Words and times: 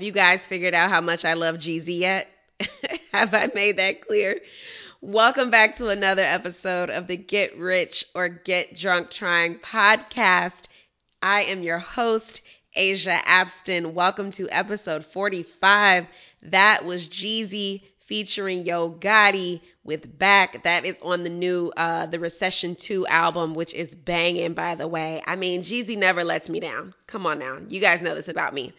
Have 0.00 0.06
you 0.06 0.12
guys 0.12 0.46
figured 0.46 0.72
out 0.72 0.88
how 0.88 1.02
much 1.02 1.26
I 1.26 1.34
love 1.34 1.56
Jeezy 1.56 1.98
yet? 1.98 2.26
Have 3.12 3.34
I 3.34 3.50
made 3.54 3.76
that 3.76 4.00
clear? 4.00 4.40
Welcome 5.02 5.50
back 5.50 5.76
to 5.76 5.88
another 5.88 6.22
episode 6.22 6.88
of 6.88 7.06
the 7.06 7.18
Get 7.18 7.58
Rich 7.58 8.06
or 8.14 8.30
Get 8.30 8.74
Drunk 8.74 9.10
Trying 9.10 9.58
podcast. 9.58 10.68
I 11.20 11.42
am 11.42 11.62
your 11.62 11.80
host, 11.80 12.40
Asia 12.74 13.18
Abston. 13.26 13.92
Welcome 13.92 14.30
to 14.30 14.48
episode 14.48 15.04
45. 15.04 16.06
That 16.44 16.86
was 16.86 17.06
Jeezy 17.06 17.82
featuring 17.98 18.64
Yo 18.64 18.92
Gotti 18.92 19.60
with 19.84 20.18
Back. 20.18 20.64
That 20.64 20.86
is 20.86 20.98
on 21.02 21.24
the 21.24 21.30
new 21.30 21.72
uh 21.76 22.06
the 22.06 22.18
Recession 22.18 22.74
2 22.74 23.06
album, 23.06 23.54
which 23.54 23.74
is 23.74 23.94
banging 23.94 24.54
by 24.54 24.74
the 24.74 24.88
way. 24.88 25.22
I 25.26 25.36
mean, 25.36 25.60
Jeezy 25.60 25.96
never 25.96 26.24
lets 26.24 26.48
me 26.48 26.58
down. 26.58 26.94
Come 27.06 27.26
on 27.26 27.38
now. 27.38 27.58
You 27.68 27.80
guys 27.80 28.00
know 28.00 28.14
this 28.14 28.28
about 28.28 28.54
me. 28.54 28.72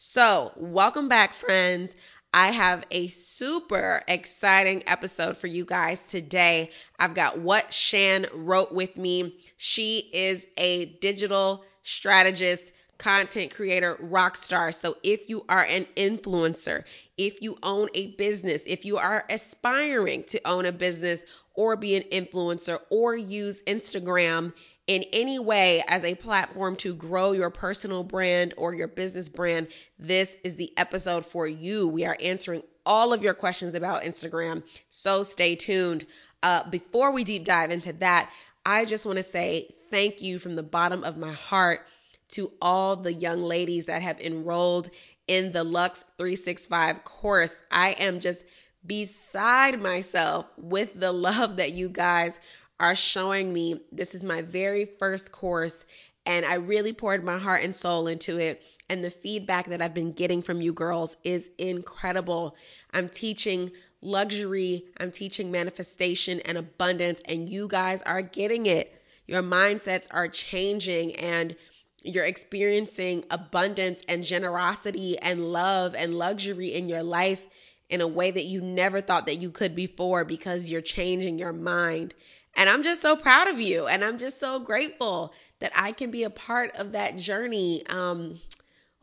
So, 0.00 0.52
welcome 0.54 1.08
back, 1.08 1.34
friends. 1.34 1.92
I 2.32 2.52
have 2.52 2.84
a 2.92 3.08
super 3.08 4.04
exciting 4.06 4.84
episode 4.86 5.36
for 5.36 5.48
you 5.48 5.64
guys 5.64 6.00
today. 6.02 6.70
I've 7.00 7.14
got 7.14 7.40
what 7.40 7.72
Shan 7.72 8.26
wrote 8.32 8.70
with 8.70 8.96
me. 8.96 9.36
She 9.56 10.08
is 10.12 10.46
a 10.56 10.84
digital 10.84 11.64
strategist, 11.82 12.70
content 12.98 13.52
creator, 13.52 13.96
rock 13.98 14.36
star. 14.36 14.70
So 14.70 14.96
if 15.02 15.28
you 15.28 15.44
are 15.48 15.64
an 15.64 15.84
influencer, 15.96 16.84
if 17.16 17.42
you 17.42 17.58
own 17.64 17.88
a 17.94 18.14
business, 18.14 18.62
if 18.66 18.84
you 18.84 18.98
are 18.98 19.24
aspiring 19.28 20.22
to 20.28 20.40
own 20.46 20.64
a 20.64 20.72
business 20.72 21.24
or 21.54 21.74
be 21.74 21.96
an 21.96 22.04
influencer 22.12 22.78
or 22.88 23.16
use 23.16 23.64
Instagram 23.64 24.52
in 24.88 25.04
any 25.12 25.38
way 25.38 25.84
as 25.86 26.02
a 26.02 26.14
platform 26.14 26.74
to 26.74 26.94
grow 26.94 27.32
your 27.32 27.50
personal 27.50 28.02
brand 28.02 28.54
or 28.56 28.74
your 28.74 28.88
business 28.88 29.28
brand, 29.28 29.68
this 29.98 30.36
is 30.42 30.56
the 30.56 30.72
episode 30.78 31.26
for 31.26 31.46
you. 31.46 31.86
We 31.86 32.06
are 32.06 32.16
answering 32.20 32.62
all 32.86 33.12
of 33.12 33.22
your 33.22 33.34
questions 33.34 33.74
about 33.74 34.02
Instagram, 34.02 34.62
so 34.88 35.22
stay 35.22 35.54
tuned. 35.54 36.06
Uh, 36.42 36.68
before 36.70 37.12
we 37.12 37.22
deep 37.22 37.44
dive 37.44 37.70
into 37.70 37.92
that, 37.94 38.30
I 38.64 38.86
just 38.86 39.04
want 39.04 39.18
to 39.18 39.22
say 39.22 39.74
thank 39.90 40.22
you 40.22 40.38
from 40.38 40.56
the 40.56 40.62
bottom 40.62 41.04
of 41.04 41.18
my 41.18 41.32
heart 41.32 41.86
to 42.30 42.50
all 42.62 42.96
the 42.96 43.12
young 43.12 43.42
ladies 43.42 43.86
that 43.86 44.00
have 44.00 44.20
enrolled 44.20 44.88
in 45.26 45.52
the 45.52 45.64
Lux 45.64 46.04
365 46.16 47.04
course. 47.04 47.60
I 47.70 47.90
am 47.92 48.20
just 48.20 48.42
beside 48.86 49.82
myself 49.82 50.46
with 50.56 50.98
the 50.98 51.12
love 51.12 51.56
that 51.56 51.72
you 51.72 51.90
guys 51.90 52.38
are 52.80 52.94
showing 52.94 53.52
me. 53.52 53.80
This 53.92 54.14
is 54.14 54.22
my 54.22 54.42
very 54.42 54.84
first 54.84 55.32
course, 55.32 55.84
and 56.26 56.44
I 56.44 56.54
really 56.54 56.92
poured 56.92 57.24
my 57.24 57.38
heart 57.38 57.62
and 57.62 57.74
soul 57.74 58.06
into 58.06 58.38
it. 58.38 58.62
And 58.88 59.04
the 59.04 59.10
feedback 59.10 59.66
that 59.68 59.82
I've 59.82 59.94
been 59.94 60.12
getting 60.12 60.40
from 60.42 60.60
you 60.60 60.72
girls 60.72 61.16
is 61.22 61.50
incredible. 61.58 62.56
I'm 62.92 63.08
teaching 63.08 63.70
luxury, 64.00 64.84
I'm 64.98 65.10
teaching 65.10 65.50
manifestation 65.50 66.40
and 66.40 66.56
abundance, 66.56 67.20
and 67.24 67.48
you 67.48 67.68
guys 67.68 68.00
are 68.02 68.22
getting 68.22 68.66
it. 68.66 68.94
Your 69.26 69.42
mindsets 69.42 70.06
are 70.10 70.28
changing, 70.28 71.16
and 71.16 71.54
you're 72.02 72.24
experiencing 72.24 73.24
abundance 73.30 74.02
and 74.08 74.22
generosity 74.22 75.18
and 75.18 75.52
love 75.52 75.94
and 75.94 76.14
luxury 76.14 76.74
in 76.74 76.88
your 76.88 77.02
life 77.02 77.42
in 77.90 78.00
a 78.00 78.06
way 78.06 78.30
that 78.30 78.44
you 78.44 78.60
never 78.60 79.00
thought 79.00 79.26
that 79.26 79.38
you 79.38 79.50
could 79.50 79.74
before 79.74 80.24
because 80.24 80.70
you're 80.70 80.80
changing 80.80 81.38
your 81.38 81.52
mind. 81.52 82.14
And 82.54 82.68
I'm 82.68 82.82
just 82.82 83.00
so 83.00 83.16
proud 83.16 83.48
of 83.48 83.60
you. 83.60 83.86
And 83.86 84.04
I'm 84.04 84.18
just 84.18 84.40
so 84.40 84.58
grateful 84.58 85.32
that 85.60 85.72
I 85.74 85.92
can 85.92 86.10
be 86.10 86.24
a 86.24 86.30
part 86.30 86.76
of 86.76 86.92
that 86.92 87.16
journey. 87.16 87.86
Um, 87.86 88.40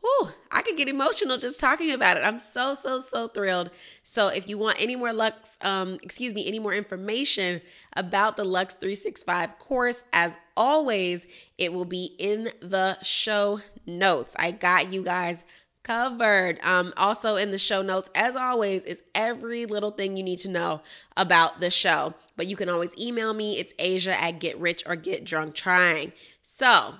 whew, 0.00 0.28
I 0.50 0.62
could 0.62 0.76
get 0.76 0.88
emotional 0.88 1.38
just 1.38 1.58
talking 1.60 1.90
about 1.92 2.16
it. 2.16 2.20
I'm 2.20 2.38
so, 2.38 2.74
so, 2.74 2.98
so 2.98 3.28
thrilled. 3.28 3.70
So 4.02 4.28
if 4.28 4.48
you 4.48 4.58
want 4.58 4.80
any 4.80 4.96
more 4.96 5.12
Lux, 5.12 5.56
um, 5.60 5.98
excuse 6.02 6.34
me, 6.34 6.46
any 6.46 6.58
more 6.58 6.74
information 6.74 7.60
about 7.94 8.36
the 8.36 8.44
Lux 8.44 8.74
365 8.74 9.58
course, 9.58 10.02
as 10.12 10.36
always, 10.56 11.26
it 11.58 11.72
will 11.72 11.84
be 11.84 12.14
in 12.18 12.50
the 12.60 12.98
show 13.02 13.60
notes. 13.86 14.34
I 14.38 14.50
got 14.50 14.92
you 14.92 15.02
guys 15.02 15.42
covered. 15.86 16.58
Um, 16.62 16.92
also 16.96 17.36
in 17.36 17.50
the 17.52 17.58
show 17.58 17.82
notes, 17.82 18.10
as 18.14 18.34
always, 18.34 18.84
is 18.84 19.02
every 19.14 19.66
little 19.66 19.92
thing 19.92 20.16
you 20.16 20.24
need 20.24 20.40
to 20.40 20.48
know 20.48 20.80
about 21.16 21.60
the 21.60 21.70
show. 21.70 22.14
But 22.36 22.46
you 22.46 22.56
can 22.56 22.68
always 22.68 22.96
email 22.98 23.32
me. 23.32 23.58
It's 23.58 23.72
Asia 23.78 24.20
at 24.20 24.40
Get 24.40 24.58
Rich 24.58 24.84
or 24.86 24.96
Get 24.96 25.24
Drunk 25.24 25.54
Trying. 25.54 26.12
So 26.42 26.94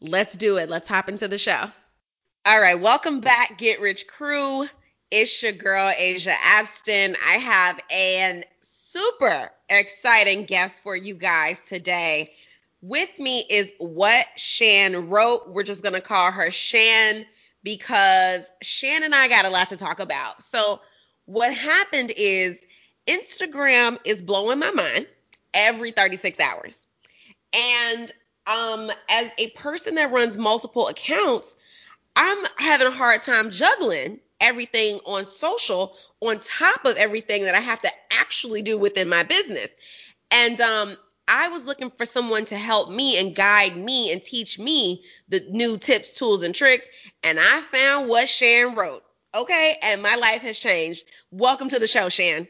let's 0.00 0.34
do 0.36 0.56
it. 0.58 0.68
Let's 0.68 0.88
hop 0.88 1.08
into 1.08 1.28
the 1.28 1.38
show. 1.38 1.70
All 2.44 2.60
right, 2.60 2.80
welcome 2.80 3.20
back, 3.20 3.58
Get 3.58 3.80
Rich 3.80 4.06
crew. 4.06 4.66
It's 5.10 5.42
your 5.42 5.52
girl 5.52 5.92
Asia 5.96 6.34
Abston. 6.42 7.16
I 7.24 7.34
have 7.34 7.80
an 7.90 8.44
super 8.62 9.50
exciting 9.68 10.44
guest 10.44 10.82
for 10.82 10.96
you 10.96 11.14
guys 11.14 11.60
today. 11.68 12.32
With 12.80 13.16
me 13.18 13.46
is 13.48 13.72
what 13.78 14.26
Shan 14.36 15.08
wrote. 15.08 15.50
We're 15.50 15.62
just 15.62 15.82
gonna 15.82 16.00
call 16.00 16.32
her 16.32 16.50
Shan 16.50 17.26
because 17.62 18.46
Shan 18.62 19.02
and 19.02 19.14
I 19.14 19.28
got 19.28 19.44
a 19.44 19.50
lot 19.50 19.68
to 19.68 19.76
talk 19.76 20.00
about. 20.00 20.42
So, 20.42 20.80
what 21.26 21.52
happened 21.54 22.12
is 22.16 22.66
Instagram 23.06 23.98
is 24.04 24.22
blowing 24.22 24.58
my 24.58 24.70
mind 24.70 25.06
every 25.54 25.90
36 25.90 26.38
hours. 26.40 26.86
And 27.52 28.12
um, 28.46 28.90
as 29.08 29.30
a 29.38 29.50
person 29.50 29.94
that 29.96 30.12
runs 30.12 30.38
multiple 30.38 30.88
accounts, 30.88 31.56
I'm 32.16 32.44
having 32.56 32.86
a 32.86 32.90
hard 32.90 33.20
time 33.20 33.50
juggling 33.50 34.20
everything 34.40 34.98
on 35.06 35.24
social 35.26 35.96
on 36.20 36.40
top 36.40 36.84
of 36.84 36.96
everything 36.96 37.44
that 37.44 37.54
I 37.54 37.60
have 37.60 37.80
to 37.82 37.90
actually 38.12 38.62
do 38.62 38.78
within 38.78 39.08
my 39.08 39.22
business. 39.22 39.70
And 40.30 40.60
um, 40.60 40.96
I 41.28 41.48
was 41.48 41.66
looking 41.66 41.90
for 41.90 42.04
someone 42.04 42.44
to 42.46 42.56
help 42.56 42.90
me 42.90 43.18
and 43.18 43.34
guide 43.34 43.76
me 43.76 44.12
and 44.12 44.22
teach 44.22 44.58
me 44.58 45.04
the 45.28 45.44
new 45.50 45.78
tips, 45.78 46.12
tools, 46.14 46.42
and 46.42 46.54
tricks. 46.54 46.86
And 47.22 47.38
I 47.40 47.62
found 47.72 48.08
what 48.08 48.28
Shan 48.28 48.74
wrote. 48.74 49.02
Okay, 49.34 49.78
and 49.80 50.02
my 50.02 50.14
life 50.16 50.42
has 50.42 50.58
changed. 50.58 51.04
Welcome 51.30 51.70
to 51.70 51.78
the 51.78 51.86
show, 51.86 52.10
Shan. 52.10 52.46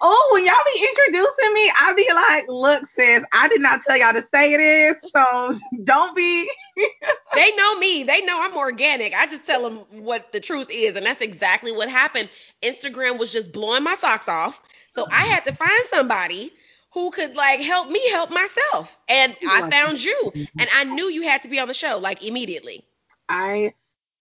Oh, 0.00 0.30
when 0.32 0.44
y'all 0.44 0.54
be 0.74 0.84
introducing 0.84 1.54
me, 1.54 1.70
I 1.78 1.94
be 1.94 2.12
like, 2.12 2.44
look, 2.48 2.84
sis, 2.84 3.22
I 3.32 3.46
did 3.46 3.60
not 3.60 3.80
tell 3.82 3.96
y'all 3.96 4.12
to 4.12 4.22
say 4.22 4.56
this, 4.56 4.96
so 5.14 5.52
don't 5.84 6.16
be. 6.16 6.50
they 7.34 7.54
know 7.54 7.78
me. 7.78 8.02
They 8.02 8.22
know 8.22 8.42
I'm 8.42 8.56
organic. 8.56 9.14
I 9.14 9.26
just 9.26 9.46
tell 9.46 9.62
them 9.62 9.84
what 10.02 10.32
the 10.32 10.40
truth 10.40 10.66
is, 10.68 10.96
and 10.96 11.06
that's 11.06 11.20
exactly 11.20 11.70
what 11.70 11.88
happened. 11.88 12.28
Instagram 12.60 13.20
was 13.20 13.30
just 13.30 13.52
blowing 13.52 13.84
my 13.84 13.94
socks 13.94 14.28
off, 14.28 14.60
so 14.90 15.06
I 15.12 15.26
had 15.26 15.44
to 15.44 15.54
find 15.54 15.84
somebody 15.90 16.52
who 16.92 17.12
could 17.12 17.36
like 17.36 17.60
help 17.60 17.88
me 17.88 18.04
help 18.10 18.30
myself, 18.30 18.98
and 19.08 19.36
I 19.48 19.70
found 19.70 20.02
you, 20.02 20.32
mm-hmm. 20.34 20.58
and 20.58 20.68
I 20.74 20.82
knew 20.82 21.08
you 21.08 21.22
had 21.22 21.42
to 21.42 21.48
be 21.48 21.60
on 21.60 21.68
the 21.68 21.74
show 21.74 21.98
like 21.98 22.24
immediately. 22.24 22.84
I 23.28 23.74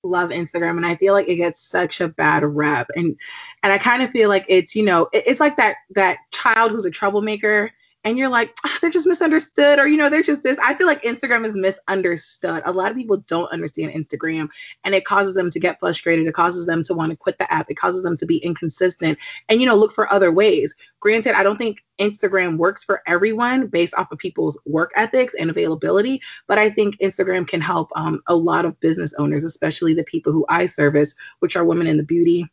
love 0.06 0.30
Instagram 0.30 0.78
and 0.78 0.86
I 0.86 0.96
feel 0.96 1.14
like 1.14 1.28
it 1.28 1.36
gets 1.38 1.62
such 1.62 2.02
a 2.02 2.08
bad 2.08 2.44
rep 2.44 2.90
and 2.96 3.18
and 3.64 3.74
I 3.74 3.78
kind 3.78 4.04
of 4.04 4.12
feel 4.12 4.30
like 4.30 4.46
it's 4.48 4.76
you 4.76 4.84
know 4.84 5.10
it, 5.14 5.24
it's 5.26 5.40
like 5.40 5.56
that 5.58 5.78
that 5.92 6.18
child 6.32 6.72
who's 6.72 6.86
a 6.86 6.92
troublemaker 6.92 7.72
and 8.06 8.18
you're 8.18 8.30
like 8.30 8.56
oh, 8.66 8.78
they're 8.80 8.90
just 8.90 9.08
misunderstood 9.08 9.80
or 9.80 9.88
you 9.88 9.98
know 9.98 10.10
they're 10.10 10.24
just 10.24 10.44
this 10.44 10.58
I 10.64 10.76
feel 10.76 10.88
like 10.88 11.02
Instagram 11.02 11.46
is 11.46 11.56
misunderstood 11.56 12.64
a 12.66 12.72
lot 12.72 12.92
of 12.92 12.98
people 12.98 13.18
don't 13.18 13.52
understand 13.52 13.94
Instagram 13.94 14.50
and 14.86 14.96
it 14.96 15.04
causes 15.04 15.34
them 15.34 15.50
to 15.50 15.60
get 15.60 15.80
frustrated 15.80 16.28
it 16.28 16.34
causes 16.34 16.66
them 16.66 16.84
to 16.86 16.94
want 16.94 17.10
to 17.10 17.18
quit 17.18 17.38
the 17.38 17.52
app 17.52 17.70
it 17.70 17.76
causes 17.76 18.04
them 18.04 18.16
to 18.18 18.26
be 18.26 18.38
inconsistent 18.38 19.20
and 19.50 19.60
you 19.60 19.66
know 19.66 19.76
look 19.76 19.92
for 19.92 20.12
other 20.14 20.32
ways 20.32 20.74
granted 21.02 21.34
I 21.34 21.44
don't 21.44 21.58
think 21.58 21.84
Instagram 22.00 22.58
works 22.58 22.84
for 22.84 23.02
everyone 23.08 23.68
based 23.68 23.94
off 23.96 24.12
of 24.12 24.18
people's 24.18 24.58
work 24.66 24.92
ethics 24.96 25.34
and 25.40 25.50
availability. 25.50 26.22
But 26.48 26.58
I 26.58 26.70
think 26.70 26.98
Instagram 26.98 27.48
can 27.48 27.62
help 27.62 27.90
um, 27.96 28.22
a 28.28 28.36
lot 28.36 28.66
of 28.66 28.80
business 28.80 29.14
owners, 29.18 29.44
especially 29.44 29.94
the 29.94 30.04
people 30.04 30.32
who 30.32 30.46
I 30.50 30.66
service, 30.66 31.16
which 31.40 31.56
are 31.56 31.64
women 31.64 31.88
in 31.88 31.98
the 31.98 32.04
beauty, 32.04 32.48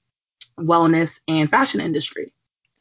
wellness, 0.59 1.21
and 1.29 1.51
fashion 1.51 1.81
industry. 1.81 2.33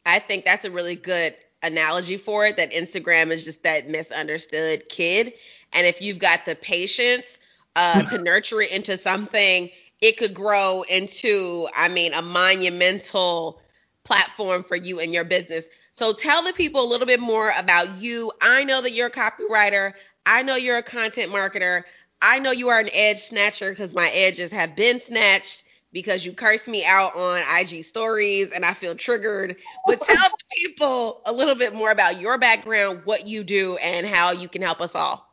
I 0.06 0.20
think 0.20 0.46
that's 0.46 0.66
a 0.66 0.72
really 0.72 0.96
good 0.96 1.36
analogy 1.64 2.18
for 2.18 2.46
it 2.46 2.58
that 2.58 2.72
Instagram 2.72 3.32
is 3.32 3.46
just 3.46 3.64
that 3.64 3.90
misunderstood 3.90 4.88
kid. 4.90 5.34
And 5.74 5.88
if 5.88 6.02
you've 6.02 6.20
got 6.20 6.46
the 6.46 6.56
patience 6.56 7.40
uh, 7.76 8.04
to 8.04 8.18
nurture 8.22 8.62
it 8.62 8.72
into 8.72 8.98
something, 8.98 9.70
it 10.02 10.18
could 10.18 10.34
grow 10.34 10.82
into, 10.84 11.68
I 11.76 11.88
mean, 11.88 12.14
a 12.14 12.22
monumental 12.22 13.62
platform 14.04 14.64
for 14.64 14.76
you 14.76 15.00
and 15.00 15.14
your 15.14 15.24
business. 15.24 15.66
So 15.94 16.14
tell 16.14 16.44
the 16.44 16.54
people 16.54 16.84
a 16.84 16.88
little 16.88 17.06
bit 17.06 17.20
more 17.20 17.54
about 17.58 17.98
you. 17.98 18.32
I 18.42 18.64
know 18.64 18.82
that 18.82 18.94
you're 18.94 19.08
a 19.08 19.12
copywriter. 19.12 19.94
I 20.26 20.42
know 20.42 20.56
you're 20.56 20.78
a 20.78 20.84
content 20.84 21.32
marketer. 21.32 21.84
I 22.22 22.40
know 22.40 22.52
you 22.52 22.70
are 22.70 22.80
an 22.80 22.90
edge 22.94 23.20
snatcher 23.20 23.72
because 23.72 23.94
my 23.94 24.10
edges 24.10 24.52
have 24.52 24.76
been 24.76 25.00
snatched 25.00 25.64
because 25.94 26.26
you 26.26 26.34
cursed 26.34 26.68
me 26.68 26.86
out 26.86 27.16
on 27.16 27.42
IG 27.60 27.84
stories 27.84 28.52
and 28.52 28.66
I 28.66 28.74
feel 28.74 28.96
triggered. 28.96 29.58
But 29.86 30.02
tell 30.06 30.30
the 30.30 30.56
people 30.56 31.22
a 31.26 31.34
little 31.34 31.56
bit 31.56 31.74
more 31.74 31.92
about 31.92 32.20
your 32.20 32.38
background, 32.38 33.02
what 33.06 33.28
you 33.28 33.44
do, 33.44 33.78
and 33.78 34.06
how 34.06 34.32
you 34.32 34.48
can 34.48 34.62
help 34.62 34.82
us 34.82 34.96
all. 34.96 35.28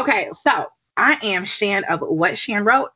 Okay, 0.00 0.28
so 0.32 0.66
I 0.96 1.18
am 1.22 1.44
Shan 1.44 1.84
of 1.84 2.00
What 2.00 2.38
Shan 2.38 2.64
Wrote. 2.64 2.90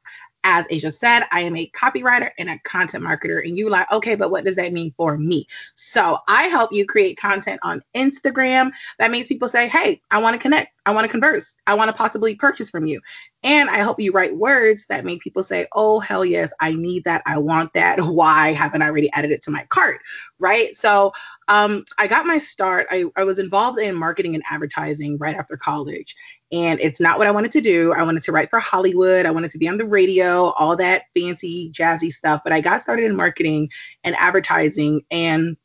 As 0.45 0.67
Asia 0.71 0.91
said, 0.91 1.25
I 1.33 1.41
am 1.41 1.57
a 1.57 1.71
copywriter 1.71 2.31
and 2.39 2.49
a 2.49 2.59
content 2.65 3.05
marketer. 3.05 3.47
And 3.47 3.59
you 3.59 3.69
like, 3.69 3.91
okay, 3.93 4.15
but 4.15 4.31
what 4.31 4.45
does 4.45 4.57
that 4.57 4.73
mean 4.73 4.93
for 4.97 5.19
me? 5.19 5.47
So 5.75 6.19
I 6.29 6.45
help 6.45 6.73
you 6.73 6.87
create 6.87 7.19
content 7.19 7.61
on 7.63 7.83
Instagram 7.95 8.71
that 8.99 9.11
makes 9.11 9.27
people 9.27 9.49
say, 9.49 9.69
hey, 9.69 10.01
I 10.11 10.19
want 10.19 10.35
to 10.35 10.39
connect. 10.39 10.73
I 10.87 10.93
want 10.93 11.05
to 11.05 11.11
converse. 11.11 11.55
I 11.67 11.75
want 11.75 11.91
to 11.91 11.97
possibly 11.97 12.35
purchase 12.35 12.71
from 12.71 12.87
you. 12.87 13.01
And 13.43 13.69
I 13.69 13.77
help 13.77 14.01
you 14.01 14.11
write 14.11 14.37
words 14.37 14.87
that 14.87 15.05
make 15.05 15.21
people 15.21 15.43
say, 15.43 15.67
oh, 15.73 16.01
hell 16.01 16.25
yes, 16.25 16.51
I 16.61 16.73
need 16.73 17.05
that. 17.05 17.23
I 17.27 17.39
want 17.39 17.73
that. 17.75 18.01
Why 18.05 18.53
haven't 18.53 18.83
I 18.83 18.87
already 18.87 19.13
added 19.13 19.31
it 19.31 19.43
to 19.43 19.51
my 19.51 19.65
cart? 19.69 20.01
Right. 20.39 20.77
So 20.77 21.13
um, 21.49 21.85
I 21.99 22.07
got 22.07 22.27
my 22.27 22.39
start. 22.39 22.87
I, 22.91 23.05
I 23.17 23.25
was 23.25 23.39
involved 23.39 23.79
in 23.79 23.95
marketing 23.95 24.35
and 24.35 24.45
advertising 24.51 25.19
right 25.19 25.37
after 25.37 25.57
college. 25.57 26.17
And 26.51 26.81
it's 26.81 27.01
not 27.01 27.19
what 27.19 27.27
I 27.27 27.31
wanted 27.31 27.53
to 27.53 27.61
do. 27.61 27.93
I 27.93 28.03
wanted 28.03 28.23
to 28.23 28.33
write 28.33 28.51
for 28.51 28.59
Hollywood. 28.59 29.27
I 29.27 29.31
wanted 29.31 29.51
to 29.51 29.59
be 29.59 29.69
on 29.69 29.77
the 29.77 29.85
radio, 29.85 30.51
all 30.53 30.77
that 30.77 31.03
fancy, 31.15 31.71
jazzy 31.71 32.11
stuff. 32.11 32.41
But 32.43 32.53
I 32.53 32.61
got 32.61 32.81
started 32.81 33.05
in 33.05 33.17
marketing 33.17 33.71
and 34.05 34.17
advertising. 34.17 35.03
And 35.11 35.57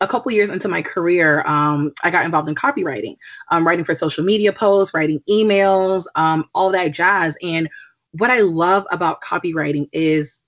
a 0.00 0.06
couple 0.06 0.30
years 0.32 0.50
into 0.50 0.68
my 0.68 0.82
career, 0.82 1.42
um, 1.46 1.92
I 2.02 2.10
got 2.10 2.26
involved 2.26 2.48
in 2.48 2.54
copywriting, 2.54 3.16
um, 3.50 3.66
writing 3.66 3.84
for 3.84 3.94
social 3.94 4.24
media 4.24 4.52
posts, 4.52 4.92
writing 4.92 5.22
emails, 5.28 6.04
um, 6.16 6.48
all 6.54 6.70
that 6.72 6.92
jazz. 6.92 7.36
And 7.42 7.68
what 8.12 8.30
I 8.30 8.40
love 8.40 8.86
about 8.90 9.22
copywriting 9.22 9.88
is 9.92 10.40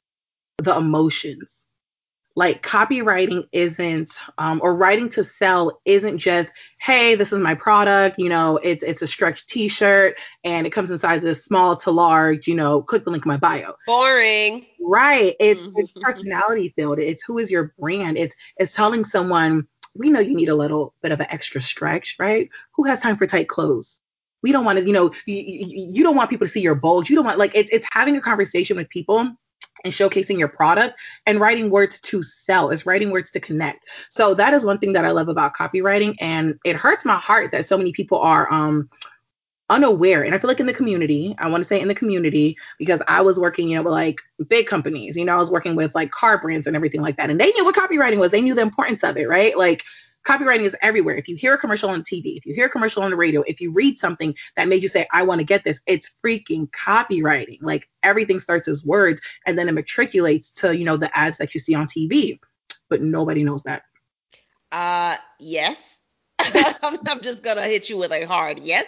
the 0.59 0.77
emotions 0.77 1.65
like 2.39 2.63
copywriting 2.63 3.49
isn't 3.51 4.17
um, 4.39 4.61
or 4.63 4.77
writing 4.77 5.09
to 5.09 5.25
sell 5.25 5.81
isn't 5.85 6.19
just 6.19 6.53
hey 6.81 7.17
this 7.17 7.33
is 7.33 7.41
my 7.41 7.53
product 7.53 8.17
you 8.17 8.29
know 8.29 8.61
it's 8.63 8.85
it's 8.85 9.03
a 9.03 9.09
stretch 9.09 9.45
t-shirt 9.47 10.17
and 10.45 10.65
it 10.65 10.71
comes 10.71 10.89
in 10.93 10.99
sizes 10.99 11.45
small 11.45 11.75
to 11.75 11.91
large 11.91 12.47
you 12.47 12.55
know 12.55 12.81
click 12.81 13.05
the 13.05 13.11
link 13.11 13.27
in 13.27 13.29
my 13.29 13.37
bio. 13.37 13.75
Boring. 13.89 14.67
Right. 14.81 15.35
It's, 15.41 15.67
it's 15.75 15.93
personality 16.01 16.73
filled 16.77 17.01
it's 17.01 17.25
who 17.25 17.39
is 17.39 17.51
your 17.51 17.75
brand. 17.77 18.17
It's 18.17 18.37
it's 18.57 18.73
telling 18.73 19.05
someone 19.05 19.67
we 19.97 20.09
know 20.09 20.21
you 20.21 20.37
need 20.37 20.49
a 20.49 20.55
little 20.55 20.95
bit 21.03 21.11
of 21.11 21.19
an 21.19 21.27
extra 21.31 21.61
stretch 21.61 22.17
right? 22.21 22.49
Who 22.77 22.85
has 22.85 23.01
time 23.01 23.17
for 23.17 23.27
tight 23.27 23.49
clothes? 23.49 23.99
We 24.45 24.53
don't 24.53 24.65
want 24.65 24.79
to 24.79 24.87
you 24.87 24.93
know 24.93 25.11
you, 25.27 25.35
you, 25.35 25.91
you 25.93 26.05
don't 26.05 26.15
want 26.15 26.31
people 26.31 26.47
to 26.47 26.53
see 26.53 26.61
your 26.61 26.77
bulge. 26.77 27.11
You 27.11 27.17
don't 27.17 27.25
want 27.25 27.39
like 27.39 27.51
it's, 27.57 27.71
it's 27.73 27.87
having 27.91 28.17
a 28.17 28.21
conversation 28.21 28.77
with 28.77 28.89
people 28.91 29.37
and 29.85 29.93
showcasing 29.93 30.39
your 30.39 30.49
product 30.49 30.99
and 31.27 31.41
writing 31.41 31.71
words 31.71 32.01
to 32.01 32.23
sell. 32.23 32.71
Is 32.71 32.87
writing 32.87 33.11
words 33.11 33.31
to 33.33 33.41
connect. 33.41 33.89
So 34.09 34.35
that 34.35 34.55
is 34.55 34.65
one 34.65 34.79
thing 34.79 34.93
that 34.93 35.05
i 35.05 35.11
love 35.11 35.29
about 35.29 35.55
copywriting 35.55 36.15
and 36.21 36.59
it 36.65 36.77
hurts 36.77 37.05
my 37.05 37.17
heart 37.17 37.51
that 37.53 37.67
so 37.67 37.77
many 37.77 37.93
people 37.93 38.19
are 38.19 38.53
um 38.53 38.89
unaware. 39.71 40.23
And 40.23 40.35
i 40.35 40.39
feel 40.39 40.49
like 40.49 40.61
in 40.61 40.67
the 40.67 40.73
community 40.73 41.37
i 41.39 41.49
want 41.49 41.63
to 41.63 41.69
say 41.69 41.81
in 41.81 41.89
the 41.89 41.95
community 41.95 42.57
because 42.79 43.03
i 43.07 43.21
was 43.21 43.39
working 43.39 43.69
you 43.69 43.77
know 43.77 43.83
with 43.83 43.93
like 43.93 44.21
big 44.49 44.67
companies 44.67 45.15
you 45.17 45.27
know 45.27 45.35
i 45.35 45.39
was 45.39 45.51
working 45.51 45.77
with 45.77 45.95
like 45.95 46.11
car 46.11 46.41
brands 46.41 46.67
and 46.67 46.75
everything 46.75 47.03
like 47.03 47.17
that 47.19 47.29
and 47.29 47.39
they 47.39 47.53
knew 47.53 47.65
what 47.65 47.75
copywriting 47.75 48.19
was. 48.19 48.31
They 48.31 48.41
knew 48.41 48.55
the 48.55 48.63
importance 48.63 49.05
of 49.05 49.17
it 49.17 49.29
right? 49.29 49.57
Like 49.57 49.85
copywriting 50.29 50.65
is 50.65 50.77
everywhere. 50.83 51.17
If 51.17 51.27
you 51.27 51.37
hear 51.37 51.55
a 51.55 51.59
commercial 51.59 51.89
on 51.89 52.03
TV, 52.03 52.37
if 52.37 52.45
you 52.45 52.55
hear 52.55 52.67
a 52.67 52.71
commercial 52.71 53.03
on 53.03 53.11
the 53.11 53.17
radio, 53.17 53.43
if 53.47 53.61
you 53.61 53.73
read 53.73 53.99
something 53.99 54.35
that 54.57 54.69
made 54.69 54.83
you 54.83 54.89
say, 54.89 55.07
I 55.13 55.23
want 55.23 55.39
to 55.39 55.45
get 55.45 55.65
this, 55.65 55.81
it's 55.87 56.11
freaking 56.23 56.69
copywriting. 56.71 57.59
Like 57.63 57.89
everything 58.03 58.39
starts 58.39 58.69
as 58.69 58.85
words 58.85 59.21
and 59.47 59.59
then 59.59 59.69
it 59.69 59.73
matriculates 59.73 60.53
to, 60.57 60.77
you 60.77 60.85
know, 60.85 60.99
the 60.99 61.17
ads 61.17 61.39
that 61.39 61.55
you 61.55 61.61
see 61.61 61.75
on 61.75 61.87
TV. 61.87 62.39
But 62.91 63.01
nobody 63.01 63.43
knows 63.43 63.63
that. 63.63 63.83
Uh, 64.71 65.17
yes. 65.39 65.99
I'm 66.39 67.21
just 67.23 67.43
going 67.43 67.57
to 67.57 67.65
hit 67.65 67.89
you 67.89 67.97
with 67.97 68.13
a 68.13 68.25
hard 68.25 68.59
yes. 68.59 68.87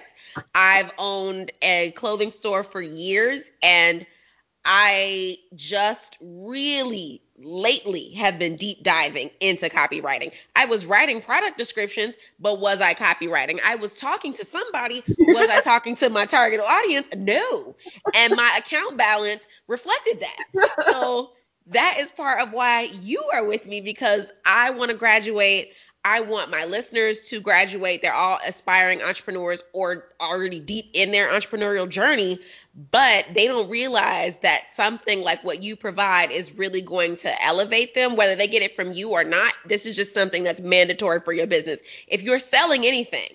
I've 0.54 0.90
owned 0.98 1.52
a 1.62 1.92
clothing 1.92 2.30
store 2.30 2.62
for 2.62 2.82
years 2.82 3.50
and 3.62 4.06
I 4.64 5.38
just 5.54 6.18
really 6.20 7.22
lately 7.38 8.10
have 8.12 8.38
been 8.38 8.56
deep 8.56 8.82
diving 8.82 9.30
into 9.40 9.68
copywriting. 9.70 10.32
I 10.54 10.66
was 10.66 10.84
writing 10.84 11.22
product 11.22 11.56
descriptions, 11.56 12.16
but 12.38 12.60
was 12.60 12.80
I 12.80 12.94
copywriting? 12.94 13.60
I 13.64 13.76
was 13.76 13.92
talking 13.92 14.34
to 14.34 14.44
somebody, 14.44 15.02
was 15.18 15.48
I 15.48 15.60
talking 15.60 15.96
to 15.96 16.10
my 16.10 16.26
target 16.26 16.60
audience? 16.60 17.08
No. 17.16 17.74
And 18.14 18.36
my 18.36 18.56
account 18.58 18.96
balance 18.96 19.46
reflected 19.66 20.20
that. 20.20 20.84
So 20.84 21.32
that 21.68 21.96
is 22.00 22.10
part 22.10 22.40
of 22.40 22.52
why 22.52 22.90
you 23.02 23.22
are 23.32 23.44
with 23.44 23.64
me 23.64 23.80
because 23.80 24.30
I 24.44 24.70
want 24.70 24.90
to 24.90 24.96
graduate. 24.96 25.72
I 26.04 26.20
want 26.20 26.50
my 26.50 26.64
listeners 26.64 27.28
to 27.28 27.40
graduate. 27.40 28.00
They're 28.00 28.14
all 28.14 28.38
aspiring 28.44 29.02
entrepreneurs 29.02 29.62
or 29.74 30.06
already 30.18 30.58
deep 30.58 30.86
in 30.94 31.10
their 31.10 31.28
entrepreneurial 31.28 31.88
journey, 31.88 32.38
but 32.90 33.26
they 33.34 33.46
don't 33.46 33.68
realize 33.68 34.38
that 34.38 34.70
something 34.70 35.20
like 35.20 35.44
what 35.44 35.62
you 35.62 35.76
provide 35.76 36.30
is 36.30 36.52
really 36.52 36.80
going 36.80 37.16
to 37.16 37.44
elevate 37.44 37.94
them, 37.94 38.16
whether 38.16 38.34
they 38.34 38.46
get 38.46 38.62
it 38.62 38.74
from 38.74 38.94
you 38.94 39.10
or 39.10 39.24
not. 39.24 39.52
This 39.66 39.84
is 39.84 39.94
just 39.94 40.14
something 40.14 40.42
that's 40.42 40.60
mandatory 40.60 41.20
for 41.20 41.34
your 41.34 41.46
business. 41.46 41.80
If 42.08 42.22
you're 42.22 42.38
selling 42.38 42.86
anything, 42.86 43.28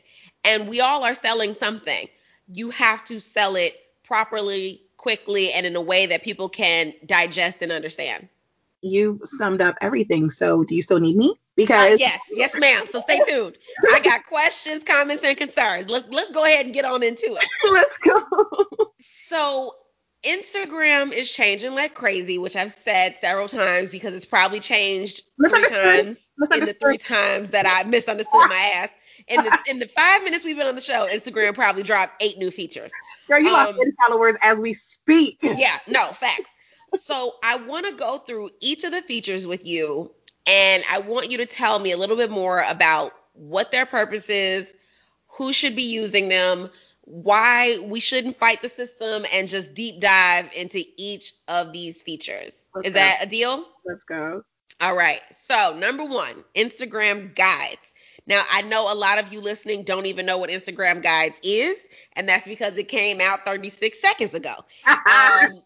and 0.43 0.67
we 0.67 0.81
all 0.81 1.03
are 1.03 1.15
selling 1.15 1.53
something, 1.53 2.07
you 2.47 2.71
have 2.71 3.03
to 3.05 3.19
sell 3.19 3.55
it 3.55 3.75
properly, 4.03 4.81
quickly, 4.97 5.51
and 5.51 5.65
in 5.65 5.75
a 5.75 5.81
way 5.81 6.07
that 6.07 6.23
people 6.23 6.49
can 6.49 6.93
digest 7.05 7.61
and 7.61 7.71
understand 7.71 8.27
you 8.85 9.19
summed 9.23 9.61
up 9.61 9.75
everything. 9.81 10.29
So 10.29 10.63
do 10.63 10.75
you 10.75 10.81
still 10.81 10.99
need 10.99 11.17
me? 11.17 11.39
Because 11.55 11.93
uh, 11.93 11.97
yes, 11.99 12.19
yes, 12.31 12.53
ma'am. 12.59 12.85
So 12.87 12.99
stay 12.99 13.19
tuned. 13.25 13.57
I 13.93 13.99
got 14.01 14.25
questions, 14.27 14.83
comments, 14.83 15.23
and 15.23 15.37
concerns. 15.37 15.89
Let's 15.89 16.07
let's 16.09 16.31
go 16.31 16.43
ahead 16.43 16.65
and 16.65 16.73
get 16.73 16.85
on 16.85 17.01
into 17.01 17.37
it. 17.39 17.45
let's 17.71 17.97
go. 17.97 18.21
So 18.99 19.73
Instagram 20.23 21.13
is 21.13 21.29
changing 21.29 21.73
like 21.73 21.93
crazy, 21.93 22.37
which 22.37 22.55
I've 22.55 22.73
said 22.73 23.15
several 23.21 23.47
times 23.47 23.91
because 23.91 24.13
it's 24.13 24.25
probably 24.25 24.59
changed 24.59 25.21
three 25.47 25.67
times 25.67 26.17
in 26.53 26.59
the 26.61 26.75
three 26.79 26.97
times 26.97 27.51
that 27.51 27.65
I 27.65 27.87
misunderstood 27.87 28.49
my 28.49 28.71
ass. 28.75 28.89
In 29.27 29.43
the 29.43 29.57
in 29.67 29.79
the 29.79 29.87
five 29.87 30.23
minutes 30.23 30.43
we've 30.43 30.57
been 30.57 30.67
on 30.67 30.75
the 30.75 30.81
show, 30.81 31.07
Instagram 31.07 31.55
probably 31.55 31.83
dropped 31.83 32.21
eight 32.21 32.37
new 32.37 32.51
features. 32.51 32.91
Girl, 33.27 33.39
you 33.39 33.47
um, 33.47 33.53
lost 33.53 33.77
30 33.77 33.91
followers 34.05 34.35
as 34.41 34.59
we 34.59 34.73
speak. 34.73 35.39
Yeah, 35.41 35.77
no, 35.87 36.11
facts 36.11 36.51
so 36.97 37.35
I 37.43 37.57
want 37.57 37.85
to 37.87 37.93
go 37.93 38.19
through 38.19 38.51
each 38.59 38.83
of 38.83 38.91
the 38.91 39.01
features 39.01 39.47
with 39.47 39.65
you, 39.65 40.11
and 40.45 40.83
I 40.89 40.99
want 40.99 41.31
you 41.31 41.37
to 41.39 41.45
tell 41.45 41.79
me 41.79 41.91
a 41.91 41.97
little 41.97 42.17
bit 42.17 42.29
more 42.29 42.61
about 42.61 43.13
what 43.33 43.71
their 43.71 43.85
purpose 43.85 44.29
is, 44.29 44.73
who 45.27 45.51
should 45.51 45.75
be 45.75 45.83
using 45.83 46.29
them, 46.29 46.69
why 47.01 47.77
we 47.79 47.99
shouldn't 47.99 48.37
fight 48.37 48.61
the 48.61 48.69
system, 48.69 49.25
and 49.31 49.47
just 49.47 49.73
deep 49.73 49.99
dive 50.01 50.49
into 50.55 50.83
each 50.97 51.33
of 51.47 51.71
these 51.71 52.01
features. 52.01 52.55
Let's 52.73 52.87
is 52.87 52.93
that 52.93 53.19
a 53.21 53.25
deal? 53.25 53.65
Let's 53.85 54.03
go. 54.03 54.43
All 54.81 54.95
right. 54.95 55.21
So, 55.31 55.75
number 55.77 56.05
one, 56.05 56.43
Instagram 56.55 57.35
guides. 57.35 57.93
Now, 58.27 58.43
I 58.51 58.63
know 58.63 58.91
a 58.91 58.95
lot 58.95 59.19
of 59.19 59.31
you 59.31 59.39
listening 59.39 59.83
don't 59.83 60.05
even 60.07 60.25
know 60.25 60.37
what 60.37 60.49
Instagram 60.49 61.03
Guides 61.03 61.39
is, 61.43 61.87
and 62.13 62.27
that's 62.27 62.45
because 62.45 62.77
it 62.77 62.87
came 62.87 63.21
out 63.21 63.45
36 63.45 63.99
seconds 63.99 64.33
ago. 64.33 64.55
Um, 65.07 65.61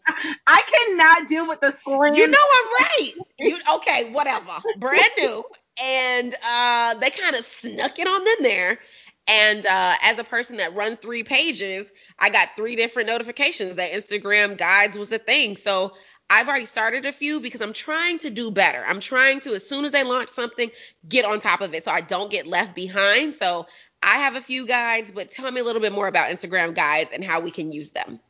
I 0.46 0.62
cannot 0.70 1.28
deal 1.28 1.48
with 1.48 1.60
the 1.60 1.72
screen. 1.72 2.14
You 2.14 2.26
know 2.26 2.38
I'm 2.38 2.84
right. 2.84 3.12
You, 3.38 3.58
okay, 3.76 4.12
whatever. 4.12 4.52
Brand 4.78 5.10
new, 5.16 5.42
and 5.82 6.34
uh, 6.46 6.94
they 6.94 7.10
kind 7.10 7.34
of 7.34 7.44
snuck 7.44 7.98
it 7.98 8.06
on 8.06 8.20
in 8.20 8.42
there. 8.42 8.78
And 9.26 9.64
uh, 9.64 9.94
as 10.02 10.18
a 10.18 10.24
person 10.24 10.56
that 10.58 10.74
runs 10.74 10.98
three 10.98 11.22
pages, 11.22 11.92
I 12.18 12.30
got 12.30 12.50
three 12.56 12.76
different 12.76 13.08
notifications 13.08 13.76
that 13.76 13.92
Instagram 13.92 14.58
Guides 14.58 14.98
was 14.98 15.12
a 15.12 15.18
thing. 15.18 15.56
So 15.56 15.92
I've 16.30 16.48
already 16.48 16.66
started 16.66 17.06
a 17.06 17.12
few 17.12 17.40
because 17.40 17.60
I'm 17.60 17.72
trying 17.72 18.20
to 18.20 18.30
do 18.30 18.52
better. 18.52 18.84
I'm 18.86 19.00
trying 19.00 19.40
to, 19.40 19.52
as 19.52 19.68
soon 19.68 19.84
as 19.84 19.90
they 19.90 20.04
launch 20.04 20.28
something, 20.28 20.70
get 21.08 21.24
on 21.24 21.40
top 21.40 21.60
of 21.60 21.74
it 21.74 21.84
so 21.84 21.90
I 21.90 22.00
don't 22.00 22.30
get 22.30 22.46
left 22.46 22.72
behind. 22.74 23.34
So 23.34 23.66
I 24.00 24.18
have 24.18 24.36
a 24.36 24.40
few 24.40 24.64
guides, 24.64 25.10
but 25.10 25.28
tell 25.28 25.50
me 25.50 25.60
a 25.60 25.64
little 25.64 25.82
bit 25.82 25.92
more 25.92 26.06
about 26.06 26.30
Instagram 26.30 26.72
guides 26.72 27.10
and 27.10 27.24
how 27.24 27.40
we 27.40 27.50
can 27.50 27.72
use 27.72 27.90
them. 27.90 28.20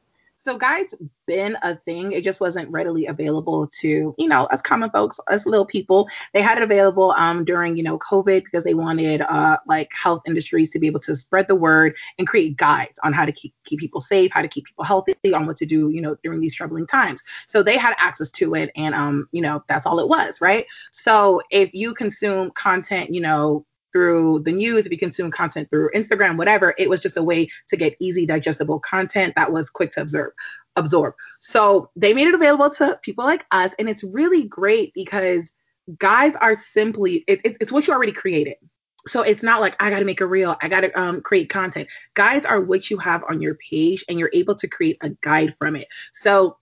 So 0.42 0.56
guides 0.56 0.94
been 1.26 1.56
a 1.62 1.76
thing. 1.76 2.12
It 2.12 2.25
just 2.25 2.40
wasn't 2.40 2.70
readily 2.70 3.06
available 3.06 3.68
to, 3.80 4.14
you 4.16 4.28
know, 4.28 4.44
us 4.47 4.62
common 4.62 4.90
folks, 4.90 5.20
us 5.28 5.44
little 5.44 5.66
people. 5.66 6.09
They 6.32 6.40
had 6.40 6.56
it 6.56 6.64
available 6.64 7.12
um, 7.18 7.44
during, 7.44 7.76
you 7.76 7.82
know, 7.82 7.99
COVID 7.99 8.44
because 8.44 8.64
they 8.64 8.73
wanted 8.73 9.20
uh, 9.20 9.59
like 9.66 9.90
health 9.92 10.23
industries 10.26 10.70
to 10.70 10.78
be 10.78 10.87
able 10.87 11.00
to 11.00 11.14
spread 11.14 11.47
the 11.47 11.54
word 11.54 11.94
and 12.18 12.26
create 12.26 12.56
guides 12.56 12.99
on 13.04 13.12
how 13.12 13.26
to 13.26 13.32
keep 13.32 13.54
keep 13.64 13.80
people 13.80 14.00
safe, 14.00 14.32
how 14.32 14.40
to 14.40 14.49
keep 14.49 14.64
people 14.64 14.85
healthy, 14.85 15.14
on 15.35 15.47
what 15.47 15.59
to 15.59 15.66
do, 15.66 15.90
you 15.90 16.00
know, 16.00 16.16
during 16.25 16.40
these 16.40 16.54
troubling 16.54 16.87
times. 16.87 17.23
So 17.47 17.62
they 17.62 17.76
had 17.76 17.94
access 17.99 18.30
to 18.30 18.54
it, 18.54 18.70
and 18.76 18.94
um, 18.94 19.28
you 19.32 19.42
know, 19.42 19.62
that's 19.68 19.85
all 19.85 20.00
it 20.00 20.09
was, 20.09 20.40
right? 20.40 20.64
So 20.90 21.42
if 21.50 21.70
you 21.75 21.92
consume 21.92 22.50
content, 22.52 23.14
you 23.14 23.20
know, 23.20 23.66
through 23.92 24.40
the 24.40 24.52
news, 24.52 24.87
if 24.87 24.92
you 24.92 24.99
consume 24.99 25.30
content 25.30 25.68
through 25.70 25.90
Instagram, 25.94 26.37
whatever, 26.37 26.75
it 26.78 26.88
was 26.88 27.00
just 27.00 27.16
a 27.16 27.23
way 27.23 27.49
to 27.68 27.76
get 27.76 27.97
easy, 28.00 28.26
digestible 28.26 28.78
content 28.80 29.35
that 29.37 29.52
was 29.52 29.70
quick 29.70 29.90
to 29.92 30.00
observe 30.02 30.32
absorb. 30.76 31.14
So 31.38 31.90
they 31.97 32.12
made 32.14 32.28
it 32.28 32.35
available 32.35 32.70
to 32.70 32.99
people 33.02 33.25
like 33.25 33.44
us, 33.50 33.75
and 33.78 33.88
it's 33.88 34.04
really 34.04 34.44
great 34.44 34.92
because 34.94 35.52
guides 35.99 36.37
are 36.40 36.54
simply 36.54 37.25
it, 37.26 37.40
it's, 37.44 37.59
it's 37.61 37.73
what 37.73 37.87
you 37.87 37.92
already 37.92 38.12
created. 38.12 38.54
So 39.06 39.23
it's 39.23 39.42
not 39.42 39.61
like 39.61 39.76
I 39.80 39.88
got 39.88 40.00
to 40.00 40.04
make 40.04 40.20
a 40.20 40.26
reel, 40.26 40.56
I 40.61 40.68
got 40.68 40.80
to 40.80 41.00
um, 41.00 41.23
create 41.23 41.49
content. 41.49 41.88
Guides 42.14 42.44
are 42.47 42.61
what 42.61 42.90
you 42.90 42.99
have 42.99 43.25
on 43.28 43.40
your 43.40 43.56
page, 43.70 44.04
and 44.09 44.18
you're 44.18 44.30
able 44.32 44.54
to 44.56 44.68
create 44.68 44.99
a 45.00 45.11
guide 45.23 45.54
from 45.59 45.76
it. 45.76 45.88
So 46.12 46.59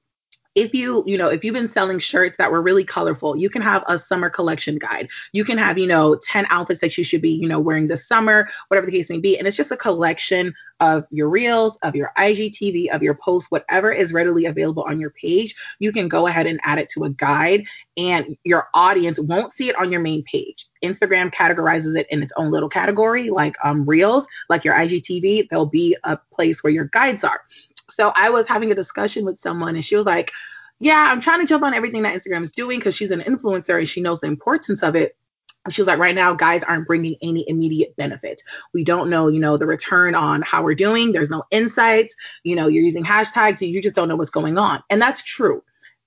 if 0.58 0.74
you 0.74 1.04
you 1.06 1.16
know 1.16 1.30
if 1.30 1.44
you've 1.44 1.54
been 1.54 1.68
selling 1.68 2.00
shirts 2.00 2.36
that 2.36 2.50
were 2.50 2.60
really 2.60 2.82
colorful 2.84 3.36
you 3.36 3.48
can 3.48 3.62
have 3.62 3.84
a 3.86 3.98
summer 3.98 4.28
collection 4.28 4.76
guide. 4.76 5.08
You 5.32 5.44
can 5.44 5.56
have 5.56 5.78
you 5.78 5.86
know 5.86 6.16
10 6.16 6.46
outfits 6.50 6.80
that 6.80 6.98
you 6.98 7.04
should 7.04 7.22
be 7.22 7.30
you 7.30 7.46
know 7.46 7.60
wearing 7.60 7.86
this 7.86 8.06
summer 8.06 8.48
whatever 8.66 8.86
the 8.86 8.92
case 8.92 9.08
may 9.08 9.18
be. 9.18 9.38
And 9.38 9.46
it's 9.46 9.56
just 9.56 9.70
a 9.70 9.76
collection 9.76 10.52
of 10.80 11.04
your 11.10 11.28
reels 11.28 11.76
of 11.82 11.94
your 11.94 12.12
igtv 12.18 12.88
of 12.90 13.02
your 13.02 13.14
posts 13.14 13.50
whatever 13.50 13.90
is 13.90 14.12
readily 14.12 14.46
available 14.46 14.84
on 14.88 15.00
your 15.00 15.10
page 15.10 15.56
you 15.80 15.90
can 15.90 16.08
go 16.08 16.28
ahead 16.28 16.46
and 16.46 16.60
add 16.62 16.78
it 16.78 16.88
to 16.88 17.04
a 17.04 17.10
guide 17.10 17.64
and 17.96 18.36
your 18.44 18.68
audience 18.74 19.18
won't 19.18 19.50
see 19.50 19.68
it 19.68 19.76
on 19.76 19.90
your 19.90 20.00
main 20.00 20.22
page. 20.22 20.66
Instagram 20.84 21.34
categorizes 21.34 21.98
it 21.98 22.06
in 22.10 22.22
its 22.22 22.32
own 22.36 22.52
little 22.52 22.68
category 22.68 23.30
like 23.30 23.56
um, 23.64 23.84
reels 23.84 24.26
like 24.48 24.64
your 24.64 24.74
igtv 24.74 25.48
there'll 25.48 25.66
be 25.66 25.96
a 26.04 26.16
place 26.32 26.62
where 26.62 26.72
your 26.72 26.84
guides 26.84 27.24
are 27.24 27.40
so 27.98 28.12
I 28.14 28.30
was 28.30 28.46
having 28.46 28.70
a 28.70 28.76
discussion 28.76 29.24
with 29.24 29.40
someone 29.40 29.74
and 29.74 29.84
she 29.84 29.96
was 29.96 30.06
like, 30.06 30.30
Yeah, 30.78 31.10
I'm 31.10 31.20
trying 31.20 31.40
to 31.40 31.46
jump 31.46 31.64
on 31.64 31.74
everything 31.74 32.02
that 32.02 32.14
Instagram 32.14 32.44
is 32.44 32.52
doing 32.52 32.78
because 32.78 32.94
she's 32.94 33.10
an 33.10 33.20
influencer 33.20 33.76
and 33.76 33.88
she 33.88 34.00
knows 34.00 34.20
the 34.20 34.28
importance 34.28 34.84
of 34.84 34.94
it. 34.94 35.16
And 35.64 35.74
she 35.74 35.80
was 35.80 35.88
like, 35.88 35.98
right 35.98 36.14
now, 36.14 36.32
guides 36.32 36.62
aren't 36.62 36.86
bringing 36.86 37.16
any 37.20 37.44
immediate 37.48 37.96
benefits. 37.96 38.44
We 38.72 38.84
don't 38.84 39.10
know, 39.10 39.26
you 39.26 39.40
know, 39.40 39.56
the 39.56 39.66
return 39.66 40.14
on 40.14 40.42
how 40.42 40.62
we're 40.62 40.76
doing. 40.76 41.10
There's 41.10 41.28
no 41.28 41.42
insights. 41.50 42.14
You 42.44 42.54
know, 42.54 42.68
you're 42.68 42.84
using 42.84 43.04
hashtags 43.04 43.60
you 43.60 43.82
just 43.82 43.96
don't 43.96 44.08
know 44.08 44.16
what's 44.16 44.30
going 44.30 44.56
on. 44.56 44.80
And 44.88 45.02
that's 45.02 45.20
true. 45.20 45.64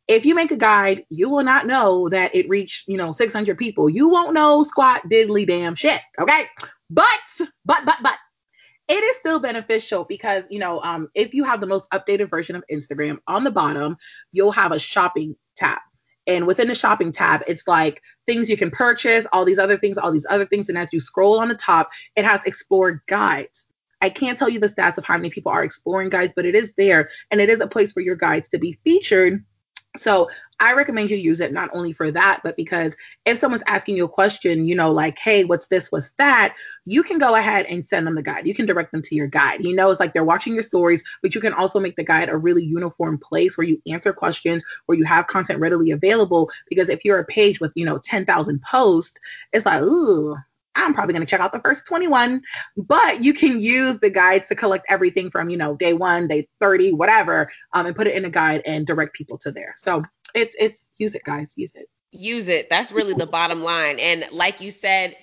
If 0.08 0.26
you 0.26 0.34
make 0.34 0.52
a 0.52 0.58
guide, 0.58 1.06
you 1.10 1.30
will 1.30 1.44
not 1.44 1.68
know 1.68 2.08
that 2.10 2.34
it 2.34 2.48
reached, 2.48 2.88
you 2.88 2.96
know, 2.96 3.12
600 3.12 3.58
people. 3.58 3.90
You 3.90 4.08
won't 4.08 4.34
know 4.34 4.64
squat 4.64 5.02
diddly 5.10 5.46
damn 5.46 5.76
shit. 5.76 6.00
Okay. 6.18 6.48
But, 6.90 7.20
but, 7.66 7.86
but, 7.86 7.98
but, 8.02 8.18
it 8.92 9.04
is 9.06 9.16
still 9.16 9.40
beneficial 9.40 10.04
because 10.04 10.46
you 10.50 10.60
know 10.60 10.82
um, 10.82 11.10
if 11.16 11.34
you 11.34 11.44
have 11.46 11.62
the 11.62 11.68
most 11.68 11.90
updated 11.92 12.30
version 12.30 12.56
of 12.56 12.64
instagram 12.72 13.18
on 13.28 13.44
the 13.44 13.52
bottom 13.52 13.98
you'll 14.32 14.52
have 14.52 14.72
a 14.72 14.80
shopping 14.80 15.36
tab. 15.56 15.80
And 16.28 16.46
within 16.46 16.68
the 16.68 16.76
shopping 16.76 17.12
tab 17.12 17.42
it's 17.48 17.68
like 17.68 18.02
things 18.28 18.50
you 18.50 18.58
can 18.58 18.70
purchase 18.70 19.26
all 19.32 19.46
these 19.46 19.58
other 19.58 19.78
things 19.78 19.98
all 19.98 20.12
these 20.12 20.28
other 20.30 20.46
things. 20.46 20.70
And 20.70 20.78
as 20.78 20.92
you 20.94 21.00
scroll 21.00 21.40
on 21.40 21.48
the 21.48 21.56
top 21.56 21.90
it 22.16 22.26
has 22.26 22.44
explored 22.44 23.00
guides. 23.08 23.66
I 24.02 24.10
can't 24.10 24.38
tell 24.38 24.50
you 24.50 24.60
the 24.60 24.68
stats 24.68 24.98
of 24.98 25.06
how 25.06 25.16
many 25.16 25.30
people 25.30 25.52
are 25.52 25.64
exploring 25.64 26.10
guides, 26.10 26.34
but 26.36 26.46
it 26.46 26.56
is 26.56 26.74
there. 26.74 27.10
And 27.30 27.40
it 27.40 27.50
is 27.50 27.62
a 27.62 27.68
place 27.68 27.92
for 27.92 28.02
your 28.02 28.16
guides 28.16 28.50
to 28.50 28.58
be 28.58 28.80
featured 28.84 29.46
so 29.98 30.30
I 30.62 30.74
recommend 30.74 31.10
you 31.10 31.18
use 31.18 31.42
it 31.42 31.52
not 31.52 31.70
only 31.74 31.92
for 31.92 32.12
that, 32.12 32.42
but 32.44 32.56
because 32.56 32.96
if 33.26 33.40
someone's 33.40 33.64
asking 33.66 33.98
you 33.98 34.06
a 34.06 34.10
question, 34.10 34.68
you 34.68 34.76
know, 34.76 34.92
like, 34.92 35.18
hey, 35.18 35.44
what's 35.44 35.68
this, 35.68 35.92
what's 35.92 36.12
that, 36.12 36.56
you 36.86 37.04
can 37.04 37.18
go 37.18 37.36
ahead 37.36 37.66
and 37.66 37.84
send 37.84 38.06
them 38.06 38.16
the 38.16 38.22
guide. 38.22 38.46
You 38.46 38.54
can 38.54 38.68
direct 38.68 38.92
them 38.92 39.02
to 39.02 39.16
your 39.16 39.28
guide. 39.28 39.64
You 39.64 39.76
know, 39.76 39.90
it's 39.90 40.00
like 40.00 40.14
they're 40.14 40.24
watching 40.24 40.54
your 40.54 40.64
stories, 40.64 41.04
but 41.22 41.34
you 41.34 41.42
can 41.42 41.54
also 41.54 41.80
make 41.80 41.96
the 41.96 42.04
guide 42.04 42.30
a 42.30 42.38
really 42.38 42.64
uniform 42.64 43.18
place 43.18 43.58
where 43.58 43.68
you 43.68 43.82
answer 43.88 44.14
questions, 44.14 44.64
where 44.86 44.98
you 44.98 45.04
have 45.04 45.28
content 45.28 45.60
readily 45.60 45.92
available. 45.92 46.50
Because 46.70 46.90
if 46.90 47.04
you're 47.04 47.20
a 47.20 47.26
page 47.26 47.60
with, 47.60 47.74
you 47.76 47.86
know, 47.86 47.98
10,000 47.98 48.62
posts, 48.62 49.20
it's 49.52 49.66
like, 49.66 49.82
ooh, 49.82 50.36
I'm 50.76 50.94
probably 50.94 51.14
going 51.14 51.26
to 51.26 51.30
check 51.30 51.42
out 51.42 51.52
the 51.52 51.60
first 51.60 51.86
21, 51.86 52.42
but 52.78 53.24
you 53.24 53.34
can 53.34 53.60
use 53.60 54.00
the 54.00 54.10
guides 54.10 54.48
to 54.48 54.56
collect 54.56 54.86
everything 54.90 55.30
from, 55.30 55.50
you 55.50 55.58
know, 55.58 55.76
day 55.76 55.94
one, 55.94 56.28
day 56.28 56.48
30, 56.60 56.94
whatever, 56.94 57.52
um, 57.74 57.86
and 57.86 57.96
put 57.96 58.08
it 58.08 58.16
in 58.16 58.26
a 58.26 58.30
guide 58.30 58.62
and 58.66 58.88
direct 58.88 59.14
people 59.14 59.38
to 59.40 59.52
there. 59.52 59.74
So 59.78 60.04
it's, 60.34 60.56
it's, 60.60 60.90
use 60.98 61.14
it, 61.16 61.24
guys, 61.24 61.54
use 61.56 61.74
it. 61.76 61.90
Use 62.12 62.48
it. 62.48 62.70
That's 62.70 62.92
really 62.92 63.14
the 63.14 63.26
bottom 63.26 63.64
line. 63.64 64.00
And 64.00 64.26
like 64.32 64.62
you 64.62 64.72
said, 64.72 65.16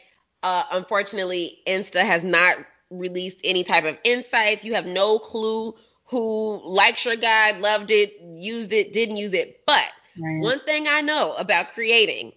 uh, 0.43 0.65
unfortunately, 0.71 1.59
Insta 1.67 2.05
has 2.05 2.25
not 2.25 2.57
released 2.91 3.41
any 3.45 3.65
type 3.65 3.85
of 3.85 3.99
insights. 4.05 4.65
You 4.65 4.75
have 4.75 4.87
no 4.87 5.19
clue 5.19 5.75
who 6.05 6.61
likes 6.65 7.05
your 7.05 7.17
guide, 7.17 7.61
loved 7.61 7.91
it, 7.91 8.13
used 8.23 8.73
it, 8.73 8.93
didn't 8.93 9.19
use 9.19 9.35
it. 9.35 9.61
But 9.67 9.91
right. 10.19 10.41
one 10.41 10.61
thing 10.61 10.89
I 10.89 11.03
know 11.03 11.35
about 11.35 11.73
creating, 11.75 12.33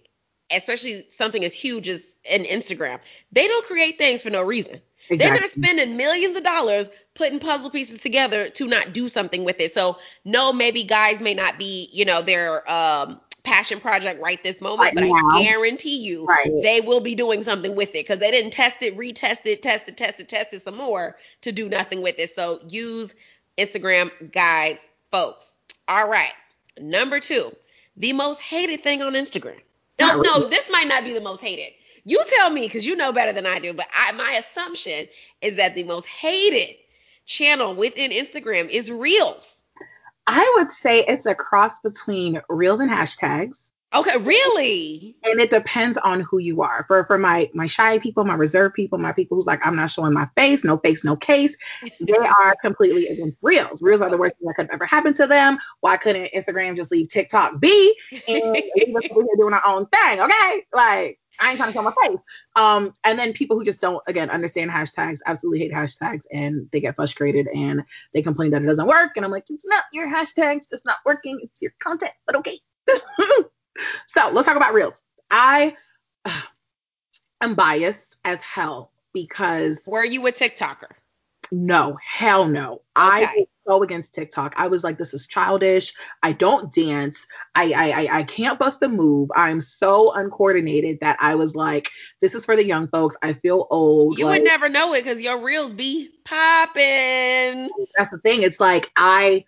especially 0.52 1.06
something 1.08 1.44
as 1.44 1.52
huge 1.52 1.88
as 1.88 2.12
an 2.30 2.44
Instagram. 2.44 2.98
They 3.32 3.46
don't 3.48 3.64
create 3.66 3.98
things 3.98 4.22
for 4.22 4.30
no 4.30 4.42
reason. 4.42 4.80
Exactly. 5.10 5.16
They're 5.16 5.40
not 5.40 5.50
spending 5.50 5.96
millions 5.96 6.36
of 6.36 6.44
dollars 6.44 6.88
putting 7.14 7.40
puzzle 7.40 7.70
pieces 7.70 8.00
together 8.00 8.48
to 8.50 8.66
not 8.66 8.92
do 8.92 9.08
something 9.08 9.44
with 9.44 9.58
it. 9.58 9.74
So 9.74 9.98
no, 10.24 10.52
maybe 10.52 10.84
guides 10.84 11.20
may 11.20 11.34
not 11.34 11.58
be, 11.58 11.88
you 11.92 12.04
know, 12.04 12.22
their 12.22 12.70
um, 12.70 13.20
passion 13.42 13.80
project 13.80 14.22
right 14.22 14.42
this 14.42 14.60
moment, 14.60 14.80
right 14.80 14.94
but 14.94 15.04
now. 15.04 15.12
I 15.32 15.42
guarantee 15.42 15.98
you 15.98 16.24
right. 16.26 16.50
they 16.62 16.80
will 16.80 17.00
be 17.00 17.14
doing 17.14 17.42
something 17.42 17.74
with 17.74 17.90
it 17.90 18.06
because 18.06 18.20
they 18.20 18.30
didn't 18.30 18.52
test 18.52 18.82
it, 18.82 18.96
retest 18.96 19.44
it, 19.44 19.62
test 19.62 19.88
it, 19.88 19.96
test 19.96 20.20
it, 20.20 20.28
test 20.28 20.54
it 20.54 20.62
some 20.62 20.76
more 20.76 21.16
to 21.40 21.52
do 21.52 21.68
nothing 21.68 22.00
with 22.02 22.18
it. 22.18 22.30
So 22.30 22.60
use 22.68 23.12
Instagram 23.58 24.32
guides, 24.32 24.88
folks. 25.10 25.50
All 25.88 26.08
right. 26.08 26.32
Number 26.78 27.20
two, 27.20 27.54
the 27.96 28.12
most 28.12 28.40
hated 28.40 28.82
thing 28.82 29.02
on 29.02 29.12
Instagram. 29.14 29.60
No, 30.06 30.20
no, 30.20 30.48
this 30.48 30.70
might 30.70 30.88
not 30.88 31.04
be 31.04 31.12
the 31.12 31.20
most 31.20 31.40
hated. 31.40 31.72
You 32.04 32.22
tell 32.28 32.50
me 32.50 32.62
because 32.62 32.86
you 32.86 32.96
know 32.96 33.12
better 33.12 33.32
than 33.32 33.46
I 33.46 33.58
do. 33.58 33.72
But 33.72 33.86
I, 33.94 34.12
my 34.12 34.32
assumption 34.32 35.06
is 35.40 35.56
that 35.56 35.74
the 35.74 35.84
most 35.84 36.06
hated 36.06 36.76
channel 37.26 37.74
within 37.74 38.10
Instagram 38.10 38.68
is 38.68 38.90
Reels. 38.90 39.62
I 40.26 40.54
would 40.56 40.70
say 40.70 41.04
it's 41.06 41.26
a 41.26 41.34
cross 41.34 41.80
between 41.80 42.40
Reels 42.48 42.80
and 42.80 42.90
hashtags. 42.90 43.71
Okay, 43.94 44.16
really? 44.18 45.16
And 45.24 45.40
it 45.40 45.50
depends 45.50 45.98
on 45.98 46.20
who 46.20 46.38
you 46.38 46.62
are. 46.62 46.84
For 46.88 47.04
for 47.04 47.18
my 47.18 47.50
my 47.52 47.66
shy 47.66 47.98
people, 47.98 48.24
my 48.24 48.34
reserved 48.34 48.74
people, 48.74 48.98
my 48.98 49.12
people 49.12 49.36
who's 49.36 49.46
like, 49.46 49.60
I'm 49.64 49.76
not 49.76 49.90
showing 49.90 50.14
my 50.14 50.28
face, 50.34 50.64
no 50.64 50.78
face, 50.78 51.04
no 51.04 51.16
case, 51.16 51.56
they 52.00 52.16
are 52.16 52.54
completely 52.62 53.08
against 53.08 53.36
reels. 53.42 53.82
Reels 53.82 54.00
are 54.00 54.10
the 54.10 54.16
worst 54.16 54.34
thing 54.38 54.48
that 54.48 54.54
could 54.54 54.70
ever 54.72 54.86
happen 54.86 55.12
to 55.14 55.26
them. 55.26 55.58
Why 55.80 55.96
couldn't 55.96 56.30
Instagram 56.34 56.76
just 56.76 56.90
leave 56.90 57.08
TikTok 57.08 57.60
be 57.60 57.94
and 58.28 58.52
leave 58.52 58.96
us 58.96 59.04
over 59.10 59.22
here 59.22 59.36
doing 59.36 59.54
our 59.54 59.66
own 59.66 59.86
thing? 59.86 60.20
Okay, 60.20 60.64
like 60.72 61.18
I 61.38 61.50
ain't 61.50 61.56
trying 61.58 61.70
to 61.70 61.74
show 61.74 61.82
my 61.82 61.92
face. 62.02 62.18
Um, 62.56 62.92
and 63.04 63.18
then 63.18 63.32
people 63.32 63.58
who 63.58 63.64
just 63.64 63.80
don't, 63.80 64.02
again, 64.06 64.30
understand 64.30 64.70
hashtags, 64.70 65.18
absolutely 65.26 65.60
hate 65.60 65.72
hashtags, 65.72 66.22
and 66.32 66.68
they 66.70 66.80
get 66.80 66.94
frustrated 66.94 67.48
and 67.48 67.82
they 68.12 68.22
complain 68.22 68.50
that 68.52 68.62
it 68.62 68.66
doesn't 68.66 68.86
work. 68.86 69.12
And 69.16 69.24
I'm 69.24 69.30
like, 69.30 69.44
it's 69.50 69.66
not 69.66 69.84
your 69.92 70.08
hashtags, 70.08 70.66
it's 70.70 70.84
not 70.84 70.98
working, 71.04 71.40
it's 71.42 71.60
your 71.60 71.72
content, 71.82 72.12
but 72.26 72.36
okay. 72.36 72.58
so 74.06 74.30
let's 74.32 74.46
talk 74.46 74.56
about 74.56 74.74
reels. 74.74 75.00
I 75.30 75.76
am 77.40 77.54
biased 77.54 78.16
as 78.24 78.40
hell 78.42 78.92
because. 79.12 79.80
Were 79.86 80.04
you 80.04 80.26
a 80.26 80.32
TikToker? 80.32 80.90
No, 81.52 81.98
hell 82.02 82.48
no. 82.48 82.72
Okay. 82.72 82.80
I 82.96 83.46
go 83.66 83.82
against 83.82 84.14
TikTok. 84.14 84.54
I 84.56 84.68
was 84.68 84.82
like, 84.82 84.96
this 84.96 85.12
is 85.12 85.26
childish. 85.26 85.92
I 86.22 86.32
don't 86.32 86.72
dance. 86.72 87.26
I 87.54 87.72
I 87.72 88.18
I 88.20 88.22
can't 88.22 88.58
bust 88.58 88.82
a 88.82 88.88
move. 88.88 89.30
I'm 89.36 89.60
so 89.60 90.12
uncoordinated 90.14 91.00
that 91.00 91.18
I 91.20 91.34
was 91.34 91.54
like, 91.54 91.90
this 92.22 92.34
is 92.34 92.46
for 92.46 92.56
the 92.56 92.64
young 92.64 92.88
folks. 92.88 93.16
I 93.20 93.34
feel 93.34 93.66
old. 93.70 94.18
You 94.18 94.24
like, 94.24 94.40
would 94.40 94.48
never 94.48 94.70
know 94.70 94.94
it 94.94 95.04
because 95.04 95.20
your 95.20 95.38
reels 95.42 95.74
be 95.74 96.10
popping. 96.24 97.68
That's 97.98 98.10
the 98.10 98.20
thing. 98.24 98.42
It's 98.42 98.58
like 98.58 98.90
I 98.96 99.44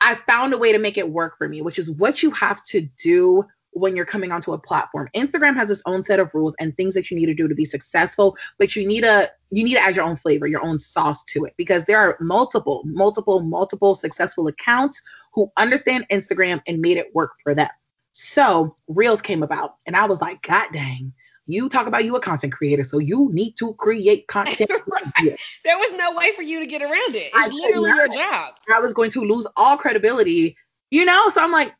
I 0.00 0.16
found 0.28 0.52
a 0.52 0.58
way 0.58 0.72
to 0.72 0.78
make 0.78 0.98
it 0.98 1.08
work 1.08 1.36
for 1.38 1.48
me, 1.48 1.62
which 1.62 1.78
is 1.78 1.90
what 1.90 2.22
you 2.22 2.30
have 2.32 2.64
to 2.66 2.80
do 2.80 3.44
when 3.74 3.96
you're 3.96 4.04
coming 4.04 4.32
onto 4.32 4.52
a 4.52 4.58
platform. 4.58 5.08
Instagram 5.14 5.56
has 5.56 5.70
its 5.70 5.82
own 5.86 6.02
set 6.02 6.20
of 6.20 6.32
rules 6.32 6.54
and 6.58 6.76
things 6.76 6.94
that 6.94 7.10
you 7.10 7.16
need 7.16 7.26
to 7.26 7.34
do 7.34 7.48
to 7.48 7.54
be 7.54 7.64
successful, 7.64 8.36
but 8.58 8.74
you 8.74 8.86
need 8.86 9.02
to 9.02 9.30
you 9.50 9.62
need 9.62 9.74
to 9.74 9.80
add 9.80 9.96
your 9.96 10.04
own 10.04 10.16
flavor, 10.16 10.46
your 10.46 10.64
own 10.64 10.78
sauce 10.78 11.22
to 11.24 11.44
it 11.44 11.54
because 11.56 11.84
there 11.84 11.98
are 11.98 12.16
multiple, 12.20 12.82
multiple, 12.86 13.40
multiple 13.40 13.94
successful 13.94 14.48
accounts 14.48 15.00
who 15.32 15.50
understand 15.56 16.06
Instagram 16.10 16.60
and 16.66 16.80
made 16.80 16.96
it 16.96 17.14
work 17.14 17.32
for 17.42 17.54
them. 17.54 17.68
So 18.12 18.74
Reels 18.88 19.22
came 19.22 19.42
about 19.42 19.74
and 19.86 19.96
I 19.96 20.06
was 20.06 20.20
like, 20.20 20.42
God 20.42 20.68
dang. 20.72 21.12
You 21.46 21.68
talk 21.68 21.86
about 21.86 22.04
you 22.04 22.16
a 22.16 22.20
content 22.20 22.52
creator, 22.52 22.84
so 22.84 22.98
you 22.98 23.28
need 23.32 23.54
to 23.58 23.74
create 23.74 24.26
content. 24.28 24.70
right. 24.86 25.36
There 25.64 25.78
was 25.78 25.92
no 25.92 26.14
way 26.14 26.32
for 26.34 26.42
you 26.42 26.60
to 26.60 26.66
get 26.66 26.82
around 26.82 27.14
it. 27.14 27.32
It's 27.34 27.34
I 27.34 27.48
literally 27.48 27.88
your 27.88 28.08
job. 28.08 28.54
I 28.72 28.80
was 28.80 28.92
going 28.92 29.10
to 29.10 29.20
lose 29.20 29.46
all 29.56 29.76
credibility, 29.76 30.56
you 30.90 31.04
know. 31.04 31.28
So 31.30 31.42
I'm 31.42 31.52
like, 31.52 31.74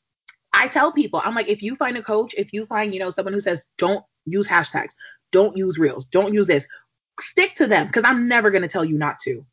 I 0.53 0.69
tell 0.69 0.93
people, 0.93 1.21
I'm 1.25 1.35
like, 1.35 1.49
if 1.49 1.63
you 1.63 1.77
find 1.77 1.97
a 1.97 2.03
coach, 2.03 2.35
if 2.37 2.53
you 2.53 2.67
find, 2.67 2.93
you 2.93 3.01
know, 3.01 3.11
someone 3.11 3.33
who 3.33 3.41
says, 3.41 3.67
don't 3.79 4.05
use 4.27 4.47
hashtags, 4.47 4.93
don't 5.33 5.57
use 5.57 5.79
reels, 5.79 6.05
don't 6.07 6.35
use 6.35 6.47
this, 6.47 6.67
stick 7.21 7.55
to 7.57 7.67
them 7.67 7.87
because 7.87 8.05
I'm 8.05 8.29
never 8.29 8.51
going 8.51 8.63
to 8.63 8.69
tell 8.69 8.85
you 8.85 8.97
not 8.97 9.19
to. 9.21 9.45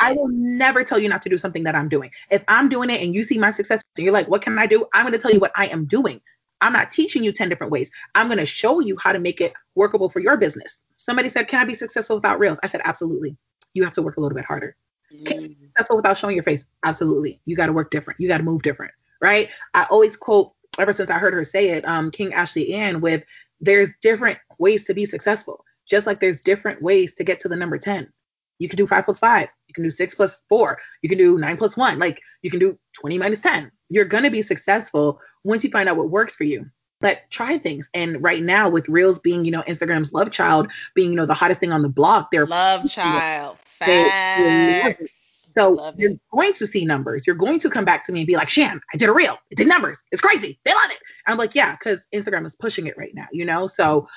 I 0.00 0.12
will 0.12 0.28
never 0.28 0.82
tell 0.82 0.98
you 0.98 1.08
not 1.08 1.22
to 1.22 1.28
do 1.28 1.36
something 1.36 1.64
that 1.64 1.74
I'm 1.74 1.88
doing. 1.88 2.10
If 2.30 2.42
I'm 2.48 2.68
doing 2.68 2.90
it 2.90 3.00
and 3.02 3.14
you 3.14 3.22
see 3.22 3.38
my 3.38 3.50
success 3.50 3.80
and 3.96 4.04
you're 4.04 4.12
like, 4.12 4.28
what 4.28 4.42
can 4.42 4.58
I 4.58 4.66
do? 4.66 4.86
I'm 4.92 5.04
going 5.04 5.12
to 5.12 5.18
tell 5.18 5.32
you 5.32 5.40
what 5.40 5.52
I 5.54 5.66
am 5.66 5.86
doing. 5.86 6.20
I'm 6.60 6.72
not 6.72 6.90
teaching 6.90 7.22
you 7.24 7.32
10 7.32 7.48
different 7.48 7.72
ways. 7.72 7.90
I'm 8.14 8.26
going 8.28 8.38
to 8.38 8.46
show 8.46 8.80
you 8.80 8.96
how 8.98 9.12
to 9.12 9.18
make 9.18 9.40
it 9.40 9.52
workable 9.74 10.08
for 10.08 10.20
your 10.20 10.36
business. 10.36 10.80
Somebody 10.96 11.28
said, 11.28 11.48
Can 11.48 11.60
I 11.60 11.64
be 11.64 11.74
successful 11.74 12.16
without 12.16 12.38
reels? 12.38 12.58
I 12.62 12.68
said, 12.68 12.80
Absolutely. 12.84 13.36
You 13.74 13.84
have 13.84 13.92
to 13.94 14.02
work 14.02 14.16
a 14.16 14.20
little 14.20 14.34
bit 14.36 14.44
harder. 14.44 14.76
Can 15.24 15.40
you 15.40 15.48
Mm. 15.48 15.60
be 15.60 15.66
successful 15.66 15.96
without 15.96 16.16
showing 16.18 16.36
your 16.36 16.42
face? 16.42 16.64
Absolutely. 16.84 17.40
You 17.46 17.56
got 17.56 17.66
to 17.66 17.72
work 17.72 17.90
different. 17.90 18.20
You 18.20 18.28
got 18.28 18.38
to 18.38 18.44
move 18.44 18.62
different, 18.62 18.92
right? 19.22 19.50
I 19.74 19.84
always 19.84 20.16
quote, 20.16 20.52
ever 20.78 20.92
since 20.92 21.10
I 21.10 21.18
heard 21.18 21.32
her 21.34 21.44
say 21.44 21.70
it, 21.70 21.86
um, 21.88 22.10
King 22.10 22.34
Ashley 22.34 22.74
Ann 22.74 23.00
with, 23.00 23.22
there's 23.60 23.92
different 24.02 24.38
ways 24.58 24.84
to 24.84 24.94
be 24.94 25.04
successful, 25.04 25.64
just 25.88 26.06
like 26.06 26.20
there's 26.20 26.40
different 26.40 26.82
ways 26.82 27.14
to 27.14 27.24
get 27.24 27.40
to 27.40 27.48
the 27.48 27.56
number 27.56 27.78
10. 27.78 28.12
You 28.58 28.68
can 28.68 28.76
do 28.76 28.86
five 28.86 29.04
plus 29.04 29.18
five. 29.18 29.48
You 29.68 29.74
can 29.74 29.84
do 29.84 29.90
six 29.90 30.14
plus 30.14 30.42
four. 30.48 30.78
You 31.02 31.08
can 31.08 31.18
do 31.18 31.38
nine 31.38 31.56
plus 31.56 31.76
one. 31.76 31.98
Like 31.98 32.20
you 32.42 32.50
can 32.50 32.58
do 32.60 32.78
20 32.94 33.16
minus 33.18 33.40
10. 33.40 33.70
You're 33.88 34.04
going 34.04 34.24
to 34.24 34.30
be 34.30 34.42
successful 34.42 35.20
once 35.44 35.64
you 35.64 35.70
find 35.70 35.88
out 35.88 35.96
what 35.96 36.10
works 36.10 36.36
for 36.36 36.44
you. 36.44 36.66
But 37.00 37.22
try 37.30 37.58
things. 37.58 37.88
And 37.94 38.20
right 38.22 38.42
now, 38.42 38.68
with 38.68 38.88
Reels 38.88 39.20
being, 39.20 39.44
you 39.44 39.52
know, 39.52 39.62
Instagram's 39.62 40.12
love 40.12 40.32
child, 40.32 40.70
being, 40.94 41.10
you 41.10 41.16
know, 41.16 41.26
the 41.26 41.34
hottest 41.34 41.60
thing 41.60 41.70
on 41.72 41.82
the 41.82 41.88
block, 41.88 42.30
they're 42.32 42.46
Love 42.46 42.90
child. 42.90 43.56
They- 43.80 43.86
they 43.86 44.82
love 44.82 44.90
it. 44.90 44.98
Facts. 44.98 45.48
so 45.56 45.70
Love 45.70 45.94
you're 46.00 46.10
it. 46.12 46.20
going 46.32 46.52
to 46.54 46.66
see 46.66 46.84
numbers. 46.84 47.24
You're 47.26 47.36
going 47.36 47.60
to 47.60 47.70
come 47.70 47.84
back 47.84 48.04
to 48.06 48.12
me 48.12 48.20
and 48.20 48.26
be 48.26 48.34
like, 48.34 48.48
Shan, 48.48 48.80
I 48.92 48.96
did 48.96 49.08
a 49.08 49.12
reel. 49.12 49.38
It 49.50 49.56
did 49.58 49.68
numbers. 49.68 49.98
It's 50.10 50.20
crazy. 50.20 50.58
They 50.64 50.72
love 50.74 50.90
it. 50.90 50.98
And 51.26 51.32
I'm 51.32 51.38
like, 51.38 51.54
yeah, 51.54 51.72
because 51.76 52.04
Instagram 52.12 52.44
is 52.44 52.56
pushing 52.56 52.88
it 52.88 52.98
right 52.98 53.14
now, 53.14 53.26
you 53.32 53.44
know? 53.44 53.68
So 53.68 54.08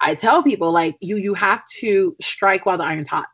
I 0.00 0.14
tell 0.14 0.42
people 0.44 0.70
like 0.70 0.96
you 1.00 1.16
you 1.16 1.34
have 1.34 1.64
to 1.80 2.14
strike 2.20 2.64
while 2.64 2.78
the 2.78 2.84
iron's 2.84 3.08
hot. 3.08 3.26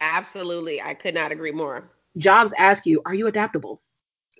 Absolutely. 0.00 0.80
I 0.80 0.94
could 0.94 1.14
not 1.14 1.32
agree 1.32 1.52
more. 1.52 1.90
Jobs 2.16 2.52
ask 2.56 2.86
you, 2.86 3.02
are 3.04 3.14
you 3.14 3.26
adaptable? 3.26 3.82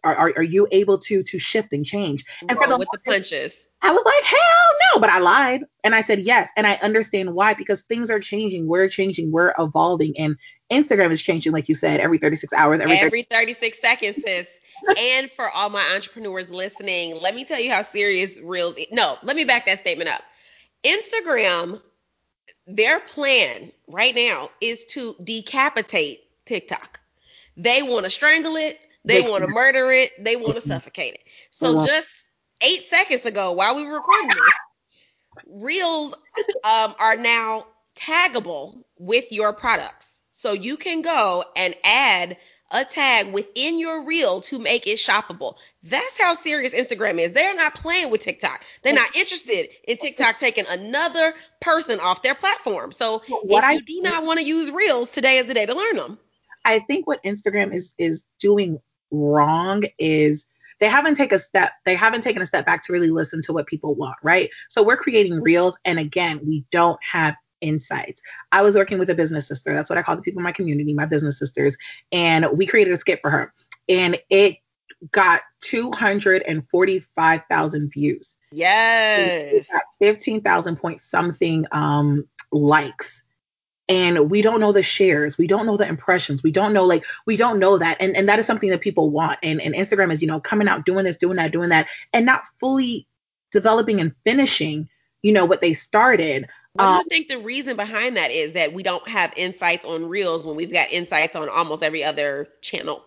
Are, 0.07 0.15
are, 0.17 0.33
are 0.37 0.43
you 0.43 0.69
able 0.71 0.99
to 0.99 1.23
to 1.23 1.39
shift 1.39 1.73
and 1.73 1.85
change? 1.85 2.25
And 2.49 2.59
for 2.59 2.69
the 2.69 2.79
with 2.79 2.89
the 2.93 3.01
punches. 3.01 3.55
I 3.83 3.93
was 3.93 4.05
like, 4.05 4.25
hell 4.25 4.95
no, 4.95 5.01
but 5.01 5.11
I 5.11 5.19
lied. 5.19 5.63
And 5.85 5.95
I 5.95 6.01
said 6.01 6.21
yes. 6.21 6.49
And 6.57 6.67
I 6.67 6.75
understand 6.77 7.35
why, 7.35 7.53
because 7.53 7.83
things 7.83 8.11
are 8.11 8.19
changing. 8.19 8.67
We're 8.67 8.89
changing. 8.89 9.33
We're 9.33 9.53
evolving. 9.59 10.19
And 10.19 10.37
Instagram 10.71 11.11
is 11.11 11.21
changing, 11.21 11.53
like 11.53 11.69
you 11.69 11.75
said, 11.75 12.01
every 12.01 12.19
36 12.19 12.53
hours, 12.55 12.81
every, 12.81 12.97
30 12.97 13.07
Every 13.07 13.23
36 13.23 13.79
seconds, 13.79 14.17
sis. 14.25 14.49
and 14.99 15.31
for 15.31 15.51
all 15.51 15.69
my 15.69 15.85
entrepreneurs 15.95 16.51
listening, 16.51 17.21
let 17.21 17.35
me 17.35 17.45
tell 17.45 17.61
you 17.61 17.71
how 17.71 17.83
serious 17.83 18.39
Reels. 18.41 18.77
No, 18.91 19.19
let 19.23 19.37
me 19.37 19.45
back 19.45 19.67
that 19.67 19.79
statement 19.79 20.09
up. 20.09 20.23
Instagram, 20.85 21.81
their 22.67 23.01
plan 23.01 23.73
right 23.89 24.15
now 24.15 24.51
is 24.61 24.85
to 24.87 25.17
decapitate 25.23 26.21
TikTok. 26.47 27.01
They 27.57 27.83
want 27.83 28.05
to 28.05 28.11
strangle 28.11 28.57
it. 28.57 28.79
They 29.07 29.23
They 29.23 29.31
want 29.31 29.45
to 29.45 29.49
murder 29.49 29.91
it. 29.93 30.13
They 30.23 30.37
want 30.37 30.57
to 30.57 30.61
suffocate 30.61 31.15
it. 31.15 31.21
So 31.51 31.75
won't. 31.75 31.89
just 31.89 32.25
eight 32.61 32.85
seconds 32.85 33.25
ago, 33.25 33.53
while 33.53 33.77
we 33.77 33.87
were 33.87 33.95
recording 33.95 34.29
this, 34.29 34.39
Reels 35.47 36.15
um, 36.65 36.95
are 36.99 37.17
now 37.17 37.67
taggable 37.95 38.83
with 38.99 39.31
your 39.33 39.53
products. 39.53 40.23
So 40.31 40.53
you 40.53 40.77
can 40.77 41.03
go 41.03 41.45
and 41.55 41.75
add 41.85 42.37
a 42.73 42.85
tag 42.85 43.33
within 43.33 43.79
your 43.79 44.05
reel 44.05 44.41
to 44.41 44.59
make 44.59 44.87
it 44.87 44.99
shoppable. 44.99 45.55
That's 45.85 46.21
how 46.21 46.35
serious 46.35 46.73
Instagram 46.73 47.21
is. 47.21 47.33
They're 47.33 47.55
not 47.55 47.77
playing 47.77 48.11
with 48.11 48.23
TikTok. 48.23 48.65
They're 48.83 48.93
not 48.93 49.15
interested 49.15 49.69
in 49.87 49.99
TikTok 49.99 50.39
taking 50.39 50.67
another 50.67 51.35
person 51.61 52.01
off 52.01 52.23
their 52.23 52.35
platform. 52.35 52.91
So 52.93 53.23
What 53.29 53.63
if 53.63 53.65
I 53.65 53.73
you 53.75 53.83
do 53.85 54.01
not 54.03 54.25
want 54.25 54.41
to 54.41 54.45
use 54.45 54.71
Reels, 54.71 55.11
today 55.11 55.39
is 55.39 55.47
the 55.47 55.55
day 55.55 55.67
to 55.67 55.75
learn 55.75 55.97
them. 55.97 56.19
I 56.65 56.81
think 56.81 57.07
what 57.07 57.23
Instagram 57.23 57.73
is 57.73 57.95
is 57.97 58.25
doing 58.41 58.81
wrong 59.11 59.85
is 59.99 60.47
they 60.79 60.89
haven't 60.89 61.15
taken 61.15 61.37
a 61.37 61.39
step 61.39 61.73
they 61.85 61.95
haven't 61.95 62.23
taken 62.23 62.43
a 62.43 62.47
step 62.47 62.67
back 62.67 62.83
to 62.85 62.93
really 62.93 63.11
listen 63.11 63.41
to 63.43 63.53
what 63.53 63.67
people 63.67 63.95
want, 63.95 64.17
right? 64.23 64.51
So 64.69 64.83
we're 64.83 64.97
creating 64.97 65.41
reels 65.41 65.79
and 65.85 65.99
again, 65.99 66.41
we 66.45 66.65
don't 66.71 66.99
have 67.11 67.35
insights. 67.61 68.23
I 68.53 68.63
was 68.63 68.77
working 68.77 68.99
with 68.99 69.11
a 69.11 69.15
business 69.15 69.49
sister. 69.49 69.75
That's 69.75 69.89
what 69.89 69.99
I 69.99 70.03
call 70.03 70.17
the 70.17 70.23
people 70.23 70.41
in 70.41 70.45
my 70.45 70.53
community, 70.53 70.92
my 70.92 71.07
business 71.07 71.38
sisters, 71.38 71.77
and 72.12 72.47
we 72.53 72.66
created 72.66 72.92
a 72.92 73.01
skit 73.01 73.21
for 73.23 73.31
her 73.31 73.55
and 73.88 74.19
it 74.31 74.57
got 75.12 75.42
245,000 75.62 77.92
views. 77.92 78.37
Yes. 78.53 79.53
It 79.53 79.66
got 79.71 79.83
15,000 79.99 80.77
point 80.77 81.01
something 81.01 81.66
um 81.73 82.27
likes 82.53 83.25
and 83.88 84.31
we 84.31 84.42
don't 84.42 84.61
know 84.61 84.72
the 84.72 84.83
shares 84.83 85.38
we 85.38 85.46
don't 85.46 85.66
know 85.66 85.77
the 85.77 85.87
impressions 85.87 86.42
we 86.42 86.51
don't 86.51 86.72
know 86.72 86.85
like 86.85 87.05
we 87.27 87.37
don't 87.37 87.59
know 87.59 87.79
that 87.79 87.96
and 88.01 88.16
and 88.16 88.29
that 88.29 88.38
is 88.38 88.46
something 88.46 88.70
that 88.70 88.81
people 88.81 89.11
want 89.11 89.38
and 89.42 89.61
and 89.61 89.75
instagram 89.75 90.12
is 90.12 90.20
you 90.20 90.29
know 90.29 90.40
coming 90.40 90.68
out 90.68 90.85
doing 90.85 91.05
this 91.05 91.16
doing 91.16 91.37
that 91.37 91.53
doing 91.53 91.68
that 91.68 91.88
and 92.12 92.27
not 92.27 92.42
fully 92.59 93.07
developing 93.53 94.01
and 94.01 94.12
finishing 94.25 94.88
you 95.22 95.33
know 95.33 95.44
what 95.44 95.61
they 95.61 95.72
started 95.72 96.49
Um, 96.79 96.99
you 96.99 97.05
think 97.09 97.29
the 97.29 97.38
reason 97.38 97.77
behind 97.77 98.16
that 98.16 98.31
is 98.31 98.53
that 98.55 98.72
we 98.72 98.83
don't 98.83 99.07
have 99.09 99.33
insights 99.37 99.85
on 99.85 100.07
Reels 100.09 100.44
when 100.44 100.57
we've 100.57 100.72
got 100.72 100.90
insights 100.90 101.35
on 101.37 101.49
almost 101.49 101.83
every 101.83 102.05
other 102.05 102.49
channel? 102.61 103.03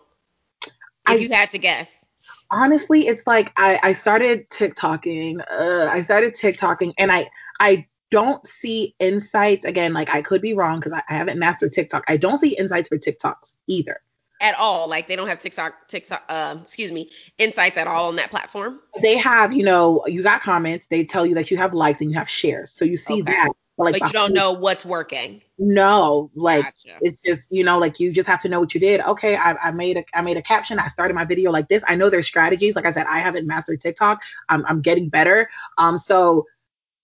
If 0.62 0.70
I- 1.06 1.14
you 1.16 1.28
had 1.28 1.50
to 1.50 1.58
guess. 1.58 2.04
honestly 2.50 3.06
it's 3.06 3.26
like 3.26 3.52
i 3.56 3.78
i 3.82 3.92
started 3.92 4.48
tiktoking 4.50 5.40
uh, 5.50 5.88
i 5.90 6.00
started 6.00 6.34
tiktoking 6.34 6.92
and 6.98 7.12
i 7.12 7.30
i 7.60 7.86
don't 8.10 8.46
see 8.46 8.94
insights 8.98 9.64
again 9.64 9.92
like 9.92 10.12
i 10.14 10.20
could 10.22 10.40
be 10.40 10.54
wrong 10.54 10.78
because 10.78 10.92
I, 10.92 11.02
I 11.08 11.14
haven't 11.16 11.38
mastered 11.38 11.72
tiktok 11.72 12.04
i 12.08 12.16
don't 12.16 12.38
see 12.38 12.56
insights 12.56 12.88
for 12.88 12.98
tiktoks 12.98 13.54
either 13.68 13.98
At 14.40 14.54
all. 14.58 14.88
Like 14.88 15.06
they 15.06 15.16
don't 15.16 15.28
have 15.28 15.38
TikTok, 15.38 15.86
TikTok, 15.88 16.22
um, 16.30 16.60
excuse 16.62 16.90
me, 16.90 17.10
insights 17.38 17.76
at 17.76 17.86
all 17.86 18.08
on 18.08 18.16
that 18.16 18.30
platform. 18.30 18.80
they 19.02 19.16
have 19.18 19.52
you 19.52 19.64
know 19.64 20.02
you 20.06 20.22
got 20.22 20.40
comments 20.40 20.86
they 20.86 21.04
tell 21.04 21.24
you 21.26 21.34
that 21.34 21.50
you 21.50 21.56
have 21.56 21.74
likes 21.74 22.00
and 22.00 22.10
you 22.10 22.16
have 22.16 22.28
shares 22.28 22.72
so 22.72 22.84
you 22.84 22.96
see 22.96 23.20
Okay. 23.20 23.32
that 23.32 23.50
but 23.76 23.84
like 23.84 23.94
But 23.94 24.02
you 24.04 24.10
don't 24.12 24.32
know 24.34 24.52
what's 24.52 24.84
working. 24.84 25.42
no 25.58 26.30
like 26.34 26.64
Gotcha. 26.64 26.96
it's 27.02 27.18
just 27.24 27.48
you 27.52 27.62
know 27.64 27.78
like 27.78 28.00
you 28.00 28.12
just 28.12 28.26
have 28.28 28.40
to 28.40 28.48
know 28.48 28.60
what 28.60 28.74
you 28.74 28.80
did 28.80 29.00
okay 29.02 29.36
I, 29.36 29.52
I 29.62 29.70
made 29.72 29.98
a 29.98 30.04
i 30.14 30.22
made 30.22 30.36
a 30.38 30.42
caption 30.42 30.78
i 30.78 30.88
started 30.88 31.14
my 31.14 31.24
video 31.24 31.50
like 31.50 31.68
this 31.68 31.84
i 31.86 31.94
know 31.94 32.08
there's 32.08 32.26
strategies 32.26 32.74
like 32.76 32.86
i 32.86 32.90
said 32.90 33.06
i 33.08 33.18
haven't 33.18 33.46
mastered 33.46 33.80
tiktok 33.80 34.22
i'm, 34.48 34.64
I'm 34.66 34.80
getting 34.80 35.08
better 35.10 35.48
um 35.78 35.98
so 35.98 36.46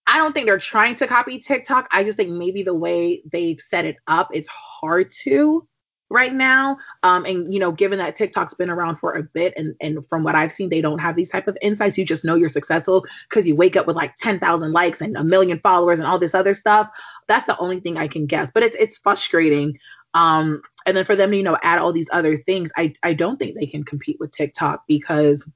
i 0.07 0.19
don't 0.19 0.33
think 0.33 0.47
they're 0.47 0.59
trying 0.59 0.95
to 0.95 1.07
copy 1.07 1.39
tiktok 1.39 1.89
i 1.93 2.03
just 2.05 2.17
think 2.17 2.31
maybe 2.31 2.63
the 2.63 2.75
way 2.75 3.23
they've 3.31 3.61
set 3.61 3.85
it 3.85 3.97
up 4.07 4.29
it's 4.33 4.49
hard 4.49 5.11
to 5.11 5.67
right 6.09 6.33
now 6.33 6.77
um 7.03 7.25
and 7.25 7.53
you 7.53 7.59
know 7.59 7.73
given 7.73 7.99
that 7.99 8.17
tiktok's 8.17 8.55
been 8.55 8.71
around 8.71 8.95
for 8.95 9.15
a 9.15 9.23
bit 9.25 9.53
and 9.57 9.75
and 9.81 10.09
from 10.09 10.23
what 10.23 10.37
i've 10.37 10.53
seen 10.53 10.69
they 10.69 10.81
don't 10.81 11.01
have 11.01 11.17
these 11.17 11.31
type 11.31 11.49
of 11.49 11.59
insights 11.61 11.99
you 11.99 12.05
just 12.05 12.25
know 12.25 12.37
you're 12.37 12.49
successful 12.49 13.05
because 13.29 13.45
you 13.45 13.57
wake 13.57 13.75
up 13.75 13.89
with 13.89 13.97
like 13.97 14.15
10,000 14.15 14.71
likes 14.73 15.01
and 15.01 15.17
a 15.17 15.25
million 15.25 15.59
followers 15.59 15.99
and 15.99 16.07
all 16.07 16.19
this 16.19 16.35
other 16.35 16.55
stuff 16.55 16.89
that's 17.29 17.47
the 17.47 17.59
only 17.59 17.81
thing 17.81 17.99
I 17.99 18.09
can 18.09 18.27
guess. 18.27 18.51
But 18.53 18.63
it's 18.63 18.77
it's 18.77 18.99
frustrating. 18.99 19.79
Um, 20.15 20.63
and 20.87 20.97
then 20.97 21.05
for 21.05 21.17
them 21.17 21.31
to 21.31 21.37
you 21.37 21.43
know 21.43 21.59
add 21.63 21.79
all 21.79 21.93
these 21.93 22.09
other 22.13 22.37
things, 22.37 22.71
I 22.77 22.95
I 23.03 23.13
don't 23.15 23.39
think 23.39 23.57
they 23.57 23.67
can 23.67 23.85
compete 23.85 24.19
with 24.21 24.31
TikTok 24.33 24.85
because 24.87 25.49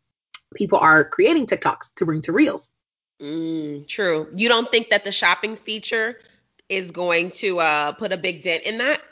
people 0.54 0.78
are 0.78 1.04
creating 1.04 1.46
TikToks 1.46 1.94
to 1.96 2.06
bring 2.06 2.22
to 2.22 2.32
reels. 2.32 2.70
Mm, 3.20 3.86
true. 3.86 4.28
You 4.34 4.48
don't 4.48 4.70
think 4.70 4.90
that 4.90 5.04
the 5.04 5.12
shopping 5.12 5.56
feature 5.56 6.16
is 6.68 6.90
going 6.90 7.30
to 7.30 7.58
uh, 7.60 7.92
put 7.92 8.12
a 8.12 8.16
big 8.16 8.42
dent 8.42 8.62
in 8.62 8.78
that? 8.78 9.02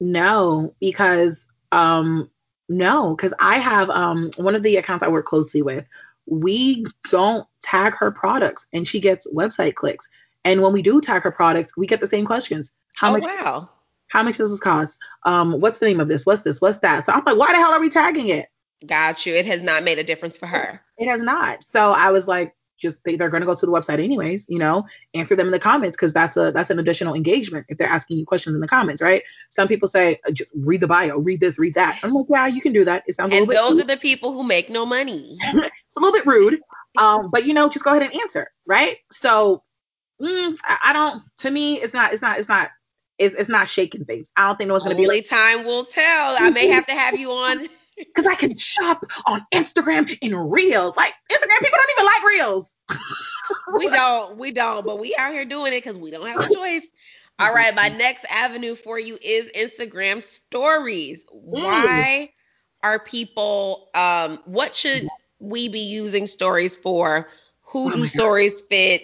No, 0.00 0.74
because 0.80 1.46
um 1.70 2.28
no, 2.68 3.14
because 3.14 3.32
I 3.38 3.58
have 3.58 3.88
um 3.90 4.30
one 4.36 4.54
of 4.54 4.62
the 4.62 4.76
accounts 4.76 5.02
I 5.02 5.08
work 5.08 5.26
closely 5.26 5.62
with. 5.62 5.86
We 6.26 6.84
don't 7.10 7.46
tag 7.62 7.94
her 7.94 8.10
products, 8.10 8.66
and 8.72 8.86
she 8.86 9.00
gets 9.00 9.26
website 9.32 9.74
clicks. 9.74 10.08
And 10.44 10.60
when 10.60 10.72
we 10.72 10.82
do 10.82 11.00
tag 11.00 11.22
her 11.22 11.30
products, 11.30 11.76
we 11.76 11.86
get 11.86 12.00
the 12.00 12.06
same 12.08 12.26
questions. 12.26 12.72
How 12.94 13.10
oh 13.10 13.12
much 13.12 13.24
wow. 13.24 13.70
how 14.08 14.24
much 14.24 14.38
does 14.38 14.50
this 14.50 14.60
cost? 14.60 14.98
Um, 15.24 15.60
what's 15.60 15.78
the 15.78 15.86
name 15.86 16.00
of 16.00 16.08
this? 16.08 16.26
What's 16.26 16.42
this? 16.42 16.60
What's 16.60 16.78
that? 16.78 17.06
So 17.06 17.12
I'm 17.12 17.24
like, 17.24 17.38
why 17.38 17.52
the 17.52 17.58
hell 17.58 17.72
are 17.72 17.80
we 17.80 17.88
tagging 17.88 18.28
it? 18.28 18.48
Got 18.84 19.24
you. 19.24 19.34
It 19.34 19.46
has 19.46 19.62
not 19.62 19.84
made 19.84 19.98
a 20.00 20.04
difference 20.04 20.36
for 20.36 20.46
her. 20.46 20.80
It 20.98 21.08
has 21.08 21.22
not. 21.22 21.62
So 21.62 21.92
I 21.92 22.10
was 22.10 22.26
like, 22.26 22.54
just 22.82 23.02
they, 23.04 23.16
they're 23.16 23.30
going 23.30 23.40
to 23.40 23.46
go 23.46 23.54
to 23.54 23.64
the 23.64 23.72
website 23.72 24.02
anyways, 24.02 24.44
you 24.48 24.58
know, 24.58 24.84
answer 25.14 25.36
them 25.36 25.46
in 25.46 25.52
the 25.52 25.58
comments 25.58 25.96
because 25.96 26.12
that's 26.12 26.36
a 26.36 26.50
that's 26.50 26.68
an 26.68 26.78
additional 26.78 27.14
engagement 27.14 27.64
if 27.68 27.78
they're 27.78 27.88
asking 27.88 28.18
you 28.18 28.26
questions 28.26 28.54
in 28.54 28.60
the 28.60 28.68
comments, 28.68 29.00
right? 29.00 29.22
Some 29.50 29.68
people 29.68 29.88
say 29.88 30.18
uh, 30.26 30.32
just 30.32 30.52
read 30.54 30.80
the 30.80 30.86
bio, 30.88 31.16
read 31.18 31.40
this, 31.40 31.58
read 31.58 31.74
that. 31.74 31.98
I'm 32.02 32.12
like, 32.12 32.26
yeah, 32.28 32.46
you 32.48 32.60
can 32.60 32.72
do 32.72 32.84
that. 32.84 33.04
It 33.06 33.14
sounds 33.14 33.32
a 33.32 33.36
And 33.36 33.48
those 33.48 33.74
rude. 33.74 33.84
are 33.84 33.86
the 33.86 33.96
people 33.96 34.32
who 34.32 34.42
make 34.42 34.68
no 34.68 34.84
money. 34.84 35.38
it's 35.40 35.96
a 35.96 36.00
little 36.00 36.12
bit 36.12 36.26
rude, 36.26 36.60
um, 36.98 37.30
but 37.30 37.46
you 37.46 37.54
know, 37.54 37.68
just 37.68 37.84
go 37.84 37.92
ahead 37.92 38.02
and 38.02 38.14
answer, 38.20 38.50
right? 38.66 38.98
So 39.10 39.62
mm, 40.20 40.58
I, 40.64 40.78
I 40.86 40.92
don't. 40.92 41.22
To 41.38 41.50
me, 41.50 41.80
it's 41.80 41.94
not. 41.94 42.12
It's 42.12 42.22
not. 42.22 42.38
It's 42.38 42.48
not. 42.48 42.70
It's, 43.18 43.34
it's 43.36 43.48
not 43.48 43.68
shaking 43.68 44.04
things. 44.04 44.32
I 44.36 44.46
don't 44.46 44.56
think 44.56 44.68
no 44.68 44.74
one's 44.74 44.84
going 44.84 44.96
to 44.96 45.00
be 45.00 45.06
like, 45.06 45.28
time 45.28 45.64
will 45.64 45.84
tell. 45.84 46.36
I 46.36 46.50
may 46.50 46.66
have 46.68 46.86
to 46.86 46.92
have 46.92 47.16
you 47.16 47.30
on. 47.30 47.68
because 48.06 48.26
I 48.26 48.34
can 48.34 48.56
shop 48.56 49.04
on 49.26 49.46
Instagram 49.52 50.16
in 50.20 50.34
Reels. 50.34 50.96
Like 50.96 51.12
Instagram 51.30 51.58
people 51.60 51.78
don't 51.78 51.90
even 51.98 52.04
like 52.06 52.24
Reels. 52.24 52.74
We 53.74 53.88
don't. 53.88 54.38
We 54.38 54.52
don't. 54.52 54.84
But 54.84 54.98
we 54.98 55.14
out 55.16 55.32
here 55.32 55.44
doing 55.44 55.72
it 55.72 55.78
because 55.78 55.98
we 55.98 56.10
don't 56.10 56.26
have 56.26 56.40
a 56.40 56.48
choice. 56.48 56.86
All 57.38 57.52
right. 57.52 57.74
My 57.74 57.88
next 57.88 58.24
avenue 58.28 58.74
for 58.74 58.98
you 58.98 59.18
is 59.20 59.50
Instagram 59.56 60.22
stories. 60.22 61.24
Why 61.30 62.30
are 62.82 62.98
people, 62.98 63.88
um, 63.94 64.40
what 64.44 64.74
should 64.74 65.08
we 65.38 65.68
be 65.68 65.80
using 65.80 66.26
stories 66.26 66.76
for? 66.76 67.28
Who 67.72 67.86
Oh 67.86 67.94
do 67.94 68.00
God. 68.00 68.08
stories 68.08 68.60
fit? 68.60 69.02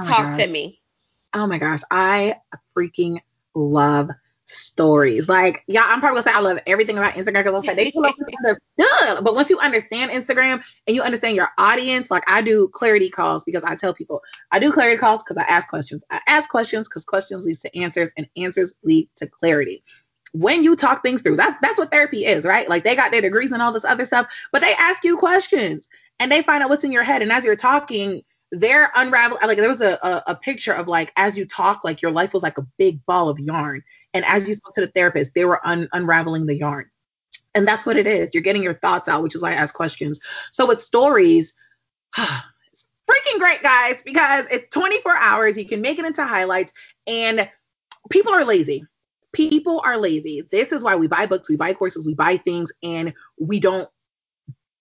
Oh 0.00 0.04
Talk 0.06 0.36
to 0.36 0.46
me. 0.46 0.80
Oh 1.34 1.46
my 1.46 1.58
gosh, 1.58 1.80
I 1.90 2.36
freaking 2.76 3.20
love 3.54 4.10
stories. 4.50 5.28
Like, 5.28 5.62
y'all, 5.66 5.84
I'm 5.86 6.00
probably 6.00 6.20
gonna 6.20 6.32
say 6.34 6.38
I 6.38 6.40
love 6.40 6.58
everything 6.66 6.98
about 6.98 7.14
Instagram 7.14 7.44
because 7.44 7.64
I 7.64 7.66
said 7.66 7.78
they 7.78 7.92
understood. 7.96 8.58
But 9.24 9.34
once 9.34 9.50
you 9.50 9.58
understand 9.58 10.10
Instagram 10.10 10.62
and 10.86 10.96
you 10.96 11.02
understand 11.02 11.36
your 11.36 11.50
audience, 11.58 12.10
like 12.10 12.24
I 12.28 12.42
do 12.42 12.68
clarity 12.68 13.10
calls 13.10 13.44
because 13.44 13.62
I 13.64 13.76
tell 13.76 13.94
people 13.94 14.22
I 14.50 14.58
do 14.58 14.72
clarity 14.72 14.98
calls 14.98 15.22
because 15.22 15.36
I 15.36 15.42
ask 15.42 15.68
questions. 15.68 16.02
I 16.10 16.20
ask 16.26 16.48
questions 16.48 16.88
because 16.88 17.04
questions 17.04 17.44
leads 17.44 17.60
to 17.60 17.78
answers 17.78 18.10
and 18.16 18.26
answers 18.36 18.72
lead 18.82 19.08
to 19.16 19.26
clarity. 19.26 19.82
When 20.32 20.62
you 20.62 20.76
talk 20.76 21.02
things 21.02 21.22
through, 21.22 21.36
that's 21.36 21.58
that's 21.60 21.78
what 21.78 21.90
therapy 21.90 22.24
is, 22.24 22.44
right? 22.44 22.68
Like 22.68 22.84
they 22.84 22.96
got 22.96 23.10
their 23.10 23.20
degrees 23.20 23.52
and 23.52 23.62
all 23.62 23.72
this 23.72 23.84
other 23.84 24.04
stuff, 24.04 24.32
but 24.52 24.62
they 24.62 24.74
ask 24.74 25.04
you 25.04 25.16
questions 25.16 25.88
and 26.18 26.30
they 26.30 26.42
find 26.42 26.62
out 26.62 26.70
what's 26.70 26.84
in 26.84 26.92
your 26.92 27.04
head. 27.04 27.22
And 27.22 27.32
as 27.32 27.44
you're 27.44 27.56
talking, 27.56 28.22
they're 28.52 28.90
unraveling. 28.94 29.46
Like 29.46 29.58
there 29.58 29.68
was 29.68 29.80
a, 29.80 29.98
a, 30.02 30.22
a 30.28 30.34
picture 30.34 30.72
of 30.72 30.88
like 30.88 31.12
as 31.16 31.36
you 31.36 31.46
talk, 31.46 31.84
like 31.84 32.02
your 32.02 32.10
life 32.10 32.32
was 32.32 32.42
like 32.42 32.58
a 32.58 32.66
big 32.78 33.04
ball 33.06 33.28
of 33.28 33.38
yarn 33.38 33.82
and 34.14 34.24
as 34.24 34.48
you 34.48 34.54
spoke 34.54 34.74
to 34.74 34.80
the 34.82 34.92
therapist, 34.92 35.34
they 35.34 35.44
were 35.44 35.66
un- 35.66 35.88
unraveling 35.92 36.46
the 36.46 36.54
yarn. 36.56 36.86
And 37.54 37.66
that's 37.66 37.86
what 37.86 37.96
it 37.96 38.06
is. 38.06 38.30
You're 38.32 38.42
getting 38.42 38.62
your 38.62 38.74
thoughts 38.74 39.08
out, 39.08 39.22
which 39.22 39.34
is 39.34 39.42
why 39.42 39.50
I 39.50 39.54
ask 39.54 39.74
questions. 39.74 40.20
So 40.52 40.66
with 40.66 40.80
stories, 40.80 41.54
it's 42.18 42.86
freaking 43.10 43.38
great, 43.38 43.62
guys, 43.62 44.02
because 44.02 44.46
it's 44.50 44.72
24 44.74 45.16
hours. 45.16 45.58
You 45.58 45.66
can 45.66 45.80
make 45.80 45.98
it 45.98 46.04
into 46.04 46.24
highlights, 46.24 46.72
and 47.06 47.48
people 48.10 48.32
are 48.32 48.44
lazy. 48.44 48.84
People 49.32 49.82
are 49.84 49.98
lazy. 49.98 50.42
This 50.50 50.72
is 50.72 50.82
why 50.82 50.96
we 50.96 51.06
buy 51.06 51.26
books, 51.26 51.48
we 51.48 51.56
buy 51.56 51.74
courses, 51.74 52.06
we 52.06 52.14
buy 52.14 52.36
things, 52.36 52.72
and 52.82 53.14
we 53.38 53.60
don't 53.60 53.88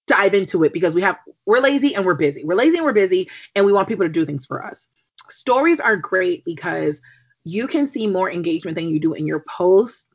dive 0.08 0.34
into 0.34 0.64
it 0.64 0.74
because 0.74 0.96
we 0.96 1.02
have 1.04 1.18
we're 1.46 1.60
lazy 1.60 1.96
and 1.96 2.06
we're 2.06 2.16
busy. 2.16 2.44
We're 2.44 2.56
lazy 2.56 2.78
and 2.78 2.86
we're 2.86 2.94
busy, 2.94 3.30
and 3.56 3.66
we 3.66 3.74
want 3.74 3.88
people 3.88 4.06
to 4.06 4.10
do 4.12 4.26
things 4.26 4.46
for 4.46 4.66
us. 4.66 4.88
Stories 5.30 5.80
are 5.80 5.96
great 5.96 6.44
because 6.46 7.02
you 7.50 7.68
can 7.68 7.88
see 7.88 8.08
more 8.08 8.32
engagement 8.32 8.76
than 8.76 8.90
you 8.90 9.00
do 9.00 9.14
in 9.14 9.26
your 9.28 9.40
posts 9.40 10.06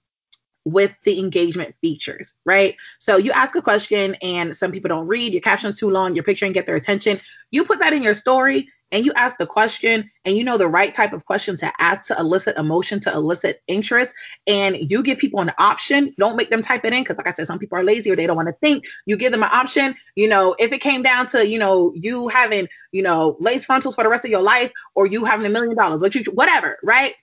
with 0.64 0.94
the 1.04 1.18
engagement 1.18 1.74
features, 1.82 2.32
right? 2.46 2.76
So 2.98 3.18
you 3.18 3.32
ask 3.32 3.54
a 3.54 3.62
question 3.62 4.16
and 4.22 4.56
some 4.56 4.72
people 4.72 4.88
don't 4.88 5.06
read, 5.06 5.32
your 5.32 5.42
caption's 5.42 5.78
too 5.78 5.90
long, 5.90 6.14
your 6.14 6.24
picture 6.24 6.46
and 6.46 6.54
get 6.54 6.64
their 6.66 6.76
attention. 6.76 7.20
You 7.50 7.64
put 7.64 7.80
that 7.80 7.92
in 7.92 8.02
your 8.02 8.14
story 8.14 8.68
and 8.90 9.04
you 9.04 9.12
ask 9.14 9.36
the 9.38 9.46
question 9.46 10.10
and 10.24 10.36
you 10.36 10.44
know 10.44 10.56
the 10.56 10.68
right 10.68 10.94
type 10.94 11.12
of 11.12 11.26
question 11.26 11.56
to 11.56 11.72
ask 11.78 12.06
to 12.08 12.18
elicit 12.18 12.56
emotion, 12.56 13.00
to 13.00 13.12
elicit 13.12 13.60
interest, 13.66 14.14
and 14.46 14.90
you 14.90 15.02
give 15.02 15.18
people 15.18 15.40
an 15.40 15.52
option. 15.58 16.14
Don't 16.18 16.36
make 16.36 16.48
them 16.48 16.62
type 16.62 16.84
it 16.84 16.92
in 16.92 17.02
because, 17.02 17.16
like 17.16 17.26
I 17.26 17.30
said, 17.30 17.46
some 17.46 17.58
people 17.58 17.76
are 17.76 17.84
lazy 17.84 18.10
or 18.10 18.16
they 18.16 18.26
don't 18.26 18.36
want 18.36 18.48
to 18.48 18.56
think. 18.60 18.84
You 19.04 19.16
give 19.16 19.32
them 19.32 19.42
an 19.42 19.50
option. 19.52 19.96
You 20.14 20.28
know, 20.28 20.54
if 20.58 20.72
it 20.72 20.80
came 20.80 21.02
down 21.02 21.26
to, 21.28 21.46
you 21.46 21.58
know, 21.58 21.92
you 21.94 22.28
having, 22.28 22.68
you 22.92 23.02
know, 23.02 23.36
lace 23.40 23.66
frontals 23.66 23.96
for 23.96 24.04
the 24.04 24.10
rest 24.10 24.24
of 24.24 24.30
your 24.30 24.42
life 24.42 24.70
or 24.94 25.06
you 25.06 25.24
having 25.24 25.44
a 25.44 25.50
million 25.50 25.74
dollars, 25.76 26.00
what 26.00 26.14
you, 26.14 26.22
whatever, 26.32 26.78
right? 26.82 27.14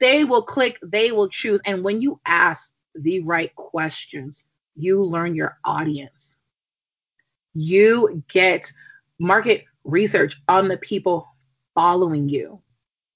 They 0.00 0.24
will 0.24 0.42
click, 0.42 0.78
they 0.82 1.12
will 1.12 1.28
choose. 1.28 1.60
And 1.64 1.82
when 1.82 2.00
you 2.00 2.20
ask 2.24 2.72
the 2.94 3.20
right 3.20 3.54
questions, 3.54 4.44
you 4.76 5.02
learn 5.02 5.34
your 5.34 5.58
audience. 5.64 6.36
You 7.54 8.22
get 8.28 8.72
market 9.18 9.64
research 9.84 10.40
on 10.48 10.68
the 10.68 10.76
people 10.76 11.26
following 11.74 12.28
you. 12.28 12.60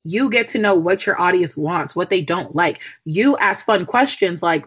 You 0.05 0.31
get 0.31 0.49
to 0.49 0.59
know 0.59 0.75
what 0.75 1.07
your 1.07 1.21
audience 1.21 1.57
wants, 1.57 1.95
what 1.95 2.11
they 2.11 2.23
don't 2.23 2.57
like. 2.57 2.83
You 3.05 3.37
ask 3.37 3.65
fun 3.65 3.87
questions 3.87 4.43
like, 4.43 4.67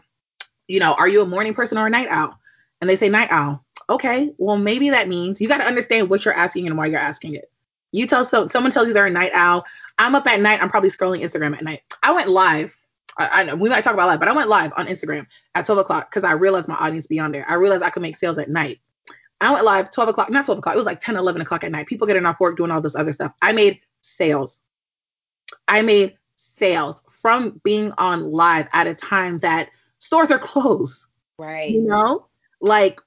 you 0.68 0.80
know, 0.80 0.94
are 0.94 1.10
you 1.10 1.22
a 1.22 1.26
morning 1.26 1.54
person 1.54 1.78
or 1.78 1.88
a 1.88 1.90
night 1.90 2.08
owl? 2.10 2.40
And 2.80 2.90
they 2.90 2.96
say 2.96 3.10
night 3.10 3.30
owl. 3.32 3.64
Okay, 3.90 4.34
well, 4.38 4.58
maybe 4.58 4.90
that 4.92 5.08
means 5.08 5.40
you 5.40 5.48
got 5.48 5.58
to 5.58 5.66
understand 5.66 6.10
what 6.10 6.26
you're 6.26 6.34
asking 6.34 6.68
and 6.68 6.78
why 6.78 6.88
you're 6.88 7.00
asking 7.00 7.36
it. 7.36 7.52
You 7.92 8.08
tell 8.08 8.26
so 8.26 8.48
someone 8.48 8.72
tells 8.72 8.88
you 8.88 8.94
they're 8.94 9.06
a 9.06 9.12
night 9.12 9.32
owl. 9.34 9.66
I'm 9.98 10.16
up 10.16 10.28
at 10.28 10.42
night. 10.42 10.62
I'm 10.62 10.70
probably 10.70 10.90
scrolling 10.90 11.22
Instagram 11.22 11.56
at 11.56 11.64
night. 11.64 11.82
I 12.06 12.12
went 12.12 12.30
live. 12.30 12.78
I, 13.18 13.30
I 13.32 13.44
know 13.44 13.56
we 13.56 13.68
might 13.68 13.84
talk 13.84 13.96
about 13.96 14.08
live, 14.08 14.20
but 14.20 14.28
I 14.28 14.34
went 14.34 14.48
live 14.48 14.72
on 14.78 14.86
Instagram 14.86 15.26
at 15.56 15.66
12 15.66 15.80
o'clock 15.80 16.12
because 16.12 16.24
I 16.24 16.34
realized 16.34 16.68
my 16.68 16.76
audience 16.76 17.08
be 17.08 17.20
on 17.20 17.32
there. 17.32 17.46
I 17.50 17.56
realized 17.56 17.82
I 17.82 17.90
could 17.90 18.04
make 18.04 18.16
sales 18.16 18.38
at 18.38 18.50
night. 18.50 18.80
I 19.42 19.52
went 19.52 19.66
live 19.66 19.90
12 19.90 20.10
o'clock, 20.10 20.30
not 20.30 20.46
12 20.46 20.60
o'clock. 20.60 20.76
It 20.76 20.78
was 20.78 20.86
like 20.86 21.00
10, 21.00 21.16
11 21.16 21.42
o'clock 21.42 21.64
at 21.64 21.72
night. 21.72 21.88
People 21.88 22.06
getting 22.06 22.26
off 22.26 22.40
work, 22.40 22.58
doing 22.58 22.70
all 22.70 22.80
this 22.80 22.96
other 22.96 23.12
stuff. 23.12 23.34
I 23.42 23.54
made 23.54 23.80
sales. 24.02 24.60
I 25.68 25.82
made 25.82 26.16
sales 26.36 27.02
from 27.10 27.60
being 27.64 27.92
on 27.98 28.32
live 28.32 28.68
at 28.74 28.86
a 28.86 28.94
time 28.94 29.40
that 29.40 29.70
stores 29.98 30.30
are 30.30 30.40
closed. 30.40 31.06
Right. 31.40 31.72
You 31.72 31.82
know, 31.82 32.28
like 32.62 33.02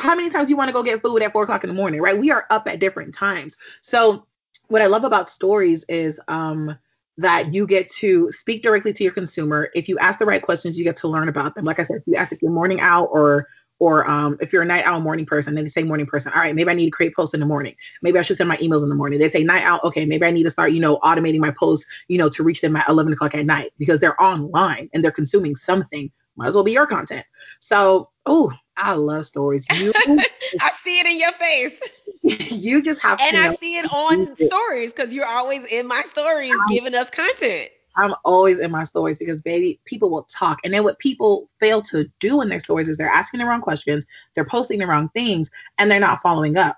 how 0.00 0.16
many 0.16 0.28
times 0.28 0.50
you 0.50 0.56
want 0.56 0.68
to 0.68 0.74
go 0.74 0.82
get 0.82 1.02
food 1.02 1.22
at 1.22 1.32
four 1.32 1.44
o'clock 1.44 1.62
in 1.62 1.68
the 1.68 1.74
morning, 1.74 2.00
right? 2.00 2.18
We 2.18 2.32
are 2.32 2.46
up 2.50 2.66
at 2.66 2.80
different 2.80 3.14
times. 3.14 3.56
So 3.80 4.26
what 4.66 4.82
I 4.82 4.86
love 4.86 5.04
about 5.04 5.28
stories 5.28 5.84
is 5.88 6.20
um 6.26 6.76
that 7.18 7.54
you 7.54 7.66
get 7.66 7.88
to 7.90 8.30
speak 8.30 8.62
directly 8.62 8.92
to 8.92 9.04
your 9.04 9.12
consumer. 9.12 9.70
If 9.74 9.88
you 9.88 9.98
ask 9.98 10.18
the 10.18 10.26
right 10.26 10.42
questions, 10.42 10.78
you 10.78 10.84
get 10.84 10.96
to 10.96 11.08
learn 11.08 11.28
about 11.28 11.54
them. 11.54 11.64
Like 11.64 11.78
I 11.78 11.84
said, 11.84 11.96
if 11.96 12.02
you 12.06 12.16
ask 12.16 12.32
if 12.32 12.42
you're 12.42 12.50
morning 12.50 12.80
owl 12.80 13.08
or 13.10 13.48
or 13.80 14.08
um, 14.08 14.36
if 14.40 14.52
you're 14.52 14.62
a 14.62 14.66
night 14.66 14.84
owl 14.86 15.00
morning 15.00 15.26
person, 15.26 15.54
then 15.54 15.64
they 15.64 15.68
say 15.68 15.82
morning 15.82 16.06
person. 16.06 16.32
All 16.34 16.40
right, 16.40 16.54
maybe 16.54 16.70
I 16.70 16.74
need 16.74 16.86
to 16.86 16.90
create 16.90 17.14
posts 17.14 17.34
in 17.34 17.40
the 17.40 17.46
morning. 17.46 17.74
Maybe 18.02 18.18
I 18.18 18.22
should 18.22 18.36
send 18.36 18.48
my 18.48 18.56
emails 18.58 18.82
in 18.82 18.88
the 18.88 18.94
morning. 18.94 19.18
They 19.18 19.28
say 19.28 19.42
night 19.42 19.64
owl. 19.64 19.80
Okay, 19.84 20.06
maybe 20.06 20.24
I 20.24 20.30
need 20.30 20.44
to 20.44 20.50
start, 20.50 20.72
you 20.72 20.80
know, 20.80 20.98
automating 20.98 21.40
my 21.40 21.50
posts, 21.50 21.86
you 22.08 22.18
know, 22.18 22.28
to 22.30 22.42
reach 22.42 22.60
them 22.60 22.76
at 22.76 22.88
11 22.88 23.12
o'clock 23.12 23.34
at 23.34 23.44
night 23.44 23.72
because 23.78 24.00
they're 24.00 24.20
online 24.22 24.88
and 24.94 25.02
they're 25.02 25.10
consuming 25.10 25.56
something. 25.56 26.10
Might 26.36 26.48
as 26.48 26.54
well 26.54 26.64
be 26.64 26.72
your 26.72 26.86
content. 26.86 27.26
So, 27.60 28.10
oh, 28.26 28.52
I 28.76 28.94
love 28.94 29.26
stories. 29.26 29.66
You, 29.72 29.92
I 29.96 30.72
see 30.82 31.00
it 31.00 31.06
in 31.06 31.18
your 31.18 31.32
face. 31.32 31.80
you 32.50 32.82
just 32.82 33.00
have 33.00 33.20
and 33.20 33.32
to. 33.32 33.36
And 33.36 33.46
I 33.46 33.50
know. 33.50 33.56
see 33.60 33.76
it 33.76 33.92
on 33.92 34.36
stories 34.36 34.92
because 34.92 35.12
you're 35.12 35.26
always 35.26 35.64
in 35.66 35.86
my 35.86 36.02
stories 36.02 36.54
giving 36.68 36.94
us 36.94 37.10
content. 37.10 37.70
I'm 37.96 38.14
always 38.24 38.58
in 38.58 38.70
my 38.72 38.84
stories 38.84 39.18
because 39.18 39.40
baby, 39.40 39.80
people 39.84 40.10
will 40.10 40.24
talk. 40.24 40.58
And 40.64 40.74
then 40.74 40.82
what 40.82 40.98
people 40.98 41.48
fail 41.60 41.80
to 41.82 42.10
do 42.18 42.40
in 42.40 42.48
their 42.48 42.60
stories 42.60 42.88
is 42.88 42.96
they're 42.96 43.08
asking 43.08 43.38
the 43.38 43.46
wrong 43.46 43.60
questions, 43.60 44.04
they're 44.34 44.44
posting 44.44 44.80
the 44.80 44.86
wrong 44.86 45.10
things, 45.10 45.50
and 45.78 45.90
they're 45.90 46.00
not 46.00 46.20
following 46.20 46.56
up. 46.56 46.76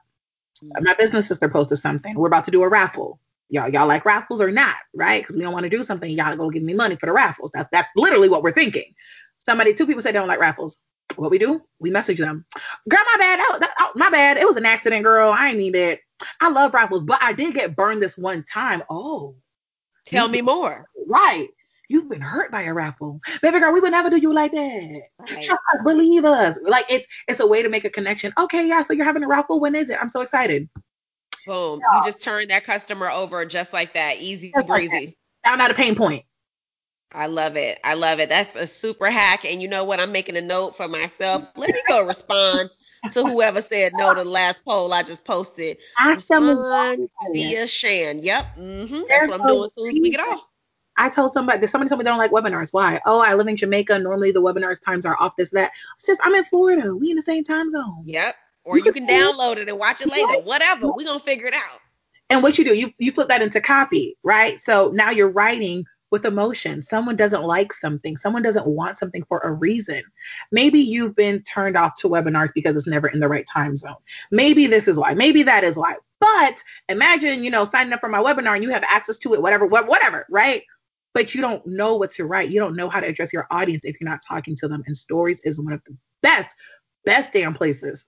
Mm-hmm. 0.63 0.85
My 0.85 0.95
business 0.95 1.27
sister 1.27 1.49
posted 1.49 1.79
something. 1.79 2.15
We're 2.15 2.27
about 2.29 2.45
to 2.47 2.51
do 2.51 2.63
a 2.63 2.69
raffle. 2.69 3.19
Y'all, 3.49 3.69
y'all 3.69 3.87
like 3.87 4.05
raffles 4.05 4.41
or 4.41 4.51
not, 4.51 4.75
right? 4.95 5.23
Because 5.23 5.37
we 5.37 5.43
don't 5.43 5.53
want 5.53 5.65
to 5.65 5.71
do 5.71 5.85
something. 5.85 6.11
Y'all 6.11 6.33
to 6.33 6.37
go 6.37 6.51
give 6.51 6.65
me 6.65 6.75
money 6.75 6.97
for 6.97 7.07
the 7.07 7.13
raffles. 7.13 7.51
That's 7.55 7.69
that's 7.71 7.89
literally 7.97 8.29
what 8.29 8.43
we're 8.43 8.53
thinking. 8.53 8.93
Somebody, 9.39 9.73
two 9.73 9.87
people 9.87 10.03
say 10.03 10.11
they 10.11 10.19
don't 10.19 10.29
like 10.29 10.41
raffles. 10.41 10.79
What 11.15 11.31
we 11.31 11.39
do? 11.39 11.63
We 11.79 11.91
message 11.91 12.19
them. 12.19 12.45
Girl, 12.89 13.01
my 13.13 13.17
bad. 13.19 13.39
That, 13.39 13.61
that, 13.61 13.75
oh, 13.79 13.93
my 13.95 14.11
bad. 14.11 14.37
It 14.37 14.47
was 14.47 14.57
an 14.57 14.67
accident, 14.67 15.05
girl. 15.05 15.31
I 15.31 15.51
ain't 15.51 15.59
mean 15.59 15.73
that. 15.73 16.01
I 16.41 16.49
love 16.51 16.75
raffles, 16.75 17.05
but 17.05 17.23
I 17.23 17.33
did 17.33 17.55
get 17.55 17.77
burned 17.77 18.03
this 18.03 18.19
one 18.19 18.45
time. 18.45 18.83
Oh, 18.91 19.37
Tell 20.07 20.29
me 20.29 20.41
more. 20.41 20.89
Right. 21.07 21.49
You've 21.89 22.09
been 22.09 22.21
hurt 22.21 22.51
by 22.51 22.63
a 22.63 22.75
raffle. 22.75 23.21
Baby 23.43 23.61
girl, 23.61 23.73
we 23.73 23.81
would 23.81 23.93
never 23.93 24.11
do 24.11 24.17
you 24.17 24.33
like 24.33 24.53
that. 24.53 25.01
Right. 25.21 25.43
Trust 25.43 25.61
us, 25.75 25.83
believe 25.85 26.25
us. 26.25 26.59
Like 26.63 26.87
it's 26.91 27.07
it's 27.29 27.41
a 27.41 27.47
way 27.47 27.63
to 27.63 27.69
make 27.69 27.85
a 27.85 27.91
connection. 27.91 28.33
Okay, 28.39 28.67
yeah, 28.67 28.83
so 28.83 28.93
you're 28.93 29.05
having 29.05 29.23
a 29.23 29.29
raffle. 29.29 29.61
When 29.61 29.75
is 29.75 29.91
it? 29.91 29.99
I'm 30.01 30.09
so 30.09 30.21
excited. 30.21 30.69
Boom. 31.47 31.81
You 31.81 32.03
just 32.05 32.23
turn 32.23 32.49
that 32.49 32.65
customer 32.65 33.09
over 33.09 33.45
just 33.45 33.73
like 33.73 33.95
that. 33.95 34.19
Easy 34.19 34.53
Just 34.57 34.69
like 34.69 34.91
breezy. 34.91 35.17
Found 35.45 35.61
out 35.61 35.71
a 35.71 35.75
pain 35.75 35.95
point. 35.95 36.25
I 37.17 37.27
love 37.27 37.57
it. 37.57 37.79
I 37.83 37.95
love 37.95 38.21
it. 38.21 38.29
That's 38.29 38.57
a 38.57 38.67
super 38.67 39.11
hack. 39.11 39.45
And 39.47 39.63
you 39.63 39.69
know 39.69 39.85
what? 39.85 40.01
I'm 40.01 40.13
making 40.13 40.37
a 40.37 40.43
note 40.43 40.77
for 40.77 40.87
myself. 40.87 41.43
Let 41.57 41.73
me 41.73 41.83
go 41.89 42.03
respond 42.07 42.71
to 43.13 43.25
whoever 43.25 43.63
said 43.63 43.95
no 43.95 44.15
to 44.15 44.23
the 44.23 44.29
last 44.29 44.65
poll 44.65 44.93
I 44.93 45.03
just 45.03 45.25
posted. 45.25 45.79
Ask 45.99 46.29
them 46.29 46.47
Respond 46.47 47.09
via 47.33 47.67
Shan. 47.67 48.21
Yep. 48.21 48.45
hmm 48.57 49.01
That's 49.09 49.29
what 49.29 49.41
I'm 49.41 49.47
doing 49.47 49.65
as 49.65 49.75
soon 49.75 49.89
as 49.89 49.99
we 50.01 50.11
get 50.11 50.21
off. 50.21 50.47
I 50.99 51.09
told 51.09 51.33
somebody 51.33 51.67
somebody 51.67 51.89
told 51.89 52.01
me 52.01 52.05
they 52.05 52.11
don't 52.11 52.19
like 52.19 52.33
webinars. 52.33 52.73
Why? 52.73 53.01
Oh, 53.07 53.21
I 53.21 53.35
live 53.35 53.49
in 53.49 53.57
Jamaica. 53.57 53.99
Normally 53.99 54.31
the 54.33 54.43
webinars 54.43 54.83
times 54.83 55.07
are 55.07 55.17
off 55.21 55.37
this, 55.37 55.51
that. 55.51 55.73
It's 55.97 56.07
just 56.07 56.21
I'm 56.25 56.35
in 56.35 56.45
Florida. 56.45 56.95
We 56.95 57.11
in 57.11 57.17
the 57.17 57.23
same 57.23 57.45
time 57.45 57.71
zone. 57.71 58.03
Yep. 58.05 58.35
Or 58.65 58.77
You 58.77 58.83
can 58.85 58.93
can 58.93 59.07
do 59.07 59.15
it. 59.15 59.21
download 59.21 59.57
it 59.59 59.69
and 59.69 59.79
watch 59.79 60.01
it 60.01 60.09
later. 60.11 60.35
Whatever. 60.45 60.89
We're 60.89 61.05
going 61.05 61.19
to 61.19 61.25
figure 61.25 61.47
it 61.47 61.55
out. 61.55 61.81
And 62.29 62.43
what 62.43 62.59
you 62.59 62.65
do, 62.65 62.75
you 62.75 62.93
you 62.99 63.13
flip 63.13 63.29
that 63.29 63.41
into 63.43 63.61
copy, 63.61 64.17
right? 64.25 64.61
So 64.61 64.91
now 64.93 65.11
you're 65.11 65.29
writing 65.31 65.85
with 66.11 66.25
emotion. 66.25 66.81
Someone 66.83 67.17
doesn't 67.17 67.43
like 67.43 67.73
something. 67.73 68.17
Someone 68.17 68.43
doesn't 68.43 68.67
want 68.67 68.97
something 68.97 69.25
for 69.29 69.41
a 69.41 69.53
reason. 69.53 70.03
Maybe 70.53 70.79
you've 70.81 71.17
been 71.17 71.43
turned 71.43 71.77
off 71.77 71.97
to 71.99 72.09
webinars 72.09 72.51
because 72.55 72.77
it's 72.77 72.87
never 72.87 73.09
in 73.09 73.21
the 73.21 73.29
right 73.29 73.47
time 73.53 73.75
zone. 73.77 73.97
Maybe 74.31 74.67
this 74.67 74.89
is 74.89 74.99
why. 74.99 75.15
Maybe 75.15 75.43
that 75.43 75.65
is 75.65 75.77
why. 75.77 75.97
But 76.21 76.63
imagine, 76.89 77.45
you 77.45 77.51
know, 77.51 77.65
signing 77.65 77.93
up 77.93 78.01
for 78.01 78.09
my 78.09 78.23
webinar 78.23 78.55
and 78.55 78.63
you 78.63 78.71
have 78.71 78.85
access 78.89 79.19
to 79.19 79.35
it, 79.35 79.43
whatever, 79.43 79.67
whatever, 79.67 80.27
right? 80.31 80.63
But 81.13 81.35
you 81.35 81.41
don't 81.41 81.67
know 81.67 81.97
what 81.97 82.11
to 82.13 82.27
write. 82.27 82.51
You 82.51 82.61
don't 82.61 82.77
know 82.77 82.89
how 82.89 83.01
to 83.01 83.07
address 83.07 83.33
your 83.33 83.47
audience 83.51 83.85
if 83.85 84.01
you're 84.01 84.09
not 84.09 84.21
talking 84.27 84.55
to 84.57 84.69
them. 84.69 84.83
And 84.87 84.97
stories 84.97 85.41
is 85.45 85.61
one 85.61 85.73
of 85.73 85.81
the 85.87 85.97
best, 86.23 86.55
best 87.05 87.33
damn 87.33 87.55
places 87.55 88.05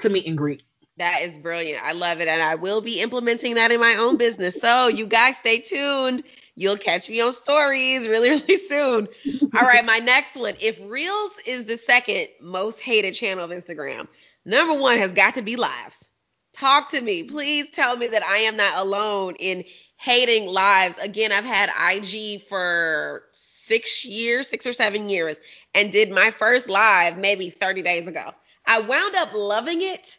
to 0.00 0.08
meet 0.08 0.26
and 0.26 0.36
greet. 0.36 0.62
That 0.98 1.22
is 1.22 1.38
brilliant. 1.38 1.82
I 1.84 1.92
love 1.92 2.20
it. 2.20 2.28
And 2.28 2.42
I 2.42 2.56
will 2.56 2.80
be 2.80 3.00
implementing 3.00 3.54
that 3.54 3.70
in 3.70 3.80
my 3.80 3.94
own 3.94 4.16
business. 4.16 4.60
So 4.60 4.88
you 4.88 5.06
guys 5.06 5.36
stay 5.36 5.60
tuned. 5.60 6.24
You'll 6.58 6.76
catch 6.76 7.08
me 7.08 7.20
on 7.20 7.32
stories 7.32 8.08
really, 8.08 8.30
really 8.48 8.58
soon. 8.66 9.06
All 9.54 9.62
right, 9.62 9.84
my 9.84 10.00
next 10.00 10.34
one. 10.34 10.54
If 10.60 10.76
Reels 10.82 11.30
is 11.46 11.64
the 11.66 11.76
second 11.76 12.26
most 12.40 12.80
hated 12.80 13.14
channel 13.14 13.44
of 13.44 13.52
Instagram, 13.52 14.08
number 14.44 14.76
one 14.76 14.98
has 14.98 15.12
got 15.12 15.34
to 15.34 15.42
be 15.42 15.54
lives. 15.54 16.04
Talk 16.52 16.90
to 16.90 17.00
me. 17.00 17.22
Please 17.22 17.66
tell 17.72 17.96
me 17.96 18.08
that 18.08 18.24
I 18.24 18.38
am 18.38 18.56
not 18.56 18.76
alone 18.76 19.36
in 19.38 19.62
hating 19.98 20.46
lives. 20.48 20.98
Again, 20.98 21.30
I've 21.30 21.44
had 21.44 21.70
IG 21.92 22.42
for 22.48 23.26
six 23.30 24.04
years, 24.04 24.48
six 24.48 24.66
or 24.66 24.72
seven 24.72 25.08
years, 25.08 25.40
and 25.74 25.92
did 25.92 26.10
my 26.10 26.32
first 26.32 26.68
live 26.68 27.18
maybe 27.18 27.50
30 27.50 27.82
days 27.82 28.08
ago. 28.08 28.32
I 28.66 28.80
wound 28.80 29.14
up 29.14 29.32
loving 29.32 29.82
it 29.82 30.17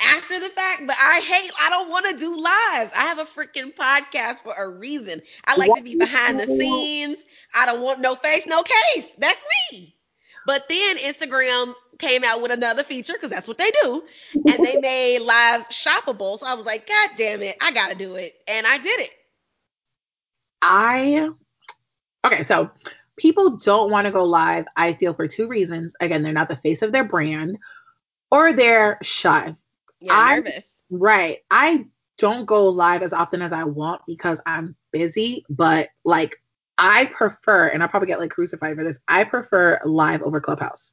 after 0.00 0.38
the 0.38 0.48
fact, 0.50 0.86
but 0.86 0.96
I 0.98 1.20
hate, 1.20 1.50
I 1.60 1.70
don't 1.70 1.88
want 1.88 2.06
to 2.06 2.16
do 2.16 2.38
lives. 2.38 2.92
I 2.94 3.06
have 3.06 3.18
a 3.18 3.24
freaking 3.24 3.74
podcast 3.74 4.40
for 4.40 4.54
a 4.54 4.68
reason. 4.68 5.22
I 5.44 5.56
like 5.56 5.74
to 5.74 5.82
be 5.82 5.96
behind 5.96 6.38
the 6.38 6.46
scenes. 6.46 7.18
I 7.54 7.66
don't 7.66 7.80
want 7.80 8.00
no 8.00 8.14
face, 8.14 8.46
no 8.46 8.62
case. 8.62 9.06
That's 9.18 9.42
me. 9.72 9.94
But 10.46 10.68
then 10.68 10.98
Instagram 10.98 11.74
came 11.98 12.22
out 12.24 12.42
with 12.42 12.52
another 12.52 12.84
feature 12.84 13.14
because 13.14 13.30
that's 13.30 13.48
what 13.48 13.58
they 13.58 13.70
do. 13.82 14.02
And 14.46 14.64
they 14.64 14.76
made 14.80 15.20
lives 15.20 15.66
shoppable. 15.68 16.38
So 16.38 16.46
I 16.46 16.54
was 16.54 16.66
like, 16.66 16.88
God 16.88 17.10
damn 17.16 17.42
it, 17.42 17.56
I 17.60 17.72
got 17.72 17.88
to 17.88 17.94
do 17.96 18.16
it. 18.16 18.34
And 18.46 18.66
I 18.66 18.78
did 18.78 19.00
it. 19.00 19.10
I 20.62 21.30
okay, 22.24 22.42
so 22.42 22.70
people 23.16 23.56
don't 23.56 23.90
want 23.90 24.06
to 24.06 24.10
go 24.10 24.24
live, 24.24 24.66
I 24.76 24.94
feel, 24.94 25.14
for 25.14 25.26
two 25.26 25.48
reasons. 25.48 25.94
Again, 26.00 26.22
they're 26.22 26.32
not 26.32 26.48
the 26.48 26.56
face 26.56 26.82
of 26.82 26.92
their 26.92 27.04
brand 27.04 27.58
or 28.30 28.52
they're 28.52 28.98
shy. 29.02 29.54
Yeah, 30.00 30.14
I- 30.14 30.36
nervous. 30.36 30.74
Right. 30.90 31.38
I 31.50 31.86
don't 32.18 32.46
go 32.46 32.68
live 32.68 33.02
as 33.02 33.12
often 33.12 33.42
as 33.42 33.52
I 33.52 33.64
want 33.64 34.02
because 34.06 34.40
I'm 34.46 34.76
busy, 34.92 35.44
but 35.50 35.88
like 36.04 36.36
I 36.78 37.06
prefer, 37.06 37.68
and 37.68 37.82
I'll 37.82 37.88
probably 37.88 38.08
get 38.08 38.20
like 38.20 38.30
crucified 38.30 38.76
for 38.76 38.84
this, 38.84 38.98
I 39.08 39.24
prefer 39.24 39.80
live 39.84 40.22
over 40.22 40.40
Clubhouse. 40.40 40.92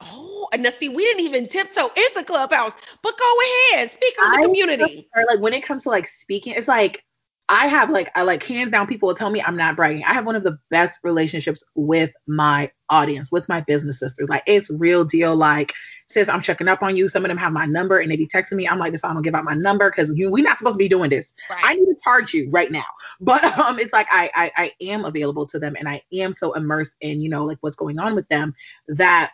Oh, 0.00 0.48
and 0.52 0.62
now 0.62 0.70
see, 0.70 0.88
we 0.88 1.02
didn't 1.04 1.24
even 1.24 1.48
tiptoe 1.48 1.90
into 1.96 2.24
Clubhouse, 2.24 2.74
but 3.02 3.18
go 3.18 3.34
ahead, 3.72 3.90
speak 3.90 4.14
on 4.20 4.32
the 4.32 4.38
I 4.38 4.42
community. 4.42 5.08
Or 5.14 5.24
like 5.24 5.40
when 5.40 5.54
it 5.54 5.62
comes 5.62 5.84
to 5.84 5.88
like 5.88 6.06
speaking, 6.06 6.54
it's 6.54 6.68
like 6.68 7.02
I 7.48 7.68
have 7.68 7.90
like 7.90 8.10
I 8.14 8.22
like 8.22 8.42
hands 8.42 8.72
down 8.72 8.86
people 8.86 9.06
will 9.06 9.14
tell 9.14 9.30
me 9.30 9.42
I'm 9.42 9.56
not 9.56 9.76
bragging. 9.76 10.04
I 10.04 10.12
have 10.12 10.26
one 10.26 10.36
of 10.36 10.42
the 10.42 10.58
best 10.70 11.00
relationships 11.04 11.62
with 11.74 12.10
my 12.26 12.70
audience, 12.90 13.30
with 13.30 13.48
my 13.48 13.60
business 13.62 14.00
sisters. 14.00 14.28
Like 14.28 14.42
it's 14.46 14.70
real 14.70 15.04
deal. 15.04 15.36
Like 15.36 15.72
sis, 16.06 16.28
I'm 16.28 16.40
checking 16.40 16.68
up 16.68 16.82
on 16.82 16.96
you. 16.96 17.08
Some 17.08 17.24
of 17.24 17.28
them 17.28 17.38
have 17.38 17.52
my 17.52 17.66
number 17.66 17.98
and 17.98 18.10
they 18.10 18.16
be 18.16 18.26
texting 18.26 18.54
me. 18.54 18.68
I'm 18.68 18.78
like, 18.78 18.92
this 18.92 19.04
I 19.04 19.12
don't 19.12 19.22
give 19.22 19.34
out 19.34 19.44
my 19.44 19.54
number 19.54 19.90
because 19.90 20.12
we're 20.14 20.44
not 20.44 20.58
supposed 20.58 20.74
to 20.74 20.78
be 20.78 20.88
doing 20.88 21.10
this. 21.10 21.34
I 21.50 21.74
need 21.74 21.86
to 21.86 21.96
charge 22.02 22.34
you 22.34 22.48
right 22.50 22.70
now. 22.70 22.84
But 23.20 23.44
um 23.58 23.78
it's 23.78 23.92
like 23.92 24.08
I, 24.10 24.30
I 24.34 24.52
I 24.56 24.72
am 24.80 25.04
available 25.04 25.46
to 25.46 25.58
them 25.58 25.76
and 25.78 25.88
I 25.88 26.02
am 26.12 26.32
so 26.32 26.52
immersed 26.54 26.94
in, 27.00 27.20
you 27.20 27.28
know, 27.28 27.44
like 27.44 27.58
what's 27.60 27.76
going 27.76 27.98
on 27.98 28.14
with 28.14 28.28
them 28.28 28.54
that 28.88 29.32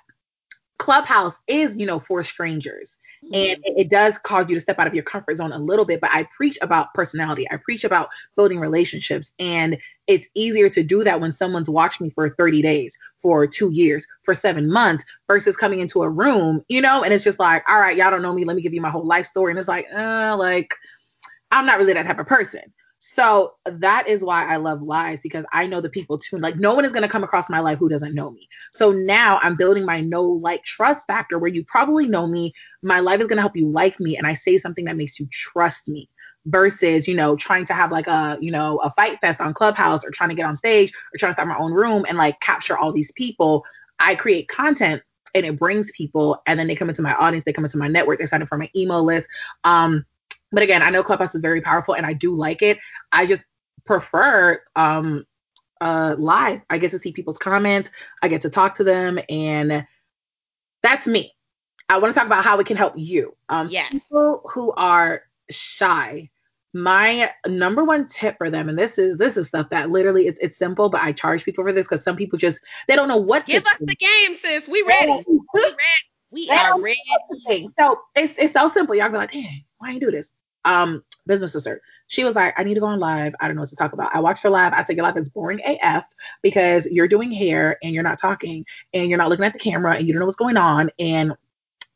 Clubhouse 0.80 1.40
is, 1.46 1.76
you 1.76 1.84
know, 1.84 1.98
for 1.98 2.22
strangers. 2.22 2.98
Mm-hmm. 3.22 3.34
and 3.34 3.64
it, 3.66 3.74
it 3.82 3.90
does 3.90 4.16
cause 4.16 4.48
you 4.48 4.56
to 4.56 4.60
step 4.60 4.78
out 4.78 4.86
of 4.86 4.94
your 4.94 5.02
comfort 5.04 5.36
zone 5.36 5.52
a 5.52 5.58
little 5.58 5.84
bit 5.84 6.00
but 6.00 6.08
i 6.10 6.26
preach 6.34 6.56
about 6.62 6.94
personality. 6.94 7.46
I 7.50 7.58
preach 7.58 7.84
about 7.84 8.08
building 8.34 8.58
relationships. 8.58 9.30
And 9.38 9.76
it's 10.06 10.26
easier 10.34 10.70
to 10.70 10.82
do 10.82 11.04
that 11.04 11.20
when 11.20 11.30
someone's 11.30 11.68
watched 11.68 12.00
me 12.00 12.08
for 12.08 12.30
30 12.30 12.62
days 12.62 12.96
for 13.18 13.46
two 13.46 13.70
years 13.70 14.06
for 14.22 14.32
seven 14.32 14.72
months 14.72 15.04
versus 15.28 15.54
coming 15.54 15.80
into 15.80 16.02
a 16.02 16.08
room 16.08 16.64
you 16.68 16.80
know 16.80 17.04
and 17.04 17.12
it's 17.12 17.24
just 17.24 17.38
like 17.38 17.62
all 17.68 17.78
right 17.78 17.98
y'all 17.98 18.10
don't 18.10 18.22
know 18.22 18.32
me. 18.32 18.44
Let 18.44 18.56
me 18.56 18.62
give 18.62 18.72
you 18.72 18.80
my 18.80 18.88
whole 18.88 19.06
life 19.06 19.26
story. 19.26 19.52
And 19.52 19.58
it's 19.58 19.68
like 19.68 19.86
uh 19.94 20.34
like 20.38 20.74
i'm 21.50 21.66
not 21.66 21.78
really 21.78 21.92
that 21.92 22.06
type 22.06 22.18
of 22.18 22.26
person 22.26 22.62
so 23.12 23.54
that 23.66 24.06
is 24.06 24.22
why 24.22 24.46
I 24.46 24.56
love 24.56 24.82
lives 24.82 25.20
because 25.20 25.44
I 25.52 25.66
know 25.66 25.80
the 25.80 25.90
people 25.90 26.16
too. 26.16 26.38
Like 26.38 26.56
no 26.56 26.74
one 26.74 26.84
is 26.84 26.92
going 26.92 27.02
to 27.02 27.08
come 27.08 27.24
across 27.24 27.50
my 27.50 27.58
life 27.58 27.78
who 27.78 27.88
doesn't 27.88 28.14
know 28.14 28.30
me. 28.30 28.48
So 28.70 28.92
now 28.92 29.40
I'm 29.42 29.56
building 29.56 29.84
my 29.84 30.00
know 30.00 30.22
like 30.22 30.62
trust 30.62 31.08
factor 31.08 31.36
where 31.36 31.50
you 31.50 31.64
probably 31.64 32.06
know 32.06 32.28
me. 32.28 32.52
My 32.84 33.00
life 33.00 33.20
is 33.20 33.26
going 33.26 33.38
to 33.38 33.42
help 33.42 33.56
you 33.56 33.68
like 33.68 33.98
me 33.98 34.16
and 34.16 34.28
I 34.28 34.34
say 34.34 34.58
something 34.58 34.84
that 34.84 34.96
makes 34.96 35.18
you 35.18 35.26
trust 35.32 35.88
me 35.88 36.08
versus, 36.46 37.08
you 37.08 37.14
know, 37.16 37.34
trying 37.34 37.64
to 37.64 37.74
have 37.74 37.90
like 37.90 38.06
a, 38.06 38.38
you 38.40 38.52
know, 38.52 38.78
a 38.78 38.90
fight 38.90 39.18
fest 39.20 39.40
on 39.40 39.54
Clubhouse 39.54 40.04
or 40.04 40.12
trying 40.12 40.30
to 40.30 40.36
get 40.36 40.46
on 40.46 40.54
stage 40.54 40.92
or 41.12 41.18
trying 41.18 41.30
to 41.30 41.34
start 41.34 41.48
my 41.48 41.58
own 41.58 41.72
room 41.72 42.06
and 42.08 42.16
like 42.16 42.38
capture 42.38 42.78
all 42.78 42.92
these 42.92 43.10
people. 43.12 43.64
I 43.98 44.14
create 44.14 44.46
content 44.46 45.02
and 45.34 45.44
it 45.44 45.58
brings 45.58 45.90
people 45.92 46.40
and 46.46 46.60
then 46.60 46.68
they 46.68 46.76
come 46.76 46.88
into 46.88 47.02
my 47.02 47.14
audience, 47.14 47.44
they 47.44 47.52
come 47.52 47.64
into 47.64 47.78
my 47.78 47.88
network, 47.88 48.20
they 48.20 48.26
sign 48.26 48.40
up 48.40 48.48
for 48.48 48.56
my 48.56 48.70
email 48.76 49.02
list. 49.02 49.28
Um 49.64 50.06
but 50.52 50.62
again, 50.62 50.82
I 50.82 50.90
know 50.90 51.02
Clubhouse 51.02 51.34
is 51.34 51.40
very 51.42 51.60
powerful 51.60 51.94
and 51.94 52.06
I 52.06 52.12
do 52.12 52.34
like 52.34 52.62
it. 52.62 52.78
I 53.12 53.26
just 53.26 53.44
prefer 53.86 54.60
um 54.76 55.24
uh 55.80 56.16
live. 56.18 56.60
I 56.70 56.78
get 56.78 56.90
to 56.92 56.98
see 56.98 57.12
people's 57.12 57.38
comments, 57.38 57.90
I 58.22 58.28
get 58.28 58.42
to 58.42 58.50
talk 58.50 58.74
to 58.76 58.84
them, 58.84 59.18
and 59.28 59.86
that's 60.82 61.06
me. 61.06 61.34
I 61.88 61.98
want 61.98 62.14
to 62.14 62.18
talk 62.18 62.26
about 62.26 62.44
how 62.44 62.58
it 62.60 62.66
can 62.66 62.76
help 62.76 62.94
you. 62.96 63.36
Um 63.48 63.68
Yes. 63.70 63.90
people 63.90 64.42
who 64.52 64.72
are 64.72 65.22
shy. 65.50 66.30
My 66.74 67.32
number 67.48 67.84
one 67.84 68.06
tip 68.08 68.38
for 68.38 68.50
them, 68.50 68.68
and 68.68 68.78
this 68.78 68.98
is 68.98 69.18
this 69.18 69.36
is 69.36 69.48
stuff 69.48 69.70
that 69.70 69.90
literally 69.90 70.26
it's 70.28 70.38
it's 70.40 70.56
simple, 70.58 70.88
but 70.88 71.02
I 71.02 71.12
charge 71.12 71.44
people 71.44 71.64
for 71.64 71.72
this 71.72 71.86
because 71.86 72.04
some 72.04 72.16
people 72.16 72.38
just 72.38 72.60
they 72.88 72.96
don't 72.96 73.08
know 73.08 73.16
what 73.16 73.46
to. 73.48 73.54
Give 73.54 73.66
us 73.66 73.78
do. 73.80 73.86
the 73.86 73.96
game, 73.96 74.36
sis. 74.36 74.68
We 74.68 74.82
ready. 74.82 75.24
We 75.54 75.64
ready. 75.64 75.76
We 76.30 76.50
are 76.52 76.74
ready. 76.80 77.68
So 77.78 78.00
it's 78.14 78.38
it's 78.38 78.52
so 78.52 78.68
simple. 78.68 78.94
Y'all 78.94 79.08
be 79.10 79.16
like, 79.18 79.32
dang, 79.32 79.64
why 79.78 79.92
you 79.92 80.00
do 80.00 80.10
this? 80.12 80.32
Um, 80.64 81.02
business 81.26 81.52
sister. 81.52 81.80
She 82.08 82.24
was 82.24 82.34
like, 82.34 82.54
I 82.58 82.64
need 82.64 82.74
to 82.74 82.80
go 82.80 82.86
on 82.86 82.98
live. 82.98 83.34
I 83.40 83.46
don't 83.46 83.56
know 83.56 83.62
what 83.62 83.68
to 83.70 83.76
talk 83.76 83.92
about. 83.92 84.14
I 84.14 84.20
watched 84.20 84.42
her 84.42 84.50
live. 84.50 84.72
I 84.72 84.82
said, 84.82 84.96
Your 84.96 85.04
live 85.04 85.16
is 85.16 85.28
boring 85.28 85.60
AF 85.64 86.04
because 86.42 86.86
you're 86.86 87.08
doing 87.08 87.30
hair 87.30 87.78
and 87.82 87.94
you're 87.94 88.02
not 88.02 88.18
talking 88.18 88.66
and 88.92 89.08
you're 89.08 89.18
not 89.18 89.28
looking 89.28 89.44
at 89.44 89.52
the 89.52 89.58
camera 89.58 89.94
and 89.94 90.06
you 90.06 90.12
don't 90.12 90.20
know 90.20 90.26
what's 90.26 90.36
going 90.36 90.56
on. 90.56 90.90
And 90.98 91.32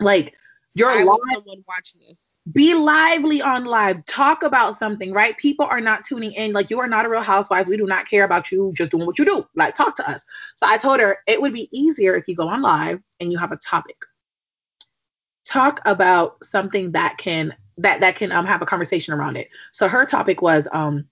like 0.00 0.35
your 0.74 0.90
I 0.90 1.03
live 1.03 1.18
someone 1.33 1.64
watch 1.66 1.94
this. 2.09 2.20
be 2.53 2.74
lively 2.74 3.42
on 3.42 3.64
live. 3.64 4.05
Talk 4.07 4.42
about 4.42 4.77
something, 4.77 5.12
right? 5.12 5.37
People 5.38 5.66
are 5.66 5.81
not 5.81 6.05
tuning 6.05 6.33
in. 6.33 6.53
Like 6.53 6.70
you 6.70 6.81
are 6.81 6.88
not 6.88 7.07
a 7.07 7.09
real 7.09 7.22
housewives. 7.22 7.68
We 7.68 7.77
do 7.77 7.87
not 7.87 8.09
care 8.09 8.24
about 8.24 8.50
you 8.50 8.72
just 8.77 8.90
doing 8.90 9.07
what 9.07 9.18
you 9.18 9.24
do. 9.24 9.44
Like 9.55 9.74
talk 9.74 9.96
to 9.96 10.09
us. 10.09 10.24
So 10.57 10.66
I 10.66 10.77
told 10.77 11.00
her 11.00 11.18
it 11.27 11.40
would 11.40 11.53
be 11.53 11.68
easier 11.77 12.14
if 12.16 12.29
you 12.29 12.37
go 12.37 12.48
on 12.48 12.62
live 12.62 13.00
and 13.20 13.33
you 13.33 13.38
have 13.38 13.53
a 13.53 13.57
topic. 13.57 13.96
Talk 15.44 15.81
about 15.85 16.42
something 16.44 16.92
that 16.92 17.18
can 17.18 17.55
that 17.79 18.01
that 18.01 18.17
can 18.17 18.33
um 18.33 18.47
have 18.47 18.63
a 18.63 18.67
conversation 18.67 19.15
around 19.15 19.37
it. 19.37 19.49
So 19.73 19.89
her 19.89 20.05
topic 20.05 20.43
was 20.43 20.67
um 20.73 21.07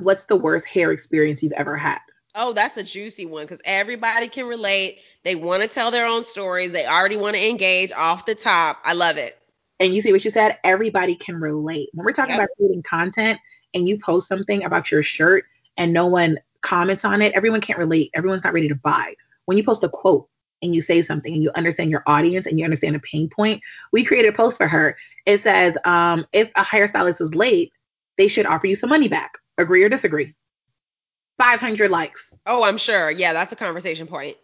what's 0.00 0.24
the 0.26 0.36
worst 0.36 0.66
hair 0.66 0.90
experience 0.90 1.42
you've 1.42 1.52
ever 1.52 1.76
had? 1.76 1.98
Oh, 2.34 2.52
that's 2.52 2.76
a 2.76 2.82
juicy 2.82 3.26
one 3.26 3.44
because 3.44 3.60
everybody 3.64 4.28
can 4.28 4.46
relate. 4.46 5.00
They 5.24 5.34
want 5.34 5.62
to 5.62 5.68
tell 5.68 5.90
their 5.90 6.06
own 6.06 6.22
stories. 6.22 6.72
They 6.72 6.86
already 6.86 7.16
want 7.16 7.34
to 7.34 7.48
engage 7.48 7.90
off 7.92 8.26
the 8.26 8.34
top. 8.34 8.78
I 8.84 8.92
love 8.92 9.16
it. 9.16 9.38
And 9.80 9.94
you 9.94 10.00
see 10.00 10.12
what 10.12 10.24
you 10.24 10.30
said? 10.30 10.58
Everybody 10.64 11.16
can 11.16 11.40
relate. 11.40 11.90
When 11.94 12.04
we're 12.04 12.12
talking 12.12 12.34
Yep. 12.34 12.40
about 12.40 12.48
creating 12.56 12.82
content 12.82 13.40
and 13.74 13.88
you 13.88 13.98
post 13.98 14.28
something 14.28 14.64
about 14.64 14.90
your 14.90 15.02
shirt 15.02 15.44
and 15.76 15.92
no 15.92 16.06
one 16.06 16.38
comments 16.60 17.04
on 17.04 17.22
it, 17.22 17.32
everyone 17.34 17.60
can't 17.60 17.78
relate. 17.78 18.10
Everyone's 18.14 18.44
not 18.44 18.52
ready 18.52 18.68
to 18.68 18.74
buy. 18.74 19.14
When 19.46 19.56
you 19.56 19.64
post 19.64 19.82
a 19.84 19.88
quote 19.88 20.28
and 20.62 20.74
you 20.74 20.80
say 20.80 21.02
something 21.02 21.32
and 21.32 21.42
you 21.42 21.50
understand 21.54 21.90
your 21.90 22.02
audience 22.06 22.46
and 22.46 22.58
you 22.58 22.64
understand 22.64 22.96
a 22.96 23.00
pain 23.00 23.28
point, 23.28 23.62
we 23.92 24.04
created 24.04 24.28
a 24.34 24.36
post 24.36 24.56
for 24.56 24.66
her. 24.68 24.96
It 25.26 25.38
says, 25.38 25.76
um, 25.84 26.26
if 26.32 26.50
a 26.56 26.62
hairstylist 26.62 27.20
is 27.20 27.34
late, 27.34 27.72
they 28.16 28.28
should 28.28 28.46
offer 28.46 28.66
you 28.66 28.74
some 28.74 28.90
money 28.90 29.08
back. 29.08 29.38
Agree 29.58 29.82
or 29.84 29.88
disagree? 29.88 30.34
500 31.38 31.90
likes. 31.90 32.34
Oh, 32.46 32.64
I'm 32.64 32.78
sure. 32.78 33.10
Yeah, 33.10 33.32
that's 33.32 33.52
a 33.52 33.56
conversation 33.56 34.06
point. 34.06 34.36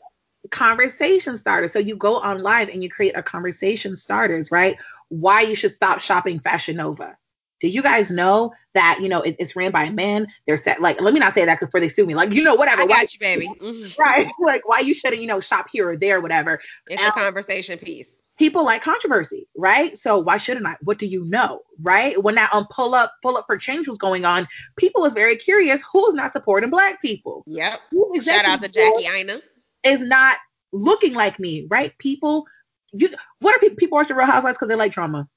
conversation 0.50 1.36
starters. 1.36 1.72
So 1.72 1.78
you 1.78 1.96
go 1.96 2.16
on 2.18 2.40
live 2.40 2.68
and 2.68 2.82
you 2.82 2.90
create 2.90 3.16
a 3.16 3.22
conversation 3.22 3.96
starters, 3.96 4.52
right? 4.52 4.76
Why 5.08 5.40
you 5.42 5.54
should 5.56 5.72
stop 5.72 6.00
shopping 6.00 6.38
Fashion 6.38 6.76
Nova. 6.76 7.16
Did 7.60 7.72
you 7.74 7.82
guys 7.82 8.10
know 8.10 8.52
that 8.74 8.98
you 9.00 9.08
know 9.08 9.22
it, 9.22 9.36
it's 9.38 9.56
ran 9.56 9.70
by 9.70 9.84
a 9.84 9.92
man? 9.92 10.26
They're 10.46 10.56
set 10.56 10.80
like 10.82 11.00
let 11.00 11.14
me 11.14 11.20
not 11.20 11.32
say 11.32 11.44
that 11.44 11.54
because 11.54 11.68
before 11.68 11.80
they 11.80 11.88
sue 11.88 12.04
me, 12.06 12.14
like 12.14 12.32
you 12.32 12.42
know 12.42 12.54
whatever. 12.54 12.82
I 12.82 12.86
why- 12.86 13.00
got 13.00 13.14
you, 13.14 13.20
baby. 13.20 13.48
Mhm. 13.62 13.98
right? 13.98 14.30
Like 14.44 14.68
why 14.68 14.80
you 14.80 14.92
shouldn't 14.94 15.20
you 15.22 15.28
know 15.28 15.40
shop 15.40 15.66
here 15.72 15.88
or 15.88 15.96
there, 15.96 16.20
whatever. 16.20 16.60
It's 16.88 17.02
a 17.02 17.10
conversation 17.12 17.78
piece. 17.78 18.20
People 18.36 18.64
like 18.64 18.82
controversy, 18.82 19.46
right? 19.56 19.96
So 19.96 20.18
why 20.18 20.38
shouldn't 20.38 20.66
I? 20.66 20.74
What 20.82 20.98
do 20.98 21.06
you 21.06 21.24
know, 21.24 21.60
right? 21.80 22.20
When 22.20 22.34
that 22.34 22.52
um 22.52 22.66
pull 22.68 22.92
up 22.94 23.12
pull 23.22 23.36
up 23.36 23.44
for 23.46 23.56
change 23.56 23.86
was 23.86 23.96
going 23.98 24.24
on, 24.24 24.48
people 24.76 25.02
was 25.02 25.14
very 25.14 25.36
curious 25.36 25.82
who's 25.92 26.14
not 26.14 26.32
supporting 26.32 26.68
black 26.68 27.00
people. 27.00 27.44
Yep. 27.46 27.78
Who 27.92 28.20
Shout 28.20 28.44
out 28.44 28.60
to 28.62 28.68
Jackie 28.68 29.06
Aina. 29.06 29.40
is 29.84 30.02
not 30.02 30.38
looking 30.72 31.14
like 31.14 31.38
me, 31.38 31.68
right? 31.70 31.96
People, 31.98 32.44
you 32.92 33.08
what 33.38 33.54
are 33.54 33.60
people? 33.60 33.76
People 33.76 33.96
watch 33.96 34.08
the 34.08 34.16
Real 34.16 34.26
Housewives 34.26 34.56
because 34.56 34.68
they 34.68 34.74
like 34.74 34.90
drama. 34.92 35.28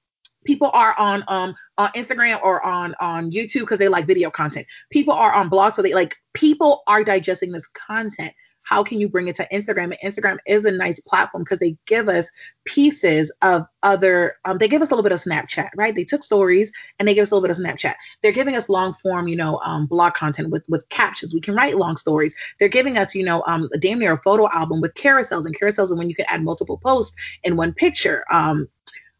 People 0.47 0.71
are 0.73 0.95
on 0.97 1.23
um 1.27 1.53
on 1.77 1.89
Instagram 1.89 2.41
or 2.41 2.65
on 2.65 2.95
on 2.99 3.31
YouTube 3.31 3.61
because 3.61 3.79
they 3.79 3.89
like 3.89 4.07
video 4.07 4.31
content. 4.31 4.65
People 4.89 5.13
are 5.13 5.33
on 5.33 5.49
blogs 5.49 5.73
so 5.73 5.81
they 5.83 5.93
like 5.93 6.15
people 6.33 6.83
are 6.87 7.03
digesting 7.03 7.51
this 7.51 7.67
content. 7.67 8.33
How 8.63 8.83
can 8.83 8.99
you 8.99 9.07
bring 9.07 9.29
it 9.29 9.35
to 9.37 9.47
Instagram? 9.53 9.95
And 9.95 10.13
Instagram 10.13 10.39
is 10.45 10.65
a 10.65 10.71
nice 10.71 10.99
platform 10.99 11.43
because 11.43 11.59
they 11.59 11.77
give 11.85 12.09
us 12.09 12.29
pieces 12.65 13.31
of 13.41 13.65
other. 13.81 14.35
Um, 14.43 14.57
they 14.57 14.67
give 14.67 14.81
us 14.81 14.89
a 14.89 14.91
little 14.91 15.03
bit 15.03 15.13
of 15.13 15.21
Snapchat, 15.21 15.69
right? 15.77 15.95
They 15.95 16.03
took 16.03 16.21
stories 16.21 16.71
and 16.99 17.07
they 17.07 17.13
give 17.13 17.23
us 17.23 17.31
a 17.31 17.35
little 17.35 17.47
bit 17.47 17.57
of 17.57 17.63
Snapchat. 17.63 17.93
They're 18.21 18.33
giving 18.33 18.57
us 18.57 18.67
long 18.67 18.93
form, 18.93 19.29
you 19.29 19.37
know, 19.37 19.59
um, 19.59 19.85
blog 19.85 20.15
content 20.15 20.49
with 20.49 20.65
with 20.67 20.87
captions. 20.89 21.33
We 21.33 21.39
can 21.39 21.55
write 21.55 21.77
long 21.77 21.95
stories 21.95 22.35
they're 22.59 22.69
giving 22.69 22.97
us, 22.97 23.15
you 23.15 23.23
know, 23.23 23.43
um, 23.47 23.69
a 23.73 23.77
damn 23.77 23.99
near 23.99 24.13
a 24.13 24.21
photo 24.21 24.49
album 24.51 24.81
with 24.81 24.93
carousels, 24.95 25.45
and 25.45 25.57
carousels 25.59 25.89
and 25.89 25.97
when 25.97 26.09
you 26.09 26.15
can 26.15 26.25
add 26.27 26.43
multiple 26.43 26.77
posts 26.77 27.15
in 27.43 27.55
one 27.55 27.73
picture, 27.73 28.23
um, 28.31 28.67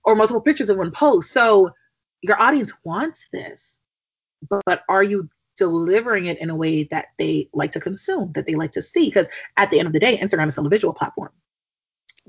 or 0.08 0.16
multiple 0.16 0.42
pictures 0.42 0.72
in 0.72 0.78
one 0.78 0.90
post. 0.90 1.32
So 1.32 1.70
your 2.22 2.42
audience 2.42 2.74
wants 2.84 3.28
this, 3.32 3.78
but, 4.50 4.64
but 4.66 4.84
are 4.90 5.04
you 5.04 5.30
delivering 5.58 6.28
it 6.28 6.40
in 6.40 6.50
a 6.50 6.56
way 6.56 6.84
that 6.86 7.08
they 7.18 7.50
like 7.54 7.72
to 7.72 7.80
consume, 7.80 8.32
that 8.34 8.46
they 8.46 8.56
like 8.56 8.72
to 8.72 8.82
see. 8.82 9.06
Because 9.08 9.28
at 9.58 9.70
the 9.70 9.80
end 9.80 9.88
of 9.88 9.94
the 9.94 10.00
day, 10.00 10.18
Instagram 10.18 10.48
is 10.48 10.54
still 10.54 10.66
a 10.66 10.70
visual 10.70 10.94
platform. 10.94 11.32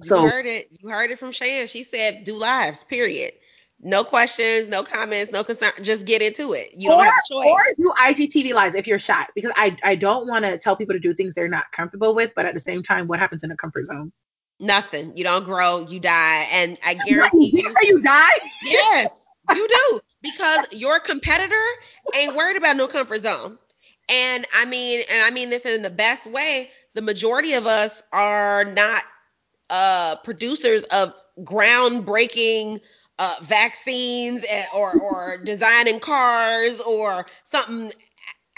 So 0.03 0.23
you 0.23 0.31
heard 0.31 0.47
it. 0.47 0.69
You 0.71 0.89
heard 0.89 1.11
it 1.11 1.19
from 1.19 1.33
Shan. 1.33 1.67
She 1.67 1.83
said 1.83 2.25
do 2.25 2.37
lives, 2.37 2.85
period. 2.85 3.35
No 3.81 4.03
questions, 4.03 4.69
no 4.69 4.83
comments, 4.83 5.31
no 5.31 5.45
concern. 5.45 5.71
Just 5.83 6.05
get 6.05 6.21
into 6.21 6.53
it. 6.53 6.73
You 6.77 6.89
don't 6.89 7.01
or, 7.01 7.05
have 7.05 7.15
a 7.15 7.33
choice. 7.33 7.47
Or 7.47 7.61
do 7.77 7.93
IGTV 7.97 8.53
lives 8.53 8.75
if 8.75 8.89
you're 8.89 8.99
shy. 8.99 9.25
Because 9.37 9.53
I, 9.55 9.77
I 9.85 9.95
don't 9.95 10.27
want 10.27 10.45
to 10.45 10.59
tell 10.59 10.75
people 10.75 10.95
to 10.95 10.99
do 10.99 11.15
things 11.15 11.33
they're 11.35 11.47
not 11.47 11.71
comfortable 11.71 12.13
with, 12.15 12.33
but 12.35 12.45
at 12.45 12.55
the 12.55 12.61
same 12.61 12.83
time, 12.83 13.07
what 13.07 13.21
happens 13.21 13.45
in 13.45 13.53
a 13.53 13.57
comfort 13.57 13.87
zone? 13.87 14.13
Nothing. 14.61 15.17
You 15.17 15.25
don't 15.25 15.45
grow, 15.45 15.87
you 15.87 16.01
die. 16.01 16.47
And 16.51 16.79
I 16.85 16.95
guarantee 16.95 17.51
you. 17.55 17.77
you 17.83 18.01
die? 18.01 18.31
Yes, 18.63 19.29
you 19.49 19.67
do. 19.69 20.01
Because 20.23 20.67
your 20.73 20.99
competitor 21.01 21.63
ain't 22.13 22.35
worried 22.35 22.57
about 22.57 22.77
no 22.77 22.89
comfort 22.89 23.21
zone. 23.21 23.59
And 24.09 24.47
I 24.55 24.65
mean, 24.65 25.05
and 25.11 25.23
I 25.23 25.31
mean 25.31 25.51
this 25.51 25.65
in 25.65 25.83
the 25.83 25.91
best 25.91 26.27
way. 26.27 26.71
The 26.95 27.03
majority 27.03 27.55
of 27.55 27.67
us 27.67 28.03
are 28.13 28.65
not 28.65 29.03
uh, 29.71 30.17
producers 30.17 30.85
of 30.85 31.15
groundbreaking 31.41 32.81
uh, 33.19 33.37
vaccines 33.43 34.45
or 34.75 34.97
or 34.97 35.39
designing 35.45 36.01
cars 36.01 36.81
or 36.81 37.27
something 37.45 37.93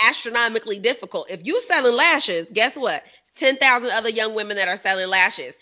astronomically 0.00 0.78
difficult. 0.78 1.30
If 1.30 1.44
you 1.44 1.60
selling 1.60 1.94
lashes, 1.94 2.50
guess 2.52 2.76
what? 2.76 3.02
Ten 3.34 3.56
thousand 3.56 3.90
other 3.90 4.10
young 4.10 4.34
women 4.34 4.56
that 4.56 4.68
are 4.68 4.76
selling 4.76 5.08
lashes, 5.08 5.56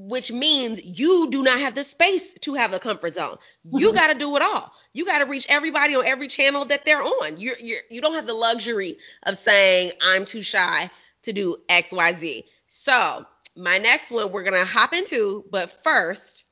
which 0.00 0.30
means 0.30 0.80
you 0.84 1.28
do 1.28 1.42
not 1.42 1.58
have 1.58 1.74
the 1.74 1.82
space 1.82 2.32
to 2.34 2.54
have 2.54 2.72
a 2.72 2.78
comfort 2.78 3.16
zone. 3.16 3.36
You 3.64 3.88
mm-hmm. 3.88 3.96
got 3.96 4.06
to 4.12 4.14
do 4.14 4.36
it 4.36 4.42
all. 4.42 4.72
You 4.92 5.04
got 5.04 5.18
to 5.18 5.24
reach 5.24 5.44
everybody 5.48 5.96
on 5.96 6.06
every 6.06 6.28
channel 6.28 6.64
that 6.66 6.84
they're 6.84 7.02
on. 7.02 7.36
You're, 7.36 7.58
you're 7.58 7.80
you 7.90 8.00
don't 8.00 8.14
have 8.14 8.26
the 8.26 8.34
luxury 8.34 8.96
of 9.24 9.36
saying 9.36 9.92
I'm 10.00 10.24
too 10.24 10.42
shy 10.42 10.88
to 11.22 11.32
do 11.32 11.56
X 11.68 11.90
Y 11.90 12.12
Z. 12.14 12.44
So 12.68 13.26
my 13.56 13.78
next 13.78 14.12
one 14.12 14.30
we're 14.30 14.44
gonna 14.44 14.64
hop 14.64 14.92
into, 14.92 15.44
but 15.50 15.82
first 15.82 16.44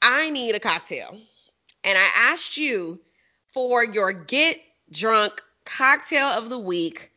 I 0.00 0.30
need 0.30 0.54
a 0.54 0.60
cocktail. 0.60 1.18
And 1.84 1.98
I 1.98 2.08
asked 2.16 2.56
you 2.56 2.98
for 3.52 3.84
your 3.84 4.12
get 4.12 4.58
drunk 4.90 5.42
cocktail 5.66 6.28
of 6.28 6.48
the 6.48 6.58
week. 6.58 7.09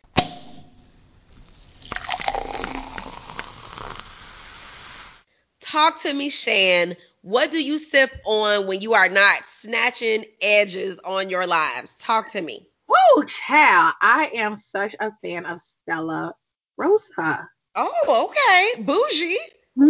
Talk 5.73 5.99
to 6.01 6.13
me, 6.13 6.29
Shan. 6.29 6.95
What 7.23 7.49
do 7.49 7.59
you 7.59 7.79
sip 7.79 8.11
on 8.25 8.67
when 8.67 8.81
you 8.81 8.93
are 8.93 9.09
not 9.09 9.43
snatching 9.47 10.23
edges 10.39 10.99
on 11.03 11.31
your 11.31 11.47
lives? 11.47 11.95
Talk 11.97 12.29
to 12.33 12.43
me. 12.43 12.69
Whoa, 12.85 13.23
child. 13.23 13.95
I 13.99 14.29
am 14.35 14.55
such 14.55 14.95
a 14.99 15.11
fan 15.23 15.47
of 15.47 15.59
Stella 15.59 16.35
Rosa. 16.77 17.49
Oh, 17.73 18.29
okay. 18.29 18.83
Bougie. 18.83 19.39
No, 19.75 19.89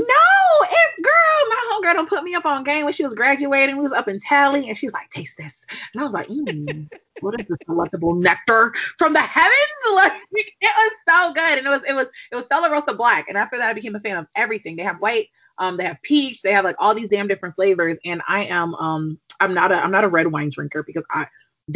it's 0.64 1.02
girl. 1.04 1.50
My 1.50 1.70
homegirl 1.74 1.96
don't 1.96 2.08
put 2.08 2.24
me 2.24 2.34
up 2.34 2.46
on 2.46 2.64
game 2.64 2.86
when 2.86 2.94
she 2.94 3.04
was 3.04 3.14
graduating. 3.14 3.76
We 3.76 3.84
was 3.84 3.92
up 3.92 4.08
in 4.08 4.20
Tally, 4.20 4.70
and 4.70 4.78
she 4.78 4.86
was 4.86 4.94
like, 4.94 5.10
"Taste 5.10 5.36
this," 5.36 5.66
and 5.94 6.02
I 6.02 6.06
was 6.06 6.14
like, 6.14 6.30
mm, 6.30 6.88
"What 7.20 7.38
is 7.42 7.46
this 7.50 7.58
delectable 7.68 8.16
nectar 8.16 8.74
from 8.98 9.12
the 9.12 9.20
heavens?" 9.20 9.58
Like 9.94 10.14
it 10.34 10.54
was 10.62 10.92
so 11.08 11.34
good, 11.34 11.58
and 11.58 11.68
it 11.68 11.70
was 11.70 11.84
it 11.84 11.94
was 11.94 12.08
it 12.32 12.36
was 12.36 12.46
Stella 12.46 12.72
Rosa 12.72 12.94
Black. 12.94 13.28
And 13.28 13.38
after 13.38 13.58
that, 13.58 13.70
I 13.70 13.74
became 13.74 13.96
a 13.96 14.00
fan 14.00 14.16
of 14.16 14.28
everything. 14.34 14.78
They 14.78 14.84
have 14.84 15.02
white, 15.02 15.28
um, 15.58 15.78
they 15.78 15.86
have 15.86 16.02
peach, 16.02 16.42
they 16.42 16.52
have 16.52 16.66
like 16.66 16.76
all 16.80 16.94
these 16.94 17.10
damn 17.10 17.28
different 17.28 17.56
flavors. 17.56 17.98
And 18.06 18.22
I 18.28 18.46
am 18.46 18.74
um 18.76 19.20
I'm 19.40 19.54
not 19.54 19.72
a 19.72 19.84
I'm 19.84 19.92
not 19.92 20.04
a 20.04 20.10
red 20.10 20.28
wine 20.28 20.50
drinker 20.50 20.84
because 20.84 21.04
I 21.12 21.28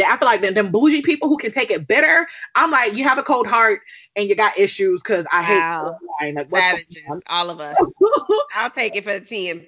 I 0.05 0.17
feel 0.17 0.27
like 0.27 0.41
them, 0.41 0.53
them 0.53 0.71
bougie 0.71 1.01
people 1.01 1.29
who 1.29 1.37
can 1.37 1.51
take 1.51 1.71
it 1.71 1.87
bitter. 1.87 2.27
I'm 2.55 2.71
like, 2.71 2.95
you 2.95 3.05
have 3.05 3.17
a 3.17 3.23
cold 3.23 3.47
heart 3.47 3.81
and 4.15 4.27
you 4.27 4.35
got 4.35 4.57
issues 4.57 5.01
because 5.01 5.25
I 5.31 5.41
wow. 5.41 5.97
hate 6.19 6.35
wine. 6.35 6.35
Like, 6.35 7.23
all 7.27 7.49
of 7.49 7.61
us. 7.61 7.77
I'll 8.55 8.69
take 8.69 8.95
it 8.95 9.05
for 9.05 9.13
the 9.13 9.21
team. 9.21 9.65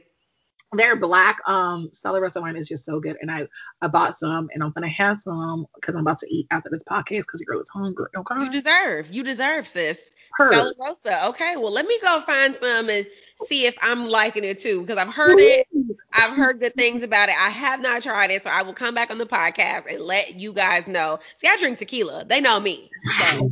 They're 0.73 0.95
black. 0.95 1.39
Um, 1.47 1.89
Stella 1.93 2.21
Rosa 2.21 2.41
wine 2.41 2.55
is 2.55 2.67
just 2.67 2.85
so 2.85 2.99
good, 2.99 3.17
and 3.21 3.31
I 3.31 3.47
I 3.81 3.87
bought 3.87 4.15
some, 4.15 4.49
and 4.53 4.61
I'm 4.61 4.71
gonna 4.71 4.87
have 4.89 5.17
some 5.17 5.65
because 5.73 5.95
I'm 5.95 6.01
about 6.01 6.19
to 6.19 6.27
eat 6.31 6.45
after 6.51 6.69
this 6.69 6.83
podcast 6.83 7.21
because 7.21 7.41
your 7.41 7.55
girl 7.55 7.61
is 7.61 7.69
hungry. 7.69 8.05
Okay. 8.15 8.35
You 8.43 8.51
deserve. 8.51 9.09
You 9.09 9.23
deserve, 9.23 9.67
sis. 9.67 10.11
Stella 10.35 10.73
Rosa. 10.79 11.27
Okay. 11.29 11.55
Well, 11.57 11.71
let 11.71 11.85
me 11.85 11.97
go 12.01 12.21
find 12.21 12.55
some 12.55 12.89
and 12.89 13.05
see 13.47 13.65
if 13.65 13.75
I'm 13.81 14.07
liking 14.07 14.43
it 14.43 14.59
too 14.59 14.81
because 14.81 14.97
I've 14.97 15.13
heard 15.13 15.39
it. 15.39 15.67
I've 16.13 16.35
heard 16.35 16.59
good 16.59 16.75
things 16.75 17.03
about 17.03 17.29
it. 17.29 17.35
I 17.39 17.49
have 17.49 17.81
not 17.81 18.01
tried 18.03 18.31
it, 18.31 18.43
so 18.43 18.49
I 18.49 18.61
will 18.61 18.73
come 18.73 18.95
back 18.95 19.11
on 19.11 19.17
the 19.17 19.25
podcast 19.25 19.85
and 19.91 20.01
let 20.01 20.35
you 20.35 20.53
guys 20.53 20.87
know. 20.87 21.19
See, 21.35 21.47
I 21.47 21.57
drink 21.57 21.77
tequila. 21.77 22.25
They 22.25 22.41
know 22.41 22.59
me. 22.59 22.89
So 23.03 23.51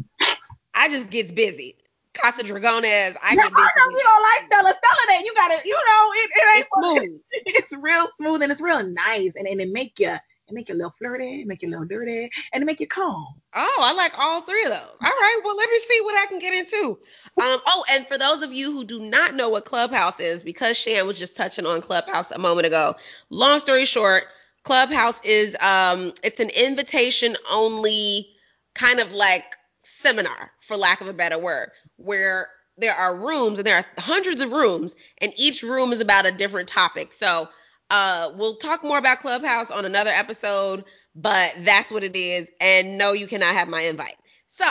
I 0.73 0.89
just 0.89 1.09
gets 1.09 1.31
busy. 1.31 1.75
Casa 2.13 2.43
Dragones. 2.43 3.15
I 3.21 3.33
yeah, 3.33 3.43
get 3.43 3.53
busy. 3.53 3.55
I 3.55 3.69
know 3.77 3.89
you 3.89 4.03
don't 4.03 4.23
like 4.23 4.45
Stella. 4.47 4.73
Stella 4.73 5.05
that 5.07 5.21
you 5.23 5.33
gotta, 5.35 5.59
you 5.63 5.73
know, 5.73 6.11
it, 6.13 6.29
it 6.33 6.55
ain't 6.55 6.65
it's 6.65 6.69
smooth. 6.73 7.21
It's 7.45 7.73
real 7.73 8.07
smooth 8.17 8.41
and 8.41 8.51
it's 8.51 8.61
real 8.61 8.83
nice 8.83 9.35
and, 9.35 9.47
and 9.47 9.61
it 9.61 9.69
make 9.69 9.99
you 9.99 10.17
it 10.47 10.53
make 10.53 10.69
you 10.69 10.75
a 10.75 10.77
little 10.77 10.91
flirty, 10.91 11.43
make 11.45 11.61
you 11.63 11.69
a 11.69 11.71
little 11.71 11.85
dirty, 11.85 12.29
and 12.53 12.63
it 12.63 12.65
make 12.65 12.79
you 12.79 12.87
calm. 12.87 13.27
Oh, 13.55 13.77
I 13.81 13.93
like 13.95 14.13
all 14.17 14.41
three 14.41 14.63
of 14.65 14.71
those. 14.71 14.79
All 15.01 15.09
right, 15.09 15.41
well 15.45 15.57
let 15.57 15.69
me 15.69 15.79
see 15.89 16.01
what 16.03 16.15
I 16.17 16.27
can 16.27 16.39
get 16.39 16.53
into. 16.53 16.99
Um, 17.41 17.59
oh, 17.67 17.85
and 17.91 18.07
for 18.07 18.17
those 18.17 18.43
of 18.43 18.53
you 18.53 18.71
who 18.71 18.85
do 18.85 18.99
not 18.99 19.35
know 19.35 19.49
what 19.49 19.65
Clubhouse 19.65 20.19
is, 20.19 20.43
because 20.43 20.77
Shan 20.77 21.07
was 21.07 21.19
just 21.19 21.35
touching 21.35 21.65
on 21.65 21.81
Clubhouse 21.81 22.31
a 22.31 22.39
moment 22.39 22.67
ago. 22.67 22.95
Long 23.31 23.59
story 23.59 23.85
short, 23.85 24.25
Clubhouse 24.63 25.21
is 25.23 25.55
um, 25.61 26.13
it's 26.23 26.39
an 26.39 26.51
invitation 26.51 27.37
only 27.51 28.29
kind 28.75 28.99
of 28.99 29.11
like 29.11 29.55
seminar, 29.83 30.51
for 30.61 30.77
lack 30.77 31.01
of 31.01 31.07
a 31.07 31.13
better 31.13 31.39
word, 31.39 31.71
where 31.97 32.49
there 32.77 32.95
are 32.95 33.15
rooms 33.17 33.59
and 33.59 33.67
there 33.67 33.77
are 33.77 33.85
hundreds 33.99 34.41
of 34.41 34.51
rooms, 34.51 34.95
and 35.19 35.33
each 35.37 35.63
room 35.63 35.93
is 35.93 36.01
about 36.01 36.25
a 36.27 36.31
different 36.31 36.69
topic. 36.69 37.13
So 37.13 37.49
uh, 37.89 38.31
we'll 38.35 38.57
talk 38.57 38.83
more 38.83 38.97
about 38.97 39.19
Clubhouse 39.19 39.71
on 39.71 39.85
another 39.85 40.09
episode, 40.09 40.85
but 41.15 41.53
that's 41.59 41.91
what 41.91 42.03
it 42.03 42.15
is. 42.15 42.49
And 42.59 42.97
no, 42.97 43.13
you 43.13 43.27
cannot 43.27 43.55
have 43.55 43.67
my 43.67 43.81
invite. 43.81 44.15
So 44.47 44.65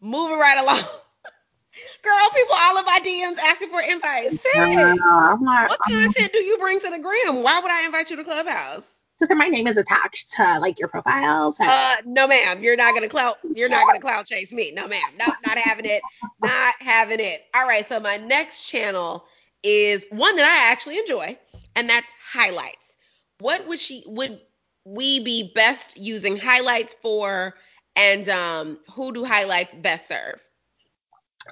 moving 0.00 0.38
right 0.38 0.58
along. 0.58 0.80
Girl, 2.02 2.28
people 2.34 2.54
all 2.58 2.78
of 2.78 2.86
my 2.86 3.00
DMs 3.00 3.38
asking 3.38 3.70
for 3.70 3.80
invites. 3.80 4.40
Serious. 4.40 5.00
Uh, 5.06 5.36
what 5.36 5.78
content 5.86 6.32
do 6.32 6.42
you 6.42 6.58
bring 6.58 6.80
to 6.80 6.90
the 6.90 6.98
gram? 6.98 7.42
Why 7.42 7.60
would 7.60 7.70
I 7.70 7.84
invite 7.84 8.10
you 8.10 8.16
to 8.16 8.24
Clubhouse? 8.24 8.92
Because 9.18 9.36
my 9.36 9.48
name 9.48 9.66
is 9.66 9.76
attached 9.76 10.32
to 10.32 10.58
like 10.60 10.78
your 10.78 10.88
profile. 10.88 11.52
So. 11.52 11.64
Uh, 11.66 11.96
no, 12.06 12.26
ma'am. 12.26 12.62
You're 12.62 12.76
not 12.76 12.94
gonna 12.94 13.08
clout. 13.08 13.36
You're 13.54 13.68
not 13.68 13.86
gonna 13.86 14.00
clout 14.00 14.26
chase 14.26 14.50
me. 14.52 14.72
No, 14.72 14.86
ma'am. 14.86 15.12
No, 15.18 15.26
not 15.46 15.58
having 15.58 15.84
it. 15.84 16.02
Not 16.40 16.74
having 16.80 17.20
it. 17.20 17.42
All 17.54 17.66
right. 17.66 17.86
So 17.86 18.00
my 18.00 18.16
next 18.16 18.64
channel 18.64 19.24
is 19.62 20.06
one 20.10 20.36
that 20.36 20.46
I 20.46 20.72
actually 20.72 20.98
enjoy, 20.98 21.38
and 21.76 21.88
that's 21.88 22.12
highlights. 22.32 22.96
What 23.38 23.66
would 23.68 23.78
she 23.78 24.02
would 24.06 24.40
we 24.84 25.20
be 25.20 25.52
best 25.54 25.96
using 25.96 26.36
highlights 26.36 26.94
for, 27.02 27.54
and 27.96 28.28
um, 28.28 28.78
who 28.92 29.12
do 29.12 29.24
highlights 29.24 29.74
best 29.74 30.08
serve? 30.08 30.40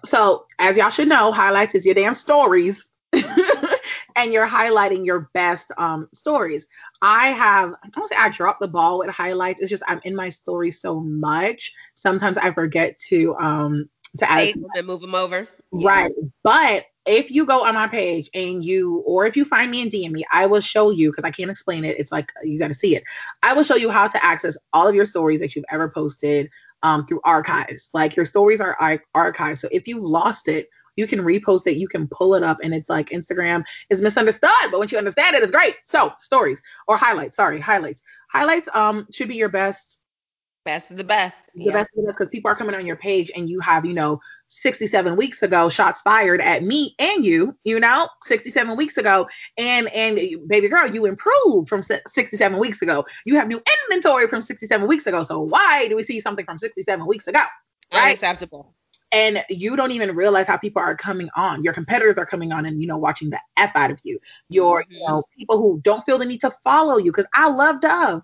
So, 0.05 0.47
as 0.59 0.77
y'all 0.77 0.91
should 0.91 1.09
know, 1.09 1.33
highlights 1.33 1.75
is 1.75 1.87
your 1.87 1.95
damn 1.95 2.15
stories. 2.15 2.89
and 4.17 4.33
you're 4.33 4.47
highlighting 4.47 5.07
your 5.07 5.31
best 5.33 5.73
um, 5.79 6.09
stories. 6.13 6.67
I 7.01 7.29
have, 7.29 7.73
I 7.83 7.89
don't 7.91 8.09
say 8.09 8.17
I 8.19 8.29
dropped 8.29 8.61
the 8.61 8.69
ball 8.69 8.99
with 8.99 9.09
highlights. 9.09 9.61
It's 9.61 9.71
just 9.71 9.83
I'm 9.89 10.01
in 10.05 10.15
my 10.15 10.29
story 10.29 10.71
so 10.71 11.01
much. 11.01 11.73
Sometimes 11.95 12.37
I 12.37 12.53
forget 12.53 12.99
to 13.09 13.35
um 13.37 13.89
to 14.19 14.31
add 14.31 14.55
them 14.55 14.67
and 14.75 14.87
move 14.87 15.01
them 15.01 15.15
over. 15.15 15.49
Right. 15.71 16.13
Yeah. 16.17 16.29
But 16.43 16.85
if 17.09 17.31
you 17.31 17.47
go 17.47 17.65
on 17.65 17.75
my 17.75 17.89
page 17.89 18.29
and 18.35 18.63
you, 18.63 18.99
or 19.07 19.25
if 19.25 19.37
you 19.37 19.45
find 19.45 19.71
me 19.71 19.83
and 19.83 19.91
DM 19.91 20.13
me, 20.13 20.25
I 20.31 20.47
will 20.47 20.61
show 20.61 20.91
you 20.91 21.11
because 21.11 21.25
I 21.25 21.31
can't 21.31 21.51
explain 21.51 21.85
it. 21.85 21.99
It's 21.99 22.13
like 22.13 22.31
you 22.43 22.59
got 22.59 22.69
to 22.69 22.75
see 22.75 22.95
it. 22.95 23.03
I 23.43 23.55
will 23.55 23.65
show 23.65 23.77
you 23.77 23.89
how 23.91 24.09
to 24.09 24.25
access 24.25 24.57
all 24.73 24.87
of 24.87 24.95
your 24.95 25.07
stories 25.07 25.41
that 25.41 25.57
you've 25.57 25.65
ever 25.71 25.89
posted 25.89 26.51
um, 26.83 27.07
through 27.07 27.21
archives. 27.25 27.89
Like 27.95 28.15
your 28.15 28.27
stories 28.27 28.61
are 28.61 28.77
archived. 29.17 29.59
So 29.59 29.69
if 29.73 29.89
you 29.89 30.01
lost 30.01 30.49
it, 30.49 30.69
you 30.97 31.07
can 31.07 31.21
repost 31.21 31.67
it, 31.67 31.77
you 31.77 31.89
can 31.89 32.09
pull 32.09 32.35
it 32.35 32.43
up, 32.43 32.59
and 32.63 32.75
it's 32.75 32.91
like 32.91 33.11
Instagram 33.11 33.65
is 33.89 34.03
misunderstood, 34.03 34.51
but 34.71 34.79
once 34.79 34.91
you 34.93 34.99
understand 34.99 35.37
it, 35.37 35.43
it's 35.43 35.53
great. 35.53 35.77
So 35.87 36.13
stories 36.19 36.61
or 36.89 36.97
highlights, 36.97 37.37
sorry, 37.37 37.61
highlights. 37.61 38.03
Highlights 38.31 38.69
um 38.75 39.07
should 39.13 39.29
be 39.29 39.37
your 39.37 39.49
best 39.49 40.01
best 40.69 40.91
of 40.91 40.99
the 40.99 41.05
best. 41.05 41.39
The 41.55 41.65
yeah. 41.65 41.73
best 41.73 41.89
of 41.97 42.03
the 42.03 42.03
best 42.03 42.19
because 42.19 42.29
people 42.29 42.51
are 42.51 42.55
coming 42.55 42.75
on 42.75 42.85
your 42.85 42.97
page 42.97 43.31
and 43.35 43.49
you 43.49 43.59
have, 43.61 43.87
you 43.87 43.95
know, 43.95 44.21
67 44.49 45.17
weeks 45.17 45.43
ago 45.43 45.71
shots 45.71 46.03
fired 46.03 46.43
at 46.43 46.63
me 46.63 46.95
and 46.99 47.25
you, 47.25 47.57
you 47.65 47.81
know, 47.81 48.07
67 48.25 48.77
weeks 48.77 48.99
ago. 48.99 49.27
And 49.57 49.89
and 49.89 50.21
baby 50.47 50.69
girl, 50.69 50.87
you 50.87 51.07
improved 51.07 51.71
from 51.71 51.81
67 51.83 52.59
weeks 52.59 52.83
ago. 52.83 53.07
You 53.25 53.37
have 53.37 53.49
new 53.49 53.63
inventory 53.85 54.29
from 54.29 54.43
67 54.43 54.87
weeks 54.87 55.07
ago. 55.07 55.23
So 55.23 55.41
why 55.41 55.89
do 55.89 55.97
we 55.97 56.03
see 56.03 56.21
something 56.21 56.45
from 56.45 56.59
67 56.59 57.07
weeks 57.07 57.27
ago? 57.27 57.41
Right? 57.95 58.09
Unacceptable. 58.09 58.75
And 59.11 59.43
you 59.49 59.75
don't 59.75 59.93
even 59.93 60.15
realize 60.15 60.47
how 60.47 60.59
people 60.59 60.83
are 60.83 60.95
coming 60.95 61.31
on. 61.35 61.63
Your 61.63 61.73
competitors 61.73 62.19
are 62.19 62.27
coming 62.27 62.53
on 62.53 62.67
and 62.67 62.83
you 62.83 62.87
know 62.87 62.99
watching 62.99 63.31
the 63.31 63.39
f 63.57 63.71
out 63.75 63.91
of 63.91 63.99
you. 64.03 64.19
Your 64.51 64.83
mm-hmm. 64.83 64.93
you 64.93 65.09
know 65.09 65.23
people 65.39 65.57
who 65.57 65.81
don't 65.83 66.05
feel 66.05 66.19
the 66.19 66.27
need 66.27 66.43
to 66.43 66.51
follow 66.63 66.99
you 66.99 67.11
because 67.11 67.27
I 67.33 67.49
love 67.49 67.81
Dove. 67.81 68.23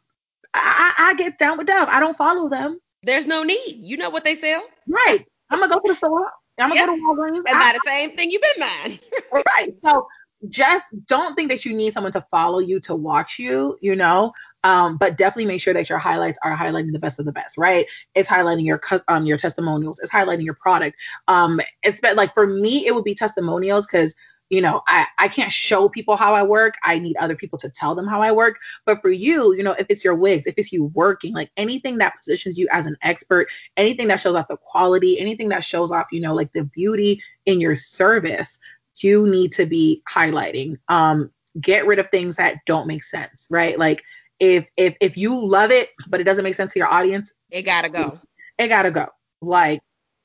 I, 0.55 0.95
I 1.11 1.15
get 1.15 1.39
down 1.39 1.59
with 1.59 1.67
Dove. 1.67 1.89
I 1.89 2.01
don't 2.01 2.17
follow 2.17 2.49
them. 2.49 2.81
There's 3.03 3.27
no 3.27 3.43
need. 3.43 3.79
You 3.81 3.97
know 3.97 4.11
what 4.11 4.25
they 4.25 4.35
sell. 4.35 4.65
Right. 4.89 5.25
I'm 5.51 5.61
gonna 5.61 5.73
go 5.73 5.81
to 5.81 5.89
the 5.89 5.95
store. 5.95 6.31
I'm 6.59 6.71
gonna 6.71 6.81
Yep. 6.81 6.89
go 6.89 6.97
to 6.97 7.03
Walgreens. 7.03 7.43
And 7.47 7.59
buy 7.59 7.73
the 7.75 7.81
same 7.85 8.17
thing 8.17 8.31
you've 8.31 8.43
been 8.43 8.61
buying. 8.61 8.99
right. 9.57 9.75
So 9.85 10.07
just 10.49 10.87
don't 11.07 11.35
think 11.35 11.49
that 11.51 11.65
you 11.65 11.75
need 11.75 11.93
someone 11.93 12.13
to 12.13 12.21
follow 12.31 12.59
you 12.59 12.79
to 12.81 12.95
watch 12.95 13.39
you, 13.39 13.77
you 13.81 13.97
know. 13.97 14.33
Um, 14.63 14.97
but 14.99 15.17
definitely 15.17 15.47
make 15.47 15.61
sure 15.61 15.75
that 15.75 15.89
your 15.89 15.99
highlights 15.99 16.39
are 16.45 16.57
highlighting 16.57 16.93
the 16.93 16.99
best 16.99 17.19
of 17.19 17.25
the 17.25 17.33
best, 17.33 17.57
right? 17.57 17.87
It's 18.15 18.29
highlighting 18.29 18.65
your 18.65 18.81
um 19.09 19.27
your 19.27 19.39
testimonials, 19.39 19.99
it's 20.01 20.11
highlighting 20.13 20.45
your 20.45 20.55
product. 20.55 20.97
Um, 21.29 21.61
it's 21.83 22.01
like 22.15 22.35
for 22.35 22.47
me, 22.47 22.87
it 22.87 22.95
would 22.95 23.05
be 23.05 23.15
testimonials 23.15 23.87
because 23.87 24.15
you 24.51 24.61
know 24.61 24.83
I 24.87 25.07
I 25.19 25.29
can't 25.29 25.51
show 25.53 25.89
people 25.89 26.17
how 26.17 26.35
I 26.35 26.43
work. 26.43 26.75
I 26.83 26.99
need 26.99 27.17
other 27.17 27.35
people 27.35 27.59
to 27.61 27.71
tell 27.71 27.95
them 27.95 28.07
how 28.07 28.21
I 28.21 28.33
work. 28.33 28.57
But 28.87 29.01
for 29.01 29.11
you, 29.11 29.55
you 29.55 29.63
know, 29.63 29.73
if 29.73 29.87
it's 29.89 30.05
your 30.05 30.15
wigs, 30.15 30.47
if 30.47 30.55
it's 30.57 30.73
you 30.73 30.85
working, 30.95 31.33
like 31.35 31.51
anything 31.57 31.99
that 31.99 32.17
positions 32.19 32.59
you 32.59 32.69
as 32.71 32.87
an 32.87 32.97
expert, 33.03 33.49
anything 33.77 34.09
that 34.09 34.21
shows 34.21 34.35
off 34.37 34.49
the 34.49 34.57
quality, 34.57 35.19
anything 35.19 35.49
that 35.49 35.65
shows 35.65 35.91
off, 35.91 36.07
you 36.13 36.21
know, 36.21 36.35
like 36.35 36.53
the 36.53 36.65
beauty 36.65 37.21
in 37.47 37.61
your 37.61 37.75
service, 37.75 38.59
you 38.97 39.27
need 39.27 39.53
to 39.53 39.67
be 39.67 40.03
highlighting. 40.09 40.77
Um, 40.89 41.31
get 41.61 41.87
rid 41.87 41.99
of 41.99 42.11
things 42.11 42.37
that 42.37 42.57
don't 42.67 42.87
make 42.87 43.03
sense, 43.03 43.47
right? 43.51 43.79
Like 43.79 44.03
if 44.41 44.67
if 44.77 44.97
if 45.01 45.17
you 45.17 45.35
love 45.35 45.71
it 45.71 45.91
but 46.09 46.21
it 46.21 46.25
doesn't 46.25 46.43
make 46.45 46.55
sense 46.55 46.73
to 46.73 46.79
your 46.79 46.93
audience, 46.93 47.33
It 47.51 47.63
gotta 47.63 47.89
go. 47.89 48.19
it 48.59 48.69
gotta 48.69 48.91
go. 48.91 49.07
Like 49.41 49.81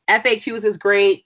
FAQs 0.09 0.63
is 0.65 0.77
great. 0.77 1.25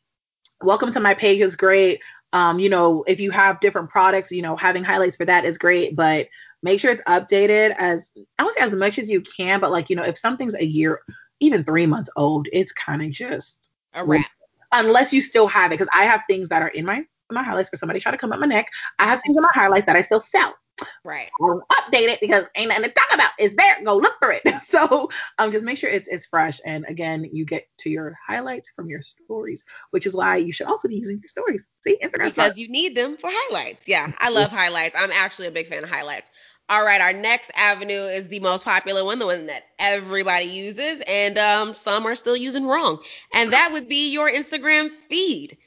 Welcome 0.62 0.92
to 0.94 1.00
my 1.00 1.14
page 1.14 1.42
is 1.42 1.56
great. 1.56 2.02
Um, 2.34 2.60
you 2.60 2.70
know, 2.70 3.04
if 3.08 3.20
you 3.20 3.32
have 3.32 3.60
different 3.60 3.90
products, 3.90 4.32
you 4.32 4.42
know, 4.42 4.56
having 4.56 4.84
highlights 4.84 5.16
for 5.18 5.26
that 5.26 5.46
is 5.46 5.58
great, 5.58 5.96
but 5.96 6.28
make 6.64 6.80
sure 6.80 6.92
it's 6.92 7.02
updated 7.04 7.76
as 7.78 8.12
I 8.40 8.44
would 8.44 8.54
say 8.54 8.62
as 8.62 8.76
much 8.76 8.98
as 8.98 9.10
you 9.10 9.22
can. 9.22 9.60
But 9.60 9.72
like, 9.72 9.90
you 9.90 9.96
know, 9.96 10.04
if 10.04 10.18
something's 10.18 10.56
a 10.56 10.66
year, 10.66 11.02
even 11.40 11.64
three 11.64 11.86
months 11.86 12.10
old, 12.16 12.48
it's 12.52 12.72
kind 12.72 13.02
of 13.04 13.12
just 13.12 13.70
A 13.94 14.04
wrap. 14.04 14.26
unless 14.72 15.14
you 15.14 15.22
still 15.22 15.48
have 15.48 15.72
it. 15.72 15.76
Because 15.76 15.90
I 15.94 16.06
have 16.06 16.22
things 16.28 16.50
that 16.50 16.62
are 16.62 16.70
in 16.70 16.86
my 16.86 17.04
my 17.32 17.44
highlights 17.44 17.70
for 17.70 17.78
somebody 17.78 18.00
try 18.00 18.12
to 18.12 18.18
come 18.18 18.32
up 18.32 18.40
my 18.40 18.46
neck. 18.46 18.68
I 19.00 19.06
have 19.06 19.22
things 19.26 19.36
in 19.36 19.42
my 19.42 19.50
highlights 19.54 19.86
that 19.86 19.96
I 19.96 20.02
still 20.02 20.20
sell. 20.20 20.56
Right. 21.04 21.30
Update 21.42 22.10
it 22.10 22.20
because 22.20 22.46
ain't 22.56 22.70
nothing 22.70 22.86
to 22.86 22.92
talk 22.92 23.14
about. 23.14 23.32
It's 23.38 23.56
there. 23.56 23.78
Go 23.84 23.98
look 23.98 24.16
for 24.20 24.32
it. 24.32 24.42
So 24.74 25.08
um, 25.38 25.52
just 25.52 25.64
make 25.66 25.78
sure 25.78 25.90
it's 25.92 26.08
it's 26.08 26.26
fresh. 26.26 26.60
And 26.66 26.84
again, 26.88 27.30
you 27.32 27.46
get 27.46 27.68
to 27.80 27.92
your 27.92 28.18
highlights 28.28 28.72
from 28.72 28.90
your 28.90 29.02
stories, 29.04 29.64
which 29.92 30.08
is 30.08 30.16
why 30.16 30.38
you 30.38 30.52
should 30.52 30.66
also 30.66 30.88
be 30.88 30.96
using 30.96 31.20
your 31.20 31.28
stories. 31.28 31.68
See, 31.82 32.00
Instagram 32.04 32.24
Because 32.24 32.58
you 32.58 32.68
need 32.70 32.96
them 32.96 33.16
for 33.18 33.30
highlights. 33.32 33.88
Yeah, 33.88 34.12
I 34.18 34.30
love 34.30 34.50
highlights. 34.50 34.96
I'm 34.98 35.12
actually 35.12 35.48
a 35.48 35.52
big 35.52 35.68
fan 35.68 35.84
of 35.84 35.92
highlights. 35.92 36.32
All 36.70 36.84
right, 36.84 37.02
our 37.02 37.14
next 37.14 37.52
avenue 37.56 38.06
is 38.06 38.30
the 38.30 38.40
most 38.40 38.64
popular 38.64 39.04
one, 39.04 39.20
the 39.20 39.28
one 39.28 39.46
that 39.48 39.66
everybody 39.78 40.46
uses, 40.46 41.02
and 41.06 41.38
um, 41.38 41.74
some 41.74 42.08
are 42.08 42.16
still 42.16 42.38
using 42.38 42.66
wrong. 42.66 43.00
And 43.34 43.54
that 43.54 43.72
would 43.72 43.88
be 43.88 44.12
your 44.12 44.32
Instagram 44.32 44.90
feed. 44.90 45.58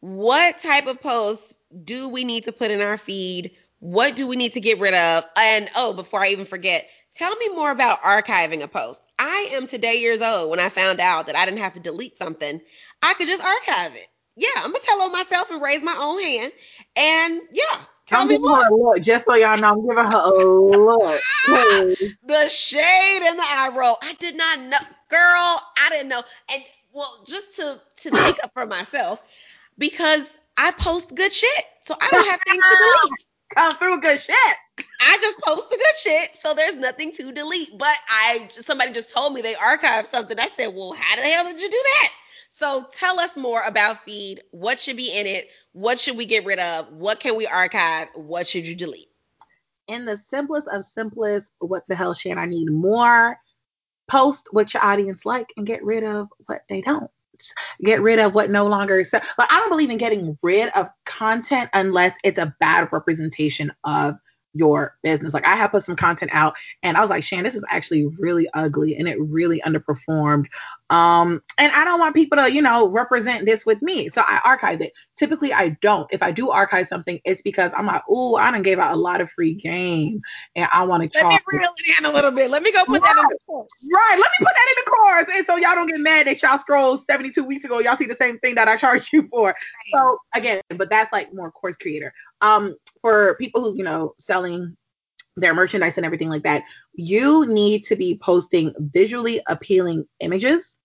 What 0.00 0.58
type 0.58 0.86
of 0.86 1.00
posts 1.00 1.56
do 1.84 2.08
we 2.08 2.24
need 2.24 2.44
to 2.44 2.52
put 2.52 2.70
in 2.70 2.82
our 2.82 2.98
feed? 2.98 3.52
What 3.84 4.16
do 4.16 4.26
we 4.26 4.36
need 4.36 4.54
to 4.54 4.62
get 4.62 4.80
rid 4.80 4.94
of? 4.94 5.24
And 5.36 5.68
oh, 5.76 5.92
before 5.92 6.22
I 6.22 6.28
even 6.28 6.46
forget, 6.46 6.88
tell 7.12 7.36
me 7.36 7.50
more 7.50 7.70
about 7.70 8.00
archiving 8.00 8.62
a 8.62 8.66
post. 8.66 9.02
I 9.18 9.50
am 9.52 9.66
today 9.66 10.00
years 10.00 10.22
old 10.22 10.48
when 10.48 10.58
I 10.58 10.70
found 10.70 11.00
out 11.00 11.26
that 11.26 11.36
I 11.36 11.44
didn't 11.44 11.58
have 11.58 11.74
to 11.74 11.80
delete 11.80 12.16
something. 12.16 12.62
I 13.02 13.12
could 13.12 13.26
just 13.26 13.44
archive 13.44 13.94
it. 13.94 14.08
Yeah, 14.36 14.48
I'm 14.56 14.72
gonna 14.72 14.78
tell 14.84 15.02
on 15.02 15.12
myself 15.12 15.50
and 15.50 15.60
raise 15.60 15.82
my 15.82 15.94
own 15.98 16.18
hand. 16.18 16.52
And 16.96 17.42
yeah, 17.52 17.80
tell 18.06 18.22
I'm 18.22 18.28
me 18.28 18.38
more. 18.38 18.66
look, 18.70 19.02
just 19.02 19.26
so 19.26 19.34
y'all 19.34 19.58
know. 19.58 19.72
I'm 19.72 19.86
giving 19.86 20.02
her 20.02 20.18
a 20.18 20.32
look. 20.32 21.20
Please. 21.44 22.14
The 22.26 22.48
shade 22.48 23.20
and 23.22 23.38
the 23.38 23.44
eye 23.46 23.70
roll. 23.76 23.98
I 24.00 24.14
did 24.14 24.34
not 24.34 24.58
know, 24.60 24.78
girl. 25.10 25.60
I 25.76 25.88
didn't 25.90 26.08
know. 26.08 26.22
And 26.50 26.62
well, 26.94 27.22
just 27.26 27.56
to 27.56 27.82
to 28.00 28.10
make 28.12 28.42
up 28.42 28.50
for 28.54 28.64
myself, 28.64 29.22
because 29.76 30.38
I 30.56 30.70
post 30.70 31.14
good 31.14 31.34
shit, 31.34 31.64
so 31.84 31.94
I 32.00 32.10
don't 32.10 32.24
have 32.24 32.40
things 32.40 32.64
to 32.64 32.76
delete. 32.76 33.26
Come 33.54 33.76
through 33.76 34.00
good 34.00 34.20
shit. 34.20 34.36
I 35.00 35.18
just 35.20 35.38
post 35.40 35.70
the 35.70 35.76
good 35.76 35.96
shit, 36.02 36.30
so 36.40 36.54
there's 36.54 36.76
nothing 36.76 37.12
to 37.12 37.32
delete. 37.32 37.78
But 37.78 37.96
I 38.08 38.48
somebody 38.50 38.92
just 38.92 39.12
told 39.12 39.34
me 39.34 39.42
they 39.42 39.54
archived 39.54 40.06
something. 40.06 40.38
I 40.38 40.48
said, 40.48 40.74
well, 40.74 40.92
how 40.92 41.16
the 41.16 41.22
hell 41.22 41.44
did 41.44 41.60
you 41.60 41.70
do 41.70 41.82
that? 41.84 42.12
So 42.50 42.86
tell 42.92 43.20
us 43.20 43.36
more 43.36 43.62
about 43.62 44.04
feed. 44.04 44.42
What 44.50 44.80
should 44.80 44.96
be 44.96 45.12
in 45.12 45.26
it? 45.26 45.48
What 45.72 46.00
should 46.00 46.16
we 46.16 46.26
get 46.26 46.44
rid 46.44 46.58
of? 46.58 46.92
What 46.92 47.20
can 47.20 47.36
we 47.36 47.46
archive? 47.46 48.08
What 48.14 48.46
should 48.46 48.66
you 48.66 48.74
delete? 48.74 49.08
in 49.88 50.04
the 50.04 50.16
simplest 50.16 50.68
of 50.68 50.84
simplest, 50.84 51.52
what 51.58 51.84
the 51.88 51.94
hell, 51.94 52.14
Shan? 52.14 52.38
I 52.38 52.46
need 52.46 52.70
more. 52.70 53.38
Post 54.06 54.48
what 54.50 54.74
your 54.74 54.84
audience 54.84 55.24
like 55.24 55.52
and 55.56 55.66
get 55.66 55.84
rid 55.84 56.04
of 56.04 56.28
what 56.46 56.62
they 56.68 56.82
don't. 56.82 57.10
Get 57.82 58.00
rid 58.00 58.18
of 58.18 58.34
what 58.34 58.50
no 58.50 58.66
longer 58.66 58.98
is. 58.98 59.12
Like 59.12 59.24
I 59.38 59.58
don't 59.58 59.68
believe 59.68 59.90
in 59.90 59.98
getting 59.98 60.38
rid 60.42 60.70
of 60.70 60.88
content 61.04 61.70
unless 61.72 62.16
it's 62.24 62.38
a 62.38 62.54
bad 62.60 62.88
representation 62.92 63.72
of 63.84 64.16
your 64.54 64.96
business. 65.02 65.34
Like 65.34 65.46
I 65.46 65.56
have 65.56 65.72
put 65.72 65.82
some 65.82 65.96
content 65.96 66.30
out 66.32 66.56
and 66.82 66.96
I 66.96 67.00
was 67.00 67.10
like, 67.10 67.22
Shan, 67.22 67.42
this 67.42 67.54
is 67.54 67.64
actually 67.68 68.06
really 68.18 68.48
ugly 68.54 68.96
and 68.96 69.08
it 69.08 69.20
really 69.20 69.60
underperformed. 69.62 70.46
Um, 70.90 71.42
and 71.58 71.72
I 71.72 71.84
don't 71.84 71.98
want 71.98 72.14
people 72.14 72.38
to, 72.38 72.52
you 72.52 72.62
know, 72.62 72.88
represent 72.88 73.44
this 73.46 73.66
with 73.66 73.82
me. 73.82 74.08
So 74.08 74.22
I 74.26 74.40
archived 74.44 74.82
it. 74.82 74.92
Typically 75.16 75.52
I 75.52 75.70
don't. 75.80 76.06
If 76.12 76.22
I 76.22 76.30
do 76.30 76.50
archive 76.50 76.86
something, 76.86 77.20
it's 77.24 77.42
because 77.42 77.72
I'm 77.76 77.86
like, 77.86 78.02
oh, 78.08 78.36
I 78.36 78.50
done 78.50 78.62
gave 78.62 78.78
out 78.78 78.92
a 78.92 78.96
lot 78.96 79.20
of 79.20 79.30
free 79.30 79.54
game 79.54 80.22
and 80.56 80.68
I 80.72 80.84
want 80.84 81.02
to 81.02 81.18
Let 81.18 81.28
me 81.28 81.38
reel 81.46 81.70
it 81.76 81.98
in 81.98 82.04
a 82.04 82.12
little 82.12 82.30
bit. 82.30 82.50
Let 82.50 82.62
me 82.62 82.72
go 82.72 82.84
put 82.84 83.02
that 83.02 83.16
in 83.18 83.24
the 83.28 83.38
course. 83.46 83.88
Right, 83.92 84.18
let 84.18 84.30
me 84.30 84.46
put 84.46 84.54
that 84.54 84.74
in 84.76 84.84
the 84.84 84.90
course. 84.90 85.36
And 85.36 85.46
so 85.46 85.56
y'all 85.56 85.74
don't 85.74 85.88
get 85.88 86.00
mad 86.00 86.26
that 86.26 86.42
y'all 86.42 86.58
scrolled 86.58 87.02
72 87.04 87.44
weeks 87.44 87.64
ago. 87.64 87.80
Y'all 87.80 87.96
see 87.96 88.06
the 88.06 88.14
same 88.14 88.38
thing 88.38 88.54
that 88.54 88.68
I 88.68 88.76
charged 88.76 89.12
you 89.12 89.28
for. 89.30 89.54
So 89.92 90.18
again, 90.34 90.60
but 90.76 90.90
that's 90.90 91.12
like 91.12 91.32
more 91.34 91.50
course 91.50 91.76
creator. 91.76 92.12
Um, 92.40 92.76
for 93.04 93.34
people 93.34 93.62
who's, 93.62 93.76
you 93.76 93.84
know, 93.84 94.14
selling 94.18 94.74
their 95.36 95.52
merchandise 95.52 95.98
and 95.98 96.06
everything 96.06 96.30
like 96.30 96.42
that, 96.44 96.62
you 96.94 97.44
need 97.44 97.84
to 97.84 97.96
be 97.96 98.16
posting 98.16 98.72
visually 98.78 99.42
appealing 99.46 100.06
images. 100.20 100.78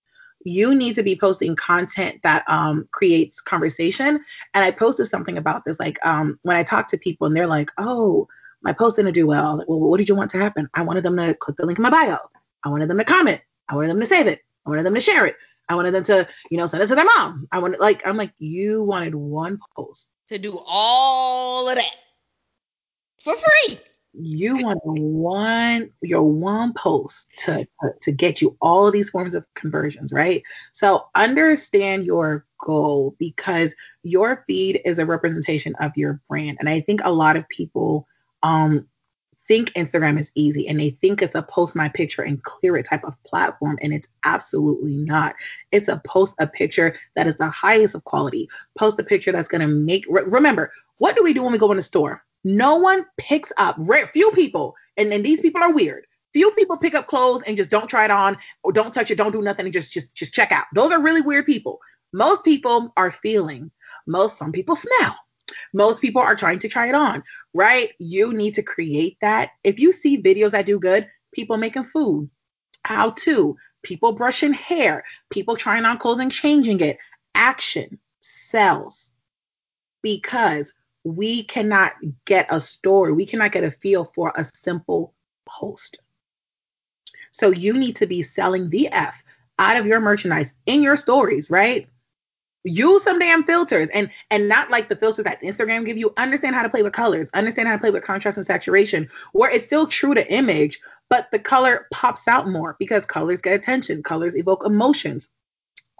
You 0.44 0.74
need 0.74 0.96
to 0.96 1.02
be 1.02 1.16
posting 1.16 1.56
content 1.56 2.20
that 2.22 2.44
um, 2.46 2.86
creates 2.92 3.40
conversation. 3.40 4.20
And 4.52 4.64
I 4.64 4.70
posted 4.70 5.06
something 5.06 5.38
about 5.38 5.64
this, 5.64 5.80
like 5.80 5.98
um, 6.04 6.38
when 6.42 6.56
I 6.58 6.62
talk 6.62 6.88
to 6.88 6.98
people 6.98 7.26
and 7.26 7.34
they're 7.34 7.46
like, 7.46 7.70
"Oh, 7.78 8.28
my 8.60 8.74
post 8.74 8.96
didn't 8.96 9.14
do 9.14 9.26
well." 9.26 9.46
I 9.46 9.50
was 9.50 9.58
like, 9.60 9.68
"Well, 9.68 9.78
what 9.78 9.96
did 9.96 10.08
you 10.08 10.14
want 10.14 10.30
to 10.32 10.38
happen?" 10.38 10.68
I 10.74 10.82
wanted 10.82 11.04
them 11.04 11.16
to 11.16 11.32
click 11.32 11.56
the 11.56 11.64
link 11.64 11.78
in 11.78 11.82
my 11.82 11.90
bio. 11.90 12.18
I 12.64 12.68
wanted 12.68 12.88
them 12.88 12.98
to 12.98 13.04
comment. 13.04 13.40
I 13.70 13.76
wanted 13.76 13.88
them 13.88 14.00
to 14.00 14.06
save 14.06 14.26
it. 14.26 14.40
I 14.66 14.68
wanted 14.68 14.84
them 14.84 14.94
to 14.94 15.00
share 15.00 15.24
it. 15.24 15.36
I 15.70 15.74
wanted 15.74 15.92
them 15.92 16.04
to, 16.04 16.26
you 16.50 16.58
know, 16.58 16.66
send 16.66 16.82
it 16.82 16.88
to 16.88 16.94
their 16.96 17.04
mom. 17.04 17.48
I 17.50 17.60
wanted 17.60 17.80
like 17.80 18.06
I'm 18.06 18.16
like, 18.16 18.32
you 18.38 18.82
wanted 18.82 19.14
one 19.14 19.58
post. 19.74 20.10
To 20.28 20.38
do 20.38 20.60
all 20.66 21.68
of 21.68 21.76
that 21.76 21.94
for 23.20 23.36
free. 23.36 23.78
You 24.12 24.56
want 24.56 24.80
one 24.84 25.90
your 26.02 26.22
one 26.22 26.72
post 26.72 27.28
to 27.38 27.66
to 28.02 28.10
get 28.10 28.42
you 28.42 28.56
all 28.60 28.90
these 28.90 29.10
forms 29.10 29.36
of 29.36 29.44
conversions, 29.54 30.12
right? 30.12 30.42
So 30.72 31.06
understand 31.14 32.06
your 32.06 32.44
goal 32.58 33.14
because 33.18 33.76
your 34.02 34.42
feed 34.48 34.80
is 34.84 34.98
a 34.98 35.06
representation 35.06 35.76
of 35.76 35.96
your 35.96 36.20
brand. 36.28 36.56
And 36.58 36.68
I 36.68 36.80
think 36.80 37.02
a 37.04 37.12
lot 37.12 37.36
of 37.36 37.48
people 37.48 38.08
um 38.42 38.86
think 39.46 39.72
Instagram 39.72 40.18
is 40.18 40.32
easy 40.34 40.66
and 40.68 40.78
they 40.78 40.90
think 40.90 41.22
it's 41.22 41.34
a 41.34 41.42
post 41.42 41.74
my 41.74 41.88
picture 41.88 42.22
and 42.22 42.42
clear 42.42 42.76
it 42.76 42.86
type 42.86 43.04
of 43.04 43.20
platform. 43.22 43.78
And 43.80 43.92
it's 43.92 44.08
absolutely 44.24 44.96
not. 44.96 45.34
It's 45.72 45.88
a 45.88 46.00
post 46.06 46.34
a 46.38 46.46
picture 46.46 46.96
that 47.14 47.26
is 47.26 47.36
the 47.36 47.50
highest 47.50 47.94
of 47.94 48.04
quality. 48.04 48.48
Post 48.76 49.00
a 49.00 49.04
picture 49.04 49.32
that's 49.32 49.48
going 49.48 49.60
to 49.60 49.66
make, 49.66 50.04
re- 50.08 50.22
remember, 50.24 50.72
what 50.98 51.16
do 51.16 51.22
we 51.22 51.32
do 51.32 51.42
when 51.42 51.52
we 51.52 51.58
go 51.58 51.70
in 51.70 51.76
the 51.76 51.82
store? 51.82 52.24
No 52.44 52.76
one 52.76 53.04
picks 53.18 53.52
up, 53.56 53.76
rare, 53.78 54.06
few 54.06 54.30
people, 54.30 54.74
and, 54.96 55.10
then 55.10 55.22
these 55.22 55.40
people 55.40 55.62
are 55.62 55.72
weird. 55.72 56.06
Few 56.32 56.50
people 56.52 56.76
pick 56.76 56.94
up 56.94 57.06
clothes 57.06 57.42
and 57.46 57.56
just 57.56 57.70
don't 57.70 57.88
try 57.88 58.04
it 58.04 58.10
on 58.10 58.36
or 58.62 58.72
don't 58.72 58.94
touch 58.94 59.10
it, 59.10 59.16
don't 59.16 59.32
do 59.32 59.42
nothing 59.42 59.66
and 59.66 59.72
just 59.72 59.92
just 59.92 60.14
just 60.14 60.32
check 60.32 60.52
out. 60.52 60.66
Those 60.74 60.92
are 60.92 61.02
really 61.02 61.22
weird 61.22 61.46
people. 61.46 61.80
Most 62.12 62.44
people 62.44 62.92
are 62.96 63.10
feeling. 63.10 63.70
Most 64.06 64.38
some 64.38 64.52
people 64.52 64.76
smell. 64.76 65.16
Most 65.74 66.00
people 66.00 66.22
are 66.22 66.36
trying 66.36 66.60
to 66.60 66.68
try 66.68 66.88
it 66.88 66.94
on, 66.94 67.24
right? 67.52 67.90
You 67.98 68.32
need 68.32 68.54
to 68.54 68.62
create 68.62 69.16
that. 69.20 69.50
If 69.64 69.80
you 69.80 69.92
see 69.92 70.22
videos 70.22 70.52
that 70.52 70.66
do 70.66 70.78
good, 70.78 71.08
people 71.32 71.56
making 71.56 71.84
food, 71.84 72.30
how 72.84 73.10
to, 73.10 73.56
people 73.82 74.12
brushing 74.12 74.52
hair, 74.52 75.04
people 75.30 75.56
trying 75.56 75.84
on 75.84 75.98
clothes 75.98 76.20
and 76.20 76.32
changing 76.32 76.80
it, 76.80 76.98
action 77.34 77.98
sells 78.20 79.10
because 80.02 80.72
we 81.04 81.44
cannot 81.44 81.92
get 82.24 82.46
a 82.50 82.60
story, 82.60 83.12
we 83.12 83.26
cannot 83.26 83.52
get 83.52 83.64
a 83.64 83.70
feel 83.70 84.04
for 84.04 84.32
a 84.36 84.44
simple 84.44 85.14
post. 85.46 86.00
So 87.30 87.50
you 87.50 87.72
need 87.74 87.96
to 87.96 88.06
be 88.06 88.22
selling 88.22 88.70
the 88.70 88.88
F 88.88 89.22
out 89.58 89.76
of 89.76 89.86
your 89.86 90.00
merchandise 90.00 90.52
in 90.66 90.82
your 90.82 90.96
stories, 90.96 91.50
right? 91.50 91.88
use 92.64 93.02
some 93.02 93.18
damn 93.18 93.44
filters 93.44 93.88
and 93.90 94.10
and 94.30 94.48
not 94.48 94.70
like 94.70 94.88
the 94.88 94.96
filters 94.96 95.24
that 95.24 95.42
Instagram 95.42 95.84
give 95.84 95.96
you. 95.96 96.12
Understand 96.16 96.54
how 96.54 96.62
to 96.62 96.68
play 96.68 96.82
with 96.82 96.92
colors, 96.92 97.30
understand 97.34 97.68
how 97.68 97.74
to 97.74 97.80
play 97.80 97.90
with 97.90 98.04
contrast 98.04 98.36
and 98.36 98.46
saturation, 98.46 99.08
where 99.32 99.50
it's 99.50 99.64
still 99.64 99.86
true 99.86 100.14
to 100.14 100.32
image, 100.32 100.80
but 101.08 101.30
the 101.30 101.38
color 101.38 101.86
pops 101.90 102.28
out 102.28 102.48
more 102.48 102.76
because 102.78 103.06
colors 103.06 103.40
get 103.40 103.54
attention, 103.54 104.02
colors 104.02 104.36
evoke 104.36 104.64
emotions. 104.64 105.28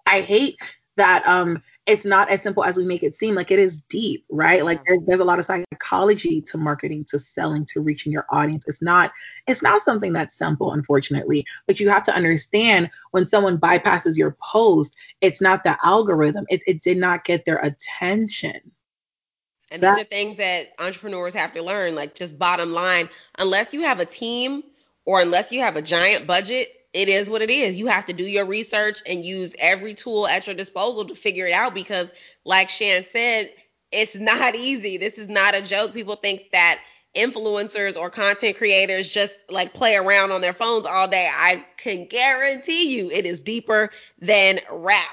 I 0.07 0.21
hate 0.21 0.61
that 0.97 1.27
um 1.27 1.63
it's 1.91 2.05
not 2.05 2.31
as 2.31 2.43
simple 2.43 2.65
as 2.65 2.77
we 2.77 2.85
make 2.85 3.03
it 3.03 3.15
seem 3.15 3.35
like 3.35 3.51
it 3.51 3.59
is 3.59 3.81
deep 3.83 4.25
right? 4.31 4.65
Like 4.65 4.81
there, 4.87 4.97
there's 5.07 5.21
a 5.21 5.25
lot 5.25 5.39
of 5.39 5.45
psychology 5.45 6.41
to 6.43 6.59
marketing 6.59 7.05
to 7.09 7.19
selling 7.19 7.67
to 7.67 7.81
reaching 7.81 8.13
your 8.13 8.27
audience. 8.31 8.65
It's 8.67 8.81
not 8.81 9.13
it's 9.47 9.63
not 9.63 9.83
something 9.83 10.13
that's 10.13 10.37
simple 10.37 10.73
unfortunately 10.73 11.45
but 11.67 11.81
you 11.81 11.91
have 11.91 12.05
to 12.05 12.15
understand 12.15 12.91
when 13.11 13.27
someone 13.27 13.59
bypasses 13.59 14.17
your 14.17 14.37
post 14.41 14.97
it's 15.21 15.41
not 15.41 15.63
the 15.63 15.77
algorithm. 15.85 16.47
It, 16.49 16.63
it 16.67 16.83
did 16.83 16.97
not 16.97 17.25
get 17.25 17.45
their 17.45 17.59
attention. 17.59 18.61
And 19.71 19.83
that, 19.83 19.97
these 19.97 20.05
are 20.05 20.09
things 20.09 20.37
that 20.39 20.73
entrepreneurs 20.79 21.35
have 21.35 21.53
to 21.55 21.63
learn 21.63 21.95
like 21.95 22.15
just 22.15 22.39
bottom 22.39 22.73
line 22.73 23.09
unless 23.39 23.73
you 23.73 23.83
have 23.83 24.01
a 24.01 24.05
team 24.05 24.65
or 25.05 25.21
unless 25.21 25.53
you 25.53 25.61
have 25.61 25.77
a 25.77 25.83
giant 25.83 26.27
budget 26.27 26.80
it 26.93 27.09
is 27.09 27.31
what 27.31 27.43
it 27.43 27.51
is. 27.51 27.79
You 27.79 27.87
have 27.87 28.07
to 28.07 28.13
do 28.13 28.25
your 28.25 28.47
research 28.47 29.03
and 29.07 29.25
use 29.25 29.55
every 29.59 29.95
tool 29.95 30.27
at 30.27 30.47
your 30.47 30.57
disposal 30.57 31.05
to 31.07 31.15
figure 31.15 31.47
it 31.47 31.53
out 31.53 31.75
because, 31.75 32.13
like 32.45 32.69
Shan 32.69 33.05
said, 33.13 33.51
it's 33.93 34.17
not 34.17 34.55
easy. 34.57 34.97
This 34.97 35.19
is 35.19 35.29
not 35.29 35.55
a 35.55 35.63
joke. 35.63 35.93
People 35.93 36.17
think 36.17 36.51
that 36.53 36.81
influencers 37.17 37.97
or 37.97 38.09
content 38.11 38.57
creators 38.57 39.11
just 39.11 39.35
like 39.49 39.75
play 39.75 39.97
around 39.97 40.31
on 40.33 40.41
their 40.41 40.53
phones 40.53 40.87
all 40.87 41.09
day. 41.09 41.29
I 41.33 41.65
can 41.77 42.07
guarantee 42.07 42.97
you 42.97 43.11
it 43.11 43.27
is 43.27 43.41
deeper 43.41 43.91
than 44.21 44.61
rap. 44.71 45.07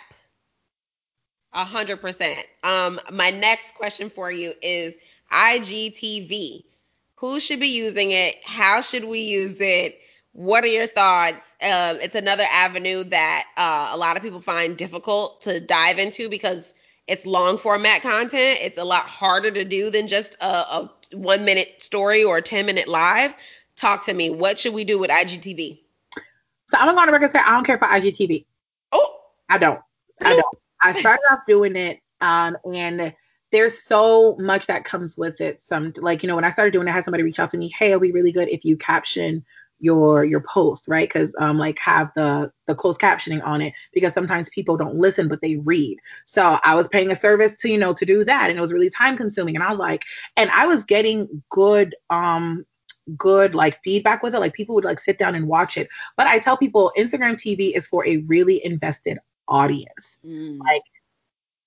A 1.54 1.64
hundred 1.66 2.02
percent. 2.02 2.46
Um, 2.64 3.00
my 3.12 3.32
next 3.32 3.74
question 3.76 4.10
for 4.10 4.32
you 4.32 4.54
is 4.62 4.96
IGTV. 5.32 6.64
Who 7.16 7.40
should 7.40 7.60
be 7.60 7.70
using 7.70 8.12
it? 8.12 8.36
How 8.44 8.82
should 8.82 9.04
we 9.06 9.22
use 9.22 9.60
it? 9.60 10.00
What 10.38 10.64
are 10.64 10.68
your 10.68 10.86
thoughts? 10.86 11.48
Uh, 11.60 11.96
it's 12.00 12.14
another 12.14 12.46
avenue 12.52 13.04
that 13.06 13.48
uh, 13.58 13.90
a 13.92 13.98
lot 13.98 14.18
of 14.18 14.22
people 14.22 14.40
find 14.40 14.78
difficult 14.78 15.42
to 15.42 15.60
dive 15.60 15.98
into 15.98 16.30
because 16.30 16.76
it's 17.08 17.26
long 17.26 17.58
format 17.58 18.04
content. 18.04 18.60
It's 18.62 18.78
a 18.78 18.84
lot 18.84 19.08
harder 19.08 19.50
to 19.50 19.66
do 19.66 19.90
than 19.90 20.08
just 20.08 20.38
a, 20.40 20.46
a 20.46 20.92
one 21.14 21.44
minute 21.44 21.82
story 21.82 22.24
or 22.24 22.38
a 22.38 22.42
10 22.44 22.68
minute 22.68 22.88
live. 22.88 23.34
Talk 23.78 24.06
to 24.06 24.14
me. 24.14 24.30
What 24.30 24.60
should 24.60 24.76
we 24.76 24.84
do 24.84 25.00
with 25.00 25.10
IGTV? 25.10 25.80
So 26.68 26.78
I'm 26.78 26.86
gonna 26.86 26.94
go 26.94 27.02
on 27.02 27.08
record 27.08 27.24
and 27.24 27.32
say 27.32 27.40
I 27.40 27.56
don't 27.56 27.64
care 27.64 27.80
for 27.80 27.88
IGTV. 27.88 28.46
Oh, 28.92 29.20
I 29.50 29.58
don't. 29.58 29.80
I 30.22 30.36
don't. 30.36 30.58
I 30.84 30.92
started 30.92 31.24
off 31.32 31.40
doing 31.48 31.76
it, 31.76 32.00
um, 32.22 32.56
and 32.72 33.12
there's 33.52 33.82
so 33.82 34.36
much 34.38 34.68
that 34.68 34.84
comes 34.84 35.18
with 35.18 35.42
it. 35.42 35.64
Some 35.64 35.94
like 35.98 36.22
you 36.22 36.28
know 36.28 36.36
when 36.36 36.44
I 36.44 36.52
started 36.52 36.74
doing 36.74 36.88
it, 36.88 36.92
I 36.92 36.94
had 36.94 37.06
somebody 37.06 37.24
reach 37.24 37.40
out 37.40 37.50
to 37.52 37.58
me, 37.58 37.72
hey, 37.80 37.88
it'll 37.88 38.00
be 38.00 38.12
really 38.12 38.32
good 38.32 38.50
if 38.50 38.64
you 38.64 38.78
caption 38.78 39.44
your 39.80 40.26
your 40.26 40.42
post 40.42 40.88
right? 40.88 41.08
Because 41.08 41.34
um 41.40 41.58
like 41.58 41.78
have 41.80 42.12
the 42.16 42.52
the 42.66 42.76
closed 42.76 43.00
captioning 43.00 43.46
on 43.46 43.62
it 43.62 43.74
because 43.94 44.14
sometimes 44.14 44.50
people 44.50 44.78
don't 44.78 44.96
listen 44.96 45.28
but 45.28 45.42
they 45.42 45.56
read. 45.58 45.98
So 46.26 46.60
i 46.64 46.76
was 46.76 46.88
paying 46.88 47.12
a 47.12 47.16
service 47.16 47.56
to 47.56 47.70
you 47.70 47.78
know 47.78 47.94
to 47.94 48.06
do 48.06 48.24
that 48.24 48.50
and 48.50 48.58
it 48.58 48.62
was 48.62 48.74
really 48.74 48.90
time 48.90 49.18
consuming 49.18 49.56
and 49.56 49.64
i 49.64 49.70
was 49.70 49.80
like 49.80 50.04
and 50.36 50.50
i 50.52 50.66
was 50.66 50.84
getting 50.84 51.44
good 51.50 51.96
um 52.10 52.66
good 53.16 53.56
like 53.56 53.82
feedback 53.84 54.22
with 54.22 54.36
it. 54.36 54.40
Like 54.40 54.54
people 54.54 54.76
would 54.76 54.84
like 54.84 55.00
sit 55.00 55.18
down 55.18 55.34
and 55.36 55.48
watch 55.48 55.78
it. 55.78 55.88
But 56.18 56.28
i 56.28 56.40
tell 56.40 56.58
people 56.58 56.92
instagram 56.98 57.34
tv 57.34 57.76
is 57.76 57.88
for 57.88 58.06
a 58.06 58.18
really 58.18 58.64
invested 58.66 59.20
audience. 59.48 60.18
Mm. 60.26 60.60
like 60.60 60.84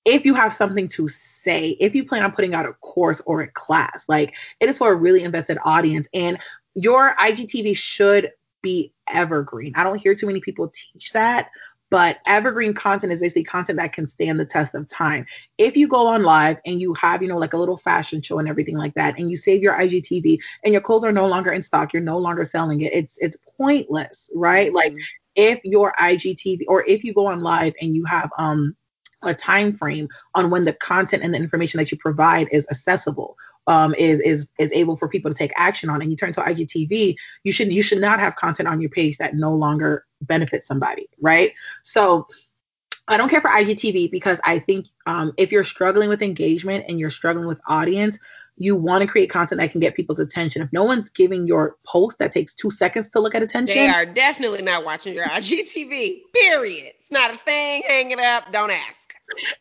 if 0.05 0.25
you 0.25 0.35
have 0.35 0.53
something 0.53 0.89
to 0.89 1.09
say, 1.09 1.77
if 1.79 1.95
you 1.95 2.05
plan 2.05 2.23
on 2.23 2.33
putting 2.33 2.55
out 2.55 2.67
a 2.67 2.73
course 2.75 3.21
or 3.27 3.43
a 3.43 3.49
class, 3.53 4.07
like 4.09 4.35
it 4.59 4.69
is 4.69 4.79
for 4.79 4.93
a 4.93 4.97
really 4.97 5.23
invested 5.23 5.59
audience. 5.65 6.09
And 6.15 6.39
your 6.75 7.15
IGTV 7.17 7.77
should 7.77 8.31
be 8.63 8.93
evergreen. 9.09 9.73
I 9.77 9.85
don't 9.85 10.01
hear 10.01 10.15
too 10.15 10.27
many 10.27 10.41
people 10.41 10.73
teach 10.73 11.13
that, 11.13 11.51
but 11.91 12.19
evergreen 12.27 12.73
content 12.73 13.13
is 13.13 13.21
basically 13.21 13.45
content 13.45 13.79
that 13.79 13.93
can 13.93 14.07
stand 14.07 14.39
the 14.39 14.47
test 14.47 14.75
of 14.75 14.89
time. 14.89 15.27
If 15.59 15.77
you 15.77 15.89
go 15.89 16.07
on 16.07 16.23
live 16.23 16.59
and 16.65 16.81
you 16.81 16.95
have, 16.95 17.21
you 17.23 17.29
know, 17.29 17.39
like 17.39 17.53
a 17.53 17.57
little 17.59 17.77
fashion 17.77 18.23
show 18.23 18.39
and 18.39 18.49
everything 18.49 18.77
like 18.77 18.95
that, 18.95 19.19
and 19.19 19.29
you 19.29 19.37
save 19.37 19.63
your 19.63 19.75
IGTV 19.75 20.39
and 20.65 20.73
your 20.73 20.81
clothes 20.81 21.05
are 21.05 21.13
no 21.13 21.27
longer 21.27 21.51
in 21.51 21.63
stock, 21.63 21.93
you're 21.93 22.03
no 22.03 22.19
longer 22.19 22.45
selling 22.45 22.81
it. 22.83 22.93
It's 22.93 23.19
it's 23.19 23.37
pointless, 23.57 24.31
right? 24.35 24.69
Mm-hmm. 24.69 24.77
Like 24.77 24.95
if 25.35 25.61
your 25.65 25.93
IGTV 25.99 26.61
or 26.69 26.85
if 26.87 27.03
you 27.03 27.13
go 27.13 27.27
on 27.27 27.43
live 27.43 27.75
and 27.81 27.95
you 27.95 28.05
have 28.05 28.31
um 28.39 28.77
a 29.23 29.35
time 29.35 29.73
frame 29.73 30.09
on 30.35 30.51
when 30.51 30.65
the 30.65 30.73
content 30.73 31.23
and 31.23 31.35
the 31.35 31.39
information 31.39 31.79
that 31.79 31.91
you 31.91 31.99
provide 31.99 32.49
is 32.53 32.67
accessible 32.71 33.37
um, 33.67 33.95
is 33.97 34.21
is 34.21 34.49
is 34.59 34.73
able 34.73 34.97
for 34.97 35.09
people 35.09 35.31
to 35.31 35.37
take 35.37 35.53
action 35.57 35.91
on 35.91 36.01
and 36.01 36.11
you 36.11 36.17
turn 36.17 36.33
to 36.33 36.41
IGTV 36.41 37.17
you 37.45 37.53
should 37.53 37.73
you 37.73 37.83
should 37.83 38.01
not 38.01 38.19
have 38.19 38.37
content 38.37 38.69
on 38.69 38.81
your 38.81 38.91
page 38.91 39.19
that 39.19 39.35
no 39.35 39.55
longer 39.55 40.07
benefits 40.23 40.67
somebody 40.67 41.09
right 41.21 41.53
so 41.83 42.27
I 43.09 43.17
don't 43.17 43.29
care 43.29 43.41
for 43.41 43.51
IGTV 43.51 44.11
because 44.13 44.41
I 44.45 44.61
think 44.61 44.87
um, 45.07 45.33
if 45.37 45.51
you're 45.51 45.65
struggling 45.65 46.09
with 46.09 46.23
engagement 46.23 46.85
and 46.89 47.01
you're 47.01 47.11
struggling 47.11 47.49
with 47.49 47.61
audience, 47.67 48.21
you 48.57 48.77
want 48.77 49.03
to 49.03 49.09
create 49.09 49.31
content 49.31 49.61
that 49.61 49.73
can 49.73 49.81
get 49.81 49.97
people's 49.97 50.21
attention. 50.21 50.63
If 50.63 50.73
no 50.73 50.85
one's 50.85 51.11
giving 51.11 51.47
your 51.47 51.77
post 51.85 52.19
that 52.19 52.31
takes 52.31 52.55
two 52.55 52.71
seconds 52.71 53.11
to 53.11 53.21
look 53.21 53.35
at 53.35 53.43
attention, 53.43 53.77
they 53.77 53.89
are 53.89 54.07
definitely 54.07 54.63
not 54.63 54.85
watching 54.85 55.15
your 55.15 55.25
IGTV. 55.25 56.21
Period. 56.33 56.93
It's 57.01 57.11
not 57.11 57.33
a 57.33 57.37
thing. 57.37 57.83
Hang 57.89 58.11
it 58.13 58.21
up. 58.21 58.53
Don't 58.53 58.71
ask. 58.71 59.00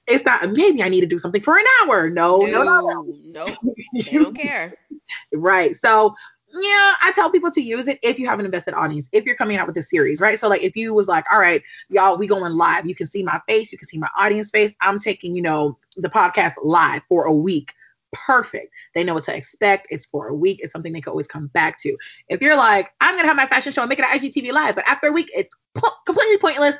It's 0.07 0.25
not 0.25 0.51
maybe 0.51 0.83
I 0.83 0.89
need 0.89 1.01
to 1.01 1.07
do 1.07 1.17
something 1.17 1.41
for 1.41 1.57
an 1.57 1.65
hour. 1.81 2.09
No, 2.09 2.41
no, 2.41 2.63
no, 2.63 2.81
no. 2.81 3.03
No, 3.25 3.45
they 3.93 4.17
don't 4.17 4.35
care. 4.35 4.73
right. 5.33 5.75
So 5.75 6.15
yeah, 6.53 6.93
I 7.01 7.11
tell 7.13 7.29
people 7.29 7.51
to 7.51 7.61
use 7.61 7.87
it 7.87 7.99
if 8.01 8.17
you 8.17 8.27
have 8.27 8.39
an 8.39 8.45
invested 8.45 8.73
audience, 8.73 9.07
if 9.11 9.25
you're 9.25 9.35
coming 9.35 9.57
out 9.57 9.67
with 9.67 9.77
a 9.77 9.83
series, 9.83 10.19
right? 10.19 10.39
So 10.39 10.47
like 10.47 10.63
if 10.63 10.75
you 10.75 10.93
was 10.93 11.07
like, 11.07 11.25
all 11.31 11.39
right, 11.39 11.61
y'all, 11.89 12.17
we 12.17 12.27
going 12.27 12.53
live, 12.53 12.87
you 12.87 12.95
can 12.95 13.07
see 13.07 13.21
my 13.23 13.39
face, 13.47 13.71
you 13.71 13.77
can 13.77 13.87
see 13.87 13.97
my 13.97 14.09
audience 14.17 14.49
face. 14.49 14.73
I'm 14.81 14.99
taking, 14.99 15.35
you 15.35 15.41
know, 15.41 15.77
the 15.97 16.09
podcast 16.09 16.53
live 16.63 17.03
for 17.07 17.25
a 17.25 17.33
week. 17.33 17.73
Perfect. 18.11 18.73
They 18.95 19.03
know 19.03 19.13
what 19.13 19.25
to 19.25 19.35
expect. 19.35 19.87
It's 19.91 20.07
for 20.07 20.29
a 20.29 20.33
week. 20.33 20.61
It's 20.63 20.71
something 20.73 20.91
they 20.91 21.01
can 21.01 21.11
always 21.11 21.27
come 21.27 21.47
back 21.47 21.79
to. 21.81 21.95
If 22.29 22.41
you're 22.41 22.57
like, 22.57 22.89
I'm 22.99 23.15
gonna 23.15 23.27
have 23.27 23.37
my 23.37 23.45
fashion 23.45 23.71
show 23.71 23.83
and 23.83 23.89
make 23.89 23.99
it 23.99 24.05
an 24.05 24.19
IGTV 24.19 24.51
live, 24.51 24.73
but 24.73 24.87
after 24.87 25.07
a 25.07 25.11
week, 25.11 25.29
it's 25.35 25.55
po- 25.75 25.93
completely 26.05 26.39
pointless. 26.39 26.79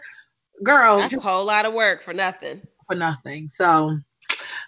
Girl, 0.63 0.97
that's 0.97 1.13
a 1.13 1.19
whole 1.19 1.45
lot 1.45 1.65
of 1.65 1.73
work 1.73 2.01
for 2.01 2.13
nothing 2.13 2.61
for 2.89 2.95
nothing. 2.95 3.49
So 3.49 3.97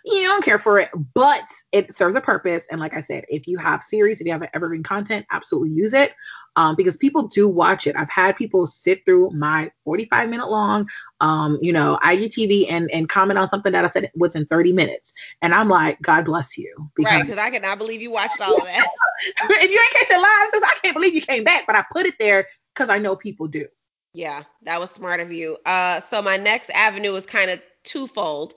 you 0.05 0.23
don't 0.23 0.43
care 0.43 0.59
for 0.59 0.79
it, 0.79 0.89
but 1.13 1.43
it 1.71 1.95
serves 1.95 2.15
a 2.15 2.21
purpose. 2.21 2.65
And 2.71 2.79
like 2.79 2.93
I 2.93 3.01
said, 3.01 3.25
if 3.29 3.47
you 3.47 3.57
have 3.57 3.83
series, 3.83 4.19
if 4.19 4.27
you 4.27 4.33
have 4.33 4.43
evergreen 4.53 4.83
content, 4.83 5.25
absolutely 5.31 5.71
use 5.71 5.93
it 5.93 6.13
um, 6.55 6.75
because 6.75 6.97
people 6.97 7.27
do 7.27 7.47
watch 7.47 7.87
it. 7.87 7.95
I've 7.95 8.09
had 8.09 8.35
people 8.35 8.65
sit 8.65 9.05
through 9.05 9.31
my 9.31 9.71
45 9.83 10.29
minute 10.29 10.49
long, 10.49 10.87
um, 11.19 11.57
you 11.61 11.73
know, 11.73 11.99
IGTV 12.03 12.67
and 12.69 12.89
and 12.91 13.09
comment 13.09 13.37
on 13.39 13.47
something 13.47 13.71
that 13.71 13.85
I 13.85 13.89
said 13.89 14.11
within 14.15 14.45
30 14.47 14.73
minutes, 14.73 15.13
and 15.41 15.53
I'm 15.53 15.69
like, 15.69 16.01
God 16.01 16.25
bless 16.25 16.57
you. 16.57 16.73
Because, 16.95 17.11
right? 17.11 17.25
Because 17.25 17.39
I 17.39 17.49
cannot 17.49 17.77
believe 17.77 18.01
you 18.01 18.11
watched 18.11 18.41
all 18.41 18.57
of 18.57 18.65
that. 18.65 18.87
if 19.49 19.69
you 19.69 19.79
ain't 19.79 19.93
catch 19.93 20.11
it 20.11 20.19
live, 20.19 20.49
says 20.51 20.63
I 20.63 20.79
can't 20.81 20.95
believe 20.95 21.15
you 21.15 21.21
came 21.21 21.43
back, 21.43 21.65
but 21.67 21.75
I 21.75 21.85
put 21.91 22.05
it 22.05 22.15
there 22.19 22.47
because 22.73 22.89
I 22.89 22.97
know 22.97 23.15
people 23.15 23.47
do. 23.47 23.65
Yeah, 24.13 24.43
that 24.63 24.79
was 24.79 24.91
smart 24.91 25.21
of 25.21 25.31
you. 25.31 25.57
Uh, 25.65 26.01
so 26.01 26.21
my 26.21 26.35
next 26.35 26.69
avenue 26.71 27.15
is 27.15 27.25
kind 27.25 27.49
of 27.49 27.61
twofold, 27.91 28.53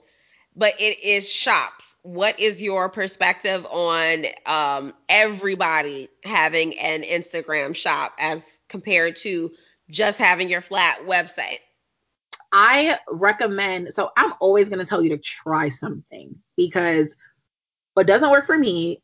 but 0.55 0.79
it 0.79 1.03
is 1.03 1.29
shops. 1.29 1.95
What 2.03 2.39
is 2.39 2.61
your 2.61 2.89
perspective 2.89 3.65
on 3.65 4.27
um, 4.45 4.93
everybody 5.09 6.09
having 6.23 6.77
an 6.77 7.01
Instagram 7.01 7.75
shop 7.75 8.13
as 8.19 8.59
compared 8.69 9.15
to 9.17 9.51
just 9.89 10.17
having 10.17 10.49
your 10.49 10.61
flat 10.61 10.99
website? 11.05 11.59
I 12.51 12.97
recommend, 13.11 13.93
so 13.93 14.11
I'm 14.15 14.33
always 14.39 14.69
going 14.69 14.79
to 14.79 14.85
tell 14.85 15.03
you 15.03 15.09
to 15.09 15.17
try 15.17 15.69
something 15.69 16.35
because 16.55 17.15
what 17.95 18.07
doesn't 18.07 18.29
work 18.31 18.45
for 18.45 18.57
me 18.57 19.01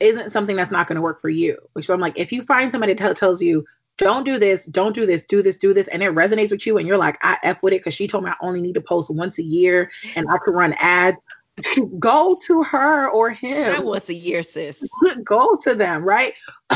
isn't 0.00 0.30
something 0.30 0.56
that's 0.56 0.70
not 0.70 0.86
going 0.86 0.96
to 0.96 1.02
work 1.02 1.20
for 1.20 1.28
you. 1.28 1.58
So 1.80 1.92
I'm 1.92 2.00
like, 2.00 2.18
if 2.18 2.32
you 2.32 2.42
find 2.42 2.70
somebody 2.70 2.94
that 2.94 3.16
tells 3.16 3.42
you, 3.42 3.64
don't 3.98 4.24
do 4.24 4.38
this, 4.38 4.66
don't 4.66 4.94
do 4.94 5.06
this, 5.06 5.24
do 5.24 5.42
this, 5.42 5.56
do 5.56 5.72
this, 5.72 5.88
and 5.88 6.02
it 6.02 6.12
resonates 6.12 6.50
with 6.50 6.66
you, 6.66 6.78
and 6.78 6.86
you're 6.86 6.98
like, 6.98 7.18
I 7.22 7.38
F 7.42 7.62
with 7.62 7.72
it 7.72 7.80
because 7.80 7.94
she 7.94 8.06
told 8.06 8.24
me 8.24 8.30
I 8.30 8.34
only 8.40 8.60
need 8.60 8.74
to 8.74 8.80
post 8.80 9.10
once 9.10 9.38
a 9.38 9.42
year 9.42 9.90
and 10.16 10.26
I 10.30 10.38
can 10.44 10.54
run 10.54 10.74
ads. 10.78 11.16
Go 12.00 12.36
to 12.46 12.64
her 12.64 13.08
or 13.10 13.30
him. 13.30 13.66
That 13.68 13.84
once 13.84 14.08
a 14.08 14.14
year, 14.14 14.42
sis. 14.42 14.82
Go 15.24 15.56
to 15.62 15.74
them, 15.74 16.02
right? 16.02 16.34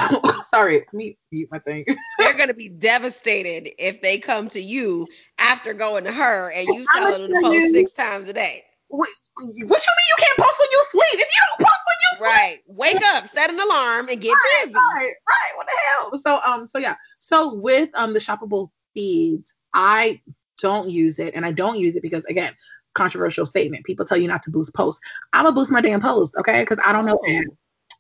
Sorry, 0.51 0.79
let 0.79 0.95
me 0.95 1.19
mute 1.33 1.49
my 1.51 1.59
thing. 1.59 1.85
They're 2.19 2.35
gonna 2.35 2.55
be 2.55 2.69
devastated 2.69 3.71
if 3.79 4.01
they 4.01 4.19
come 4.19 4.49
to 4.51 4.61
you 4.61 5.09
after 5.39 5.75
going 5.75 6.05
to 6.05 6.13
her 6.13 6.53
and 6.53 6.69
you 6.69 6.87
tell 6.95 7.11
them 7.11 7.29
to 7.29 7.41
post 7.43 7.73
six 7.73 7.91
times 7.91 8.29
a 8.29 8.33
day. 8.33 8.65
What, 8.89 9.09
what 9.37 9.47
you 9.47 9.55
mean 9.65 10.09
you 10.09 10.17
can't 10.19 10.39
post 10.39 10.59
when 10.59 10.69
you 10.73 10.85
sleep? 10.89 11.15
If 11.15 11.21
you 11.21 11.43
don't 11.49 11.67
post 11.67 11.81
when 11.87 11.97
you 12.03 12.19
sleep, 12.19 12.27
right? 12.27 12.59
Wake 12.67 13.03
up, 13.15 13.29
set 13.29 13.51
an 13.51 13.61
alarm, 13.61 14.09
and 14.09 14.21
get 14.21 14.33
right, 14.33 14.65
busy. 14.65 14.75
Right, 14.75 15.13
right. 15.29 15.57
What 15.57 15.67
the 15.67 15.73
hell? 15.87 16.19
So 16.19 16.41
um, 16.51 16.67
so 16.67 16.79
yeah. 16.79 16.95
So 17.19 17.55
with 17.55 17.91
um 17.95 18.15
the 18.15 18.19
shoppable 18.19 18.71
feeds, 18.95 19.55
I 19.75 20.21
don't 20.59 20.89
use 20.91 21.19
it, 21.19 21.35
and 21.35 21.45
I 21.45 21.53
don't 21.53 21.79
use 21.79 21.97
it 21.97 22.03
because 22.03 22.25
again, 22.27 22.55
controversial 22.95 23.45
statement. 23.45 23.85
People 23.85 24.07
tell 24.07 24.19
you 24.19 24.27
not 24.27 24.43
to 24.45 24.51
boost 24.51 24.75
posts. 24.75 25.01
I'm 25.33 25.45
gonna 25.45 25.55
boost 25.55 25.71
my 25.71 25.81
damn 25.81 26.01
post, 26.01 26.35
okay? 26.39 26.61
Because 26.63 26.79
I 26.85 26.93
don't 26.93 27.05
know 27.05 27.21
Oh. 27.23 27.31
ads. 27.31 27.51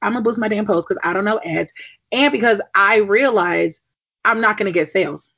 I'm 0.01 0.12
gonna 0.12 0.24
boost 0.24 0.39
my 0.39 0.49
damn 0.49 0.66
post 0.66 0.89
because 0.89 1.01
I 1.05 1.12
don't 1.12 1.24
know 1.24 1.41
ads, 1.45 1.72
and 2.12 2.32
because 2.32 2.61
I 2.74 2.99
realize 2.99 3.80
I'm 4.24 4.41
not 4.41 4.57
gonna 4.57 4.72
get 4.72 4.89
sales. 4.89 5.30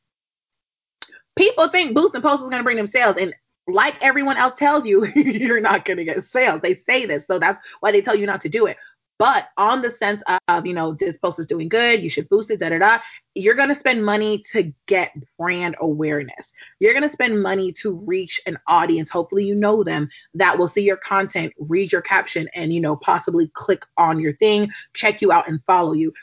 People 1.37 1.69
think 1.69 1.95
boosting 1.95 2.23
posts 2.23 2.43
is 2.45 2.51
gonna 2.51 2.63
bring 2.63 2.77
them 2.77 2.87
sales, 2.87 3.17
and 3.17 3.35
like 3.67 3.95
everyone 4.03 4.37
else 4.37 4.59
tells 4.59 4.87
you, 4.87 5.07
you're 5.15 5.61
not 5.61 5.85
gonna 5.85 6.05
get 6.05 6.25
sales. 6.25 6.61
They 6.63 6.75
say 6.75 7.07
this, 7.07 7.27
so 7.27 7.39
that's 7.39 7.61
why 7.81 7.93
they 7.93 8.01
tell 8.01 8.15
you 8.15 8.27
not 8.27 8.41
to 8.43 8.49
do 8.49 8.67
it. 8.67 8.77
But 9.21 9.51
on 9.59 9.83
the 9.83 9.91
sense 9.91 10.23
of, 10.49 10.65
you 10.65 10.73
know, 10.73 10.93
this 10.93 11.19
post 11.19 11.39
is 11.39 11.47
doing 11.47 11.69
good, 11.69 12.03
you 12.03 12.09
should 12.09 12.27
boost 12.31 12.51
it, 12.51 12.59
da 12.59 12.71
da 12.71 12.79
da. 12.79 12.99
You're 13.35 13.55
gonna 13.55 13.75
spend 13.75 14.03
money 14.03 14.43
to 14.53 14.73
get 14.87 15.13
brand 15.39 15.77
awareness. 15.79 16.55
You're 16.79 16.95
gonna 16.95 17.11
spend 17.11 17.43
money 17.43 17.71
to 17.73 17.93
reach 18.07 18.41
an 18.47 18.57
audience. 18.67 19.11
Hopefully, 19.11 19.45
you 19.45 19.55
know 19.55 19.85
them 19.85 20.09
that 20.33 20.57
will 20.57 20.67
see 20.67 20.83
your 20.83 20.97
content, 20.97 21.53
read 21.59 21.93
your 21.93 22.01
caption, 22.01 22.49
and 22.55 22.73
you 22.73 22.81
know, 22.81 22.97
possibly 22.97 23.49
click 23.49 23.85
on 23.99 24.21
your 24.21 24.33
thing, 24.33 24.71
check 24.95 25.21
you 25.21 25.33
out, 25.33 25.49
and 25.49 25.63
follow 25.65 25.93
you. 25.93 26.15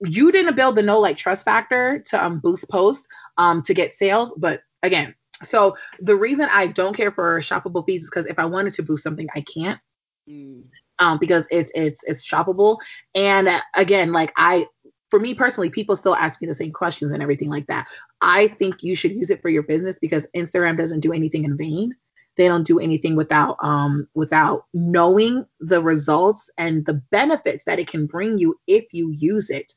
You 0.00 0.32
didn't 0.32 0.56
build 0.56 0.76
the 0.76 0.82
no 0.82 1.00
like 1.00 1.18
trust 1.18 1.44
factor 1.44 1.98
to 2.06 2.24
um, 2.24 2.38
boost 2.38 2.66
posts 2.70 3.06
um, 3.36 3.60
to 3.64 3.74
get 3.74 3.92
sales, 3.92 4.32
but 4.38 4.62
again, 4.82 5.14
so 5.42 5.76
the 6.00 6.16
reason 6.16 6.48
I 6.50 6.66
don't 6.68 6.96
care 6.96 7.12
for 7.12 7.38
shoppable 7.40 7.84
feeds 7.86 8.04
is 8.04 8.10
because 8.10 8.26
if 8.26 8.38
I 8.38 8.44
wanted 8.46 8.74
to 8.74 8.82
boost 8.82 9.02
something, 9.04 9.28
I 9.34 9.42
can't 9.42 9.80
Mm. 10.28 10.64
um, 10.98 11.18
because 11.18 11.46
it's 11.50 11.70
it's 11.74 12.02
it's 12.04 12.26
shoppable. 12.28 12.78
And 13.14 13.48
again, 13.74 14.12
like 14.12 14.32
I, 14.36 14.66
for 15.10 15.18
me 15.20 15.34
personally, 15.34 15.70
people 15.70 15.96
still 15.96 16.14
ask 16.14 16.40
me 16.40 16.48
the 16.48 16.54
same 16.54 16.72
questions 16.72 17.12
and 17.12 17.22
everything 17.22 17.48
like 17.48 17.66
that. 17.68 17.86
I 18.20 18.48
think 18.48 18.82
you 18.82 18.94
should 18.94 19.12
use 19.12 19.30
it 19.30 19.40
for 19.42 19.48
your 19.48 19.62
business 19.62 19.96
because 20.00 20.26
Instagram 20.36 20.76
doesn't 20.76 21.00
do 21.00 21.12
anything 21.12 21.44
in 21.44 21.56
vain. 21.56 21.94
They 22.36 22.46
don't 22.46 22.66
do 22.66 22.78
anything 22.78 23.16
without 23.16 23.56
um 23.62 24.08
without 24.14 24.66
knowing 24.74 25.46
the 25.60 25.82
results 25.82 26.50
and 26.58 26.84
the 26.86 27.02
benefits 27.10 27.64
that 27.64 27.78
it 27.78 27.88
can 27.88 28.06
bring 28.06 28.38
you 28.38 28.58
if 28.66 28.86
you 28.92 29.10
use 29.10 29.50
it 29.50 29.72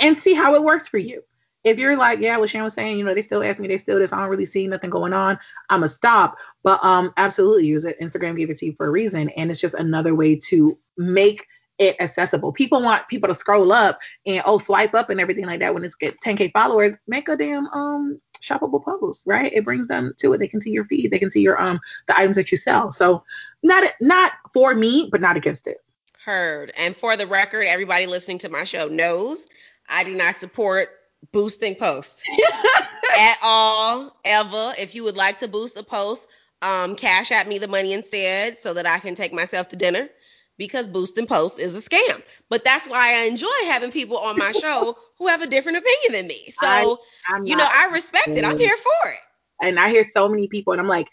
and 0.00 0.16
see 0.16 0.34
how 0.34 0.54
it 0.54 0.62
works 0.62 0.88
for 0.88 0.98
you. 0.98 1.22
If 1.64 1.78
you're 1.78 1.96
like, 1.96 2.20
yeah, 2.20 2.36
what 2.38 2.50
Shan 2.50 2.62
was 2.62 2.74
saying, 2.74 2.98
you 2.98 3.04
know, 3.04 3.14
they 3.14 3.22
still 3.22 3.42
ask 3.42 3.58
me, 3.58 3.68
they 3.68 3.78
still 3.78 3.98
this, 3.98 4.12
I 4.12 4.20
don't 4.20 4.30
really 4.30 4.46
see 4.46 4.66
nothing 4.66 4.90
going 4.90 5.12
on. 5.12 5.38
I'ma 5.70 5.88
stop. 5.88 6.36
But 6.62 6.82
um, 6.84 7.12
absolutely 7.16 7.66
use 7.66 7.84
it. 7.84 8.00
Instagram 8.00 8.36
gave 8.36 8.50
it 8.50 8.58
to 8.58 8.66
you 8.66 8.72
for 8.74 8.86
a 8.86 8.90
reason, 8.90 9.28
and 9.30 9.50
it's 9.50 9.60
just 9.60 9.74
another 9.74 10.14
way 10.14 10.36
to 10.48 10.78
make 10.96 11.46
it 11.78 11.96
accessible. 12.00 12.52
People 12.52 12.82
want 12.82 13.08
people 13.08 13.28
to 13.28 13.34
scroll 13.34 13.72
up 13.72 14.00
and 14.26 14.42
oh 14.44 14.58
swipe 14.58 14.94
up 14.94 15.10
and 15.10 15.20
everything 15.20 15.46
like 15.46 15.60
that 15.60 15.74
when 15.74 15.84
it's 15.84 15.94
get 15.94 16.20
10k 16.24 16.52
followers. 16.52 16.94
Make 17.06 17.28
a 17.28 17.36
damn 17.36 17.66
um 17.68 18.20
shoppable 18.40 18.82
post, 18.82 19.22
right? 19.26 19.52
It 19.52 19.64
brings 19.64 19.88
them 19.88 20.12
to 20.18 20.32
it. 20.32 20.38
They 20.38 20.48
can 20.48 20.60
see 20.60 20.70
your 20.70 20.84
feed. 20.84 21.10
They 21.10 21.18
can 21.18 21.30
see 21.30 21.40
your 21.40 21.60
um 21.60 21.80
the 22.06 22.18
items 22.18 22.36
that 22.36 22.50
you 22.50 22.56
sell. 22.56 22.92
So 22.92 23.22
not 23.62 23.92
not 24.00 24.32
for 24.52 24.74
me, 24.74 25.08
but 25.10 25.20
not 25.20 25.36
against 25.36 25.66
it. 25.66 25.78
Heard. 26.24 26.72
And 26.76 26.96
for 26.96 27.16
the 27.16 27.26
record, 27.26 27.66
everybody 27.66 28.06
listening 28.06 28.38
to 28.38 28.48
my 28.48 28.64
show 28.64 28.88
knows 28.88 29.46
I 29.88 30.04
do 30.04 30.14
not 30.14 30.36
support 30.36 30.88
boosting 31.32 31.74
posts 31.76 32.22
at 33.18 33.38
all, 33.42 34.16
ever. 34.24 34.74
If 34.78 34.94
you 34.94 35.04
would 35.04 35.16
like 35.16 35.38
to 35.40 35.48
boost 35.48 35.76
a 35.76 35.82
post, 35.82 36.26
um, 36.62 36.96
cash 36.96 37.30
at 37.32 37.46
me 37.48 37.58
the 37.58 37.68
money 37.68 37.92
instead 37.92 38.58
so 38.58 38.74
that 38.74 38.86
I 38.86 38.98
can 38.98 39.14
take 39.14 39.32
myself 39.32 39.68
to 39.70 39.76
dinner 39.76 40.08
because 40.58 40.88
boosting 40.88 41.26
posts 41.26 41.58
is 41.58 41.74
a 41.76 41.80
scam. 41.80 42.22
But 42.48 42.64
that's 42.64 42.86
why 42.88 43.14
I 43.14 43.24
enjoy 43.24 43.46
having 43.64 43.90
people 43.90 44.18
on 44.18 44.36
my 44.38 44.52
show 44.52 44.96
who 45.18 45.26
have 45.28 45.42
a 45.42 45.46
different 45.46 45.78
opinion 45.78 46.12
than 46.12 46.26
me. 46.26 46.50
So, 46.50 46.98
I- 47.26 47.40
you 47.44 47.56
know, 47.56 47.68
I 47.70 47.86
respect 47.92 48.36
it. 48.36 48.44
I'm 48.44 48.56
here 48.58 48.76
for 48.76 49.10
it. 49.10 49.18
and 49.62 49.78
I 49.78 49.88
hear 49.90 50.04
so 50.04 50.28
many 50.28 50.48
people, 50.48 50.72
and 50.72 50.80
I'm 50.80 50.88
like, 50.88 51.08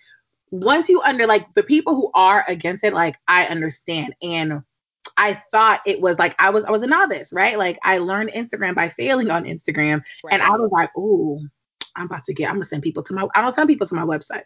once 0.52 0.90
you 0.90 1.02
under 1.02 1.26
like 1.26 1.54
the 1.54 1.64
people 1.64 1.96
who 1.96 2.12
are 2.14 2.44
against 2.48 2.84
it, 2.84 2.94
like 2.94 3.18
I 3.28 3.46
understand. 3.46 4.16
And 4.22 4.62
I 5.18 5.34
thought 5.52 5.82
it 5.86 6.02
was 6.02 6.20
like 6.20 6.36
I 6.40 6.50
was 6.50 6.66
I 6.66 6.72
was 6.72 6.84
a 6.84 6.88
novice, 6.88 7.32
right? 7.32 7.58
Like 7.58 7.80
I 7.84 8.00
learned 8.00 8.32
Instagram 8.32 8.76
by 8.76 8.90
failing 8.90 9.32
on 9.32 9.46
Instagram, 9.46 10.04
and 10.30 10.42
I 10.42 10.50
was 10.52 10.70
like, 10.72 10.96
ooh, 10.98 11.40
I'm 11.96 12.06
about 12.06 12.24
to 12.26 12.34
get. 12.34 12.50
I'm 12.50 12.56
gonna 12.56 12.66
send 12.66 12.84
people 12.84 13.04
to 13.04 13.14
my. 13.14 13.28
I 13.36 13.42
don't 13.42 13.54
send 13.54 13.68
people 13.68 13.88
to 13.88 13.96
my 13.96 14.04
website. 14.04 14.44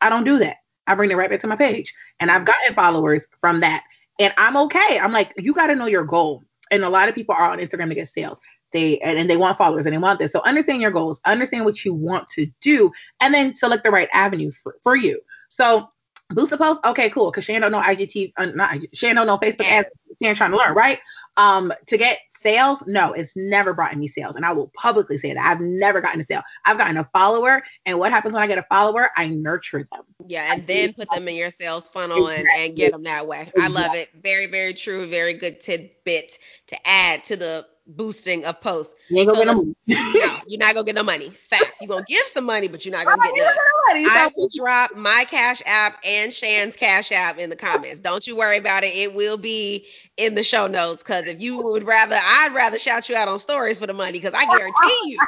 I 0.00 0.08
don't 0.08 0.24
do 0.24 0.38
that. 0.38 0.56
I 0.86 0.94
bring 0.94 1.10
it 1.10 1.16
right 1.16 1.30
back 1.30 1.40
to 1.40 1.46
my 1.46 1.56
page, 1.56 1.92
and 2.20 2.30
I've 2.30 2.44
gotten 2.44 2.74
followers 2.74 3.26
from 3.40 3.60
that, 3.60 3.82
and 4.20 4.32
I'm 4.36 4.56
okay. 4.56 4.98
I'm 5.00 5.12
like, 5.12 5.32
you 5.36 5.54
got 5.54 5.68
to 5.68 5.74
know 5.74 5.86
your 5.86 6.04
goal. 6.04 6.42
And 6.70 6.84
a 6.84 6.88
lot 6.88 7.08
of 7.08 7.14
people 7.14 7.34
are 7.34 7.50
on 7.50 7.58
Instagram 7.58 7.88
to 7.88 7.94
get 7.94 8.08
sales. 8.08 8.40
They 8.72 8.98
and, 8.98 9.18
and 9.18 9.30
they 9.30 9.36
want 9.36 9.56
followers 9.56 9.86
and 9.86 9.94
they 9.94 9.98
want 9.98 10.18
this. 10.18 10.32
So 10.32 10.42
understand 10.44 10.82
your 10.82 10.90
goals, 10.90 11.20
understand 11.24 11.64
what 11.64 11.84
you 11.84 11.94
want 11.94 12.28
to 12.30 12.46
do, 12.60 12.90
and 13.20 13.32
then 13.32 13.54
select 13.54 13.84
the 13.84 13.90
right 13.90 14.08
avenue 14.12 14.50
for, 14.62 14.76
for 14.82 14.96
you. 14.96 15.20
So 15.48 15.88
boost 16.30 16.52
a 16.52 16.56
post, 16.56 16.80
okay, 16.84 17.10
cool. 17.10 17.30
Cause 17.30 17.44
Shan 17.44 17.60
don't 17.60 17.72
know 17.72 17.80
IGT, 17.80 18.32
uh, 18.36 18.46
not 18.46 18.78
Shan 18.92 19.16
don't 19.16 19.26
know 19.26 19.38
Facebook 19.38 19.66
ads. 19.66 19.88
Shan 20.22 20.34
trying 20.34 20.52
to 20.52 20.56
learn, 20.56 20.74
right? 20.74 21.00
Um, 21.36 21.72
to 21.86 21.98
get 21.98 22.20
sales, 22.30 22.84
no, 22.86 23.12
it's 23.12 23.34
never 23.34 23.74
brought 23.74 23.96
me 23.96 24.06
sales, 24.06 24.36
and 24.36 24.46
I 24.46 24.52
will 24.52 24.70
publicly 24.76 25.16
say 25.16 25.34
that 25.34 25.44
I've 25.44 25.60
never 25.60 26.00
gotten 26.00 26.20
a 26.20 26.22
sale. 26.22 26.42
I've 26.64 26.78
gotten 26.78 26.96
a 26.96 27.04
follower, 27.12 27.62
and 27.84 27.98
what 27.98 28.12
happens 28.12 28.34
when 28.34 28.42
I 28.42 28.46
get 28.46 28.58
a 28.58 28.66
follower? 28.70 29.10
I 29.16 29.26
nurture 29.28 29.88
them. 29.90 30.02
Yeah, 30.26 30.52
and 30.52 30.66
then 30.66 30.92
put 30.92 31.10
them 31.10 31.26
in 31.26 31.34
your 31.34 31.50
sales 31.50 31.88
funnel 31.88 32.28
and, 32.28 32.46
and 32.56 32.76
get 32.76 32.92
them 32.92 33.02
that 33.02 33.26
way. 33.26 33.50
I 33.60 33.66
love 33.68 33.94
it. 33.94 34.10
Very, 34.22 34.46
very 34.46 34.74
true. 34.74 35.08
Very 35.08 35.34
good 35.34 35.60
tidbit 35.60 36.38
to 36.68 36.88
add 36.88 37.24
to 37.24 37.36
the 37.36 37.66
boosting 37.86 38.44
of 38.44 38.60
posts. 38.60 38.92
You 39.10 39.18
ain't 39.20 39.28
gonna 39.28 39.38
So 39.38 39.44
get 39.44 39.48
let's- 39.56 39.64
them. 39.64 39.74
No, 40.14 40.40
you're 40.46 40.58
not 40.58 40.74
gonna 40.74 40.84
get 40.84 40.94
no 40.94 41.02
money. 41.02 41.30
Fact. 41.30 41.72
You're 41.80 41.88
gonna 41.88 42.04
give 42.08 42.24
some 42.26 42.44
money, 42.44 42.68
but 42.68 42.84
you're 42.84 42.92
not 42.92 43.04
gonna 43.04 43.22
get 43.22 43.44
none. 43.44 43.54
money. 43.88 44.06
I 44.08 44.30
will 44.36 44.48
drop 44.54 44.94
my 44.96 45.24
Cash 45.28 45.62
App 45.66 45.98
and 46.04 46.32
Shan's 46.32 46.76
Cash 46.76 47.12
App 47.12 47.38
in 47.38 47.50
the 47.50 47.56
comments. 47.56 48.00
Don't 48.00 48.26
you 48.26 48.36
worry 48.36 48.56
about 48.58 48.84
it. 48.84 48.94
It 48.94 49.14
will 49.14 49.36
be 49.36 49.86
in 50.16 50.34
the 50.34 50.42
show 50.42 50.66
notes. 50.66 51.02
Cause 51.02 51.26
if 51.26 51.40
you 51.40 51.58
would 51.62 51.86
rather, 51.86 52.18
I'd 52.20 52.54
rather 52.54 52.78
shout 52.78 53.08
you 53.08 53.16
out 53.16 53.28
on 53.28 53.38
stories 53.38 53.78
for 53.78 53.86
the 53.86 53.92
money. 53.94 54.18
Cause 54.20 54.32
I 54.34 54.44
guarantee 54.46 55.00
you, 55.10 55.18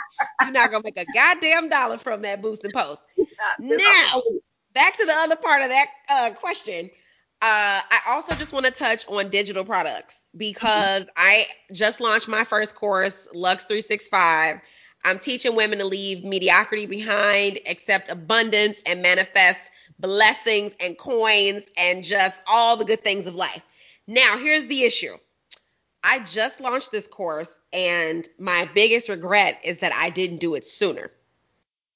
you're 0.43 0.51
not 0.53 0.71
gonna 0.71 0.83
make 0.85 0.97
a 0.99 1.07
goddamn 1.15 1.69
dollar 1.69 1.99
from 1.99 2.23
that 2.23 2.41
boosting 2.43 2.73
post. 2.73 3.03
Now, 3.59 4.23
back 4.75 4.97
to 4.97 5.05
the 5.05 5.13
other 5.15 5.37
part 5.37 5.63
of 5.63 5.69
that 5.69 5.87
uh, 6.09 6.31
question. 6.35 6.91
Uh, 7.43 7.85
I 7.91 8.01
also 8.09 8.35
just 8.35 8.53
want 8.53 8.65
to 8.67 8.73
touch 8.73 9.07
on 9.09 9.29
digital 9.29 9.65
products 9.65 10.23
because 10.37 11.09
I 11.17 11.47
just 11.73 12.01
launched 12.01 12.29
my 12.29 12.45
first 12.45 12.75
course, 12.75 13.29
Lux 13.35 13.65
365. 13.65 14.61
I'm 15.05 15.19
teaching 15.19 15.55
women 15.55 15.79
to 15.79 15.85
leave 15.85 16.25
mediocrity 16.25 16.87
behind, 16.87 17.61
accept 17.67 18.09
abundance, 18.09 18.81
and 18.87 19.03
manifest 19.03 19.71
blessings 20.01 20.73
and 20.81 20.99
coins 20.99 21.65
and 21.77 22.03
just 22.03 22.37
all 22.47 22.77
the 22.77 22.85
good 22.85 23.05
things 23.05 23.27
of 23.27 23.35
life. 23.35 23.63
Now, 24.07 24.39
here's 24.39 24.67
the 24.67 24.83
issue. 24.83 25.17
I 26.03 26.21
just 26.21 26.61
launched 26.61 26.91
this 26.91 27.07
course, 27.07 27.53
and 27.73 28.29
my 28.39 28.69
biggest 28.75 29.09
regret 29.09 29.61
is 29.63 29.79
that 29.79 29.93
I 29.93 30.11
didn't 30.11 30.39
do 30.39 30.55
it 30.55 30.65
sooner. 30.65 31.11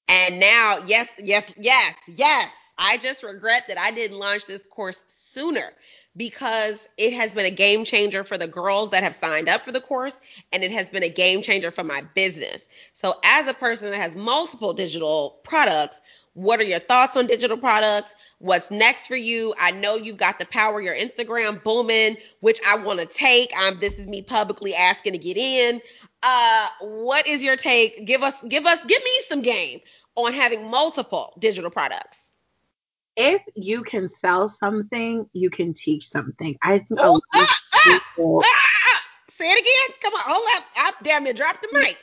And 0.07 0.39
now, 0.39 0.83
yes, 0.85 1.09
yes, 1.17 1.53
yes, 1.57 1.95
yes, 2.07 2.51
I 2.81 2.97
just 2.97 3.21
regret 3.21 3.65
that 3.67 3.77
I 3.77 3.91
didn't 3.91 4.17
launch 4.17 4.47
this 4.47 4.63
course 4.63 5.05
sooner 5.07 5.71
because 6.17 6.89
it 6.97 7.13
has 7.13 7.31
been 7.31 7.45
a 7.45 7.51
game 7.51 7.85
changer 7.85 8.23
for 8.23 8.37
the 8.39 8.47
girls 8.47 8.89
that 8.89 9.03
have 9.03 9.13
signed 9.13 9.47
up 9.47 9.63
for 9.63 9.71
the 9.71 9.79
course 9.79 10.19
and 10.51 10.63
it 10.63 10.71
has 10.71 10.89
been 10.89 11.03
a 11.03 11.09
game 11.09 11.43
changer 11.43 11.69
for 11.69 11.83
my 11.83 12.01
business. 12.15 12.67
So, 12.93 13.19
as 13.23 13.45
a 13.45 13.53
person 13.53 13.91
that 13.91 13.97
has 13.97 14.15
multiple 14.15 14.73
digital 14.73 15.39
products, 15.43 16.01
what 16.33 16.59
are 16.59 16.63
your 16.63 16.79
thoughts 16.79 17.15
on 17.15 17.27
digital 17.27 17.55
products? 17.55 18.15
What's 18.39 18.71
next 18.71 19.05
for 19.05 19.15
you? 19.15 19.53
I 19.59 19.69
know 19.69 19.95
you've 19.95 20.17
got 20.17 20.39
the 20.39 20.45
power 20.45 20.81
your 20.81 20.95
Instagram 20.95 21.63
booming, 21.63 22.17
which 22.39 22.59
I 22.65 22.77
want 22.77 22.99
to 22.99 23.05
take. 23.05 23.55
Um, 23.55 23.77
this 23.79 23.99
is 23.99 24.07
me 24.07 24.23
publicly 24.23 24.73
asking 24.73 25.13
to 25.13 25.19
get 25.19 25.37
in. 25.37 25.81
Uh, 26.23 26.67
what 26.79 27.27
is 27.27 27.43
your 27.43 27.57
take? 27.57 28.05
Give 28.07 28.23
us, 28.23 28.35
give 28.47 28.65
us, 28.65 28.79
give 28.85 29.03
me 29.03 29.19
some 29.27 29.43
game 29.43 29.81
on 30.15 30.33
having 30.33 30.69
multiple 30.69 31.33
digital 31.39 31.69
products. 31.69 32.20
If 33.15 33.41
you 33.55 33.83
can 33.83 34.07
sell 34.07 34.49
something, 34.49 35.25
you 35.33 35.49
can 35.49 35.73
teach 35.73 36.07
something. 36.07 36.57
I 36.61 36.79
think 36.79 36.99
a 36.99 37.03
Oh, 37.03 37.21
ah, 37.35 37.59
ah, 37.73 37.81
people- 38.15 38.43
ah, 38.45 39.01
say 39.29 39.51
it 39.51 39.59
again. 39.59 39.97
Come 40.01 40.13
on, 40.13 40.21
hold 40.25 40.47
up. 40.55 40.65
I 40.75 40.93
damn 41.03 41.23
near 41.23 41.33
dropped 41.33 41.61
the 41.61 41.69
mic. 41.79 41.97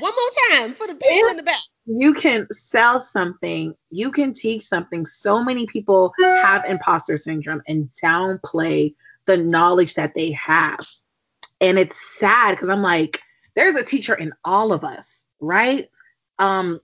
One 0.00 0.12
more 0.14 0.58
time 0.58 0.74
for 0.74 0.86
the 0.86 0.94
people 0.94 1.30
in 1.30 1.36
the 1.36 1.42
back. 1.42 1.60
you 1.86 2.12
can 2.12 2.46
sell 2.52 3.00
something, 3.00 3.74
you 3.90 4.12
can 4.12 4.32
teach 4.32 4.62
something. 4.62 5.06
So 5.06 5.42
many 5.42 5.66
people 5.66 6.12
have 6.20 6.64
imposter 6.66 7.16
syndrome 7.16 7.62
and 7.66 7.88
downplay 8.02 8.94
the 9.24 9.36
knowledge 9.36 9.94
that 9.94 10.14
they 10.14 10.32
have. 10.32 10.80
And 11.60 11.78
it's 11.78 11.96
sad 12.18 12.52
because 12.52 12.68
I'm 12.68 12.82
like, 12.82 13.20
there's 13.56 13.76
a 13.76 13.82
teacher 13.82 14.14
in 14.14 14.32
all 14.44 14.72
of 14.72 14.84
us, 14.84 15.24
right? 15.40 15.88
Um, 16.38 16.80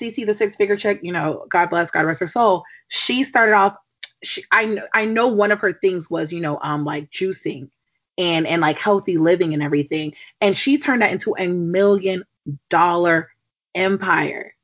CC 0.00 0.26
the 0.26 0.34
six 0.34 0.56
figure 0.56 0.76
check, 0.76 1.00
you 1.02 1.12
know, 1.12 1.46
God 1.50 1.70
bless, 1.70 1.90
God 1.90 2.06
rest 2.06 2.20
her 2.20 2.26
soul. 2.26 2.64
She 2.88 3.22
started 3.24 3.54
off, 3.54 3.76
she, 4.22 4.44
I 4.52 4.66
know, 4.66 4.82
I 4.94 5.04
know 5.06 5.28
one 5.28 5.52
of 5.52 5.60
her 5.60 5.72
things 5.74 6.10
was, 6.10 6.32
you 6.32 6.40
know, 6.40 6.58
um, 6.62 6.84
like 6.84 7.10
juicing 7.10 7.70
and 8.18 8.46
and 8.46 8.62
like 8.62 8.78
healthy 8.78 9.18
living 9.18 9.54
and 9.54 9.62
everything. 9.62 10.14
And 10.40 10.56
she 10.56 10.78
turned 10.78 11.02
that 11.02 11.12
into 11.12 11.34
a 11.38 11.48
million 11.48 12.24
dollar 12.70 13.30
empire. 13.74 14.54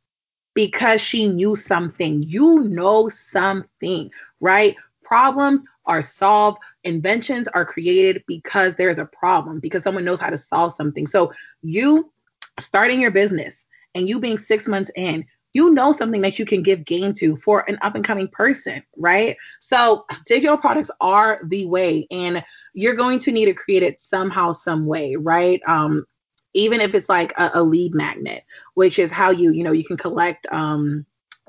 because 0.54 1.00
she 1.00 1.28
knew 1.28 1.54
something. 1.56 2.22
You 2.22 2.60
know 2.60 3.08
something, 3.08 4.10
right? 4.40 4.76
Problems 5.04 5.62
are 5.86 6.02
solved, 6.02 6.58
inventions 6.84 7.48
are 7.48 7.64
created 7.64 8.24
because 8.26 8.74
there's 8.76 8.98
a 8.98 9.04
problem, 9.06 9.60
because 9.60 9.82
someone 9.82 10.04
knows 10.04 10.20
how 10.20 10.30
to 10.30 10.36
solve 10.36 10.72
something. 10.74 11.06
So, 11.06 11.32
you 11.62 12.12
starting 12.58 13.00
your 13.00 13.10
business 13.12 13.65
and 13.96 14.08
you 14.08 14.20
being 14.20 14.38
six 14.38 14.68
months 14.68 14.90
in, 14.94 15.24
you 15.52 15.72
know 15.72 15.90
something 15.90 16.20
that 16.20 16.38
you 16.38 16.44
can 16.44 16.62
give 16.62 16.84
gain 16.84 17.14
to 17.14 17.34
for 17.36 17.64
an 17.68 17.78
up 17.80 17.94
and 17.94 18.04
coming 18.04 18.28
person, 18.28 18.82
right? 18.98 19.36
So 19.60 20.04
digital 20.26 20.58
products 20.58 20.90
are 21.00 21.40
the 21.46 21.64
way, 21.66 22.06
and 22.10 22.44
you're 22.74 22.94
going 22.94 23.18
to 23.20 23.32
need 23.32 23.46
to 23.46 23.54
create 23.54 23.82
it 23.82 23.98
somehow, 23.98 24.52
some 24.52 24.86
way, 24.86 25.16
right? 25.16 25.60
Um, 25.66 26.04
even 26.52 26.80
if 26.80 26.94
it's 26.94 27.08
like 27.08 27.32
a, 27.38 27.50
a 27.54 27.62
lead 27.62 27.94
magnet, 27.94 28.44
which 28.74 28.98
is 28.98 29.10
how 29.10 29.30
you, 29.30 29.52
you 29.52 29.64
know, 29.64 29.72
you 29.72 29.84
can 29.84 29.96
collect 29.96 30.46
um 30.52 31.06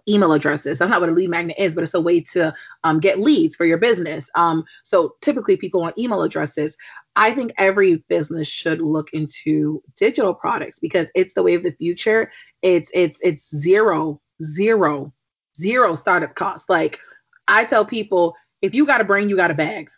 email 0.10 0.34
addresses. 0.34 0.80
That's 0.80 0.89
not 0.89 1.01
what 1.01 1.10
a 1.10 1.14
lead 1.14 1.30
magnet 1.30 1.58
is, 1.60 1.76
but 1.76 1.84
it's 1.84 1.93
a 1.93 2.01
way 2.01 2.22
to 2.34 2.53
um, 2.84 2.99
get 2.99 3.20
leads 3.20 3.55
for 3.55 3.66
your 3.66 3.78
business. 3.78 4.30
Um, 4.36 4.64
so 4.84 5.16
typically 5.22 5.58
people 5.58 5.82
want 5.82 5.97
email 5.97 6.22
addresses. 6.22 6.78
I 7.16 7.32
think 7.32 7.53
every 7.58 8.03
business 8.08 8.47
should 8.47 8.82
look 8.82 9.12
into 9.14 9.82
digital 9.95 10.34
products 10.34 10.80
because 10.80 11.10
it's 11.16 11.34
the 11.34 11.43
way 11.43 11.55
of 11.55 11.64
the 11.64 11.72
future. 11.72 12.32
It's 12.62 12.91
it's 12.93 13.20
it's 13.22 13.55
zero 13.55 14.22
zero 14.43 15.14
zero 15.60 15.95
startup 15.95 16.36
cost. 16.36 16.70
Like 16.70 16.99
I 17.47 17.66
tell 17.66 17.86
people, 17.86 18.36
if 18.62 18.74
you 18.74 18.86
got 18.86 19.01
a 19.01 19.05
brain, 19.05 19.30
you 19.30 19.36
got 19.36 19.51
a 19.51 19.55
bag. 19.55 19.89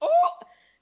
Oh, 0.00 0.30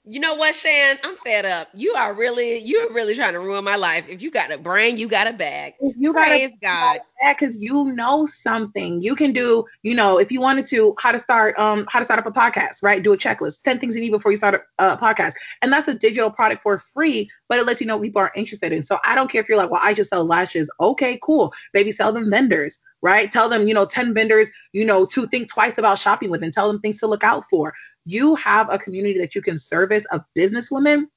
you 0.07 0.19
know 0.19 0.35
what, 0.35 0.55
Shan? 0.55 0.97
I'm 1.03 1.15
fed 1.17 1.45
up. 1.45 1.67
You 1.73 1.93
are 1.95 2.13
really, 2.13 2.59
you're 2.59 2.93
really 2.93 3.13
trying 3.13 3.33
to 3.33 3.39
ruin 3.39 3.63
my 3.63 3.75
life. 3.75 4.07
If 4.07 4.21
you 4.21 4.31
got 4.31 4.51
a 4.51 4.57
brain, 4.57 4.97
you 4.97 5.07
got 5.07 5.27
a 5.27 5.33
bag. 5.33 5.73
You 5.97 6.13
Praise 6.13 6.51
got 6.61 6.99
God. 7.21 7.35
because 7.37 7.57
you 7.57 7.93
know 7.93 8.25
something. 8.25 9.01
You 9.01 9.15
can 9.15 9.33
do, 9.33 9.65
you 9.83 9.93
know, 9.93 10.17
if 10.17 10.31
you 10.31 10.39
wanted 10.39 10.65
to, 10.67 10.95
how 10.99 11.11
to 11.11 11.19
start, 11.19 11.57
um, 11.59 11.85
how 11.89 11.99
to 11.99 12.05
start 12.05 12.19
up 12.19 12.25
a 12.25 12.31
podcast, 12.31 12.77
right? 12.81 13.03
Do 13.03 13.11
a 13.13 13.17
checklist, 13.17 13.63
ten 13.63 13.79
things 13.79 13.95
you 13.95 14.01
need 14.01 14.11
before 14.11 14.31
you 14.31 14.37
start 14.37 14.61
a, 14.79 14.93
a 14.93 14.97
podcast, 14.97 15.33
and 15.61 15.71
that's 15.73 15.87
a 15.87 15.93
digital 15.95 16.31
product 16.31 16.63
for 16.63 16.77
free, 16.77 17.29
but 17.49 17.59
it 17.59 17.65
lets 17.65 17.81
you 17.81 17.87
know 17.87 17.97
what 17.97 18.03
people 18.03 18.21
are 18.21 18.31
interested 18.35 18.71
in. 18.71 18.83
So 18.83 18.99
I 19.03 19.15
don't 19.15 19.29
care 19.29 19.41
if 19.41 19.49
you're 19.49 19.57
like, 19.57 19.71
well, 19.71 19.81
I 19.83 19.93
just 19.93 20.09
sell 20.09 20.25
lashes. 20.25 20.69
Okay, 20.79 21.19
cool. 21.21 21.51
Maybe 21.73 21.91
sell 21.91 22.13
them 22.13 22.29
vendors, 22.29 22.79
right? 23.01 23.31
Tell 23.31 23.49
them, 23.49 23.67
you 23.67 23.73
know, 23.73 23.85
10 23.85 24.13
vendors, 24.13 24.49
you 24.71 24.85
know, 24.85 25.05
to 25.07 25.27
think 25.27 25.49
twice 25.49 25.77
about 25.77 25.99
shopping 25.99 26.29
with 26.29 26.43
and 26.43 26.53
tell 26.53 26.67
them 26.67 26.79
things 26.79 26.99
to 26.99 27.07
look 27.07 27.23
out 27.23 27.43
for. 27.49 27.73
You 28.07 28.35
have 28.35 28.71
a 28.71 28.77
community 28.77 29.19
that 29.19 29.35
you 29.35 29.41
can 29.41 29.59
service 29.59 30.05
of 30.11 30.21
businesswomen 30.37 31.07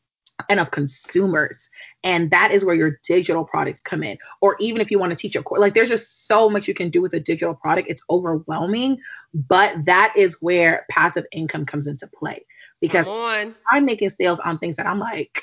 and 0.48 0.58
of 0.58 0.70
consumers. 0.70 1.68
And 2.02 2.30
that 2.30 2.50
is 2.50 2.64
where 2.64 2.74
your 2.74 2.98
digital 3.04 3.44
products 3.44 3.80
come 3.82 4.02
in. 4.02 4.18
Or 4.40 4.56
even 4.58 4.80
if 4.80 4.90
you 4.90 4.98
want 4.98 5.10
to 5.10 5.16
teach 5.16 5.36
a 5.36 5.42
course, 5.42 5.60
like 5.60 5.74
there's 5.74 5.88
just 5.88 6.26
so 6.26 6.50
much 6.50 6.66
you 6.66 6.74
can 6.74 6.90
do 6.90 7.00
with 7.00 7.14
a 7.14 7.20
digital 7.20 7.54
product. 7.54 7.88
It's 7.88 8.02
overwhelming, 8.10 8.98
but 9.32 9.84
that 9.84 10.12
is 10.16 10.36
where 10.40 10.84
passive 10.90 11.26
income 11.32 11.64
comes 11.64 11.86
into 11.86 12.08
play. 12.08 12.44
Because. 12.80 13.06
I'm 13.70 13.84
making 13.84 14.10
sales 14.10 14.40
on 14.40 14.58
things 14.58 14.76
that 14.76 14.86
I'm 14.86 14.98
like, 14.98 15.42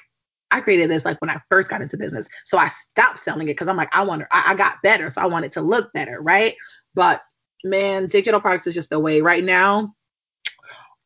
I 0.51 0.59
created 0.59 0.89
this 0.89 1.05
like 1.05 1.21
when 1.21 1.29
I 1.29 1.39
first 1.49 1.69
got 1.69 1.81
into 1.81 1.97
business. 1.97 2.27
So 2.45 2.57
I 2.57 2.69
stopped 2.69 3.19
selling 3.19 3.47
it 3.47 3.51
because 3.51 3.67
I'm 3.67 3.77
like, 3.77 3.89
I 3.95 4.03
want 4.03 4.21
to, 4.21 4.27
I, 4.31 4.51
I 4.51 4.55
got 4.55 4.81
better. 4.83 5.09
So 5.09 5.21
I 5.21 5.27
want 5.27 5.45
it 5.45 5.51
to 5.53 5.61
look 5.61 5.93
better, 5.93 6.21
right? 6.21 6.55
But 6.93 7.21
man, 7.63 8.07
digital 8.07 8.41
products 8.41 8.67
is 8.67 8.73
just 8.73 8.89
the 8.89 8.99
way 8.99 9.21
right 9.21 9.43
now. 9.43 9.93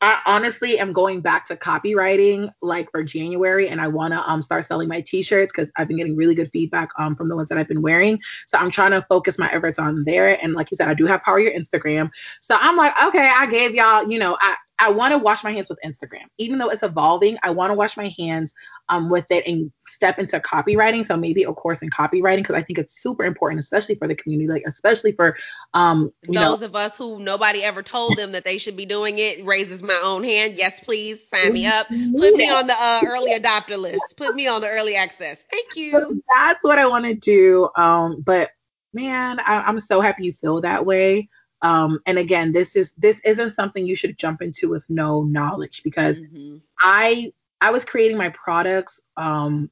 I 0.01 0.19
honestly 0.25 0.79
am 0.79 0.93
going 0.93 1.21
back 1.21 1.45
to 1.45 1.55
copywriting 1.55 2.49
like 2.61 2.89
for 2.91 3.03
January 3.03 3.69
and 3.69 3.79
I 3.79 3.87
want 3.87 4.13
to 4.13 4.29
um 4.29 4.41
start 4.41 4.65
selling 4.65 4.87
my 4.87 5.01
t-shirts 5.01 5.53
cuz 5.53 5.71
I've 5.77 5.87
been 5.87 5.97
getting 5.97 6.15
really 6.15 6.35
good 6.35 6.49
feedback 6.51 6.89
um 6.97 7.15
from 7.15 7.29
the 7.29 7.35
ones 7.35 7.49
that 7.49 7.57
I've 7.57 7.67
been 7.67 7.81
wearing. 7.81 8.19
So 8.47 8.57
I'm 8.57 8.71
trying 8.71 8.91
to 8.91 9.05
focus 9.09 9.37
my 9.37 9.49
efforts 9.51 9.79
on 9.79 10.03
there 10.05 10.41
and 10.43 10.53
like 10.53 10.71
you 10.71 10.77
said 10.77 10.87
I 10.87 10.93
do 10.93 11.05
have 11.05 11.21
power 11.21 11.39
your 11.39 11.53
Instagram. 11.53 12.09
So 12.39 12.57
I'm 12.59 12.75
like 12.75 12.93
okay, 13.03 13.31
I 13.33 13.45
gave 13.45 13.75
y'all, 13.75 14.09
you 14.09 14.19
know, 14.19 14.37
I 14.39 14.55
I 14.81 14.89
want 14.89 15.11
to 15.11 15.19
wash 15.19 15.43
my 15.43 15.51
hands 15.51 15.69
with 15.69 15.79
Instagram. 15.85 16.25
Even 16.39 16.57
though 16.57 16.69
it's 16.69 16.83
evolving, 16.83 17.37
I 17.43 17.51
want 17.51 17.71
to 17.71 17.75
wash 17.75 17.95
my 17.95 18.13
hands 18.17 18.53
um, 18.89 19.09
with 19.09 19.29
it 19.31 19.45
and 19.45 19.71
step 19.87 20.17
into 20.17 20.39
copywriting. 20.39 21.05
So 21.05 21.15
maybe 21.15 21.43
a 21.43 21.53
course 21.53 21.81
in 21.81 21.89
copywriting 21.89 22.37
because 22.37 22.55
I 22.55 22.63
think 22.63 22.79
it's 22.79 23.01
super 23.01 23.23
important, 23.23 23.59
especially 23.59 23.95
for 23.95 24.07
the 24.07 24.15
community, 24.15 24.49
like 24.49 24.63
especially 24.65 25.11
for 25.11 25.35
um, 25.73 26.11
you 26.27 26.33
know, 26.33 26.51
Those 26.51 26.63
of 26.63 26.75
us 26.75 26.97
who 26.97 27.19
nobody 27.19 27.63
ever 27.63 27.83
told 27.83 28.17
them 28.17 28.31
that 28.31 28.43
they 28.43 28.57
should 28.57 28.75
be 28.75 28.85
doing 28.85 29.19
it 29.19 29.45
raises 29.45 29.83
my 29.83 29.99
own 30.03 30.23
hand. 30.23 30.55
Yes, 30.55 30.79
please 30.79 31.19
sign 31.29 31.53
me 31.53 31.65
up. 31.67 31.87
Put 31.87 32.35
me 32.35 32.49
on 32.49 32.67
the 32.67 32.75
uh, 32.75 33.01
early 33.05 33.31
adopter 33.31 33.77
list. 33.77 34.01
Put 34.17 34.35
me 34.35 34.47
on 34.47 34.61
the 34.61 34.69
early 34.69 34.95
access. 34.95 35.43
Thank 35.51 35.75
you. 35.75 35.91
So 35.91 36.19
that's 36.35 36.63
what 36.63 36.79
I 36.79 36.87
want 36.87 37.05
to 37.05 37.13
do. 37.13 37.69
Um, 37.75 38.21
but 38.21 38.49
man, 38.93 39.39
I, 39.39 39.61
I'm 39.61 39.79
so 39.79 40.01
happy 40.01 40.25
you 40.25 40.33
feel 40.33 40.61
that 40.61 40.85
way. 40.85 41.29
Um, 41.61 41.99
and 42.05 42.17
again, 42.17 42.51
this 42.51 42.75
is 42.75 42.93
this 42.97 43.21
isn't 43.21 43.51
something 43.51 43.85
you 43.85 43.95
should 43.95 44.17
jump 44.17 44.41
into 44.41 44.69
with 44.69 44.89
no 44.89 45.23
knowledge 45.23 45.83
because 45.83 46.19
Mhm. 46.19 46.61
I 46.79 47.31
I 47.61 47.69
was 47.71 47.85
creating 47.85 48.17
my 48.17 48.29
products 48.29 48.99
um, 49.17 49.69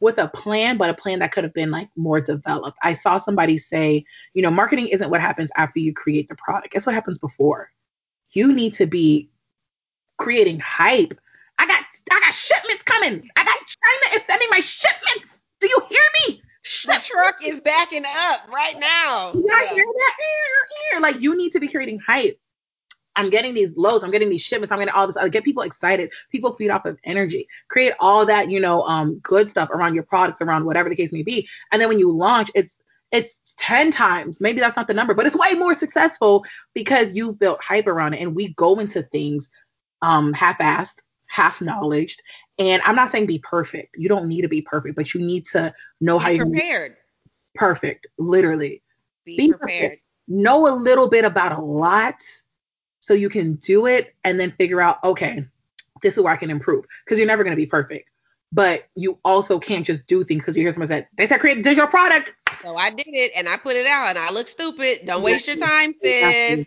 with 0.00 0.18
a 0.18 0.28
plan, 0.28 0.78
but 0.78 0.88
a 0.88 0.94
plan 0.94 1.18
that 1.18 1.32
could 1.32 1.44
have 1.44 1.52
been 1.52 1.70
like 1.70 1.90
more 1.96 2.20
developed. 2.20 2.78
I 2.82 2.94
saw 2.94 3.18
somebody 3.18 3.58
say, 3.58 4.04
you 4.32 4.42
know, 4.42 4.50
marketing 4.50 4.88
isn't 4.88 5.10
what 5.10 5.20
happens 5.20 5.50
after 5.56 5.78
you 5.78 5.92
create 5.92 6.28
the 6.28 6.36
product. 6.36 6.74
It's 6.74 6.86
what 6.86 6.94
happens 6.94 7.18
before. 7.18 7.70
You 8.32 8.52
need 8.52 8.72
to 8.74 8.86
be 8.86 9.30
creating 10.18 10.60
hype. 10.60 11.14
I 11.58 11.66
got 11.66 11.84
I 12.10 12.20
got 12.20 12.34
shipments 12.34 12.82
coming. 12.82 13.28
I 13.36 13.44
got 13.44 13.58
China 13.58 14.16
is 14.16 14.22
sending 14.26 14.48
my 14.50 14.60
shipments. 14.60 15.40
Do 15.60 15.68
you 15.68 15.78
hear 15.88 16.02
me? 16.28 16.42
The 16.86 17.00
truck 17.02 17.44
is 17.44 17.60
backing 17.60 18.04
up 18.04 18.48
right 18.52 18.78
now. 18.78 19.32
Guys 19.48 19.70
hear 19.70 19.84
that? 19.84 21.00
Like 21.00 21.20
you 21.20 21.36
need 21.36 21.52
to 21.52 21.60
be 21.60 21.68
creating 21.68 21.98
hype. 21.98 22.38
I'm 23.16 23.30
getting 23.30 23.54
these 23.54 23.74
loads, 23.76 24.04
I'm 24.04 24.10
getting 24.10 24.28
these 24.28 24.42
shipments, 24.42 24.70
I'm 24.70 24.78
getting 24.78 24.92
all 24.94 25.06
this. 25.06 25.16
I 25.16 25.28
get 25.28 25.42
people 25.42 25.62
excited. 25.62 26.12
People 26.30 26.54
feed 26.54 26.70
off 26.70 26.84
of 26.84 26.98
energy. 27.04 27.48
Create 27.68 27.94
all 27.98 28.26
that, 28.26 28.50
you 28.50 28.60
know, 28.60 28.82
um, 28.82 29.18
good 29.20 29.50
stuff 29.50 29.70
around 29.70 29.94
your 29.94 30.04
products, 30.04 30.42
around 30.42 30.64
whatever 30.64 30.88
the 30.88 30.94
case 30.96 31.12
may 31.12 31.22
be. 31.22 31.48
And 31.72 31.80
then 31.80 31.88
when 31.88 31.98
you 31.98 32.12
launch, 32.12 32.50
it's 32.54 32.78
it's 33.12 33.38
10 33.56 33.92
times. 33.92 34.40
Maybe 34.40 34.60
that's 34.60 34.76
not 34.76 34.88
the 34.88 34.94
number, 34.94 35.14
but 35.14 35.26
it's 35.26 35.36
way 35.36 35.54
more 35.54 35.74
successful 35.74 36.44
because 36.74 37.14
you've 37.14 37.38
built 37.38 37.62
hype 37.62 37.86
around 37.86 38.14
it. 38.14 38.20
And 38.20 38.34
we 38.34 38.52
go 38.54 38.78
into 38.78 39.02
things 39.04 39.48
um 40.02 40.32
half-assed, 40.34 41.00
half 41.26 41.60
knowledged. 41.60 42.22
And 42.58 42.80
I'm 42.84 42.96
not 42.96 43.10
saying 43.10 43.26
be 43.26 43.38
perfect. 43.38 43.96
You 43.98 44.08
don't 44.08 44.28
need 44.28 44.42
to 44.42 44.48
be 44.48 44.62
perfect, 44.62 44.96
but 44.96 45.12
you 45.12 45.20
need 45.20 45.44
to 45.46 45.74
know 46.00 46.18
how 46.18 46.30
you're 46.30 46.46
prepared. 46.46 46.96
perfect, 47.54 48.06
literally 48.18 48.82
Be, 49.24 49.36
Be 49.36 49.52
prepared. 49.52 49.98
know 50.26 50.66
a 50.66 50.74
little 50.74 51.08
bit 51.08 51.24
about 51.24 51.58
a 51.58 51.60
lot 51.60 52.22
so 53.00 53.14
you 53.14 53.28
can 53.28 53.54
do 53.54 53.86
it 53.86 54.14
and 54.24 54.40
then 54.40 54.50
figure 54.52 54.80
out, 54.80 55.02
okay, 55.04 55.44
this 56.02 56.16
is 56.16 56.22
where 56.22 56.32
I 56.32 56.36
can 56.36 56.50
improve. 56.50 56.84
Because 57.04 57.18
you're 57.18 57.28
never 57.28 57.44
going 57.44 57.52
to 57.52 57.56
be 57.56 57.66
perfect. 57.66 58.08
But 58.52 58.88
you 58.94 59.18
also 59.24 59.58
can't 59.58 59.84
just 59.84 60.06
do 60.06 60.24
things 60.24 60.40
because 60.42 60.56
you 60.56 60.62
hear 60.62 60.72
someone 60.72 60.88
say, 60.88 61.06
they 61.16 61.26
said 61.26 61.40
create 61.40 61.58
a 61.58 61.62
digital 61.62 61.88
product. 61.88 62.32
So 62.62 62.76
I 62.76 62.90
did 62.90 63.08
it 63.08 63.32
and 63.36 63.48
I 63.48 63.56
put 63.56 63.76
it 63.76 63.86
out 63.86 64.08
and 64.08 64.18
I 64.18 64.30
look 64.30 64.48
stupid. 64.48 65.00
Don't 65.04 65.22
waste 65.22 65.46
your 65.46 65.56
time, 65.56 65.92
sis. 65.92 66.66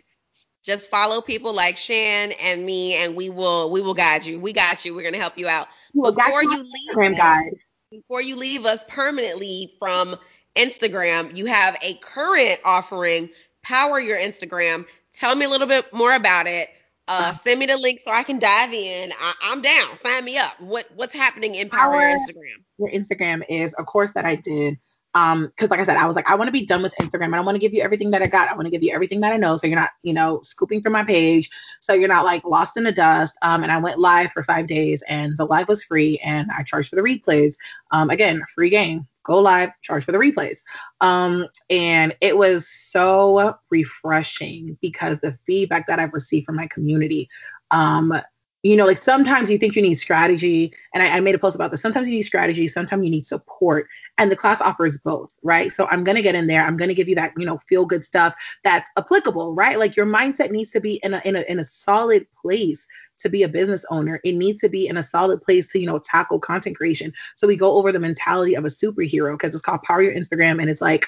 Just 0.62 0.90
follow 0.90 1.22
people 1.22 1.54
like 1.54 1.78
Shan 1.78 2.32
and 2.32 2.64
me 2.66 2.94
and 2.94 3.16
we 3.16 3.30
will 3.30 3.70
we 3.70 3.80
will 3.80 3.94
guide 3.94 4.24
you. 4.26 4.38
We 4.38 4.52
got 4.52 4.84
you. 4.84 4.94
We're 4.94 5.02
gonna 5.02 5.16
help 5.16 5.38
you 5.38 5.48
out. 5.48 5.68
Well, 5.94 6.12
Before 6.12 6.42
you 6.42 6.62
leave 6.62 6.72
Instagram 6.96 7.12
us, 7.12 7.18
guide. 7.18 7.52
before 7.90 8.22
you 8.22 8.36
leave 8.36 8.64
us 8.66 8.84
permanently 8.88 9.74
from 9.78 10.16
Instagram, 10.56 11.36
you 11.36 11.46
have 11.46 11.76
a 11.82 11.94
current 11.96 12.60
offering, 12.64 13.28
Power 13.62 14.00
Your 14.00 14.18
Instagram. 14.18 14.86
Tell 15.12 15.34
me 15.34 15.44
a 15.44 15.48
little 15.48 15.66
bit 15.66 15.92
more 15.92 16.14
about 16.14 16.46
it. 16.46 16.70
Uh, 17.08 17.32
send 17.32 17.58
me 17.58 17.66
the 17.66 17.76
link 17.76 17.98
so 17.98 18.12
I 18.12 18.22
can 18.22 18.38
dive 18.38 18.72
in. 18.72 19.12
I, 19.18 19.34
I'm 19.42 19.60
down. 19.62 19.98
Sign 20.00 20.24
me 20.24 20.38
up. 20.38 20.60
What 20.60 20.86
what's 20.94 21.12
happening 21.12 21.56
in 21.56 21.68
Power 21.68 21.94
Your 21.94 22.00
Power- 22.02 22.18
Instagram? 22.18 22.64
Your 22.78 22.90
Instagram 22.90 23.42
is 23.48 23.74
a 23.78 23.84
course 23.84 24.12
that 24.12 24.24
I 24.24 24.36
did. 24.36 24.78
Um, 25.14 25.46
because 25.46 25.70
like 25.70 25.80
I 25.80 25.84
said, 25.84 25.96
I 25.96 26.06
was 26.06 26.16
like, 26.16 26.30
I 26.30 26.34
want 26.34 26.48
to 26.48 26.52
be 26.52 26.64
done 26.64 26.82
with 26.82 26.94
Instagram. 27.00 27.26
and 27.26 27.36
I 27.36 27.40
want 27.40 27.56
to 27.56 27.60
give 27.60 27.74
you 27.74 27.82
everything 27.82 28.10
that 28.12 28.22
I 28.22 28.26
got. 28.26 28.48
I 28.48 28.54
want 28.54 28.66
to 28.66 28.70
give 28.70 28.82
you 28.82 28.92
everything 28.92 29.20
that 29.20 29.32
I 29.32 29.36
know. 29.36 29.56
So 29.56 29.66
you're 29.66 29.78
not, 29.78 29.90
you 30.02 30.14
know, 30.14 30.40
scooping 30.42 30.82
from 30.82 30.92
my 30.92 31.04
page. 31.04 31.50
So 31.80 31.92
you're 31.92 32.08
not 32.08 32.24
like 32.24 32.44
lost 32.44 32.76
in 32.76 32.84
the 32.84 32.92
dust. 32.92 33.36
Um, 33.42 33.62
and 33.62 33.72
I 33.72 33.78
went 33.78 33.98
live 33.98 34.30
for 34.32 34.42
five 34.42 34.66
days 34.66 35.02
and 35.08 35.36
the 35.36 35.46
live 35.46 35.68
was 35.68 35.84
free 35.84 36.18
and 36.24 36.48
I 36.56 36.62
charged 36.62 36.90
for 36.90 36.96
the 36.96 37.02
replays. 37.02 37.54
Um, 37.90 38.10
again, 38.10 38.42
free 38.54 38.70
game. 38.70 39.06
Go 39.22 39.38
live, 39.38 39.70
charge 39.82 40.04
for 40.04 40.12
the 40.12 40.18
replays. 40.18 40.60
Um, 41.00 41.46
and 41.68 42.14
it 42.20 42.36
was 42.38 42.66
so 42.66 43.54
refreshing 43.68 44.78
because 44.80 45.20
the 45.20 45.36
feedback 45.44 45.86
that 45.86 45.98
I've 45.98 46.14
received 46.14 46.46
from 46.46 46.56
my 46.56 46.66
community, 46.68 47.28
um, 47.70 48.14
you 48.62 48.76
know, 48.76 48.86
like 48.86 48.98
sometimes 48.98 49.50
you 49.50 49.56
think 49.56 49.74
you 49.74 49.82
need 49.82 49.94
strategy, 49.94 50.72
and 50.94 51.02
I, 51.02 51.16
I 51.16 51.20
made 51.20 51.34
a 51.34 51.38
post 51.38 51.54
about 51.54 51.70
this. 51.70 51.80
Sometimes 51.80 52.08
you 52.08 52.14
need 52.14 52.22
strategy, 52.22 52.68
sometimes 52.68 53.02
you 53.04 53.10
need 53.10 53.26
support, 53.26 53.88
and 54.18 54.30
the 54.30 54.36
class 54.36 54.60
offers 54.60 54.98
both, 54.98 55.30
right? 55.42 55.72
So 55.72 55.88
I'm 55.90 56.04
gonna 56.04 56.22
get 56.22 56.34
in 56.34 56.46
there. 56.46 56.64
I'm 56.66 56.76
gonna 56.76 56.94
give 56.94 57.08
you 57.08 57.14
that, 57.14 57.32
you 57.38 57.46
know, 57.46 57.58
feel 57.58 57.86
good 57.86 58.04
stuff 58.04 58.34
that's 58.62 58.90
applicable, 58.98 59.54
right? 59.54 59.78
Like 59.78 59.96
your 59.96 60.06
mindset 60.06 60.50
needs 60.50 60.70
to 60.72 60.80
be 60.80 61.00
in 61.02 61.14
a 61.14 61.22
in 61.24 61.36
a 61.36 61.40
in 61.42 61.58
a 61.58 61.64
solid 61.64 62.26
place 62.32 62.86
to 63.20 63.28
be 63.28 63.42
a 63.42 63.48
business 63.48 63.84
owner. 63.90 64.20
It 64.24 64.32
needs 64.32 64.60
to 64.60 64.68
be 64.68 64.86
in 64.86 64.96
a 64.96 65.02
solid 65.02 65.42
place 65.42 65.68
to, 65.68 65.80
you 65.80 65.86
know, 65.86 65.98
tackle 65.98 66.38
content 66.38 66.76
creation. 66.76 67.12
So 67.36 67.46
we 67.46 67.56
go 67.56 67.76
over 67.76 67.92
the 67.92 68.00
mentality 68.00 68.54
of 68.54 68.64
a 68.64 68.68
superhero 68.68 69.32
because 69.32 69.54
it's 69.54 69.62
called 69.62 69.82
Power 69.82 70.02
Your 70.02 70.14
Instagram 70.14 70.60
and 70.60 70.70
it's 70.70 70.80
like 70.80 71.06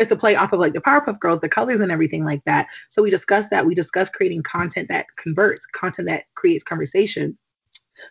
it's 0.00 0.10
a 0.10 0.16
play 0.16 0.34
off 0.34 0.52
of 0.52 0.60
like 0.60 0.72
the 0.72 0.80
Powerpuff 0.80 1.20
Girls, 1.20 1.40
the 1.40 1.48
colors 1.48 1.80
and 1.80 1.92
everything 1.92 2.24
like 2.24 2.44
that. 2.44 2.66
So 2.88 3.02
we 3.02 3.10
discuss 3.10 3.48
that. 3.48 3.64
We 3.64 3.74
discuss 3.74 4.10
creating 4.10 4.42
content 4.42 4.88
that 4.88 5.06
converts, 5.16 5.66
content 5.66 6.08
that 6.08 6.24
creates 6.34 6.64
conversation 6.64 7.38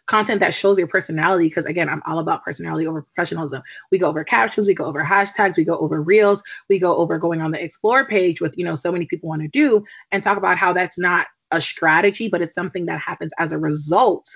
content 0.05 0.39
that 0.39 0.53
shows 0.53 0.77
your 0.77 0.87
personality 0.87 1.47
because 1.47 1.65
again 1.65 1.89
i'm 1.89 2.01
all 2.05 2.19
about 2.19 2.43
personality 2.43 2.87
over 2.87 3.01
professionalism 3.01 3.61
we 3.91 3.97
go 3.97 4.07
over 4.07 4.23
captions 4.23 4.67
we 4.67 4.73
go 4.73 4.85
over 4.85 5.03
hashtags 5.03 5.57
we 5.57 5.65
go 5.65 5.77
over 5.77 6.01
reels 6.01 6.43
we 6.69 6.79
go 6.79 6.95
over 6.95 7.17
going 7.17 7.41
on 7.41 7.51
the 7.51 7.63
explore 7.63 8.05
page 8.07 8.39
with 8.41 8.57
you 8.57 8.63
know 8.63 8.75
so 8.75 8.91
many 8.91 9.05
people 9.05 9.29
want 9.29 9.41
to 9.41 9.47
do 9.47 9.83
and 10.11 10.23
talk 10.23 10.37
about 10.37 10.57
how 10.57 10.73
that's 10.73 10.97
not 10.97 11.27
a 11.53 11.61
strategy 11.61 12.27
but 12.27 12.41
it's 12.41 12.53
something 12.53 12.87
that 12.87 12.99
happens 12.99 13.31
as 13.39 13.53
a 13.53 13.57
result 13.57 14.27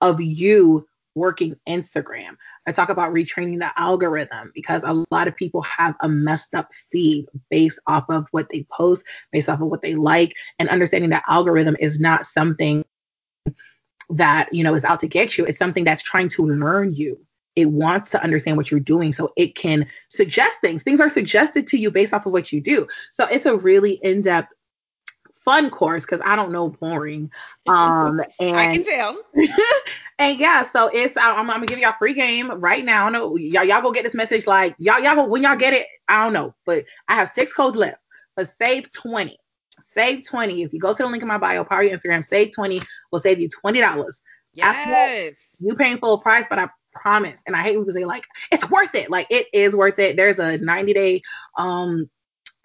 of 0.00 0.20
you 0.20 0.86
working 1.14 1.56
Instagram. 1.68 2.36
I 2.66 2.72
talk 2.72 2.88
about 2.88 3.12
retraining 3.12 3.58
the 3.58 3.70
algorithm 3.78 4.52
because 4.54 4.82
a 4.84 5.04
lot 5.10 5.28
of 5.28 5.36
people 5.36 5.62
have 5.62 5.94
a 6.00 6.08
messed 6.08 6.54
up 6.54 6.70
feed 6.90 7.26
based 7.50 7.78
off 7.86 8.04
of 8.08 8.26
what 8.30 8.48
they 8.50 8.66
post, 8.70 9.04
based 9.32 9.48
off 9.48 9.60
of 9.60 9.68
what 9.68 9.82
they 9.82 9.94
like, 9.94 10.36
and 10.58 10.68
understanding 10.68 11.10
that 11.10 11.24
algorithm 11.28 11.76
is 11.80 11.98
not 11.98 12.26
something 12.26 12.84
that, 14.10 14.48
you 14.52 14.64
know, 14.64 14.74
is 14.74 14.84
out 14.84 15.00
to 15.00 15.08
get 15.08 15.36
you. 15.36 15.44
It's 15.44 15.58
something 15.58 15.84
that's 15.84 16.02
trying 16.02 16.28
to 16.28 16.46
learn 16.46 16.94
you. 16.94 17.20
It 17.56 17.66
wants 17.66 18.10
to 18.10 18.22
understand 18.22 18.56
what 18.56 18.70
you're 18.70 18.80
doing 18.80 19.12
so 19.12 19.32
it 19.36 19.56
can 19.56 19.86
suggest 20.08 20.60
things. 20.60 20.82
Things 20.82 21.00
are 21.00 21.08
suggested 21.08 21.66
to 21.68 21.76
you 21.76 21.90
based 21.90 22.14
off 22.14 22.26
of 22.26 22.32
what 22.32 22.52
you 22.52 22.60
do. 22.60 22.86
So 23.12 23.24
it's 23.26 23.46
a 23.46 23.56
really 23.56 23.94
in-depth 24.02 24.52
fun 25.44 25.70
course 25.70 26.04
because 26.04 26.20
I 26.24 26.36
don't 26.36 26.52
know 26.52 26.68
boring. 26.68 27.30
Um, 27.66 28.20
and 28.40 28.56
I 28.56 28.74
can 28.74 28.84
tell. 28.84 29.22
and 30.18 30.40
yeah, 30.40 30.64
so 30.64 30.90
it's 30.92 31.16
I'm, 31.16 31.38
I'm, 31.38 31.46
gonna 31.46 31.66
give 31.66 31.78
y'all 31.78 31.92
free 31.92 32.14
game 32.14 32.50
right 32.50 32.84
now. 32.84 33.06
I 33.06 33.10
know 33.10 33.36
y'all 33.36 33.62
y'all 33.62 33.80
go 33.80 33.92
get 33.92 34.02
this 34.02 34.14
message 34.14 34.48
like 34.48 34.74
y'all 34.78 34.98
y'all 34.98 35.14
go 35.14 35.24
when 35.24 35.44
y'all 35.44 35.54
get 35.54 35.72
it. 35.72 35.86
I 36.08 36.24
don't 36.24 36.32
know, 36.32 36.52
but 36.66 36.84
I 37.06 37.14
have 37.14 37.28
six 37.28 37.52
codes 37.52 37.76
left. 37.76 37.98
But 38.34 38.48
save 38.48 38.90
twenty. 38.90 39.38
Save 39.84 40.24
20. 40.26 40.62
If 40.62 40.72
you 40.72 40.78
go 40.78 40.92
to 40.94 41.02
the 41.02 41.08
link 41.08 41.22
in 41.22 41.28
my 41.28 41.38
bio, 41.38 41.64
power 41.64 41.82
your 41.82 41.96
Instagram, 41.96 42.24
save 42.24 42.52
20 42.54 42.80
will 43.10 43.18
save 43.18 43.40
you 43.40 43.48
$20. 43.48 44.20
Yes. 44.52 45.36
You 45.58 45.74
paying 45.74 45.98
full 45.98 46.18
price, 46.18 46.46
but 46.48 46.58
I 46.58 46.68
promise. 46.92 47.42
And 47.46 47.56
I 47.56 47.62
hate 47.62 47.76
people 47.76 47.92
say 47.92 48.04
like 48.04 48.24
it's 48.50 48.68
worth 48.70 48.94
it. 48.94 49.10
Like 49.10 49.26
it 49.30 49.46
is 49.52 49.74
worth 49.74 49.98
it. 49.98 50.16
There's 50.16 50.38
a 50.38 50.58
90 50.58 50.92
day 50.92 51.22
um 51.56 52.10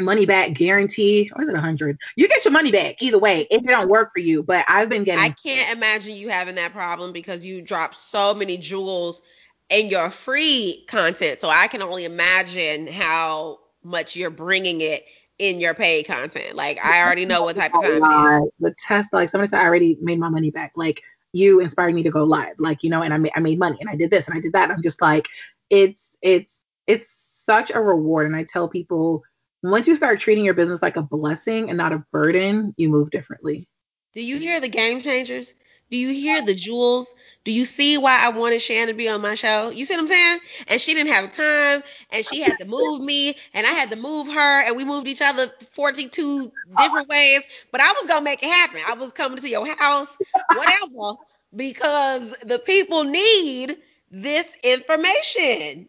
money 0.02 0.26
back 0.26 0.54
guarantee. 0.54 1.30
Or 1.36 1.42
is 1.42 1.50
it 1.50 1.56
a 1.56 1.60
hundred? 1.60 1.98
You 2.16 2.28
get 2.28 2.46
your 2.46 2.52
money 2.52 2.72
back 2.72 3.02
either 3.02 3.20
way 3.20 3.48
if 3.50 3.64
it 3.64 3.68
don't 3.68 3.90
work 3.90 4.12
for 4.14 4.20
you. 4.20 4.44
But 4.44 4.66
I've 4.68 4.90
been 4.90 5.04
getting. 5.04 5.24
I 5.24 5.30
can't 5.30 5.76
imagine 5.76 6.16
you 6.16 6.30
having 6.30 6.56
that 6.56 6.74
problem 6.74 7.14
because 7.14 7.46
you 7.46 7.62
drop 7.62 7.96
so 7.96 8.34
many 8.34 8.58
jewels 8.58 9.22
in 9.70 9.90
your 9.90 10.10
free 10.10 10.86
content. 10.88 11.42
So 11.42 11.50
I 11.50 11.68
can 11.68 11.82
only 11.82 12.06
imagine 12.06 12.88
how 12.88 13.60
much 13.84 14.16
you're 14.16 14.30
bringing 14.30 14.82
it 14.82 15.06
in 15.38 15.60
your 15.60 15.74
paid 15.74 16.08
content. 16.08 16.56
Like 16.56 16.84
I 16.84 17.02
already 17.02 17.26
know 17.26 17.44
what 17.44 17.56
type 17.56 17.74
of 17.74 17.82
time 17.82 17.92
it 17.92 18.44
is. 18.44 18.52
The 18.60 18.76
test, 18.78 19.14
like 19.14 19.30
somebody 19.30 19.50
said, 19.50 19.60
I 19.60 19.66
already 19.66 19.98
made 20.02 20.20
my 20.20 20.30
money 20.30 20.50
back. 20.50 20.74
Like 20.76 21.02
you 21.34 21.60
inspired 21.60 21.94
me 21.94 22.04
to 22.04 22.10
go 22.10 22.24
live. 22.24 22.56
Like 22.58 22.84
you 22.84 22.90
know, 22.90 23.02
and 23.02 23.14
I 23.14 23.18
made 23.18 23.32
I 23.36 23.40
made 23.40 23.60
money 23.60 23.78
and 23.80 23.90
I 23.90 23.96
did 23.96 24.10
this 24.10 24.28
and 24.28 24.38
I 24.38 24.42
did 24.42 24.54
that. 24.54 24.72
I'm 24.72 24.82
just 24.82 25.02
like, 25.02 25.28
it's 25.70 26.18
it's 26.22 26.66
it's 26.88 27.10
such 27.10 27.72
a 27.74 27.82
reward. 27.82 28.28
And 28.28 28.36
I 28.36 28.44
tell 28.44 28.68
people 28.68 29.24
once 29.72 29.88
you 29.88 29.96
start 29.96 30.20
treating 30.20 30.46
your 30.46 30.54
business 30.54 30.82
like 30.82 30.98
a 30.98 31.02
blessing 31.02 31.70
and 31.70 31.78
not 31.78 31.94
a 31.94 32.04
burden, 32.12 32.74
you 32.78 32.90
move 32.90 33.10
differently. 33.10 33.68
Do 34.14 34.22
you 34.22 34.38
hear 34.38 34.60
the 34.60 34.70
game 34.70 35.02
changers? 35.02 35.54
Do 35.92 35.98
you 35.98 36.10
hear 36.10 36.42
the 36.42 36.56
jewels? 36.56 37.08
Do 37.44 37.52
you 37.52 37.64
see 37.64 37.98
why 37.98 38.18
I 38.20 38.30
wanted 38.30 38.62
Shan 38.62 38.88
to 38.88 38.94
be 38.94 39.08
on 39.08 39.22
my 39.22 39.36
show? 39.36 39.70
You 39.70 39.86
see 39.86 39.94
what 39.94 40.02
I'm 40.02 40.08
saying? 40.08 40.40
And 40.68 40.82
she 40.82 40.94
didn't 40.94 41.14
have 41.14 41.32
time, 41.32 41.84
and 42.10 42.26
she 42.26 42.42
had 42.42 42.58
to 42.58 42.66
move 42.66 43.02
me, 43.02 43.36
and 43.54 43.68
I 43.68 43.72
had 43.72 43.92
to 43.92 43.96
move 43.96 44.28
her, 44.28 44.62
and 44.62 44.76
we 44.76 44.84
moved 44.84 45.08
each 45.08 45.22
other 45.22 45.52
42 45.74 46.52
different 46.76 47.08
ways. 47.08 47.44
But 47.72 47.82
I 47.82 47.92
was 47.92 48.08
gonna 48.08 48.24
make 48.24 48.42
it 48.42 48.50
happen. 48.50 48.80
I 48.88 48.94
was 48.94 49.12
coming 49.12 49.38
to 49.38 49.50
your 49.50 49.68
house, 49.76 50.10
whatever, 50.50 51.20
because 51.56 52.34
the 52.44 52.58
people 52.60 53.04
need 53.04 53.78
this 54.10 54.50
information. 54.64 55.88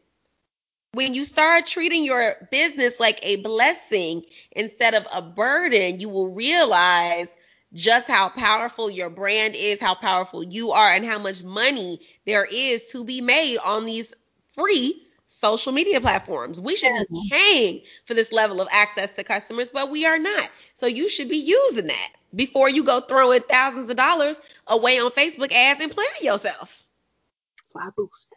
When 0.96 1.14
you 1.14 1.24
start 1.24 1.66
treating 1.66 2.04
your 2.04 2.48
business 2.50 3.00
like 3.00 3.20
a 3.22 3.42
blessing 3.42 4.24
instead 4.52 4.94
of 4.94 5.06
a 5.12 5.22
burden, 5.22 6.00
you 6.00 6.08
will 6.08 6.34
realize 6.34 7.28
just 7.74 8.08
how 8.08 8.30
powerful 8.30 8.90
your 8.90 9.10
brand 9.10 9.54
is, 9.56 9.80
how 9.80 9.94
powerful 9.94 10.42
you 10.42 10.72
are, 10.72 10.88
and 10.90 11.04
how 11.04 11.18
much 11.18 11.42
money 11.42 12.00
there 12.26 12.46
is 12.46 12.86
to 12.92 13.04
be 13.04 13.20
made 13.20 13.58
on 13.58 13.86
these 13.86 14.14
free 14.52 15.02
social 15.28 15.72
media 15.72 16.00
platforms. 16.00 16.60
We 16.60 16.76
should 16.76 16.92
be 16.94 17.28
paying 17.30 17.82
for 18.06 18.14
this 18.14 18.32
level 18.32 18.60
of 18.60 18.68
access 18.72 19.16
to 19.16 19.24
customers, 19.24 19.70
but 19.72 19.90
we 19.90 20.06
are 20.06 20.18
not. 20.18 20.50
So 20.74 20.86
you 20.86 21.08
should 21.08 21.28
be 21.28 21.38
using 21.38 21.88
that 21.88 22.12
before 22.34 22.70
you 22.70 22.84
go 22.84 23.00
throwing 23.02 23.42
thousands 23.42 23.90
of 23.90 23.96
dollars 23.96 24.40
away 24.68 24.98
on 25.00 25.10
Facebook 25.12 25.52
ads 25.52 25.80
and 25.80 25.92
playing 25.92 26.10
yourself. 26.22 26.84
So 27.64 27.80
I 27.80 27.90
boost. 27.96 28.35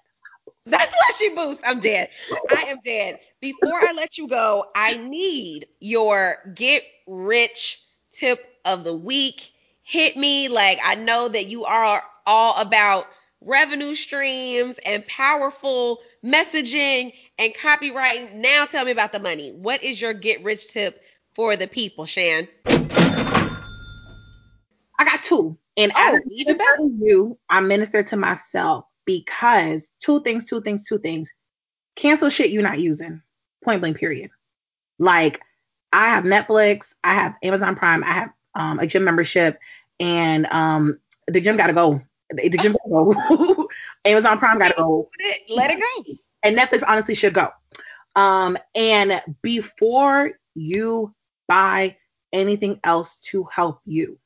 That's 0.70 0.94
why 0.94 1.10
she 1.18 1.30
boosts. 1.30 1.62
I'm 1.66 1.80
dead. 1.80 2.10
I 2.50 2.64
am 2.64 2.80
dead. 2.84 3.20
Before 3.42 3.80
I 3.82 3.92
let 3.94 4.18
you 4.18 4.28
go, 4.28 4.66
I 4.76 4.98
need 4.98 5.68
your 5.80 6.38
get 6.56 6.84
rich 7.08 7.82
tip 8.12 8.46
of 8.66 8.84
the 8.84 8.96
week. 8.96 9.52
Hit 9.84 10.18
me. 10.18 10.48
Like, 10.48 10.80
I 10.84 10.96
know 10.96 11.30
that 11.30 11.48
you 11.48 11.66
are 11.66 12.04
all 12.26 12.60
about 12.62 13.08
revenue 13.42 13.96
streams 13.96 14.76
and 14.86 15.06
powerful 15.08 16.00
messaging 16.24 17.14
and 17.38 17.54
copywriting. 17.56 18.36
Now 18.36 18.66
tell 18.66 18.86
me 18.86 18.92
about 18.92 19.12
the 19.12 19.20
money. 19.20 19.52
What 19.52 19.84
is 19.84 20.00
your 20.02 20.14
get 20.14 20.44
rich 20.44 20.68
tip 20.68 21.02
for 21.34 21.56
the 21.56 21.68
people, 21.68 22.06
Shan? 22.06 22.48
I 25.00 25.06
got 25.06 25.24
two. 25.24 25.58
And 25.78 25.94
Oh, 25.96 26.20
even 26.30 26.58
better. 26.58 26.78
to 26.78 26.92
you, 27.00 27.38
I 27.50 27.62
minister 27.62 28.04
to 28.04 28.18
myself 28.18 28.86
because 29.10 29.90
two 29.98 30.22
things, 30.22 30.46
two 30.46 30.62
things, 30.62 30.88
two 30.88 31.00
things. 31.00 31.34
Cancel 31.96 32.30
shit 32.30 32.52
you're 32.52 32.62
not 32.62 32.80
using. 32.80 33.20
Point 33.64 33.82
blank, 33.82 33.98
period. 33.98 34.30
Like, 35.00 35.42
I 35.92 36.10
have 36.10 36.26
Netflix, 36.26 36.94
I 37.04 37.16
have 37.16 37.34
Amazon 37.42 37.76
Prime, 37.76 38.04
I 38.04 38.12
have 38.12 38.30
um, 38.54 38.78
a 38.78 38.86
gym 38.86 39.04
membership, 39.04 39.58
and 40.00 40.46
um, 40.52 41.00
the 41.28 41.42
gym 41.42 41.58
gotta 41.58 41.74
go. 41.74 42.00
The 42.32 42.50
gym 42.52 42.76
gotta 42.88 43.16
go. 43.36 43.68
Amazon 44.06 44.38
Prime 44.38 44.60
gotta 44.60 44.76
go. 44.78 45.08
Let 45.50 45.72
it 45.72 45.80
go. 45.80 46.14
and 46.44 46.56
Netflix 46.56 46.84
honestly 46.88 47.16
should 47.16 47.34
go. 47.34 47.50
Um, 48.16 48.60
and 48.76 49.24
before 49.42 50.34
you 50.54 51.16
buy 51.48 51.98
anything 52.32 52.80
else 52.84 53.16
to 53.32 53.44
help 53.46 53.82
you, 53.86 54.20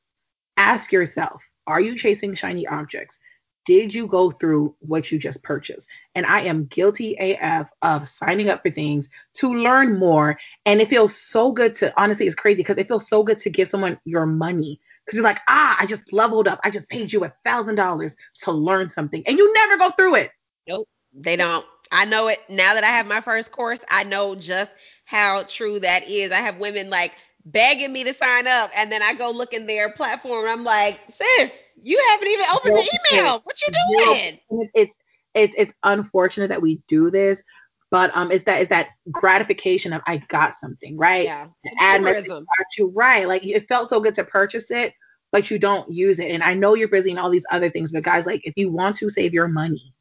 ask 0.58 0.92
yourself: 0.92 1.42
Are 1.68 1.80
you 1.80 1.96
chasing 1.96 2.36
shiny 2.36 2.68
objects? 2.68 3.18
Did 3.66 3.94
you 3.94 4.08
go 4.08 4.32
through 4.32 4.76
what 4.80 5.12
you 5.12 5.18
just 5.18 5.44
purchased? 5.44 5.88
And 6.16 6.26
I 6.26 6.42
am 6.42 6.66
guilty 6.66 7.16
AF 7.16 7.72
of 7.82 8.08
signing 8.08 8.50
up 8.50 8.62
for 8.62 8.70
things 8.70 9.10
to 9.36 9.54
learn 9.54 9.98
more. 9.98 10.38
And 10.66 10.82
it 10.82 10.90
feels 10.90 11.16
so 11.16 11.52
good 11.52 11.74
to 11.76 11.94
honestly, 12.02 12.26
it's 12.26 12.36
crazy 12.36 12.58
because 12.58 12.78
it 12.78 12.88
feels 12.88 13.08
so 13.08 13.24
good 13.24 13.38
to 13.40 13.50
give 13.50 13.68
someone 13.68 14.00
your 14.06 14.26
money. 14.26 14.80
Because 15.06 15.18
you're 15.18 15.24
like, 15.24 15.42
ah, 15.48 15.78
I 15.80 15.86
just 15.86 16.14
leveled 16.14 16.48
up. 16.48 16.60
I 16.64 16.70
just 16.70 16.90
paid 16.90 17.12
you 17.12 17.24
a 17.24 17.34
thousand 17.44 17.76
dollars 17.76 18.16
to 18.44 18.52
learn 18.52 18.90
something. 18.90 19.24
And 19.28 19.38
you 19.38 19.54
never 19.54 19.78
go 19.78 19.92
through 19.92 20.16
it. 20.16 20.32
Nope, 20.68 20.88
they 21.14 21.36
don't. 21.36 21.66
I 21.92 22.06
know 22.06 22.28
it 22.28 22.40
now 22.50 22.74
that 22.74 22.84
I 22.84 22.88
have 22.88 23.06
my 23.06 23.22
first 23.22 23.52
course. 23.52 23.84
I 23.90 24.04
know 24.04 24.36
just 24.36 24.72
how 25.06 25.44
true 25.44 25.80
that 25.80 26.10
is. 26.10 26.32
I 26.32 26.40
have 26.40 26.58
women 26.58 26.90
like 26.90 27.12
begging 27.46 27.92
me 27.92 28.04
to 28.04 28.14
sign 28.14 28.48
up, 28.48 28.72
and 28.76 28.92
then 28.92 29.02
I 29.02 29.14
go 29.14 29.32
look 29.32 29.54
in 29.54 29.66
their 29.66 29.92
platform, 29.92 30.46
and 30.46 30.50
I'm 30.50 30.64
like, 30.64 31.00
sis, 31.08 31.62
you 31.82 32.02
haven't 32.10 32.28
even 32.28 32.46
opened 32.54 32.76
the 32.76 33.00
email. 33.12 33.42
What 33.44 33.62
you 33.62 33.68
doing? 33.98 34.40
It's 34.74 34.98
it's 35.34 35.56
it's 35.58 35.74
unfortunate 35.84 36.50
that 36.50 36.62
we 36.62 36.82
do 36.88 37.10
this, 37.10 37.44
but 37.92 38.16
um, 38.16 38.32
it's 38.32 38.44
that 38.46 38.62
it's 38.62 38.70
that 38.70 38.90
gratification 39.12 39.94
of 39.94 40.02
I 40.08 40.18
got 40.18 40.56
something 40.56 40.98
right. 40.98 41.26
Yeah, 41.26 41.48
Ad 41.80 42.02
message 42.02 42.30
consumerism. 42.30 42.46
got 42.58 42.78
you 42.78 42.92
right. 42.96 43.28
Like 43.28 43.46
it 43.46 43.68
felt 43.68 43.90
so 43.90 44.00
good 44.00 44.16
to 44.16 44.24
purchase 44.24 44.72
it, 44.72 44.94
but 45.32 45.52
you 45.52 45.60
don't 45.60 45.90
use 45.90 46.20
it. 46.20 46.32
And 46.32 46.44
I 46.44 46.54
know 46.54 46.76
you're 46.76 46.88
busy 46.88 47.10
and 47.10 47.20
all 47.20 47.30
these 47.30 47.46
other 47.52 47.70
things, 47.70 47.92
but 47.92 48.04
guys, 48.04 48.26
like 48.26 48.42
if 48.46 48.54
you 48.56 48.72
want 48.72 48.96
to 48.98 49.10
save 49.10 49.34
your 49.34 49.48
money, 49.48 49.94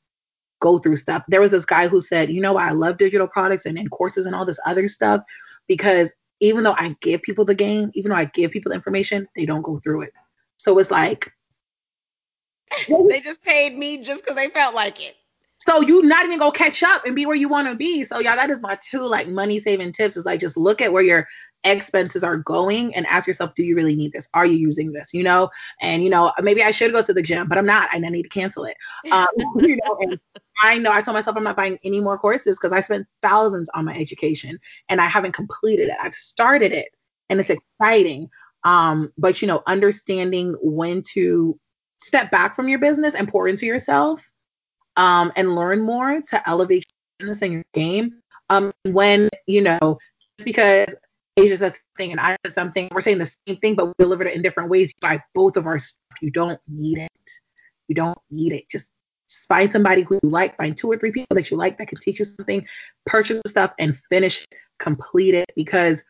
go 0.60 0.78
through 0.78 0.96
stuff. 0.96 1.22
There 1.28 1.40
was 1.40 1.50
this 1.50 1.64
guy 1.64 1.88
who 1.88 2.00
said, 2.00 2.30
you 2.30 2.40
know, 2.40 2.56
I 2.56 2.70
love 2.70 2.96
digital 2.96 3.26
products 3.26 3.66
and, 3.66 3.76
and 3.76 3.90
courses 3.90 4.26
and 4.26 4.34
all 4.34 4.44
this 4.44 4.60
other 4.64 4.86
stuff 4.88 5.22
because 5.66 6.10
even 6.42 6.64
though 6.64 6.74
I 6.76 6.96
give 7.00 7.22
people 7.22 7.44
the 7.44 7.54
game, 7.54 7.90
even 7.94 8.10
though 8.10 8.16
I 8.16 8.24
give 8.24 8.50
people 8.50 8.70
the 8.70 8.76
information, 8.76 9.28
they 9.36 9.46
don't 9.46 9.62
go 9.62 9.78
through 9.78 10.02
it. 10.02 10.12
So 10.56 10.78
it's 10.78 10.90
like 10.90 11.32
They 13.08 13.20
just 13.20 13.42
paid 13.42 13.76
me 13.76 14.02
just 14.02 14.22
because 14.22 14.36
they 14.36 14.48
felt 14.48 14.74
like 14.74 15.00
it. 15.00 15.16
So 15.58 15.80
you 15.80 16.02
not 16.02 16.24
even 16.24 16.40
gonna 16.40 16.52
catch 16.52 16.82
up 16.82 17.06
and 17.06 17.14
be 17.14 17.24
where 17.26 17.36
you 17.36 17.48
want 17.48 17.68
to 17.68 17.76
be. 17.76 18.04
So 18.04 18.18
yeah, 18.18 18.34
that 18.34 18.50
is 18.50 18.60
my 18.60 18.76
two 18.82 19.02
like 19.02 19.28
money 19.28 19.60
saving 19.60 19.92
tips 19.92 20.16
is 20.16 20.24
like 20.24 20.40
just 20.40 20.56
look 20.56 20.80
at 20.80 20.92
where 20.92 21.04
your 21.04 21.26
expenses 21.64 22.24
are 22.24 22.36
going 22.36 22.94
and 22.94 23.06
ask 23.06 23.26
yourself, 23.26 23.54
do 23.54 23.62
you 23.62 23.76
really 23.76 23.94
need 23.94 24.12
this? 24.12 24.28
Are 24.34 24.46
you 24.46 24.56
using 24.56 24.92
this? 24.92 25.14
You 25.14 25.22
know, 25.22 25.50
and 25.80 26.02
you 26.02 26.10
know 26.10 26.32
maybe 26.42 26.62
I 26.62 26.70
should 26.70 26.92
go 26.92 27.02
to 27.02 27.12
the 27.12 27.22
gym, 27.22 27.48
but 27.48 27.58
I'm 27.58 27.66
not, 27.66 27.88
and 27.94 28.04
I 28.04 28.08
need 28.08 28.24
to 28.24 28.28
cancel 28.28 28.64
it. 28.64 28.76
Um, 29.10 29.26
you 29.56 29.78
know, 29.84 29.98
and 30.00 30.20
I 30.62 30.78
know 30.78 30.92
I 30.92 31.02
told 31.02 31.14
myself 31.14 31.36
I'm 31.36 31.44
not 31.44 31.56
buying 31.56 31.78
any 31.84 32.00
more 32.00 32.18
courses 32.18 32.58
because 32.58 32.72
I 32.72 32.80
spent 32.80 33.06
thousands 33.22 33.68
on 33.74 33.84
my 33.84 33.96
education 33.96 34.58
and 34.88 35.00
I 35.00 35.06
haven't 35.06 35.32
completed 35.32 35.88
it. 35.88 35.96
I've 36.00 36.14
started 36.14 36.72
it 36.72 36.88
and 37.28 37.40
it's 37.40 37.50
exciting. 37.50 38.28
Um, 38.64 39.12
but 39.18 39.42
you 39.42 39.48
know, 39.48 39.62
understanding 39.66 40.54
when 40.60 41.02
to 41.12 41.58
step 42.00 42.30
back 42.30 42.54
from 42.54 42.68
your 42.68 42.78
business 42.78 43.14
and 43.14 43.28
pour 43.28 43.48
into 43.48 43.66
yourself 43.66 44.20
um, 44.96 45.32
and 45.36 45.54
learn 45.54 45.82
more 45.82 46.20
to 46.20 46.48
elevate 46.48 46.84
your 46.84 47.28
business 47.28 47.42
and 47.42 47.52
your 47.52 47.64
game. 47.74 48.14
Um, 48.50 48.72
when 48.84 49.30
you 49.46 49.62
know, 49.62 49.98
just 50.38 50.44
because 50.44 50.94
Asia 51.36 51.56
says 51.56 51.80
something 51.96 52.12
and 52.12 52.20
I 52.20 52.36
said 52.44 52.52
something, 52.52 52.88
we're 52.92 53.00
saying 53.00 53.18
the 53.18 53.32
same 53.46 53.56
thing, 53.56 53.74
but 53.74 53.86
we 53.86 53.92
delivered 53.98 54.26
it 54.26 54.34
in 54.34 54.42
different 54.42 54.70
ways. 54.70 54.88
You 54.88 55.08
buy 55.08 55.22
both 55.34 55.56
of 55.56 55.66
our 55.66 55.78
stuff. 55.78 56.18
You 56.20 56.30
don't 56.30 56.60
need 56.68 56.98
it. 56.98 57.10
You 57.88 57.94
don't 57.94 58.18
need 58.30 58.52
it. 58.52 58.68
Just, 58.68 58.90
just 59.30 59.48
find 59.48 59.70
somebody 59.70 60.02
who 60.02 60.20
you 60.22 60.28
like. 60.28 60.56
Find 60.56 60.76
two 60.76 60.90
or 60.90 60.98
three 60.98 61.12
people 61.12 61.34
that 61.34 61.50
you 61.50 61.56
like 61.56 61.78
that 61.78 61.88
can 61.88 61.98
teach 61.98 62.18
you 62.18 62.24
something. 62.24 62.66
Purchase 63.06 63.40
the 63.42 63.48
stuff 63.48 63.72
and 63.78 63.96
finish, 64.10 64.46
complete 64.78 65.34
it 65.34 65.50
because 65.56 66.04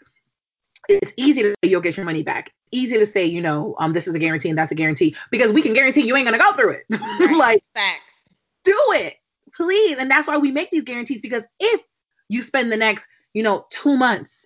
it's 0.88 1.12
easy 1.16 1.42
to 1.42 1.50
say 1.50 1.70
you'll 1.70 1.80
get 1.80 1.96
your 1.96 2.06
money 2.06 2.24
back. 2.24 2.50
Easy 2.72 2.98
to 2.98 3.06
say, 3.06 3.24
you 3.24 3.40
know, 3.40 3.76
um, 3.78 3.92
this 3.92 4.08
is 4.08 4.14
a 4.14 4.18
guarantee 4.18 4.48
and 4.48 4.58
that's 4.58 4.72
a 4.72 4.74
guarantee 4.74 5.14
because 5.30 5.52
we 5.52 5.62
can 5.62 5.72
guarantee 5.72 6.00
you 6.02 6.16
ain't 6.16 6.26
gonna 6.26 6.38
go 6.38 6.52
through 6.52 6.70
it. 6.70 6.86
Right. 7.20 7.36
like 7.36 7.64
Facts. 7.74 8.22
do 8.64 8.76
it, 8.94 9.14
please. 9.54 9.98
And 9.98 10.10
that's 10.10 10.26
why 10.26 10.38
we 10.38 10.50
make 10.50 10.70
these 10.70 10.84
guarantees 10.84 11.20
because 11.20 11.44
if 11.60 11.80
you 12.28 12.42
spend 12.42 12.72
the 12.72 12.76
next, 12.76 13.06
you 13.34 13.42
know, 13.42 13.66
two 13.70 13.96
months 13.96 14.41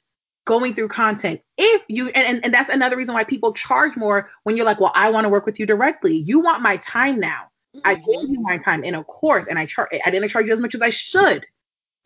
going 0.46 0.72
through 0.74 0.88
content, 0.88 1.40
if 1.58 1.82
you, 1.88 2.08
and, 2.08 2.26
and, 2.26 2.44
and 2.44 2.54
that's 2.54 2.70
another 2.70 2.96
reason 2.96 3.12
why 3.12 3.24
people 3.24 3.52
charge 3.52 3.96
more 3.96 4.30
when 4.44 4.56
you're 4.56 4.64
like, 4.64 4.80
well, 4.80 4.92
I 4.94 5.10
want 5.10 5.26
to 5.26 5.28
work 5.28 5.44
with 5.44 5.60
you 5.60 5.66
directly. 5.66 6.16
You 6.16 6.40
want 6.40 6.62
my 6.62 6.78
time 6.78 7.20
now. 7.20 7.48
I 7.84 7.96
Mhm. 7.96 8.06
gave 8.06 8.30
you 8.30 8.40
my 8.40 8.56
time 8.56 8.82
in 8.84 8.94
a 8.94 9.04
course 9.04 9.48
and 9.48 9.58
I 9.58 9.66
char- 9.66 9.90
I 10.06 10.10
didn't 10.10 10.28
charge 10.30 10.46
you 10.46 10.54
as 10.54 10.60
much 10.60 10.74
as 10.74 10.80
I 10.80 10.88
should. 10.88 11.44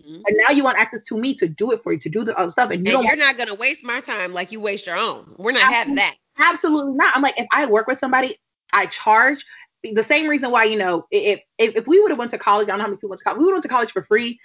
Mhm. 0.02 0.22
And 0.26 0.36
now 0.42 0.50
you 0.50 0.64
want 0.64 0.78
access 0.78 1.02
to 1.04 1.16
me 1.18 1.34
to 1.34 1.46
do 1.46 1.70
it 1.70 1.80
for 1.82 1.92
you, 1.92 1.98
to 2.00 2.08
do 2.08 2.24
the 2.24 2.36
other 2.36 2.50
stuff. 2.50 2.70
And 2.70 2.84
you 2.84 2.96
and 2.96 3.04
you're 3.06 3.14
not 3.16 3.36
gonna 3.38 3.54
waste 3.54 3.84
my 3.84 4.00
time 4.00 4.32
like 4.32 4.50
you 4.50 4.60
waste 4.60 4.86
your 4.86 4.96
own. 4.96 5.34
We're 5.38 5.52
not 5.52 5.72
having 5.72 5.94
that. 5.96 6.16
Absolutely 6.38 6.94
not. 6.94 7.14
I'm 7.14 7.22
like, 7.22 7.38
if 7.38 7.46
I 7.52 7.66
work 7.66 7.86
with 7.86 7.98
somebody, 8.00 8.36
I 8.72 8.86
charge. 8.86 9.44
The 9.84 10.02
same 10.02 10.28
reason 10.28 10.50
why, 10.50 10.64
you 10.64 10.76
know, 10.76 11.06
if 11.10 11.40
if, 11.58 11.76
if 11.76 11.86
we 11.86 12.00
would 12.00 12.10
have 12.10 12.18
went 12.18 12.32
to 12.32 12.38
college, 12.38 12.66
I 12.66 12.70
don't 12.70 12.78
know 12.78 12.84
how 12.84 12.88
many 12.88 12.96
people 12.96 13.10
went 13.10 13.18
to 13.20 13.24
college. 13.24 13.38
We 13.38 13.44
would 13.44 13.50
have 13.52 13.56
went 13.56 13.62
to 13.64 13.68
college 13.68 13.92
for 13.92 14.02
free. 14.02 14.40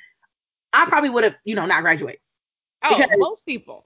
I 0.74 0.86
probably 0.86 1.10
would 1.10 1.24
have, 1.24 1.36
you 1.46 1.56
know, 1.56 1.66
not 1.66 1.82
graduate. 1.82 2.20
Oh, 2.86 2.98
Because- 2.98 3.18
most 3.18 3.46
people. 3.46 3.86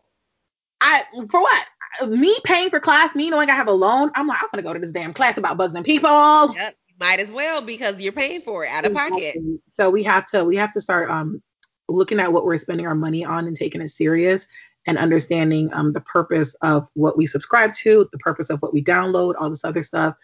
I 0.82 1.04
for 1.30 1.42
what? 1.42 1.66
Me 2.08 2.38
paying 2.46 2.70
for 2.70 2.80
class, 2.80 3.16
me 3.16 3.30
knowing 3.30 3.50
I 3.50 3.56
have 3.56 3.68
a 3.68 3.74
loan. 3.74 4.12
I'm 4.16 4.28
like, 4.28 4.42
I'm 4.42 4.50
gonna 4.54 4.64
go 4.64 4.74
to 4.74 4.80
this 4.80 4.92
damn 4.92 5.14
class 5.14 5.38
about 5.38 5.58
bugs 5.58 5.74
and 5.74 5.84
people. 5.86 6.54
Yep. 6.54 6.76
Might 7.00 7.20
as 7.20 7.32
well 7.32 7.62
because 7.62 8.02
you're 8.02 8.14
paying 8.14 8.42
for 8.42 8.66
it 8.66 8.70
out 8.70 8.86
of 8.86 8.94
pocket. 8.94 9.38
So 9.78 9.90
we 9.90 10.04
have 10.04 10.26
to 10.28 10.44
we 10.44 10.56
have 10.58 10.72
to 10.74 10.82
start 10.82 11.10
um 11.10 11.42
looking 11.88 12.20
at 12.20 12.32
what 12.32 12.46
we're 12.46 12.58
spending 12.58 12.86
our 12.86 12.96
money 12.96 13.26
on 13.26 13.48
and 13.48 13.56
taking 13.56 13.82
it 13.82 13.90
serious 13.90 14.48
and 14.86 14.98
understanding 14.98 15.74
um 15.74 15.94
the 15.94 16.02
purpose 16.02 16.56
of 16.62 16.88
what 16.94 17.18
we 17.18 17.26
subscribe 17.26 17.74
to, 17.76 18.08
the 18.12 18.18
purpose 18.20 18.50
of 18.50 18.62
what 18.62 18.74
we 18.74 18.84
download, 18.84 19.36
all 19.40 19.50
this 19.50 19.64
other 19.66 19.84
stuff. 19.84 20.16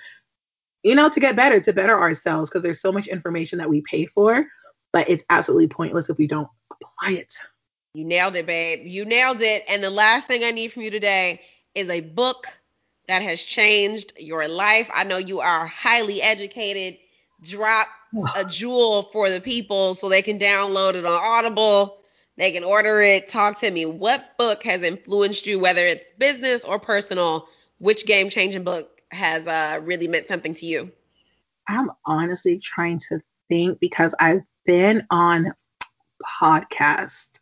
You 0.83 0.95
know, 0.95 1.09
to 1.09 1.19
get 1.19 1.35
better, 1.35 1.59
to 1.59 1.73
better 1.73 1.99
ourselves 1.99 2.49
because 2.49 2.61
there's 2.61 2.81
so 2.81 2.91
much 2.91 3.07
information 3.07 3.57
that 3.59 3.69
we 3.69 3.81
pay 3.81 4.05
for, 4.05 4.45
but 4.93 5.09
it's 5.09 5.23
absolutely 5.29 5.67
pointless 5.67 6.09
if 6.09 6.17
we 6.17 6.27
don't 6.27 6.47
apply 6.71 7.11
it. 7.13 7.33
You 7.95 8.03
nailed 8.03 8.35
it, 8.35 8.45
babe. 8.45 8.85
You 8.85 9.05
nailed 9.05 9.41
it. 9.41 9.63
And 9.69 9.81
the 9.81 9.89
last 9.89 10.27
thing 10.27 10.43
I 10.43 10.51
need 10.51 10.73
from 10.73 10.81
you 10.81 10.91
today 10.91 11.39
is 11.75 11.89
a 11.89 12.01
book 12.01 12.47
that 13.07 13.21
has 13.21 13.41
changed 13.41 14.11
your 14.19 14.49
life. 14.49 14.89
I 14.93 15.05
know 15.05 15.15
you 15.15 15.39
are 15.39 15.65
highly 15.65 16.21
educated. 16.21 16.99
Drop 17.41 17.87
a 18.35 18.43
jewel 18.49 19.03
for 19.13 19.29
the 19.29 19.39
people 19.39 19.95
so 19.95 20.09
they 20.09 20.21
can 20.21 20.37
download 20.37 20.95
it 20.95 21.05
on 21.05 21.13
Audible. 21.23 22.01
They 22.35 22.51
can 22.51 22.65
order 22.65 23.01
it. 23.01 23.29
Talk 23.29 23.57
to 23.61 23.71
me. 23.71 23.85
What 23.85 24.37
book 24.37 24.61
has 24.63 24.83
influenced 24.83 25.47
you, 25.47 25.57
whether 25.57 25.85
it's 25.85 26.11
business 26.19 26.65
or 26.65 26.77
personal? 26.77 27.47
Which 27.77 28.05
game 28.05 28.29
changing 28.29 28.65
book 28.65 28.89
has 29.11 29.47
uh, 29.47 29.79
really 29.83 30.09
meant 30.09 30.27
something 30.27 30.53
to 30.55 30.65
you? 30.65 30.91
I'm 31.69 31.91
honestly 32.05 32.59
trying 32.59 32.99
to 33.07 33.21
think 33.47 33.79
because 33.79 34.13
I've 34.19 34.43
been 34.65 35.07
on 35.09 35.53
podcast. 36.41 37.39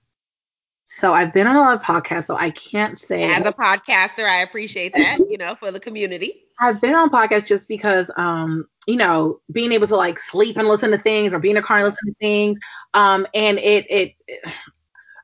So 0.95 1.11
I've 1.11 1.33
been 1.33 1.47
on 1.47 1.55
a 1.55 1.59
lot 1.59 1.75
of 1.75 1.81
podcasts, 1.81 2.25
so 2.25 2.37
I 2.37 2.51
can't 2.51 2.99
say 2.99 3.23
As 3.23 3.47
a 3.47 3.51
podcaster, 3.51 4.29
I 4.29 4.43
appreciate 4.43 4.93
that, 4.93 5.17
you 5.27 5.39
know, 5.39 5.55
for 5.55 5.71
the 5.71 5.79
community. 5.79 6.43
I've 6.61 6.79
been 6.81 6.93
on 6.93 7.09
podcasts 7.09 7.47
just 7.47 7.67
because, 7.67 8.11
um, 8.15 8.67
you 8.85 8.95
know, 8.95 9.39
being 9.51 9.71
able 9.71 9.87
to 9.87 9.95
like 9.95 10.19
sleep 10.19 10.55
and 10.55 10.67
listen 10.67 10.91
to 10.91 10.99
things 10.99 11.33
or 11.33 11.39
be 11.39 11.49
in 11.49 11.57
a 11.57 11.63
car 11.63 11.77
and 11.77 11.85
listen 11.85 12.07
to 12.07 12.15
things. 12.21 12.59
Um, 12.93 13.25
and 13.33 13.57
it, 13.57 13.87
it, 13.89 14.13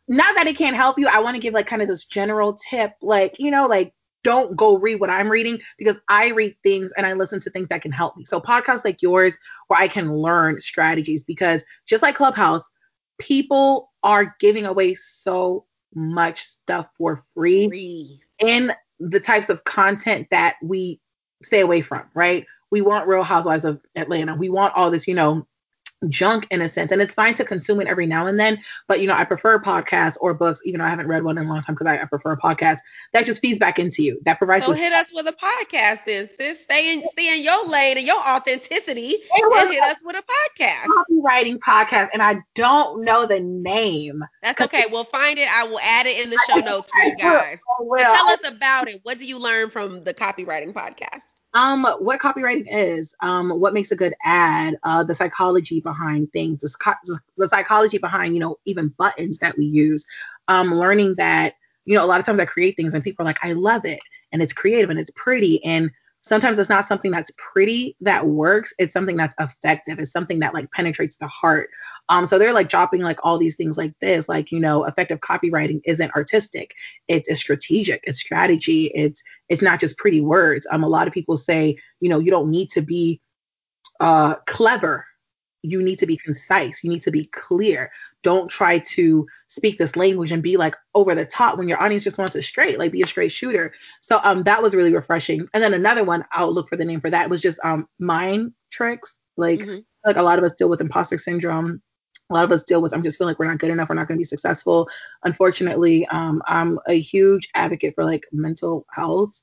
not 0.08 0.34
that 0.34 0.48
it 0.48 0.58
can't 0.58 0.76
help 0.76 0.98
you. 0.98 1.08
I 1.08 1.20
want 1.20 1.36
to 1.36 1.42
give 1.42 1.54
like 1.54 1.68
kind 1.68 1.84
of 1.84 1.88
this 1.88 2.06
general 2.06 2.54
tip, 2.56 2.94
like, 3.04 3.36
you 3.38 3.52
know, 3.52 3.68
like 3.68 3.94
don't 4.24 4.56
go 4.56 4.76
read 4.76 5.00
what 5.00 5.12
I'm 5.12 5.30
reading 5.30 5.60
because 5.78 6.00
I 6.10 6.30
read 6.30 6.56
things 6.64 6.92
and 6.98 7.06
I 7.06 7.14
listen 7.14 7.40
to 7.42 7.50
things 7.52 7.68
that 7.68 7.84
can 7.84 7.92
help 7.92 8.18
me. 8.18 8.26
So 8.26 8.40
podcasts 8.40 8.84
like 8.84 9.04
yours 9.04 9.38
where 9.68 9.80
I 9.80 9.88
can 9.88 10.16
learn 10.16 10.60
strategies 10.60 11.24
because 11.24 11.64
just 11.86 12.02
like 12.02 12.16
Clubhouse, 12.16 12.64
people 13.20 13.92
are 14.04 14.36
giving 14.40 14.66
away 14.66 14.94
so 14.94 15.66
much 15.94 16.42
stuff 16.42 16.88
for 16.98 17.24
free 17.34 17.68
Free. 17.68 18.20
in 18.40 18.72
the 19.00 19.20
types 19.20 19.50
of 19.50 19.64
content 19.64 20.28
that 20.32 20.56
we 20.62 21.00
stay 21.44 21.62
away 21.62 21.82
from, 21.82 22.04
right? 22.14 22.46
We 22.72 22.82
want 22.82 23.08
Real 23.08 23.24
Housewives 23.24 23.66
of 23.66 23.82
Atlanta. 23.96 24.36
We 24.36 24.50
want 24.50 24.74
all 24.76 24.92
this, 24.92 25.08
you 25.08 25.14
know, 25.14 25.48
junk 26.08 26.48
in 26.52 26.62
a 26.62 26.70
sense. 26.70 26.92
And 26.92 27.02
it's 27.02 27.14
fine 27.14 27.34
to 27.36 27.44
consume 27.44 27.82
it 27.82 27.88
every 27.88 28.06
now 28.06 28.28
and 28.28 28.40
then. 28.40 28.60
But, 28.88 29.02
you 29.02 29.08
know, 29.08 29.16
I 29.16 29.26
prefer 29.26 29.60
podcasts 29.60 30.18
or 30.22 30.34
books, 30.34 30.62
even 30.64 30.80
though 30.80 30.86
I 30.86 30.90
haven't 30.90 31.08
read 31.08 31.24
one 31.24 31.38
in 31.38 31.46
a 31.46 31.50
long 31.50 31.62
time 31.62 31.76
because 31.76 31.88
I, 31.88 32.02
I 32.02 32.06
prefer 32.06 32.32
a 32.32 32.38
podcast 32.38 32.78
that 33.14 33.26
just 33.26 33.42
feeds 33.42 33.60
back 33.60 33.80
into 33.80 34.04
you, 34.04 34.20
that 34.24 34.38
provides 34.38 34.66
So 34.66 34.72
hit 34.72 34.94
us 34.94 35.12
with 35.14 35.28
a 35.28 35.34
podcast 35.34 36.06
then, 36.06 36.28
sis. 36.28 36.62
Stay 36.62 36.94
in, 36.94 37.08
stay 37.10 37.36
in 37.36 37.44
your 37.44 37.68
lane 37.68 37.98
and 37.98 38.06
your 38.06 38.20
authenticity 38.20 39.18
and 39.36 39.72
hit 39.72 39.84
us 39.84 39.98
with 40.04 40.16
a 40.16 40.24
podcast. 40.24 40.86
copywriting 40.86 41.58
podcast. 41.60 42.10
And 42.14 42.22
I 42.22 42.42
don't 42.56 43.04
know 43.04 43.26
the 43.26 43.40
name. 43.40 44.24
That's 44.42 44.62
okay. 44.62 44.86
We'll 44.90 45.04
find 45.06 45.38
it. 45.38 45.50
I 45.52 45.64
will 45.64 45.80
add 45.80 46.06
it 46.06 46.24
in 46.24 46.30
the 46.30 46.40
show 46.48 46.60
notes 46.60 46.90
for 46.90 47.02
you 47.08 47.16
guys. 47.18 47.60
Oh, 47.80 47.86
will. 47.86 48.00
tell 48.00 48.30
us 48.30 48.42
about 48.46 48.88
it. 48.88 49.02
What 49.04 49.18
do 49.18 49.26
you 49.26 49.38
learn 49.38 49.70
from 49.70 50.04
the 50.04 50.14
copywriting 50.14 50.74
podcast? 50.74 51.39
Um 51.54 51.84
what 52.00 52.20
copywriting 52.20 52.66
is 52.70 53.16
um 53.22 53.50
what 53.50 53.74
makes 53.74 53.92
a 53.92 53.96
good 53.96 54.14
ad 54.24 54.76
uh 54.84 55.04
the 55.04 55.16
psychology 55.16 55.80
behind 55.80 56.32
things 56.32 56.60
the, 56.60 57.20
the 57.38 57.50
psychology 57.50 57.98
behind 57.98 58.34
you 58.34 58.40
know 58.40 58.58
even 58.66 58.90
buttons 58.98 59.38
that 59.40 59.58
we 59.58 59.66
use. 59.66 60.06
Um 60.48 60.74
learning 60.74 61.16
that 61.16 61.56
you 61.86 61.96
know 61.96 62.04
a 62.04 62.08
lot 62.08 62.20
of 62.20 62.26
times 62.26 62.40
i 62.40 62.46
create 62.46 62.76
things 62.78 62.94
and 62.94 63.04
people 63.04 63.24
are 63.24 63.30
like 63.30 63.44
i 63.44 63.54
love 63.54 63.86
it 63.86 64.00
and 64.32 64.42
it's 64.42 64.54
creative 64.54 64.90
and 64.90 65.00
it's 65.00 65.12
pretty 65.16 65.64
and 65.64 65.90
sometimes 66.30 66.60
it's 66.60 66.70
not 66.70 66.86
something 66.86 67.12
that's 67.12 67.32
pretty 67.38 67.98
that 68.00 68.26
works 68.26 68.72
it's 68.78 68.94
something 68.94 69.18
that's 69.18 69.34
effective 69.40 69.98
it's 70.00 70.12
something 70.12 70.40
that 70.40 70.54
like 70.54 70.72
penetrates 70.72 71.18
the 71.18 71.28
heart. 71.28 71.70
Um 72.08 72.28
so 72.28 72.38
they're 72.38 72.54
like 72.54 72.70
dropping 72.70 73.02
like 73.02 73.20
all 73.24 73.38
these 73.38 73.56
things 73.56 73.78
like 73.78 73.94
this 74.00 74.30
like 74.30 74.52
you 74.52 74.60
know 74.60 74.86
effective 74.86 75.20
copywriting 75.20 75.82
isn't 75.86 76.16
artistic. 76.16 76.76
It's, 77.08 77.28
it's 77.28 77.40
strategic 77.40 78.02
it's 78.04 78.20
strategy 78.20 78.92
it's 78.94 79.22
it's 79.50 79.64
not 79.64 79.80
just 79.80 79.98
pretty 79.98 80.22
words. 80.22 80.68
Um 80.72 80.84
a 80.84 80.88
lot 80.88 81.08
of 81.08 81.14
people 81.14 81.36
say 81.36 81.76
you 82.00 82.10
know 82.10 82.20
you 82.20 82.32
don't 82.32 82.52
need 82.52 82.70
to 82.70 82.82
be 82.82 83.20
uh 84.00 84.36
clever 84.46 85.06
you 85.62 85.82
need 85.82 86.00
to 86.00 86.06
be 86.06 86.18
concise. 86.18 86.84
You 86.84 86.90
need 86.90 87.04
to 87.04 87.12
be 87.12 87.26
clear. 87.26 87.92
Don't 88.24 88.50
try 88.50 88.80
to 88.80 89.28
speak 89.48 89.78
this 89.78 89.96
language 89.96 90.32
and 90.32 90.42
be 90.44 90.58
like 90.58 90.76
over 90.96 91.16
the 91.16 91.26
top 91.26 91.58
when 91.58 91.68
your 91.68 91.82
audience 91.84 92.04
just 92.04 92.18
wants 92.18 92.36
it 92.36 92.44
straight 92.44 92.80
like 92.80 92.92
be 92.92 93.02
a 93.02 93.08
straight 93.08 93.32
shooter. 93.32 93.74
So 94.02 94.20
um 94.24 94.44
that 94.44 94.62
was 94.62 94.76
really 94.76 94.94
refreshing. 94.94 95.48
And 95.54 95.64
then 95.64 95.74
another 95.74 96.04
one 96.04 96.24
i'll 96.32 96.54
look 96.54 96.70
for 96.70 96.76
the 96.78 96.86
name 96.86 97.02
for 97.02 97.10
that 97.10 97.30
was 97.30 97.42
just 97.42 97.60
um 97.64 97.88
mind 98.00 98.54
tricks. 98.72 99.18
Like 99.38 99.62
Mhm. 99.62 99.84
like 100.06 100.18
a 100.18 100.24
lot 100.24 100.40
of 100.40 100.46
us 100.46 100.54
deal 100.54 100.70
with 100.70 100.82
imposter 100.82 101.18
syndrome. 101.18 101.82
A 102.30 102.34
lot 102.34 102.44
of 102.46 102.52
us 102.52 102.64
deal 102.64 102.82
with 102.82 102.94
i'm 102.94 103.04
just 103.04 103.18
feeling 103.18 103.32
like 103.32 103.40
we're 103.40 103.48
not 103.50 103.60
good 103.60 103.72
enough 103.72 103.90
we're 103.90 103.96
not 103.96 104.08
going 104.08 104.18
to 104.18 104.22
be 104.22 104.26
successful. 104.26 104.88
Unfortunately 105.24 106.06
um, 106.08 106.42
i'm 106.48 106.80
a 106.88 107.00
huge 107.00 107.50
advocate 107.56 107.96
for 107.96 108.06
like 108.06 108.26
mental 108.32 108.86
health. 108.94 109.42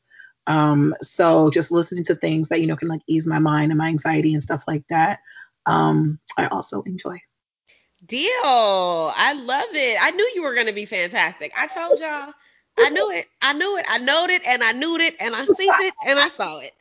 Um, 0.48 0.94
so 1.02 1.50
just 1.50 1.72
listening 1.72 2.04
to 2.04 2.14
things 2.14 2.48
that 2.48 2.60
you 2.60 2.66
know 2.68 2.76
can 2.76 2.88
like 2.88 3.02
ease 3.08 3.26
my 3.26 3.38
mind 3.40 3.72
and 3.72 3.78
my 3.78 3.88
anxiety 3.88 4.32
and 4.34 4.42
stuff 4.42 4.64
like 4.68 4.84
that 4.88 5.18
um, 5.66 6.18
i 6.38 6.46
also 6.46 6.82
enjoy 6.82 7.18
Deal. 8.06 8.30
I 8.42 9.32
love 9.34 9.68
it. 9.72 9.96
I 10.00 10.10
knew 10.10 10.30
you 10.34 10.42
were 10.42 10.54
going 10.54 10.66
to 10.66 10.72
be 10.72 10.84
fantastic. 10.84 11.52
I 11.56 11.66
told 11.66 11.98
y'all. 12.00 12.32
I 12.76 12.90
knew 12.90 13.10
it. 13.10 13.26
I 13.42 13.52
knew 13.52 13.76
it. 13.76 13.86
I 13.88 13.98
knowed 13.98 14.30
it 14.30 14.42
and 14.46 14.62
I 14.62 14.72
knew 14.72 14.96
it 14.98 15.14
and 15.18 15.34
I 15.34 15.44
seen 15.44 15.74
it 15.78 15.94
and 16.04 16.18
I 16.18 16.28
saw 16.28 16.58
it. 16.60 16.72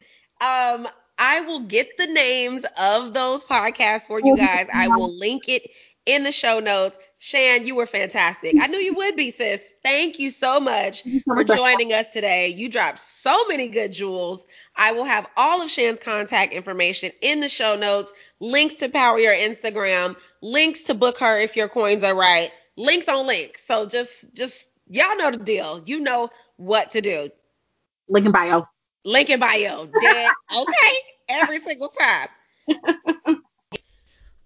Um, 0.41 0.88
I 1.17 1.38
I 1.38 1.41
will 1.41 1.61
get 1.61 1.97
the 1.97 2.07
names 2.07 2.65
of 2.77 3.13
those 3.13 3.43
podcasts 3.43 4.05
for 4.07 4.19
you 4.19 4.33
guys. 4.36 4.67
I 4.73 4.88
will 4.89 5.09
link 5.09 5.47
it 5.47 5.69
in 6.05 6.23
the 6.23 6.31
show 6.31 6.59
notes. 6.59 6.97
Shan, 7.17 7.65
you 7.65 7.75
were 7.75 7.85
fantastic. 7.85 8.55
I 8.59 8.67
knew 8.67 8.77
you 8.77 8.93
would 8.93 9.15
be, 9.15 9.31
sis. 9.31 9.73
Thank 9.83 10.19
you 10.19 10.29
so 10.29 10.59
much 10.59 11.03
for 11.25 11.43
joining 11.43 11.93
us 11.93 12.07
today. 12.09 12.49
You 12.49 12.69
dropped 12.69 12.99
so 12.99 13.45
many 13.47 13.67
good 13.67 13.91
jewels. 13.91 14.45
I 14.75 14.91
will 14.91 15.05
have 15.05 15.27
all 15.37 15.61
of 15.61 15.71
Shan's 15.71 15.99
contact 15.99 16.53
information 16.53 17.11
in 17.21 17.39
the 17.39 17.49
show 17.49 17.75
notes, 17.75 18.11
links 18.39 18.75
to 18.75 18.89
power 18.89 19.19
your 19.19 19.33
Instagram, 19.33 20.15
links 20.41 20.81
to 20.81 20.93
book 20.93 21.17
her 21.19 21.39
if 21.39 21.55
your 21.55 21.69
coins 21.69 22.03
are 22.03 22.15
right, 22.15 22.51
links 22.77 23.07
on 23.07 23.25
links. 23.25 23.65
So 23.65 23.85
just 23.85 24.25
just 24.33 24.69
y'all 24.87 25.17
know 25.17 25.31
the 25.31 25.37
deal. 25.37 25.81
You 25.85 25.99
know 25.99 26.29
what 26.57 26.91
to 26.91 27.01
do. 27.01 27.29
Link 28.09 28.25
in 28.25 28.31
bio. 28.31 28.67
Link 29.03 29.29
in 29.29 29.39
bio. 29.39 29.89
Dead. 30.01 30.31
okay. 30.55 30.95
Every 31.27 31.59
single 31.59 31.89
time. 31.89 32.27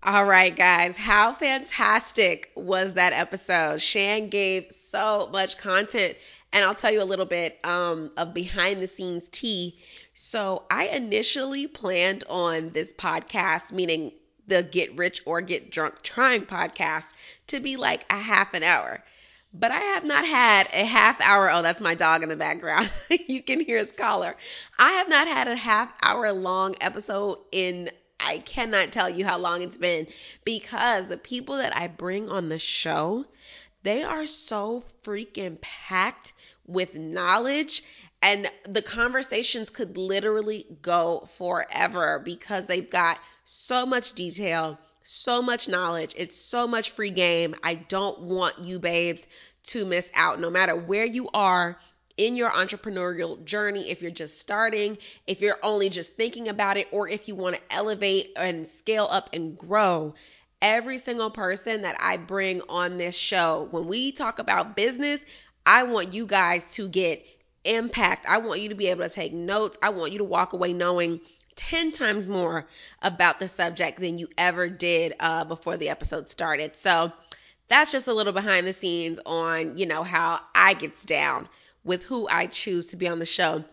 All 0.02 0.24
right, 0.24 0.56
guys. 0.56 0.96
How 0.96 1.34
fantastic 1.34 2.52
was 2.56 2.94
that 2.94 3.12
episode? 3.12 3.82
Shan 3.82 4.30
gave 4.30 4.72
so 4.72 5.28
much 5.32 5.58
content. 5.58 6.18
And 6.54 6.64
I'll 6.64 6.74
tell 6.76 6.92
you 6.92 7.02
a 7.02 7.04
little 7.04 7.26
bit 7.26 7.60
um, 7.66 8.12
of 8.16 8.34
behind 8.34 8.82
the 8.82 8.88
scenes 8.88 9.28
tea. 9.30 9.78
So, 10.14 10.64
I 10.72 10.88
initially 10.88 11.68
planned 11.68 12.24
on 12.30 12.70
this 12.70 12.94
podcast, 12.94 13.74
meaning 13.74 14.14
the 14.48 14.64
Get 14.64 14.96
Rich 14.98 15.22
or 15.26 15.42
Get 15.42 15.70
Drunk 15.70 16.02
Trying 16.02 16.46
podcast, 16.46 17.06
to 17.48 17.60
be 17.60 17.76
like 17.76 18.06
a 18.10 18.18
half 18.18 18.54
an 18.54 18.64
hour. 18.64 19.04
But 19.54 19.72
I 19.72 19.80
have 19.80 20.06
not 20.06 20.26
had 20.26 20.68
a 20.74 20.86
half 20.86 21.20
hour. 21.22 21.52
Oh, 21.52 21.62
that's 21.62 21.82
my 21.82 21.96
dog 21.96 22.24
in 22.24 22.30
the 22.30 22.36
background. 22.38 22.90
you 23.28 23.44
can 23.44 23.60
hear 23.60 23.78
his 23.78 23.92
collar. 23.92 24.36
I 24.78 24.92
have 24.94 25.10
not 25.10 25.28
had 25.28 25.48
a 25.48 25.56
half 25.56 25.94
hour 26.04 26.32
long 26.32 26.76
episode 26.80 27.40
in 27.52 27.90
I 28.30 28.38
cannot 28.38 28.92
tell 28.92 29.10
you 29.10 29.26
how 29.26 29.40
long 29.40 29.64
it's 29.64 29.78
been 29.78 30.06
because 30.46 31.08
the 31.08 31.18
people 31.18 31.58
that 31.58 31.76
I 31.76 31.88
bring 31.88 32.30
on 32.30 32.48
the 32.48 32.60
show, 32.60 33.26
they 33.82 34.04
are 34.04 34.28
so 34.28 34.84
freaking 35.04 35.60
packed 35.62 36.34
with 36.68 36.94
knowledge 36.94 37.84
and 38.22 38.52
the 38.68 38.84
conversations 38.84 39.72
could 39.72 39.98
literally 39.98 40.68
go 40.84 41.28
forever 41.38 42.22
because 42.24 42.68
they've 42.68 42.90
got 42.90 43.18
so 43.46 43.88
much 43.88 44.14
detail, 44.14 44.78
so 45.02 45.42
much 45.42 45.68
knowledge. 45.68 46.14
It's 46.16 46.40
so 46.40 46.68
much 46.68 46.92
free 46.92 47.10
game. 47.10 47.56
I 47.64 47.74
don't 47.74 48.20
want 48.22 48.60
you 48.64 48.78
babes 48.78 49.26
to 49.64 49.86
miss 49.86 50.12
out 50.14 50.40
no 50.40 50.52
matter 50.52 50.76
where 50.76 51.06
you 51.06 51.30
are 51.34 51.80
in 52.20 52.36
your 52.36 52.50
entrepreneurial 52.52 53.44
journey, 53.46 53.90
if 53.90 54.02
you're 54.02 54.12
just 54.12 54.40
starting, 54.40 54.98
if 55.26 55.40
you're 55.40 55.58
only 55.64 55.90
just 55.90 56.18
thinking 56.18 56.50
about 56.50 56.76
it, 56.76 56.90
or 56.92 57.08
if 57.08 57.30
you 57.30 57.34
want 57.34 57.56
to 57.56 57.62
elevate 57.72 58.34
and 58.36 58.68
scale 58.68 59.08
up 59.10 59.30
and 59.32 59.58
grow, 59.58 60.14
every 60.62 60.98
single 60.98 61.32
person 61.32 61.84
that 61.84 61.96
I 61.98 62.18
bring 62.18 62.62
on 62.68 62.98
this 62.98 63.16
show, 63.16 63.70
when 63.72 63.88
we 63.88 64.12
talk 64.12 64.38
about 64.38 64.76
business, 64.76 65.24
I 65.66 65.84
want 65.84 66.12
you 66.12 66.26
guys 66.26 66.70
to 66.74 66.90
get 66.90 67.26
impact. 67.64 68.26
I 68.28 68.40
want 68.40 68.60
you 68.60 68.68
to 68.68 68.76
be 68.76 68.88
able 68.88 69.08
to 69.08 69.10
take 69.10 69.32
notes. 69.32 69.78
I 69.82 69.90
want 69.90 70.12
you 70.12 70.18
to 70.18 70.26
walk 70.26 70.52
away 70.52 70.74
knowing 70.74 71.22
10 71.56 71.94
times 71.94 72.28
more 72.28 72.68
about 73.02 73.40
the 73.40 73.48
subject 73.48 73.98
than 73.98 74.18
you 74.18 74.28
ever 74.38 74.68
did 74.68 75.16
uh, 75.22 75.46
before 75.46 75.78
the 75.78 75.88
episode 75.88 76.30
started. 76.30 76.76
So 76.76 77.14
that's 77.70 77.94
just 77.94 78.10
a 78.10 78.14
little 78.14 78.34
behind 78.34 78.68
the 78.68 78.74
scenes 78.74 79.22
on, 79.26 79.78
you 79.78 79.86
know, 79.86 80.04
how 80.04 80.42
I 80.54 80.74
gets 80.74 81.06
down 81.06 81.48
with 81.84 82.04
who 82.04 82.28
I 82.28 82.48
choose 82.48 82.88
to 82.88 82.98
be 82.98 83.08
on 83.08 83.20
the 83.20 83.26
show. 83.26 83.64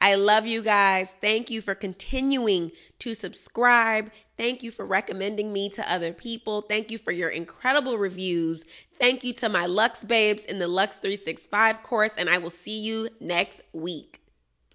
I 0.00 0.14
love 0.14 0.46
you 0.46 0.62
guys. 0.62 1.12
Thank 1.20 1.50
you 1.50 1.60
for 1.60 1.74
continuing 1.74 2.70
to 3.00 3.14
subscribe. 3.14 4.12
Thank 4.36 4.62
you 4.62 4.70
for 4.70 4.86
recommending 4.86 5.52
me 5.52 5.70
to 5.70 5.92
other 5.92 6.12
people. 6.12 6.60
Thank 6.60 6.92
you 6.92 6.98
for 6.98 7.10
your 7.10 7.30
incredible 7.30 7.98
reviews. 7.98 8.64
Thank 9.00 9.24
you 9.24 9.32
to 9.34 9.48
my 9.48 9.66
Lux 9.66 10.04
babes 10.04 10.44
in 10.44 10.60
the 10.60 10.68
Lux 10.68 10.96
365 10.96 11.82
course, 11.82 12.14
and 12.16 12.30
I 12.30 12.38
will 12.38 12.50
see 12.50 12.78
you 12.78 13.08
next 13.20 13.62
week. 13.72 14.17